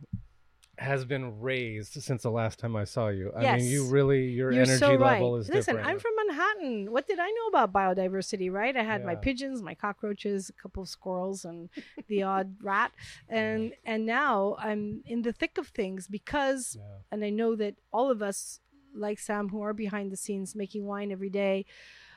has 0.79 1.05
been 1.05 1.41
raised 1.41 1.95
since 2.03 2.23
the 2.23 2.31
last 2.31 2.59
time 2.59 2.77
I 2.77 2.85
saw 2.85 3.09
you. 3.09 3.33
I 3.37 3.57
mean, 3.57 3.67
you 3.67 3.89
really 3.89 4.27
your 4.29 4.53
You're 4.53 4.63
energy 4.63 4.79
so 4.79 4.95
right. 4.95 5.13
level 5.13 5.37
is 5.37 5.49
Listen, 5.49 5.77
different. 5.77 5.89
I'm 5.89 5.99
from 5.99 6.13
Manhattan. 6.17 6.93
What 6.93 7.07
did 7.07 7.19
I 7.19 7.29
know 7.31 7.47
about 7.49 7.73
biodiversity, 7.73 8.51
right? 8.51 8.77
I 8.77 8.83
had 8.83 9.05
my 9.05 9.15
pigeons, 9.17 9.63
my 9.63 9.75
cockroaches, 9.75 10.51
a 10.51 10.53
couple 10.53 10.83
of 10.83 10.89
squirrels, 10.89 11.45
and 11.45 11.69
the 12.07 12.23
odd 12.35 12.57
rat. 12.63 12.93
And 13.29 13.73
and 13.85 14.07
now 14.07 14.57
I'm 14.59 15.03
in 15.05 15.23
the 15.23 15.33
thick 15.33 15.59
of 15.59 15.69
things 15.69 16.07
because 16.07 16.77
Yeah. 16.79 16.85
and 17.11 17.25
I 17.25 17.31
know 17.31 17.57
that 17.57 17.75
all 17.93 18.11
of 18.11 18.23
us, 18.23 18.61
like 18.95 19.19
Sam, 19.19 19.49
who 19.49 19.61
are 19.63 19.75
behind 19.75 20.13
the 20.13 20.17
scenes 20.17 20.55
making 20.55 20.85
wine 20.87 21.11
every 21.13 21.31
day, 21.31 21.67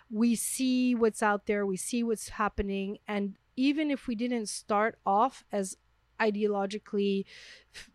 we 0.10 0.36
see 0.36 0.94
what's 0.94 1.24
out 1.24 1.46
there, 1.48 1.66
we 1.66 1.78
see 1.78 2.04
what's 2.04 2.30
happening, 2.30 2.98
and 3.08 3.38
even 3.56 3.92
if 3.92 4.08
we 4.08 4.16
didn't 4.16 4.48
start 4.48 4.98
off 5.06 5.44
as 5.52 5.78
ideologically 6.22 7.26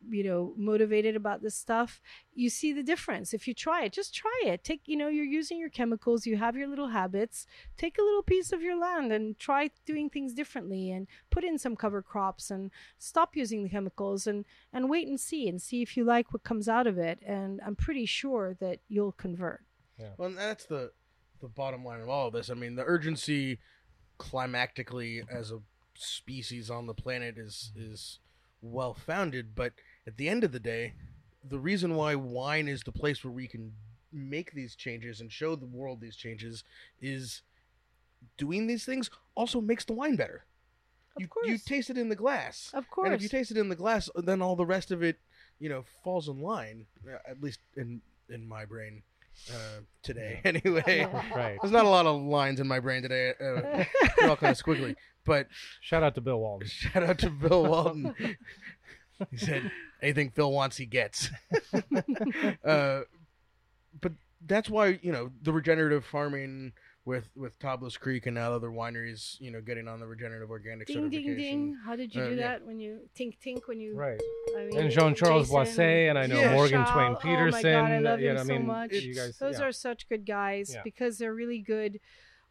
you 0.08 0.24
know 0.24 0.54
motivated 0.56 1.14
about 1.16 1.42
this 1.42 1.54
stuff 1.54 2.00
you 2.34 2.48
see 2.48 2.72
the 2.72 2.82
difference. 2.82 3.32
If 3.34 3.46
you 3.46 3.54
try 3.54 3.84
it 3.84 3.92
just 3.92 4.14
try 4.14 4.42
it. 4.44 4.64
Take 4.64 4.82
you 4.86 4.96
know 4.96 5.08
you're 5.08 5.24
using 5.24 5.58
your 5.58 5.68
chemicals 5.68 6.26
you 6.26 6.36
have 6.36 6.56
your 6.56 6.66
little 6.68 6.88
habits. 6.88 7.46
Take 7.76 7.98
a 7.98 8.02
little 8.02 8.22
piece 8.22 8.52
of 8.52 8.62
your 8.62 8.78
land 8.78 9.12
and 9.12 9.38
try 9.38 9.70
doing 9.84 10.10
things 10.10 10.34
differently 10.34 10.90
and 10.90 11.06
put 11.30 11.44
in 11.44 11.58
some 11.58 11.76
cover 11.76 12.02
crops 12.02 12.50
and 12.50 12.70
stop 12.98 13.36
using 13.36 13.62
the 13.62 13.68
chemicals 13.68 14.26
and 14.26 14.44
and 14.72 14.90
wait 14.90 15.06
and 15.08 15.20
see 15.20 15.48
and 15.48 15.60
see 15.60 15.82
if 15.82 15.96
you 15.96 16.04
like 16.04 16.32
what 16.32 16.44
comes 16.44 16.68
out 16.68 16.86
of 16.86 16.98
it. 16.98 17.20
And 17.24 17.60
i'm 17.64 17.76
pretty 17.76 18.06
sure 18.06 18.56
that 18.60 18.80
you'll 18.88 19.12
convert. 19.12 19.62
Well, 20.18 20.28
and 20.28 20.38
that's 20.38 20.66
the 20.66 20.92
the 21.40 21.48
bottom 21.48 21.84
line 21.84 22.00
of 22.00 22.08
all 22.08 22.28
of 22.28 22.32
this. 22.32 22.50
I 22.50 22.54
mean, 22.54 22.76
the 22.76 22.84
urgency 22.84 23.58
climactically 24.18 25.22
as 25.30 25.50
a 25.52 25.60
species 25.98 26.70
on 26.70 26.86
the 26.86 26.94
planet 26.94 27.38
is 27.38 27.72
is 27.76 28.18
well 28.62 28.94
founded, 28.94 29.54
but 29.54 29.72
at 30.06 30.16
the 30.16 30.28
end 30.28 30.44
of 30.44 30.52
the 30.52 30.60
day, 30.60 30.94
the 31.48 31.58
reason 31.58 31.94
why 31.94 32.14
wine 32.14 32.68
is 32.68 32.82
the 32.82 32.92
place 32.92 33.22
where 33.24 33.32
we 33.32 33.46
can 33.46 33.72
make 34.12 34.52
these 34.52 34.74
changes 34.74 35.20
and 35.20 35.30
show 35.30 35.54
the 35.54 35.66
world 35.66 36.00
these 36.00 36.16
changes 36.16 36.64
is 37.00 37.42
doing 38.38 38.66
these 38.66 38.84
things 38.84 39.10
also 39.34 39.60
makes 39.60 39.84
the 39.84 39.92
wine 39.92 40.16
better. 40.16 40.44
Of 41.16 41.22
you, 41.22 41.28
course. 41.28 41.46
you 41.48 41.58
taste 41.58 41.90
it 41.90 41.98
in 41.98 42.08
the 42.08 42.16
glass. 42.16 42.70
Of 42.74 42.90
course. 42.90 43.06
And 43.06 43.14
if 43.14 43.22
you 43.22 43.28
taste 43.28 43.50
it 43.50 43.56
in 43.56 43.68
the 43.68 43.76
glass, 43.76 44.10
then 44.16 44.42
all 44.42 44.56
the 44.56 44.66
rest 44.66 44.90
of 44.90 45.02
it, 45.02 45.18
you 45.58 45.68
know, 45.68 45.84
falls 46.04 46.28
in 46.28 46.40
line. 46.40 46.86
uh, 47.06 47.18
At 47.28 47.42
least 47.42 47.60
in 47.76 48.00
in 48.28 48.46
my 48.46 48.64
brain 48.64 49.02
uh, 49.52 49.80
today. 50.02 50.40
Anyway, 50.44 51.06
Right. 51.34 51.58
there's 51.60 51.72
not 51.72 51.84
a 51.84 51.88
lot 51.88 52.06
of 52.06 52.20
lines 52.22 52.60
in 52.60 52.66
my 52.66 52.80
brain 52.80 53.02
today. 53.02 53.30
Uh, 53.40 53.84
they're 54.18 54.28
all 54.30 54.36
kind 54.36 54.50
of 54.56 54.62
squiggly. 54.62 54.96
But 55.24 55.48
Shout 55.80 56.02
out 56.02 56.14
to 56.16 56.20
Bill 56.20 56.38
Walton. 56.38 56.68
shout 56.70 57.02
out 57.02 57.18
to 57.18 57.30
Bill 57.30 57.64
Walton. 57.66 58.14
he 59.30 59.36
said, 59.36 59.70
"Anything 60.02 60.30
Phil 60.30 60.52
wants, 60.52 60.76
he 60.76 60.86
gets." 60.86 61.30
uh, 62.64 63.00
but 64.00 64.12
that's 64.46 64.68
why 64.70 64.98
you 65.02 65.10
know 65.12 65.30
the 65.42 65.52
regenerative 65.52 66.04
farming 66.04 66.72
with 67.06 67.30
with 67.36 67.56
Tablas 67.60 67.98
Creek 67.98 68.26
and 68.26 68.34
now 68.34 68.52
other 68.52 68.68
wineries, 68.68 69.40
you 69.40 69.50
know, 69.52 69.60
getting 69.62 69.86
on 69.88 70.00
the 70.00 70.06
regenerative 70.06 70.50
organic 70.50 70.88
ding 70.88 70.96
certification. 70.96 71.26
ding 71.28 71.36
ding. 71.36 71.66
ding! 71.68 71.78
How 71.84 71.94
did 71.96 72.12
you 72.14 72.20
Uh, 72.22 72.28
do 72.28 72.34
yeah. 72.34 72.48
that 72.48 72.66
when 72.66 72.80
you 72.80 73.08
tink 73.18 73.38
tink 73.38 73.60
when 73.66 73.80
you 73.80 73.94
Right. 73.94 74.20
I 74.58 74.64
mean, 74.66 74.76
And 74.78 74.90
Jean 74.90 75.14
Charles 75.14 75.48
Jason 75.48 75.56
Boisset, 75.84 76.10
and 76.10 76.18
I 76.18 76.26
know 76.26 76.50
Morgan 76.52 76.84
Twain 76.86 77.16
Peterson. 77.16 77.64
Yeah. 77.70 78.00
Morgan 78.00 78.36
Charles- 78.36 78.46
Twain 78.48 78.64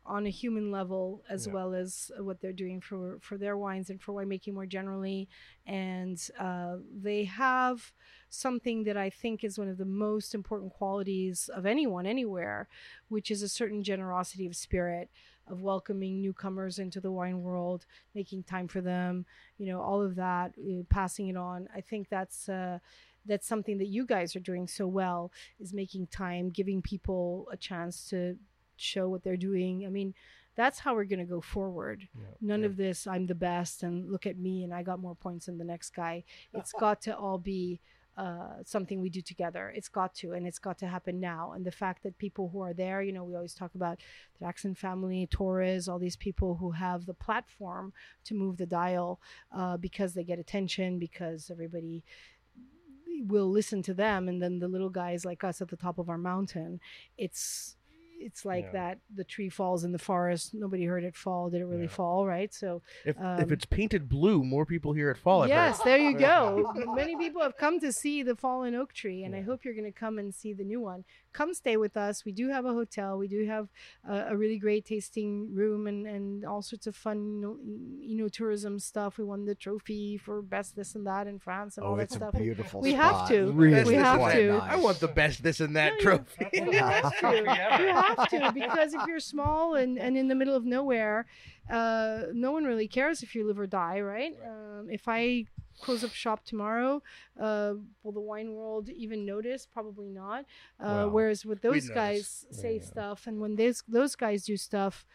my 0.06 0.14
Peterson. 0.14 0.34
God, 0.34 0.45
I 0.45 0.53
love 0.53 0.60
you 0.60 0.60
him 0.60 0.65
know, 0.65 0.77
I 0.77 0.84
so 0.84 1.02
mean, 1.02 1.11
much. 1.11 1.19
you 1.19 1.19
guys, 1.19 1.19
Those 1.19 1.19
yeah. 1.19 1.19
are 1.19 1.19
such 1.19 1.19
good 1.19 1.19
guys 1.19 1.19
Yeah. 1.19 1.19
because 1.19 1.19
they're 1.19 1.19
really 1.19 1.19
good 1.19 1.19
on 1.19 1.19
a 1.19 1.19
human 1.19 1.19
level 1.19 1.23
as 1.30 1.48
Yeah. 1.48 1.53
well 1.53 1.73
as 1.73 2.11
what 2.19 2.41
they're 2.41 2.53
doing 2.53 2.82
for 2.82 3.19
for 3.22 3.38
their 3.38 3.57
wines 3.57 3.90
and 3.90 4.02
for 4.02 4.14
winemaking 4.14 4.53
more 4.53 4.65
generally 4.65 5.27
and 5.65 6.30
uh, 6.40 6.77
they 6.94 7.26
have 7.26 7.94
something 8.30 8.84
that 8.84 8.98
i 8.98 9.10
think 9.10 9.44
is 9.44 9.57
one 9.57 9.69
of 9.69 9.77
the 9.77 9.86
most 9.86 10.34
important 10.36 10.72
qualities 10.73 11.49
of 11.49 11.65
anyone 11.65 12.06
anywhere 12.06 12.68
which 13.10 13.32
is 13.32 13.41
a 13.41 13.49
certain 13.49 13.84
generosity 13.84 14.45
of 14.45 14.56
spirit 14.56 15.10
of 15.48 15.61
welcoming 15.61 16.22
newcomers 16.22 16.80
into 16.80 16.99
the 16.99 17.11
wine 17.11 17.41
world 17.41 17.86
making 18.14 18.44
time 18.44 18.68
for 18.68 18.82
them 18.82 19.26
you 19.57 19.65
know 19.68 19.82
all 19.82 20.02
of 20.02 20.15
that 20.15 20.53
uh, 20.60 20.84
passing 20.90 21.27
it 21.30 21.38
on 21.38 21.68
i 21.76 21.82
think 21.82 22.10
that's 22.10 22.49
uh, 22.49 22.80
that's 23.26 23.48
something 23.48 23.77
that 23.80 23.88
you 23.88 24.06
guys 24.06 24.36
are 24.36 24.40
doing 24.41 24.68
so 24.68 24.88
well 24.88 25.32
is 25.60 25.73
making 25.73 26.07
time 26.07 26.49
giving 26.49 26.82
people 26.82 27.48
a 27.52 27.57
chance 27.57 28.07
to 28.10 28.38
show 28.77 29.10
what 29.10 29.23
they're 29.23 29.38
doing. 29.38 29.85
I 29.85 29.89
mean 29.89 30.14
that's 30.56 30.80
how 30.80 30.95
we're 30.95 31.03
going 31.03 31.19
to 31.19 31.26
go 31.26 31.41
forward. 31.41 32.07
Yeah. 32.18 32.23
none 32.41 32.64
of 32.64 32.77
this 32.77 33.06
i'm 33.07 33.26
the 33.26 33.35
best 33.35 33.84
and 33.84 34.10
look 34.10 34.26
at 34.26 34.38
me 34.38 34.64
and 34.64 34.73
i 34.73 34.84
got 34.84 34.99
more 34.99 35.15
points 35.15 35.47
than 35.47 35.57
the 35.57 35.65
next 35.65 35.93
guy. 35.93 36.23
It's 36.53 36.72
got 36.80 37.02
to 37.02 37.15
all 37.15 37.38
be 37.38 37.81
uh, 38.18 38.64
something 38.64 39.02
we 39.02 39.10
do 39.10 39.22
together. 39.22 39.73
It's 39.76 39.89
got 39.89 40.15
to 40.15 40.31
and 40.31 40.47
it's 40.47 40.60
got 40.60 40.77
to 40.77 40.88
happen 40.88 41.19
now. 41.19 41.52
And 41.52 41.65
the 41.65 41.72
fact 41.72 42.03
that 42.03 42.18
people 42.18 42.49
who 42.49 42.61
are 42.61 42.73
there 42.73 43.02
you 43.02 43.11
know 43.11 43.23
we 43.23 43.35
always 43.35 43.53
talk 43.53 43.76
about 43.76 43.99
the 44.39 44.45
jackson 44.45 44.73
family 44.73 45.27
torres 45.30 45.89
all 45.89 45.99
these 45.99 46.15
people 46.15 46.56
who 46.56 46.72
have 46.72 47.06
the 47.06 47.14
platform 47.14 47.91
to 48.23 48.34
move 48.34 48.56
the 48.57 48.65
dial 48.65 49.19
uh, 49.52 49.76
because 49.77 50.14
they 50.14 50.23
get 50.23 50.39
attention 50.39 50.97
because 50.97 51.52
everybody 51.52 52.03
will 53.27 53.49
listen 53.49 53.81
to 53.81 53.93
them 53.93 54.27
and 54.27 54.41
then 54.41 54.60
the 54.60 54.68
little 54.68 54.89
guys 54.89 55.26
like 55.26 55.43
us 55.43 55.61
at 55.61 55.69
the 55.69 55.77
top 55.77 55.97
of 55.97 56.10
our 56.10 56.18
mountain 56.18 56.80
it's 57.18 57.76
it's 58.20 58.46
like 58.46 58.66
Yeah. 58.66 58.72
that 58.72 59.00
the 59.14 59.24
tree 59.24 59.50
falls 59.50 59.84
in 59.84 59.92
the 59.92 60.00
forest 60.00 60.54
nobody 60.54 60.86
heard 60.86 61.04
it 61.04 61.16
fall 61.16 61.50
did 61.50 61.62
it 61.62 61.66
really 61.66 61.84
Yeah. 61.84 61.90
fall 61.90 62.26
right 62.26 62.54
so 62.54 62.82
If 63.06 63.18
Um, 63.20 63.40
if 63.40 63.52
it's 63.52 63.66
painted 63.66 64.08
blue, 64.10 64.44
more 64.44 64.66
people 64.66 64.94
hear 64.94 65.10
it 65.12 65.18
fall. 65.18 65.44
I've 65.44 65.50
heard. 65.50 65.56
yes 65.56 65.82
there 65.84 65.98
you 65.98 66.18
go 66.30 66.72
many 66.96 67.16
people 67.18 67.42
have 67.42 67.58
come 67.58 67.80
to 67.80 67.92
see 67.92 68.24
the 68.24 68.36
fallen 68.36 68.74
oak 68.76 68.94
tree 68.94 69.24
and 69.24 69.36
i 69.36 69.42
hope 69.42 69.64
you're 69.64 69.74
going 69.74 69.92
to 69.92 70.00
come 70.06 70.18
and 70.20 70.34
see 70.34 70.54
the 70.54 70.64
new 70.64 70.80
one 70.82 71.04
come 71.34 71.54
stay 71.54 71.78
with 71.78 71.96
us 71.98 72.24
we 72.26 72.32
do 72.32 72.50
have 72.50 72.66
a 72.66 72.74
hotel 72.74 73.18
we 73.18 73.28
do 73.28 73.46
have 73.46 73.68
a, 74.10 74.28
a 74.30 74.38
really 74.38 74.58
great 74.58 74.86
tasting 74.86 75.54
room 75.54 75.88
and 75.88 76.06
and 76.08 76.46
all 76.46 76.62
sorts 76.62 76.88
of 76.88 76.96
fun 76.96 77.42
you 78.02 78.16
know, 78.16 78.28
tourism 78.30 78.80
stuff 78.80 79.18
we 79.18 79.24
won 79.24 79.46
the 79.46 79.56
trophy 79.56 80.18
for 80.18 80.42
best 80.42 80.76
this 80.76 80.96
and 80.96 81.06
that 81.08 81.28
in 81.28 81.38
france 81.40 81.78
and 81.78 81.86
all 81.86 81.94
Oh, 81.94 81.98
that 81.98 82.04
it's 82.04 82.16
a 82.16 82.20
stuff 82.20 82.34
beautiful 82.36 82.82
We 82.82 82.94
have 82.94 83.28
to. 83.30 83.52
Really 83.52 83.84
We 83.84 83.96
have 83.96 84.20
to. 84.34 84.52
nice. 84.58 84.72
I 84.74 84.76
want 84.78 85.00
the 85.00 85.08
best 85.08 85.44
this 85.44 85.60
and 85.60 85.76
that 85.76 85.94
No, 85.96 86.00
trophy. 86.00 86.46
you 86.54 86.72
have 86.72 87.20
to. 87.20 87.28
You 87.80 87.86
have 88.07 88.30
to 88.30 88.52
because 88.53 88.94
if 88.94 89.06
you're 89.07 89.19
small 89.19 89.76
and, 89.76 89.98
and 89.99 90.18
in 90.18 90.27
the 90.27 90.36
middle 90.36 90.56
of 90.56 90.65
nowhere, 90.65 91.26
uh, 91.69 92.23
no 92.34 92.52
one 92.52 92.64
really 92.65 92.88
cares 92.88 93.23
if 93.23 93.36
you 93.36 93.45
live 93.48 93.60
or 93.60 93.68
die, 93.68 93.99
right? 94.02 94.34
Um, 94.45 94.88
if 94.90 95.07
I 95.07 95.45
close 95.82 96.03
up 96.03 96.14
shop 96.14 96.44
tomorrow, 96.45 97.02
uh, 97.40 97.73
will 98.03 98.11
the 98.14 98.22
wine 98.22 98.53
world 98.53 98.90
even 98.90 99.26
notice? 99.26 99.65
Probably 99.65 100.10
not. 100.10 100.45
Uh, 100.80 101.06
whereas 101.06 101.45
with 101.45 101.61
those 101.61 101.90
guys 101.90 102.45
say 102.52 102.76
Yeah. 102.76 102.82
stuff, 102.86 103.27
and 103.27 103.40
when 103.41 103.56
those 103.56 103.84
those 103.88 104.15
guys 104.15 104.45
do 104.45 104.57
stuff. 104.57 105.06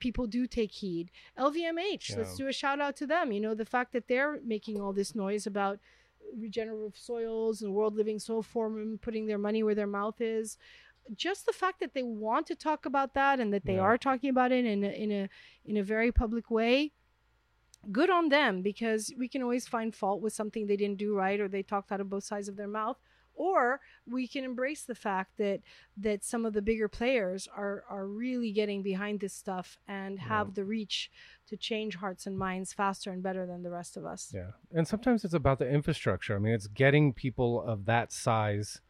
People 0.00 0.26
do 0.26 0.46
take 0.46 0.70
heed. 0.70 1.10
LVMH, 1.38 2.14
let's 2.18 2.36
do 2.36 2.46
a 2.46 2.52
shout 2.52 2.78
out 2.78 2.94
to 2.96 3.06
them. 3.06 3.32
You 3.32 3.40
know, 3.40 3.54
the 3.54 3.64
fact 3.64 3.92
that 3.94 4.06
they're 4.06 4.38
making 4.44 4.78
all 4.82 4.92
this 4.92 5.14
noise 5.14 5.46
about 5.46 5.78
regenerative 6.36 6.94
soils 6.94 7.62
and 7.62 7.72
world 7.72 7.94
living 7.96 8.18
soil 8.18 8.42
form 8.42 8.76
and 8.76 9.00
putting 9.00 9.26
their 9.26 9.38
money 9.38 9.62
where 9.62 9.74
their 9.74 9.86
mouth 9.86 10.20
is 10.20 10.58
just 11.14 11.46
the 11.46 11.52
fact 11.52 11.80
that 11.80 11.94
they 11.94 12.02
want 12.02 12.46
to 12.46 12.54
talk 12.54 12.86
about 12.86 13.14
that 13.14 13.40
and 13.40 13.52
that 13.52 13.64
they 13.64 13.74
Yeah. 13.76 13.80
are 13.80 13.98
talking 13.98 14.30
about 14.30 14.52
it 14.52 14.64
in 14.64 14.84
a, 14.84 14.88
in 14.88 15.10
a 15.12 15.28
in 15.64 15.76
a 15.76 15.82
very 15.82 16.12
public 16.12 16.50
way 16.50 16.92
good 17.92 18.10
on 18.10 18.28
them 18.28 18.60
because 18.62 19.12
we 19.16 19.28
can 19.28 19.42
always 19.42 19.66
find 19.68 19.94
fault 19.94 20.20
with 20.20 20.32
something 20.32 20.66
they 20.66 20.76
didn't 20.76 20.98
do 20.98 21.14
right 21.14 21.40
or 21.40 21.48
they 21.48 21.62
talked 21.62 21.92
out 21.92 22.00
of 22.00 22.10
both 22.10 22.24
sides 22.24 22.48
of 22.48 22.56
their 22.56 22.66
mouth 22.68 22.98
or 23.34 23.80
we 24.04 24.26
can 24.26 24.42
embrace 24.42 24.82
the 24.82 24.96
fact 24.96 25.36
that 25.38 25.60
that 25.96 26.24
some 26.24 26.44
of 26.44 26.52
the 26.54 26.60
bigger 26.60 26.88
players 26.88 27.46
are 27.56 27.84
are 27.88 28.06
really 28.08 28.50
getting 28.50 28.82
behind 28.82 29.20
this 29.20 29.32
stuff 29.32 29.78
and 29.86 30.18
have 30.18 30.54
the 30.54 30.64
reach 30.64 31.08
to 31.46 31.56
change 31.56 31.94
hearts 31.96 32.26
and 32.26 32.36
minds 32.36 32.72
faster 32.72 33.12
and 33.12 33.22
better 33.22 33.46
than 33.46 33.62
the 33.62 33.70
rest 33.70 33.96
of 33.96 34.04
us 34.04 34.32
Yeah. 34.34 34.50
And 34.72 34.86
sometimes 34.88 35.24
it's 35.24 35.34
about 35.34 35.60
the 35.60 35.70
infrastructure. 35.70 36.34
I 36.34 36.40
mean, 36.40 36.52
it's 36.52 36.66
getting 36.66 37.12
people 37.12 37.62
of 37.62 37.84
that 37.86 38.12
size 38.12 38.80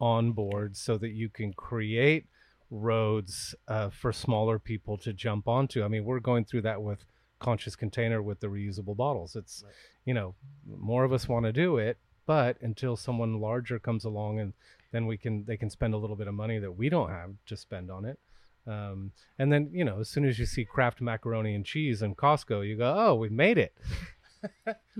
on 0.00 0.32
board 0.32 0.76
so 0.76 0.98
that 0.98 1.10
you 1.10 1.28
can 1.28 1.52
create 1.52 2.26
roads 2.70 3.54
uh, 3.68 3.90
for 3.90 4.12
smaller 4.12 4.58
people 4.58 4.96
to 4.98 5.12
jump 5.12 5.48
onto. 5.48 5.84
I 5.84 5.88
mean, 5.88 6.04
we're 6.04 6.20
going 6.20 6.44
through 6.44 6.62
that 6.62 6.82
with 6.82 7.04
Conscious 7.38 7.76
Container 7.76 8.22
with 8.22 8.40
the 8.40 8.48
reusable 8.48 8.96
bottles. 8.96 9.36
It's, 9.36 9.64
you 10.04 10.14
know, 10.14 10.34
more 10.66 11.04
of 11.04 11.12
us 11.12 11.28
want 11.28 11.46
to 11.46 11.52
do 11.52 11.76
it, 11.76 11.98
but 12.26 12.56
until 12.60 12.96
someone 12.96 13.40
larger 13.40 13.78
comes 13.78 14.04
along 14.04 14.40
and 14.40 14.52
then 14.92 15.06
we 15.06 15.16
can, 15.16 15.44
they 15.44 15.56
can 15.56 15.70
spend 15.70 15.94
a 15.94 15.98
little 15.98 16.16
bit 16.16 16.28
of 16.28 16.34
money 16.34 16.58
that 16.58 16.72
we 16.72 16.88
don't 16.88 17.10
have 17.10 17.30
to 17.46 17.56
spend 17.56 17.90
on 17.90 18.04
it. 18.04 18.18
Um, 18.66 19.12
and 19.38 19.52
then, 19.52 19.70
you 19.72 19.84
know, 19.84 20.00
as 20.00 20.08
soon 20.08 20.24
as 20.24 20.38
you 20.38 20.46
see 20.46 20.64
Kraft 20.64 21.00
macaroni 21.00 21.54
and 21.54 21.64
cheese 21.64 22.02
in 22.02 22.16
Costco, 22.16 22.66
you 22.66 22.76
go, 22.76 22.94
oh, 22.96 23.14
we 23.14 23.28
made 23.28 23.58
it. 23.58 23.74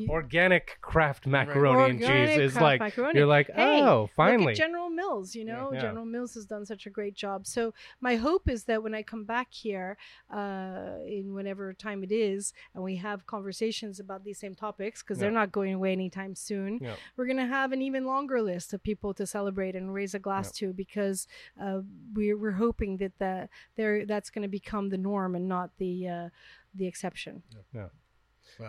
Organic 0.08 0.78
Kraft 0.80 1.26
macaroni 1.26 1.90
and 1.90 2.02
Organic 2.02 2.28
cheese 2.28 2.38
is 2.38 2.56
like 2.60 2.80
macaroni. 2.80 3.18
you're 3.18 3.26
like, 3.26 3.50
Hey, 3.54 3.80
oh, 3.82 4.02
Look 4.02 4.10
finally. 4.12 4.54
General 4.54 4.90
Mills, 4.90 5.34
you 5.34 5.44
know, 5.44 5.70
Yeah. 5.72 5.80
General 5.80 6.04
Mills 6.04 6.34
has 6.34 6.44
done 6.46 6.66
such 6.66 6.86
a 6.86 6.90
great 6.90 7.14
job. 7.14 7.46
So 7.46 7.72
my 8.00 8.16
hope 8.16 8.48
is 8.48 8.64
that 8.64 8.82
when 8.82 8.94
I 8.94 9.02
come 9.02 9.24
back 9.24 9.52
here, 9.52 9.96
uh, 10.30 10.98
in 11.06 11.34
whatever 11.34 11.72
time 11.72 12.02
it 12.04 12.12
is, 12.12 12.52
and 12.74 12.84
we 12.84 12.96
have 12.96 13.26
conversations 13.26 13.98
about 14.00 14.24
these 14.24 14.38
same 14.38 14.54
topics, 14.54 15.02
because 15.02 15.18
they're 15.18 15.30
not 15.30 15.52
going 15.52 15.72
away 15.74 15.92
anytime 15.92 16.34
soon, 16.34 16.78
Yeah. 16.82 16.96
we're 17.16 17.26
gonna 17.26 17.46
have 17.46 17.72
an 17.72 17.80
even 17.82 18.04
longer 18.04 18.42
list 18.42 18.74
of 18.74 18.82
people 18.82 19.14
to 19.14 19.26
celebrate 19.26 19.74
and 19.74 19.94
raise 19.94 20.14
a 20.14 20.18
glass 20.18 20.52
to, 20.52 20.72
because 20.72 21.26
uh, 21.60 21.80
we're 22.14 22.36
we're 22.36 22.52
hoping 22.52 22.98
that 22.98 23.18
the 23.18 23.48
there 23.76 24.04
that's 24.06 24.30
going 24.30 24.42
to 24.42 24.48
become 24.48 24.88
the 24.90 24.98
norm 24.98 25.34
and 25.34 25.48
not 25.48 25.70
the 25.78 26.08
uh, 26.08 26.28
the 26.74 26.86
exception. 26.86 27.42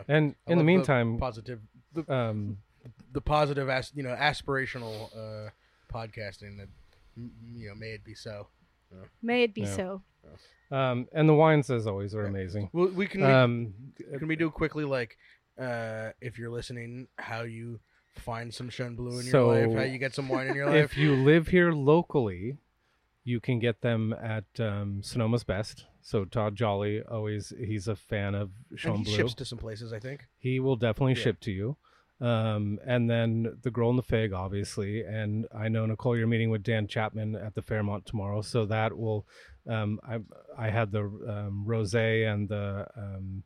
And 0.07 0.35
I 0.47 0.51
in 0.51 0.57
the 0.57 0.63
love 0.63 0.65
meantime, 0.65 1.17
positive, 1.17 1.59
the, 1.93 2.11
um, 2.13 2.57
the 3.13 3.21
positive, 3.21 3.69
as 3.69 3.91
you 3.95 4.03
know, 4.03 4.15
aspirational 4.15 5.09
uh, 5.15 5.49
podcasting 5.93 6.57
that 6.57 6.67
you 7.55 7.69
know, 7.69 7.75
may 7.75 7.91
it 7.91 8.03
be 8.03 8.13
so. 8.13 8.47
May 9.21 9.43
it 9.43 9.53
be 9.53 9.61
Yeah. 9.61 9.75
so. 9.75 10.01
um, 10.71 11.07
and 11.13 11.27
the 11.27 11.33
wines, 11.33 11.69
as 11.69 11.87
always, 11.87 12.13
are 12.15 12.25
amazing. 12.25 12.69
Well, 12.73 12.87
we 12.89 13.07
can 13.07 13.23
Um, 13.23 13.73
can 14.17 14.27
we 14.27 14.35
do 14.35 14.49
quickly 14.49 14.83
like 14.85 15.17
uh, 15.59 16.11
if 16.21 16.37
you're 16.37 16.51
listening, 16.51 17.07
how 17.17 17.41
you 17.41 17.79
find 18.15 18.53
some 18.53 18.69
Chêne 18.69 18.95
Bleu 18.95 19.19
in 19.19 19.25
So, 19.25 19.51
your 19.51 19.67
life, 19.67 19.77
how 19.77 19.83
you 19.83 19.97
get 19.97 20.13
some 20.13 20.29
wine 20.29 20.47
in 20.47 20.55
your 20.55 20.65
life. 20.71 20.85
if 20.91 20.97
you 20.97 21.15
live 21.15 21.47
here 21.47 21.71
locally, 21.71 22.57
you 23.23 23.39
can 23.39 23.59
get 23.59 23.81
them 23.81 24.13
at 24.13 24.45
um, 24.59 25.01
Sonoma's 25.01 25.43
Best. 25.43 25.85
So 26.07 26.23
Todd 26.23 26.55
Jolly 26.55 27.01
always 27.03 27.51
he's 27.59 27.89
a 27.89 27.95
fan 27.97 28.33
of 28.33 28.51
and 28.69 28.79
Sean 28.79 28.97
he 28.99 29.03
Blue. 29.03 29.13
ships 29.13 29.33
to 29.35 29.43
some 29.45 29.57
places, 29.59 29.91
I 29.91 29.99
think. 29.99 30.25
he 30.37 30.57
will 30.61 30.77
definitely 30.77 31.15
Yeah. 31.15 31.23
ship 31.25 31.39
to 31.41 31.51
you. 31.51 31.75
Um, 32.21 32.79
and 32.87 33.09
then 33.09 33.57
the 33.61 33.69
girl 33.71 33.89
in 33.89 33.97
the 33.97 34.01
fig, 34.03 34.31
obviously. 34.31 35.03
And 35.03 35.47
I 35.53 35.67
know 35.67 35.85
Nicole, 35.85 36.15
you're 36.17 36.25
meeting 36.25 36.49
with 36.49 36.63
Dan 36.63 36.87
Chapman 36.87 37.35
at 37.35 37.55
the 37.55 37.61
Fairmont 37.61 38.05
tomorrow, 38.05 38.41
so 38.41 38.65
that 38.67 38.97
will. 38.97 39.27
Um, 39.67 39.99
I 40.07 40.19
I 40.57 40.69
had 40.69 40.93
the 40.93 41.01
um, 41.03 41.65
rosé 41.67 42.25
and 42.33 42.47
the. 42.47 42.87
Um, 42.95 43.43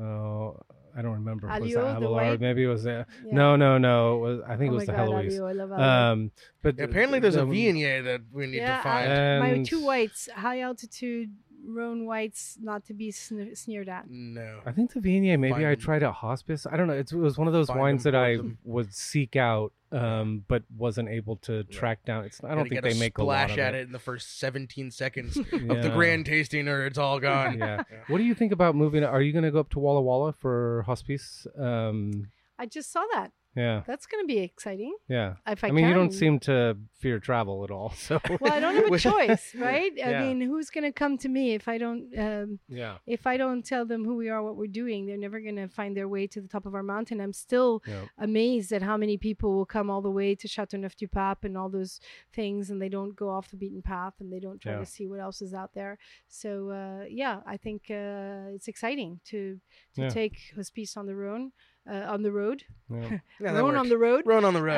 oh, 0.00 0.58
I 0.96 1.02
don't 1.02 1.12
remember. 1.12 1.48
if 1.50 1.60
was 1.60 1.72
the 1.72 1.78
Aliot, 1.78 2.00
the 2.00 2.06
Abelard? 2.06 2.10
white? 2.30 2.40
Maybe 2.40 2.62
it 2.64 2.68
was 2.68 2.84
the. 2.84 3.06
Yeah. 3.26 3.32
No, 3.32 3.56
no, 3.56 3.78
no. 3.78 4.14
It 4.14 4.20
was, 4.20 4.40
I 4.48 4.56
think 4.56 4.70
Oh 4.70 4.74
it 4.74 4.76
was 4.76 4.86
the 4.86 4.92
God, 4.92 5.08
Heloise. 5.08 5.40
I 5.40 5.52
love 5.52 5.70
Aliot. 5.70 6.12
Um, 6.12 6.30
but 6.62 6.80
apparently, 6.80 7.18
there's 7.20 7.36
a 7.36 7.40
the- 7.44 7.46
Viognier 7.46 8.02
that 8.04 8.20
we 8.32 8.46
need 8.46 8.56
Yeah, 8.58 8.76
to 8.78 8.82
find. 8.82 9.12
And- 9.12 9.42
my 9.58 9.62
two 9.64 9.84
whites, 9.84 10.28
high 10.34 10.60
altitude 10.60 11.30
Rhone 11.66 12.06
whites 12.06 12.58
not 12.60 12.84
to 12.86 12.94
be 12.94 13.10
sne- 13.12 13.56
sneered 13.56 13.88
at. 13.88 14.10
No. 14.10 14.60
I 14.66 14.72
think 14.72 14.92
the 14.92 15.00
Viognier, 15.00 15.38
maybe 15.38 15.52
Find 15.52 15.66
I 15.66 15.70
them. 15.70 15.80
tried 15.80 16.02
at 16.02 16.12
hospice. 16.12 16.66
I 16.70 16.76
don't 16.76 16.86
know. 16.86 16.94
It's, 16.94 17.12
it 17.12 17.16
was 17.18 17.36
one 17.38 17.46
of 17.46 17.52
those 17.52 17.68
Find 17.68 17.80
wines 17.80 18.02
them, 18.04 18.12
that 18.12 18.18
I 18.20 18.36
them. 18.36 18.58
would 18.64 18.92
seek 18.94 19.36
out, 19.36 19.72
um, 19.92 20.44
but 20.48 20.62
wasn't 20.76 21.08
able 21.08 21.36
to 21.38 21.64
track 21.64 22.04
down. 22.04 22.24
It's 22.24 22.42
I 22.44 22.54
don't 22.54 22.68
think 22.68 22.82
they 22.82 22.92
a 22.92 22.94
make 22.96 23.18
a 23.18 23.24
lot 23.24 23.50
splash 23.50 23.58
at 23.58 23.74
it. 23.74 23.78
it 23.78 23.86
in 23.86 23.92
the 23.92 23.98
first 23.98 24.38
17 24.38 24.90
seconds 24.90 25.36
of 25.38 25.50
the 25.50 25.58
Yeah. 25.82 25.88
grand 25.94 26.26
tasting, 26.26 26.68
or 26.68 26.86
it's 26.86 26.98
all 26.98 27.18
gone. 27.20 27.58
yeah. 27.58 27.82
What 28.08 28.18
do 28.18 28.24
you 28.24 28.34
think 28.34 28.52
about 28.52 28.74
moving? 28.74 29.02
Are 29.04 29.22
you 29.22 29.32
going 29.32 29.44
to 29.44 29.50
go 29.50 29.60
up 29.60 29.70
to 29.70 29.78
Walla 29.78 30.02
Walla 30.02 30.32
for 30.32 30.82
hospice? 30.86 31.46
Um, 31.58 32.28
I 32.58 32.66
just 32.66 32.92
saw 32.92 33.02
that. 33.14 33.32
Yeah, 33.56 33.82
That's 33.86 34.06
going 34.06 34.22
to 34.24 34.26
be 34.26 34.38
exciting. 34.38 34.94
yeah. 35.08 35.34
If 35.46 35.62
I, 35.64 35.68
I, 35.68 35.70
mean, 35.70 35.86
you 35.86 35.94
don't 35.94 36.12
seem 36.12 36.38
to 36.40 36.76
fear 36.94 37.18
travel 37.18 37.64
at 37.64 37.70
all. 37.70 37.90
So 38.06 38.20
Well, 38.40 38.52
I 38.52 38.60
don't 38.60 38.74
have 38.74 38.92
a 38.92 38.98
choice, 39.10 39.54
right? 39.58 39.92
yeah. 39.94 40.10
I 40.10 40.22
mean, 40.22 40.40
who's 40.40 40.70
going 40.70 40.84
to 40.84 40.92
come 40.92 41.16
to 41.18 41.28
me 41.28 41.54
if 41.54 41.68
I 41.68 41.78
don't 41.78 42.02
um, 42.18 42.58
yeah, 42.68 42.96
if 43.06 43.26
I 43.26 43.36
don't 43.36 43.64
tell 43.64 43.84
them 43.86 44.04
who 44.04 44.16
we 44.16 44.28
are, 44.28 44.42
what 44.42 44.56
we're 44.56 44.66
doing? 44.82 45.06
They're 45.06 45.16
never 45.16 45.40
going 45.40 45.56
to 45.56 45.68
find 45.68 45.96
their 45.96 46.08
way 46.08 46.26
to 46.28 46.40
the 46.40 46.48
top 46.48 46.66
of 46.66 46.74
our 46.74 46.82
mountain. 46.82 47.20
I'm 47.20 47.32
still 47.32 47.82
amazed 48.18 48.72
at 48.72 48.82
how 48.82 48.96
many 48.96 49.16
people 49.18 49.54
will 49.54 49.66
come 49.66 49.90
all 49.90 50.02
the 50.02 50.10
way 50.10 50.34
to 50.34 50.48
Chateauneuf 50.48 50.96
du 50.96 51.06
Pape 51.08 51.44
and 51.44 51.56
all 51.56 51.68
those 51.68 52.00
things, 52.32 52.70
and 52.70 52.80
they 52.82 52.88
don't 52.88 53.14
go 53.16 53.28
off 53.30 53.50
the 53.50 53.56
beaten 53.56 53.82
path 53.82 54.14
and 54.20 54.32
they 54.32 54.40
don't 54.40 54.60
try 54.60 54.72
Yeah. 54.72 54.78
to 54.80 54.86
see 54.86 55.06
what 55.06 55.20
else 55.20 55.40
is 55.42 55.54
out 55.54 55.72
there. 55.74 55.98
So 56.28 56.70
uh, 56.70 57.04
yeah, 57.08 57.40
I 57.46 57.56
think 57.56 57.82
uh, 57.90 58.54
it's 58.54 58.68
exciting 58.68 59.20
to 59.30 59.60
to 59.94 60.02
Yeah. 60.02 60.08
take 60.08 60.36
Hospice 60.56 60.96
on 60.96 61.06
the 61.06 61.14
Rhone, 61.14 61.52
uh, 61.90 62.12
on 62.12 62.22
the 62.22 62.32
road, 62.32 62.64
yeah. 62.90 63.00
Yeah, 63.40 63.52
that 63.52 63.62
Rhone 63.62 63.76
on 63.76 63.88
the 63.88 63.98
road. 63.98 64.22
Run 64.26 64.44
on 64.44 64.54
the 64.54 64.60
Uh, 64.60 64.62
road. 64.62 64.74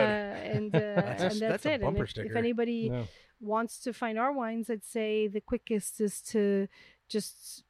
and 0.56 0.74
uh, 0.74 0.78
That's- 0.96 1.20
and 1.20 1.30
that's, 1.30 1.40
that's 1.40 1.66
it. 1.66 1.72
And 1.74 1.82
bumper 1.82 2.02
if, 2.04 2.10
if 2.10 2.10
sticker. 2.10 2.36
anybody 2.38 2.90
yeah. 2.92 3.04
wants 3.40 3.78
to 3.80 3.92
find 3.92 4.18
our 4.18 4.32
wines, 4.32 4.68
I'd 4.70 4.84
say 4.84 5.28
the 5.28 5.40
quickest 5.40 6.00
is 6.00 6.20
to 6.32 6.68
just 7.08 7.62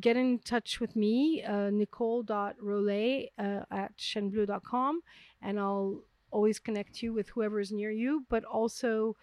get 0.00 0.16
in 0.16 0.38
touch 0.40 0.80
with 0.80 0.94
me, 0.96 1.42
uh, 1.42 1.70
nicole.rolet 1.70 3.28
uh, 3.38 3.60
at 3.70 3.96
chenebleu.com, 3.96 5.00
and 5.42 5.58
I'll 5.58 6.02
always 6.30 6.58
connect 6.58 7.02
you 7.02 7.12
with 7.12 7.28
whoever 7.30 7.60
is 7.60 7.72
near 7.72 7.90
you. 7.90 8.24
But 8.28 8.44
also, 8.44 9.16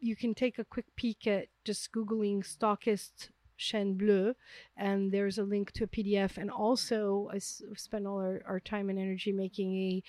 you 0.00 0.14
can 0.16 0.34
take 0.34 0.58
a 0.58 0.64
quick 0.64 0.86
peek 0.96 1.26
at 1.26 1.48
just 1.64 1.92
Googling 1.92 2.38
stockist 2.46 3.28
Chêne 3.58 3.96
Bleu, 3.98 4.34
and 4.76 5.10
there's 5.12 5.38
a 5.38 5.42
link 5.44 5.72
to 5.72 5.84
a 5.84 5.86
PDF. 5.88 6.36
And 6.38 6.50
also, 6.50 7.28
I 7.32 7.36
s- 7.36 7.62
spend 7.76 8.06
all 8.06 8.18
our, 8.18 8.42
our 8.46 8.60
time 8.60 8.88
and 8.90 8.98
energy 8.98 9.32
making 9.32 9.76
a 9.76 10.02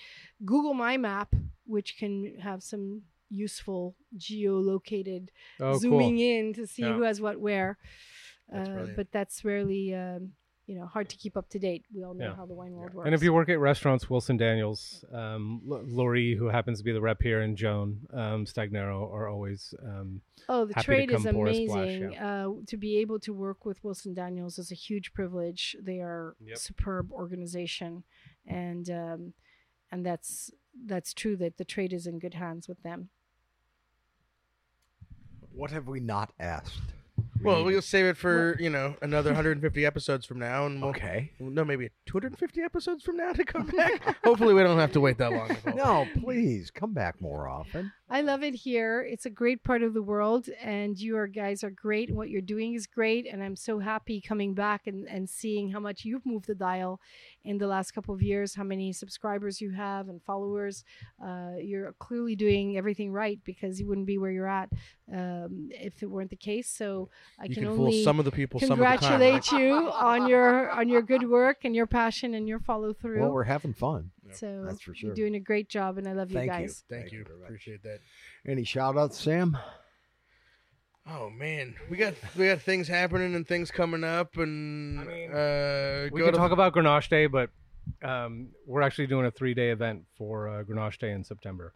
Google 0.44 0.74
My 0.74 0.96
Map, 0.96 1.34
which 1.66 1.96
can 1.98 2.36
have 2.40 2.62
some 2.62 3.02
useful 3.28 3.94
geolocated 4.16 5.28
Oh, 5.60 5.76
zooming 5.78 6.16
cool. 6.16 6.24
in 6.24 6.54
to 6.54 6.66
see 6.66 6.82
Yeah. 6.82 6.94
who 6.94 7.02
has 7.02 7.20
what 7.20 7.40
where. 7.40 7.78
That's 8.48 8.68
uh, 8.68 8.86
but 8.96 9.12
that's 9.12 9.44
rarely, 9.44 9.94
um, 9.94 10.32
you 10.70 10.78
know, 10.78 10.86
hard 10.86 11.08
to 11.08 11.16
keep 11.16 11.36
up 11.36 11.48
to 11.48 11.58
date. 11.58 11.84
We 11.92 12.04
all 12.04 12.14
know 12.14 12.26
Yeah. 12.26 12.36
how 12.36 12.46
the 12.46 12.54
wine 12.54 12.72
world 12.72 12.94
works. 12.94 13.06
And 13.06 13.12
if 13.14 13.24
you 13.24 13.32
work 13.32 13.48
at 13.48 13.58
restaurants, 13.58 14.08
Wilson 14.08 14.36
Daniels, 14.36 15.04
um, 15.12 15.60
L- 15.68 15.82
Lori, 15.84 16.36
who 16.36 16.46
happens 16.46 16.78
to 16.78 16.84
be 16.84 16.92
the 16.92 17.00
rep 17.00 17.20
here, 17.20 17.40
and 17.40 17.56
Joan 17.56 18.06
um, 18.12 18.44
Stagnero 18.44 19.12
are 19.12 19.26
always. 19.28 19.74
Um, 19.82 20.20
oh, 20.48 20.66
the 20.66 20.74
happy 20.74 20.84
trade 20.84 21.10
is 21.10 21.24
come 21.24 21.34
pour 21.34 21.48
a 21.48 21.54
splash, 21.54 21.88
amazing. 21.96 22.16
Uh, 22.16 22.48
to 22.68 22.76
be 22.76 22.98
able 22.98 23.18
to 23.18 23.32
work 23.32 23.64
with 23.64 23.82
Wilson 23.82 24.14
Daniels 24.14 24.58
is 24.60 24.70
a 24.70 24.76
huge 24.76 25.12
privilege. 25.12 25.74
They 25.82 25.98
are 26.00 26.36
Yep. 26.40 26.58
superb 26.58 27.10
organization, 27.10 28.04
and 28.46 28.88
um, 28.90 29.32
and 29.90 30.06
that's 30.06 30.52
that's 30.86 31.12
true 31.12 31.36
that 31.38 31.56
the 31.58 31.64
trade 31.64 31.92
is 31.92 32.06
in 32.06 32.20
good 32.20 32.34
hands 32.34 32.68
with 32.68 32.80
them. 32.84 33.08
What 35.52 35.72
have 35.72 35.88
we 35.88 35.98
not 35.98 36.32
asked? 36.38 36.94
Well, 37.42 37.64
we'll 37.64 37.82
save 37.82 38.06
it 38.06 38.16
for 38.16 38.56
you 38.60 38.70
know 38.70 38.96
another 39.02 39.30
150 39.30 39.86
episodes 39.86 40.26
from 40.26 40.38
now, 40.38 40.66
and 40.66 40.80
we'll 40.80 40.90
Okay. 40.90 41.32
no 41.40 41.64
maybe 41.64 41.90
250 42.06 42.62
episodes 42.62 43.02
from 43.02 43.16
now 43.16 43.32
to 43.32 43.44
come 43.44 43.66
back. 43.76 44.02
Hopefully, 44.24 44.54
we 44.54 44.62
don't 44.62 44.78
have 44.78 44.92
to 44.92 45.00
wait 45.00 45.18
that 45.18 45.32
long. 45.32 45.56
No, 45.74 46.06
please 46.20 46.70
come 46.70 46.92
back 46.92 47.20
more 47.20 47.48
often. 47.48 47.92
I 48.12 48.22
love 48.22 48.42
it 48.42 48.54
here. 48.54 49.06
It's 49.08 49.24
a 49.24 49.30
great 49.30 49.62
part 49.62 49.84
of 49.84 49.94
the 49.94 50.02
world, 50.02 50.48
and 50.60 50.98
you 50.98 51.16
are 51.16 51.28
guys 51.28 51.62
are 51.62 51.70
great. 51.70 52.08
And 52.08 52.18
what 52.18 52.28
you're 52.28 52.40
doing 52.40 52.74
is 52.74 52.88
great. 52.88 53.24
And 53.30 53.40
I'm 53.40 53.54
so 53.54 53.78
happy 53.78 54.20
coming 54.20 54.52
back 54.52 54.88
and, 54.88 55.06
and 55.08 55.30
seeing 55.30 55.70
how 55.70 55.78
much 55.78 56.04
you've 56.04 56.26
moved 56.26 56.48
the 56.48 56.56
dial 56.56 57.00
in 57.44 57.58
the 57.58 57.68
last 57.68 57.92
couple 57.92 58.12
of 58.12 58.20
years, 58.20 58.56
how 58.56 58.64
many 58.64 58.92
subscribers 58.92 59.60
you 59.60 59.70
have 59.70 60.08
and 60.08 60.20
followers. 60.24 60.84
Uh, 61.24 61.52
you're 61.60 61.92
clearly 62.00 62.34
doing 62.34 62.76
everything 62.76 63.12
right 63.12 63.38
because 63.44 63.78
you 63.78 63.86
wouldn't 63.86 64.08
be 64.08 64.18
where 64.18 64.32
you're 64.32 64.48
at 64.48 64.70
um, 65.12 65.68
if 65.70 66.02
it 66.02 66.06
weren't 66.06 66.30
the 66.30 66.36
case. 66.36 66.68
So 66.68 67.10
I 67.38 67.44
you 67.44 67.54
can, 67.54 67.62
can 67.62 67.72
only 67.72 68.02
some 68.02 68.18
of 68.18 68.24
the 68.24 68.32
people. 68.32 68.58
Of 68.58 68.62
the 68.62 68.68
congratulate 68.68 69.52
you 69.52 69.72
on 69.92 70.28
your 70.28 70.70
on 70.70 70.88
your 70.88 71.02
good 71.02 71.28
work 71.28 71.58
and 71.64 71.76
your 71.76 71.86
passion 71.86 72.34
and 72.34 72.48
your 72.48 72.58
follow 72.58 72.92
through. 72.92 73.20
Well, 73.20 73.30
we're 73.30 73.44
having 73.44 73.72
fun. 73.72 74.10
So 74.32 74.64
that's 74.64 74.82
for 74.82 74.94
sure. 74.94 75.08
You're 75.08 75.14
doing 75.14 75.34
a 75.34 75.40
great 75.40 75.68
job, 75.68 75.98
and 75.98 76.08
I 76.08 76.12
love 76.12 76.30
you 76.30 76.38
Thank 76.38 76.52
you. 76.52 76.58
guys. 76.58 76.84
Thank, 76.88 77.02
Thank 77.02 77.12
you. 77.12 77.18
you. 77.20 77.44
Appreciate 77.44 77.82
that. 77.82 78.00
Any 78.46 78.64
shout 78.64 78.96
outs, 78.96 79.20
Sam? 79.20 79.56
Oh 81.06 81.30
man, 81.30 81.74
we 81.88 81.96
got 81.96 82.14
we 82.36 82.46
got 82.46 82.60
things 82.60 82.86
happening 82.86 83.34
and 83.34 83.46
things 83.46 83.70
coming 83.70 84.04
up, 84.04 84.36
and 84.36 85.00
I 85.00 85.04
mean, 85.04 85.30
uh, 85.32 86.08
we 86.12 86.20
go 86.20 86.26
can 86.26 86.34
to 86.34 86.38
talk 86.38 86.52
about 86.52 86.74
Grenache 86.74 87.08
Day, 87.08 87.26
but 87.26 87.50
um, 88.02 88.48
we're 88.66 88.82
actually 88.82 89.06
doing 89.06 89.26
a 89.26 89.30
three 89.30 89.54
day 89.54 89.70
event 89.70 90.04
for 90.16 90.48
uh, 90.48 90.62
Grenache 90.62 90.98
Day 90.98 91.12
in 91.12 91.24
September. 91.24 91.74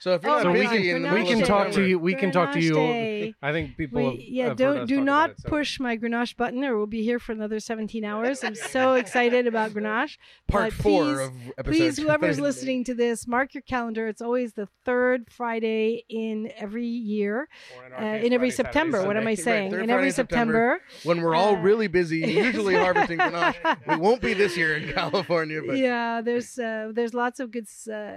So 0.00 0.14
if 0.14 0.22
you're 0.22 0.32
Oh, 0.32 0.36
not 0.36 0.42
So 0.44 0.52
we 0.52 0.60
busy 0.62 0.76
can- 0.88 0.96
in 0.96 1.02
the 1.02 1.12
we 1.12 1.24
can 1.26 1.42
talk 1.42 1.72
to 1.72 1.86
you. 1.86 1.98
We 1.98 2.14
can 2.14 2.30
talk 2.32 2.52
to 2.54 2.60
you. 2.60 2.72
Day. 2.74 3.34
I 3.42 3.52
think 3.52 3.76
people. 3.76 4.00
We, 4.00 4.04
have, 4.06 4.14
yeah, 4.18 4.42
have 4.44 4.50
heard 4.52 4.58
don't 4.58 4.78
us 4.78 4.88
do 4.88 5.00
not 5.02 5.30
it, 5.32 5.40
so- 5.42 5.48
push 5.50 5.78
my 5.78 5.96
Grenache 5.98 6.36
button, 6.38 6.64
or 6.64 6.78
we'll 6.78 6.86
be 6.86 7.02
here 7.04 7.18
for 7.18 7.32
another 7.32 7.60
17 7.60 8.02
hours. 8.02 8.42
I'm 8.42 8.54
so 8.54 8.94
excited 8.94 9.46
about 9.46 9.70
Grenache. 9.74 10.16
part 10.48 10.72
But 10.76 10.82
four 10.82 11.04
please- 11.04 11.18
of 11.20 11.32
episode. 11.58 11.64
Please, 11.70 11.98
whoever's 11.98 12.36
30. 12.36 12.42
listening 12.42 12.84
to 12.84 12.94
this, 12.94 13.26
mark 13.28 13.52
your 13.52 13.60
calendar. 13.62 14.08
It's 14.08 14.22
always 14.22 14.54
the 14.54 14.68
third 14.86 15.30
Friday 15.30 16.04
in 16.08 16.50
every 16.56 16.86
year, 16.86 17.46
in 17.86 17.92
uh, 17.92 17.96
our 17.96 18.00
case, 18.00 18.24
in 18.26 18.32
every 18.32 18.50
Friday, 18.50 18.50
Saturday, 18.50 18.50
September. 18.52 19.06
What 19.06 19.16
am 19.18 19.26
I 19.26 19.34
Sunday. 19.34 19.50
Right, 19.50 19.70
saying? 19.70 19.84
in 19.84 19.90
every 19.90 19.92
Friday 19.92 20.06
in 20.06 20.12
September. 20.14 20.80
September. 20.88 21.08
when 21.08 21.20
we're 21.22 21.34
all 21.34 21.56
uh, 21.56 21.60
really 21.60 21.88
busy, 21.88 22.18
usually 22.46 22.74
harvesting 22.74 23.18
Grenache. 23.18 23.76
We 23.86 23.96
won't 23.96 24.22
be 24.22 24.32
this 24.32 24.56
year 24.56 24.78
in 24.78 24.92
California, 24.94 25.60
but 25.66 25.76
yeah, 25.76 26.22
there's 26.22 26.58
uh, 26.58 26.90
there's 26.94 27.12
lots 27.12 27.38
of 27.38 27.50
good 27.50 27.66
uh, 27.92 28.12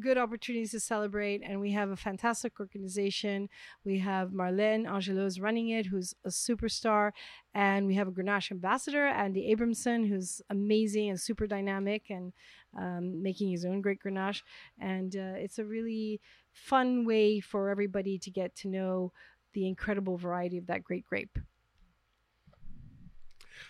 good 0.00 0.18
opportunities 0.18 0.72
to 0.72 0.80
celebrate, 0.80 1.13
and 1.22 1.60
we 1.60 1.72
have 1.72 1.90
a 1.90 1.96
fantastic 1.96 2.58
organization. 2.60 3.48
We 3.84 3.98
have 4.00 4.30
Marlene 4.30 4.86
Angelos 4.88 5.38
running 5.38 5.68
it, 5.68 5.86
who's 5.86 6.14
a 6.24 6.28
superstar, 6.28 7.12
and 7.54 7.86
we 7.86 7.94
have 7.94 8.08
a 8.08 8.12
Grenache 8.12 8.50
ambassador, 8.50 9.06
Andy 9.06 9.54
Abramson, 9.54 10.08
who's 10.08 10.42
amazing 10.50 11.10
and 11.10 11.20
super 11.20 11.46
dynamic 11.46 12.10
and 12.10 12.32
um, 12.76 13.22
making 13.22 13.50
his 13.50 13.64
own 13.64 13.80
great 13.80 14.00
Grenache. 14.00 14.42
And 14.78 15.14
uh, 15.16 15.34
it's 15.36 15.58
a 15.58 15.64
really 15.64 16.20
fun 16.52 17.04
way 17.04 17.40
for 17.40 17.68
everybody 17.68 18.18
to 18.18 18.30
get 18.30 18.54
to 18.56 18.68
know 18.68 19.12
the 19.52 19.66
incredible 19.66 20.16
variety 20.16 20.58
of 20.58 20.66
that 20.66 20.82
great 20.84 21.04
grape. 21.04 21.38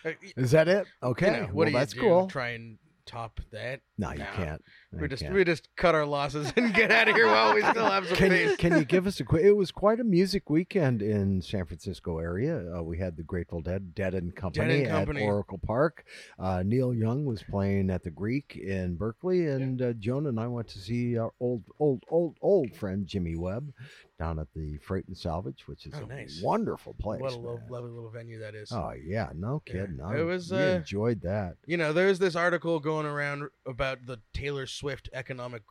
uh, 0.03 0.11
Is 0.35 0.51
that 0.51 0.67
it? 0.67 0.87
you 1.23 1.31
Okay. 1.31 1.31
know, 1.31 1.47
what 1.51 1.65
well, 1.65 1.65
do 1.65 1.71
you 1.71 1.85
that's 1.85 1.93
do? 1.93 1.99
cool. 1.99 2.27
Try 2.27 2.49
and 2.49 2.77
top 3.05 3.39
that. 3.51 3.81
no, 3.97 4.11
you 4.11 4.25
can't. 4.35 4.61
We 4.91 5.01
You 5.01 5.07
just 5.07 5.23
can't. 5.23 5.33
we 5.33 5.43
just 5.43 5.69
cut 5.75 5.93
our 5.95 6.05
losses 6.05 6.51
and 6.55 6.73
get 6.73 6.91
out 6.91 7.07
of 7.07 7.15
here 7.15 7.27
while 7.27 7.53
we 7.53 7.61
still 7.61 7.85
have 7.85 8.07
some 8.07 8.15
Can 8.17 8.31
you, 8.31 8.55
can 8.57 8.77
you 8.77 8.85
give 8.85 9.05
us 9.07 9.19
a 9.19 9.23
quick? 9.23 9.43
It 9.43 9.53
was 9.53 9.71
quite 9.71 9.99
a 9.99 10.03
music 10.03 10.49
weekend 10.49 11.01
in 11.01 11.41
San 11.41 11.65
Francisco 11.65 12.19
area. 12.19 12.63
Uh, 12.77 12.83
we 12.83 12.97
had 12.97 13.17
the 13.17 13.23
Grateful 13.23 13.61
Dead, 13.61 13.93
Dead 13.95 14.13
and 14.13 14.35
Company, 14.35 14.83
and 14.83 14.89
Company. 14.89 15.23
at 15.23 15.27
Oracle 15.27 15.59
Park. 15.59 16.05
Uh, 16.39 16.63
Neil 16.65 16.93
Young 16.93 17.25
was 17.25 17.43
playing 17.43 17.89
at 17.89 18.03
the 18.03 18.11
Greek 18.11 18.55
in 18.55 18.95
Berkeley, 18.95 19.47
and 19.47 19.81
uh, 19.81 19.93
Joan 19.93 20.27
and 20.27 20.39
I 20.39 20.47
went 20.47 20.67
to 20.69 20.79
see 20.79 21.17
our 21.17 21.31
old, 21.39 21.63
old, 21.79 22.03
old, 22.09 22.37
old 22.41 22.75
friend 22.75 23.05
Jimmy 23.05 23.35
Webb 23.35 23.73
down 24.17 24.39
at 24.39 24.47
the 24.55 24.77
Freight 24.77 25.07
and 25.07 25.17
Salvage, 25.17 25.67
which 25.67 25.85
is 25.85 25.93
Oh, 25.95 26.03
a 26.03 26.07
nice. 26.07 26.41
wonderful 26.41 26.93
place. 26.93 27.21
What 27.21 27.33
a 27.33 27.37
lo- 27.37 27.59
lovely 27.69 27.91
little 27.91 28.09
venue 28.09 28.39
that 28.39 28.55
is. 28.55 28.71
Oh 28.71 28.91
yeah, 28.91 29.29
no 29.35 29.61
Yeah. 29.67 29.73
kidding. 29.73 29.99
It 29.99 30.23
was, 30.23 30.51
uh, 30.53 30.77
enjoyed 30.79 31.21
that. 31.21 31.57
You 31.65 31.77
know, 31.77 31.91
there's 31.93 32.19
this 32.19 32.35
article 32.35 32.79
going 32.79 33.05
around 33.05 33.49
about 33.65 34.05
the 34.05 34.21
Taylor 34.33 34.67
Swift 34.67 35.09
economic 35.13 35.63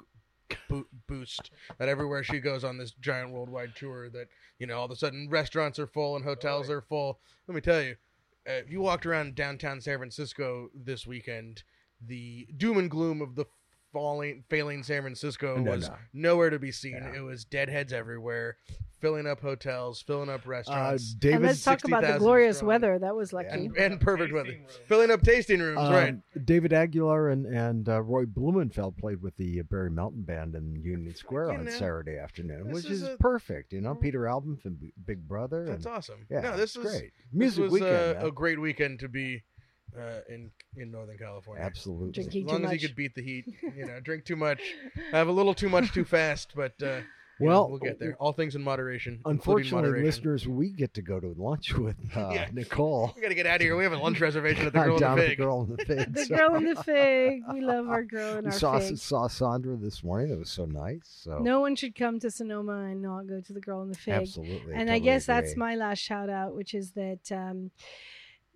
bo- 0.69 0.87
boost 1.07 1.51
that 1.79 1.89
everywhere 1.89 2.23
she 2.23 2.39
goes 2.39 2.65
on 2.65 2.77
this 2.77 2.93
giant 2.93 3.31
worldwide 3.33 3.75
tour 3.77 4.11
that, 4.11 4.29
you 4.59 4.67
know, 4.67 4.79
all 4.79 4.85
of 4.85 4.91
a 4.91 4.97
sudden 4.97 5.29
restaurants 5.31 5.79
are 5.79 5.87
full 5.87 6.15
and 6.17 6.25
hotels 6.25 6.69
are 6.69 6.83
full. 6.83 7.21
Let 7.47 7.55
me 7.55 7.61
tell 7.63 7.81
you, 7.81 7.97
uh, 8.47 8.53
if 8.53 8.71
you 8.71 8.81
walked 8.83 9.07
around 9.07 9.35
downtown 9.37 9.81
San 9.81 9.97
Francisco 9.99 10.69
this 10.75 11.07
weekend, 11.07 11.63
the 12.07 12.47
doom 12.59 12.77
and 12.77 12.91
gloom 12.91 13.23
of 13.23 13.37
the 13.37 13.47
falling, 13.95 14.45
failing 14.51 14.83
San 14.83 15.01
Francisco 15.03 15.57
No, 15.57 15.71
was 15.71 15.89
no. 15.89 15.95
nowhere 16.13 16.51
to 16.51 16.59
be 16.59 16.71
seen. 16.73 16.93
Yeah. 17.01 17.15
It 17.17 17.21
was 17.21 17.45
deadheads 17.47 17.93
everywhere, 17.95 18.57
filling 19.01 19.27
up 19.27 19.41
hotels, 19.41 20.03
filling 20.03 20.29
up 20.29 20.47
Uh, 20.47 20.51
restaurants, 20.51 21.15
David, 21.15 21.37
and 21.37 21.45
let's 21.47 21.63
talk 21.65 21.85
about 21.85 22.03
the 22.03 22.19
glorious 22.19 22.57
strong. 22.59 22.69
weather. 22.69 22.99
That 22.99 23.15
was 23.15 23.33
lucky. 23.33 23.49
and, 23.51 23.77
and 23.77 24.01
perfect 24.01 24.33
weather, 24.35 24.57
filling 24.89 25.11
up 25.11 25.23
tasting 25.23 25.61
rooms. 25.61 25.79
um, 25.79 25.93
right. 25.93 26.15
David 26.45 26.73
Aguilar 26.73 27.29
and 27.31 27.47
and 27.47 27.89
uh, 27.89 28.03
Roy 28.03 28.25
Blumenfeld 28.27 28.97
played 28.99 29.23
with 29.23 29.37
the 29.37 29.63
Barry 29.63 29.91
Melton 29.91 30.23
Band 30.23 30.55
in 30.57 30.83
Union 30.83 31.15
Square 31.15 31.53
on 31.53 31.65
know, 31.67 31.71
Saturday 31.71 32.19
afternoon, 32.19 32.73
which 32.73 32.85
is 32.87 33.03
is, 33.03 33.09
a- 33.09 33.17
perfect. 33.19 33.73
You 33.73 33.81
know, 33.81 33.95
Peter 33.95 34.27
Albin 34.27 34.57
from 34.57 34.79
Big 35.07 35.27
Brother. 35.29 35.65
That's 35.65 35.87
and, 35.87 35.95
awesome. 35.95 36.27
Yeah, 36.31 36.41
no, 36.41 36.57
this 36.57 36.75
it's 36.75 36.79
was 36.85 36.91
great. 36.93 37.13
This 37.33 37.33
Music 37.33 37.63
was 37.63 37.73
weekend. 37.73 37.93
uh, 37.95 38.15
man. 38.21 38.27
a 38.27 38.31
great 38.33 38.61
weekend 38.61 38.99
to 39.01 39.09
be 39.09 39.43
uh, 39.99 40.21
in 40.29 40.51
in 40.77 40.91
Northern 40.91 41.19
California. 41.19 41.63
Absolutely. 41.65 42.13
Drinking 42.13 42.45
As 42.47 42.51
long 42.53 42.61
too 42.63 42.67
as 42.67 42.73
you 42.73 42.77
much. 42.77 42.83
could 42.89 42.97
beat 42.97 43.15
the 43.15 43.23
heat, 43.23 43.45
you 43.77 43.87
know, 43.87 44.01
drink 44.01 44.25
too 44.25 44.37
much, 44.37 44.61
have 45.13 45.29
a 45.29 45.33
little 45.33 45.55
too 45.55 45.69
much 45.69 45.93
too 45.93 46.05
fast, 46.05 46.53
but 46.57 46.73
uh, 46.83 47.01
you 47.41 47.47
know, 47.47 47.53
Well, 47.53 47.69
we'll 47.71 47.79
get 47.81 47.99
there. 47.99 48.15
All 48.21 48.33
things 48.33 48.55
in 48.55 48.63
moderation. 48.63 49.21
Unfortunately, 49.25 49.83
moderation. 49.89 50.07
listeners, 50.07 50.47
we 50.47 50.71
get 50.71 50.95
to 50.95 51.03
go 51.03 51.19
to 51.19 51.35
lunch 51.37 51.75
with 51.75 51.97
uh, 52.17 52.31
Yeah. 52.33 52.49
Nicole. 52.53 53.13
we 53.17 53.23
got 53.23 53.29
to 53.31 53.35
get 53.35 53.45
out 53.47 53.57
of 53.57 53.63
here. 53.63 53.77
We 53.77 53.83
have 53.83 53.93
a 53.93 53.97
lunch 53.99 54.21
reservation 54.29 54.67
at 54.69 54.73
the 54.73 54.83
Girl 54.85 54.99
down 54.99 55.19
in 55.19 55.25
the 55.25 55.25
at 55.25 55.27
the 55.27 55.29
Fig. 55.31 55.39
girl 55.39 55.63
in 55.63 55.71
the 55.77 55.85
fig. 55.85 56.15
the 56.15 56.25
so- 56.27 56.37
girl 56.37 56.55
in 56.55 56.65
the 56.65 56.83
fig. 56.85 57.43
We 57.53 57.61
love 57.61 57.89
our 57.89 58.05
girl 58.05 58.37
in 58.39 58.45
we 58.45 58.51
our 58.53 58.57
saw 58.57 58.79
fig. 58.79 58.97
saw 58.99 59.27
Sandra 59.27 59.77
this 59.77 60.05
morning. 60.05 60.31
It 60.31 60.39
was 60.39 60.51
so 60.51 60.65
nice. 60.65 61.01
So 61.25 61.39
No 61.41 61.59
one 61.61 61.75
should 61.75 61.97
come 61.97 62.21
to 62.21 62.31
Sonoma 62.31 62.85
and 62.85 63.03
not 63.03 63.27
go 63.27 63.41
to 63.41 63.53
the 63.53 63.61
girl 63.61 63.83
in 63.83 63.89
the 63.89 63.99
fig. 63.99 64.15
absolutely, 64.15 64.73
and 64.73 64.83
I 64.83 64.95
totally 64.95 65.01
guess 65.01 65.27
that's 65.27 65.57
my 65.57 65.75
last 65.75 65.99
shout 65.99 66.31
out, 66.31 66.55
which 66.55 66.73
is 66.73 66.93
that 66.93 67.33
um, 67.33 67.73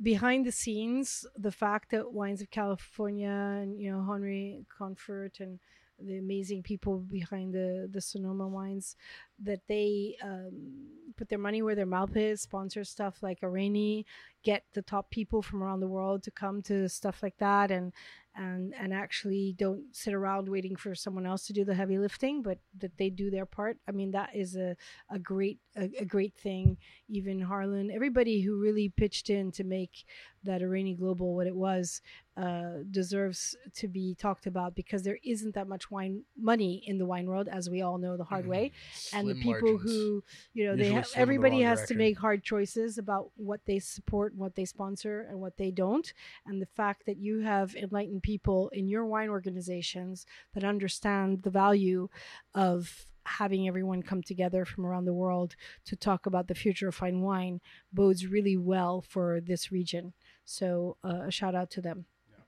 behind 0.02 0.46
the 0.46 0.52
scenes, 0.52 1.26
the 1.36 1.52
fact 1.52 1.90
that 1.90 2.12
Wines 2.12 2.40
of 2.40 2.50
California 2.50 3.28
and 3.28 3.80
you 3.80 3.90
know 3.90 4.04
Henry 4.04 4.64
Comfort 4.76 5.40
and 5.40 5.58
the 6.00 6.18
amazing 6.18 6.62
people 6.62 6.98
behind 6.98 7.52
the 7.52 7.88
the 7.92 8.00
Sonoma 8.00 8.46
wines, 8.46 8.96
that 9.42 9.60
they 9.68 10.16
um, 10.22 10.86
put 11.16 11.28
their 11.28 11.38
money 11.38 11.60
where 11.62 11.74
their 11.74 11.86
mouth 11.86 12.16
is, 12.16 12.40
sponsor 12.40 12.84
stuff 12.84 13.22
like 13.22 13.40
Areni, 13.40 14.04
get 14.44 14.64
the 14.74 14.82
top 14.82 15.10
people 15.10 15.42
from 15.42 15.62
around 15.62 15.80
the 15.80 15.88
world 15.88 16.22
to 16.22 16.30
come 16.30 16.62
to 16.62 16.88
stuff 16.88 17.22
like 17.22 17.36
that, 17.38 17.70
and 17.70 17.92
and 18.38 18.72
and 18.78 18.94
actually 18.94 19.54
don't 19.58 19.82
sit 19.92 20.14
around 20.14 20.48
waiting 20.48 20.76
for 20.76 20.94
someone 20.94 21.26
else 21.26 21.46
to 21.46 21.52
do 21.52 21.64
the 21.64 21.74
heavy 21.74 21.98
lifting, 21.98 22.40
but 22.40 22.58
that 22.78 22.96
they 22.96 23.10
do 23.10 23.30
their 23.30 23.46
part. 23.46 23.76
I 23.88 23.92
mean, 23.92 24.12
that 24.12 24.30
is 24.34 24.56
a 24.56 24.76
a 25.10 25.18
great 25.18 25.58
a, 25.76 25.90
a 26.00 26.04
great 26.04 26.34
thing. 26.36 26.78
Even 27.08 27.40
Harlan, 27.40 27.90
everybody 27.90 28.40
who 28.40 28.60
really 28.60 28.88
pitched 28.88 29.28
in 29.28 29.50
to 29.52 29.64
make 29.64 30.04
that 30.44 30.62
Areni 30.62 30.96
Global 30.96 31.34
what 31.34 31.46
it 31.46 31.54
was 31.56 32.00
uh, 32.36 32.84
deserves 32.90 33.56
to 33.74 33.88
be 33.88 34.14
talked 34.14 34.46
about 34.46 34.76
because 34.76 35.02
there 35.02 35.18
isn't 35.24 35.54
that 35.54 35.66
much 35.66 35.90
wine 35.90 36.22
money 36.36 36.84
in 36.86 36.96
the 36.96 37.04
wine 37.04 37.26
world, 37.26 37.48
as 37.48 37.68
we 37.68 37.82
all 37.82 37.98
know 37.98 38.16
the 38.16 38.24
hard 38.24 38.46
way. 38.46 38.70
And 39.12 39.28
the 39.28 39.34
people 39.34 39.72
margins. 39.72 39.82
who 39.82 40.22
you 40.54 40.66
know 40.66 40.76
they 40.76 40.84
Usually 40.84 40.94
have, 40.94 41.06
swim 41.06 41.22
in 41.22 41.28
the 41.28 41.34
everybody 41.34 41.56
wrong 41.64 41.76
has 41.76 41.88
to 41.88 41.94
make 41.94 42.18
hard 42.18 42.44
choices 42.44 42.98
about 42.98 43.30
what 43.36 43.60
they 43.66 43.80
support, 43.80 44.34
what 44.36 44.54
they 44.54 44.64
sponsor, 44.64 45.26
and 45.28 45.40
what 45.40 45.56
they 45.56 45.72
don't. 45.72 46.12
And 46.46 46.62
the 46.62 46.66
fact 46.66 47.06
that 47.06 47.16
you 47.16 47.40
have 47.40 47.74
enlightened 47.74 48.22
people 48.28 48.68
in 48.74 48.86
your 48.88 49.06
wine 49.06 49.30
organizations 49.30 50.26
that 50.52 50.62
understand 50.62 51.42
the 51.44 51.50
value 51.64 52.10
of 52.54 53.06
having 53.24 53.66
everyone 53.66 54.02
come 54.02 54.22
together 54.22 54.66
from 54.66 54.84
around 54.84 55.06
the 55.06 55.20
world 55.24 55.56
to 55.86 55.96
talk 55.96 56.26
about 56.26 56.46
the 56.46 56.54
future 56.54 56.88
of 56.88 56.94
fine 56.94 57.22
wine 57.22 57.58
bodes 57.90 58.26
really 58.26 58.56
well 58.56 59.00
for 59.00 59.40
this 59.40 59.72
region. 59.72 60.12
So 60.44 60.98
uh, 61.02 61.22
a 61.28 61.30
shout 61.30 61.54
out 61.54 61.70
to 61.70 61.80
them. 61.80 62.04
Yeah. 62.30 62.44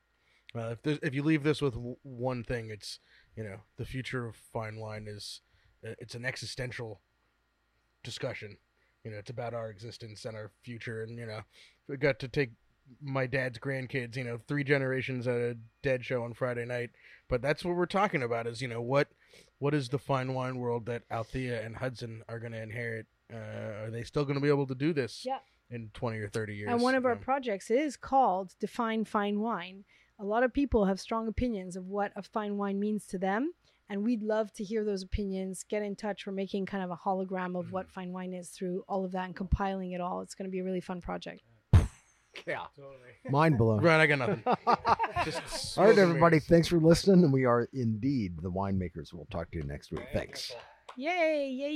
Well, 0.55 0.77
if 0.85 0.98
if 1.02 1.15
you 1.15 1.23
leave 1.23 1.44
this 1.44 1.62
with 1.62 1.74
w- 1.74 1.97
one 2.02 2.44
thing, 2.44 2.69
it's 2.70 3.01
you 3.36 3.44
know 3.44 3.61
the 3.78 3.86
future 3.86 4.27
of 4.27 4.36
fine 4.36 4.77
wine 4.77 5.07
is 5.09 5.40
uh, 5.82 5.94
it's 5.98 6.15
an 6.15 6.27
existential 6.27 7.01
discussion. 8.05 8.59
You 9.05 9.12
know, 9.12 9.19
it's 9.19 9.31
about 9.31 9.55
our 9.55 9.70
existence 9.70 10.27
and 10.27 10.36
our 10.36 10.51
future, 10.62 11.02
and 11.05 11.19
you 11.19 11.27
know, 11.27 11.40
we 11.89 11.97
got 11.97 12.19
to 12.19 12.28
take 12.28 12.51
my 13.01 13.27
dad's 13.27 13.59
grandkids. 13.59 14.17
You 14.17 14.25
know, 14.25 14.39
three 14.49 14.65
generations 14.65 15.27
at 15.27 15.37
a 15.37 15.57
dead 15.83 16.05
show 16.05 16.23
on 16.25 16.35
Friday 16.35 16.65
night. 16.65 16.91
But 17.29 17.43
that's 17.43 17.65
what 17.65 17.77
we're 17.77 17.87
talking 17.87 18.23
about. 18.23 18.47
Is 18.47 18.61
you 18.61 18.69
know 18.69 18.83
what 18.83 19.09
what 19.59 19.75
is 19.75 19.89
the 19.89 19.99
fine 19.99 20.35
wine 20.35 20.59
world 20.59 20.87
that 20.87 21.03
Althea 21.11 21.65
and 21.65 21.77
Hudson 21.77 22.23
are 22.29 22.39
going 22.39 22.53
to 22.53 22.62
inherit? 22.62 23.07
Uh, 23.33 23.85
are 23.85 23.91
they 23.91 24.03
still 24.03 24.25
going 24.25 24.35
to 24.35 24.41
be 24.41 24.49
able 24.49 24.67
to 24.67 24.75
do 24.75 24.93
this? 24.93 25.23
Yeah. 25.25 25.39
In 25.71 25.91
twenty 25.95 26.19
or 26.19 26.29
thirty 26.29 26.57
years. 26.57 26.71
And 26.73 26.83
one 26.83 26.95
of 26.97 27.05
our 27.07 27.12
Um, 27.12 27.19
projects 27.21 27.71
is 27.71 27.97
called 27.97 28.55
Define 28.59 29.05
Fine 29.05 29.39
Wine. 29.41 29.85
A 30.19 30.25
lot 30.25 30.43
of 30.43 30.53
people 30.53 30.85
have 30.87 30.99
strong 31.01 31.29
opinions 31.29 31.77
of 31.77 31.87
what 31.87 32.12
a 32.17 32.23
fine 32.23 32.57
wine 32.57 32.81
means 32.81 33.07
to 33.07 33.19
them. 33.19 33.53
And 33.89 34.05
we'd 34.05 34.23
love 34.23 34.53
to 34.55 34.62
hear 34.65 34.85
those 34.85 35.03
opinions. 35.03 35.65
Get 35.69 35.83
in 35.83 35.97
touch. 35.97 36.27
We're 36.27 36.33
making 36.33 36.67
kind 36.67 36.85
of 36.85 36.91
a 36.91 36.97
hologram 36.97 37.59
of 37.59 37.67
Mm. 37.67 37.71
what 37.73 37.91
fine 37.91 38.12
wine 38.12 38.35
is 38.35 38.51
through 38.51 38.85
all 38.89 39.05
of 39.05 39.12
that 39.12 39.25
and 39.27 39.35
compiling 39.35 39.93
it 39.93 40.01
all. 40.01 40.21
It's 40.21 40.35
going 40.35 40.49
to 40.49 40.51
be 40.51 40.61
a 40.61 40.65
really 40.65 40.81
fun 40.81 41.01
project. 41.01 41.43
yeah, 42.47 42.65
mind 43.31 43.59
blown. 43.59 43.81
Right, 43.81 44.01
I 44.01 44.07
got 44.07 44.19
nothing. 44.19 44.43
Just 45.24 45.40
All 45.43 45.48
smoke 45.59 45.85
right, 45.86 45.90
and 45.90 45.98
everybody. 45.98 46.36
mirrors. 46.36 46.47
Thanks 46.47 46.69
for 46.69 46.78
listening, 46.78 47.24
and 47.24 47.32
we 47.32 47.44
are 47.44 47.69
indeed 47.73 48.36
the 48.43 48.51
winemakers. 48.51 49.12
We'll 49.12 49.27
talk 49.31 49.51
to 49.52 49.59
you 49.59 49.65
next 49.65 49.90
week. 49.90 50.07
Thanks. 50.12 50.52
Yay! 50.97 51.48
Yay! 51.51 51.73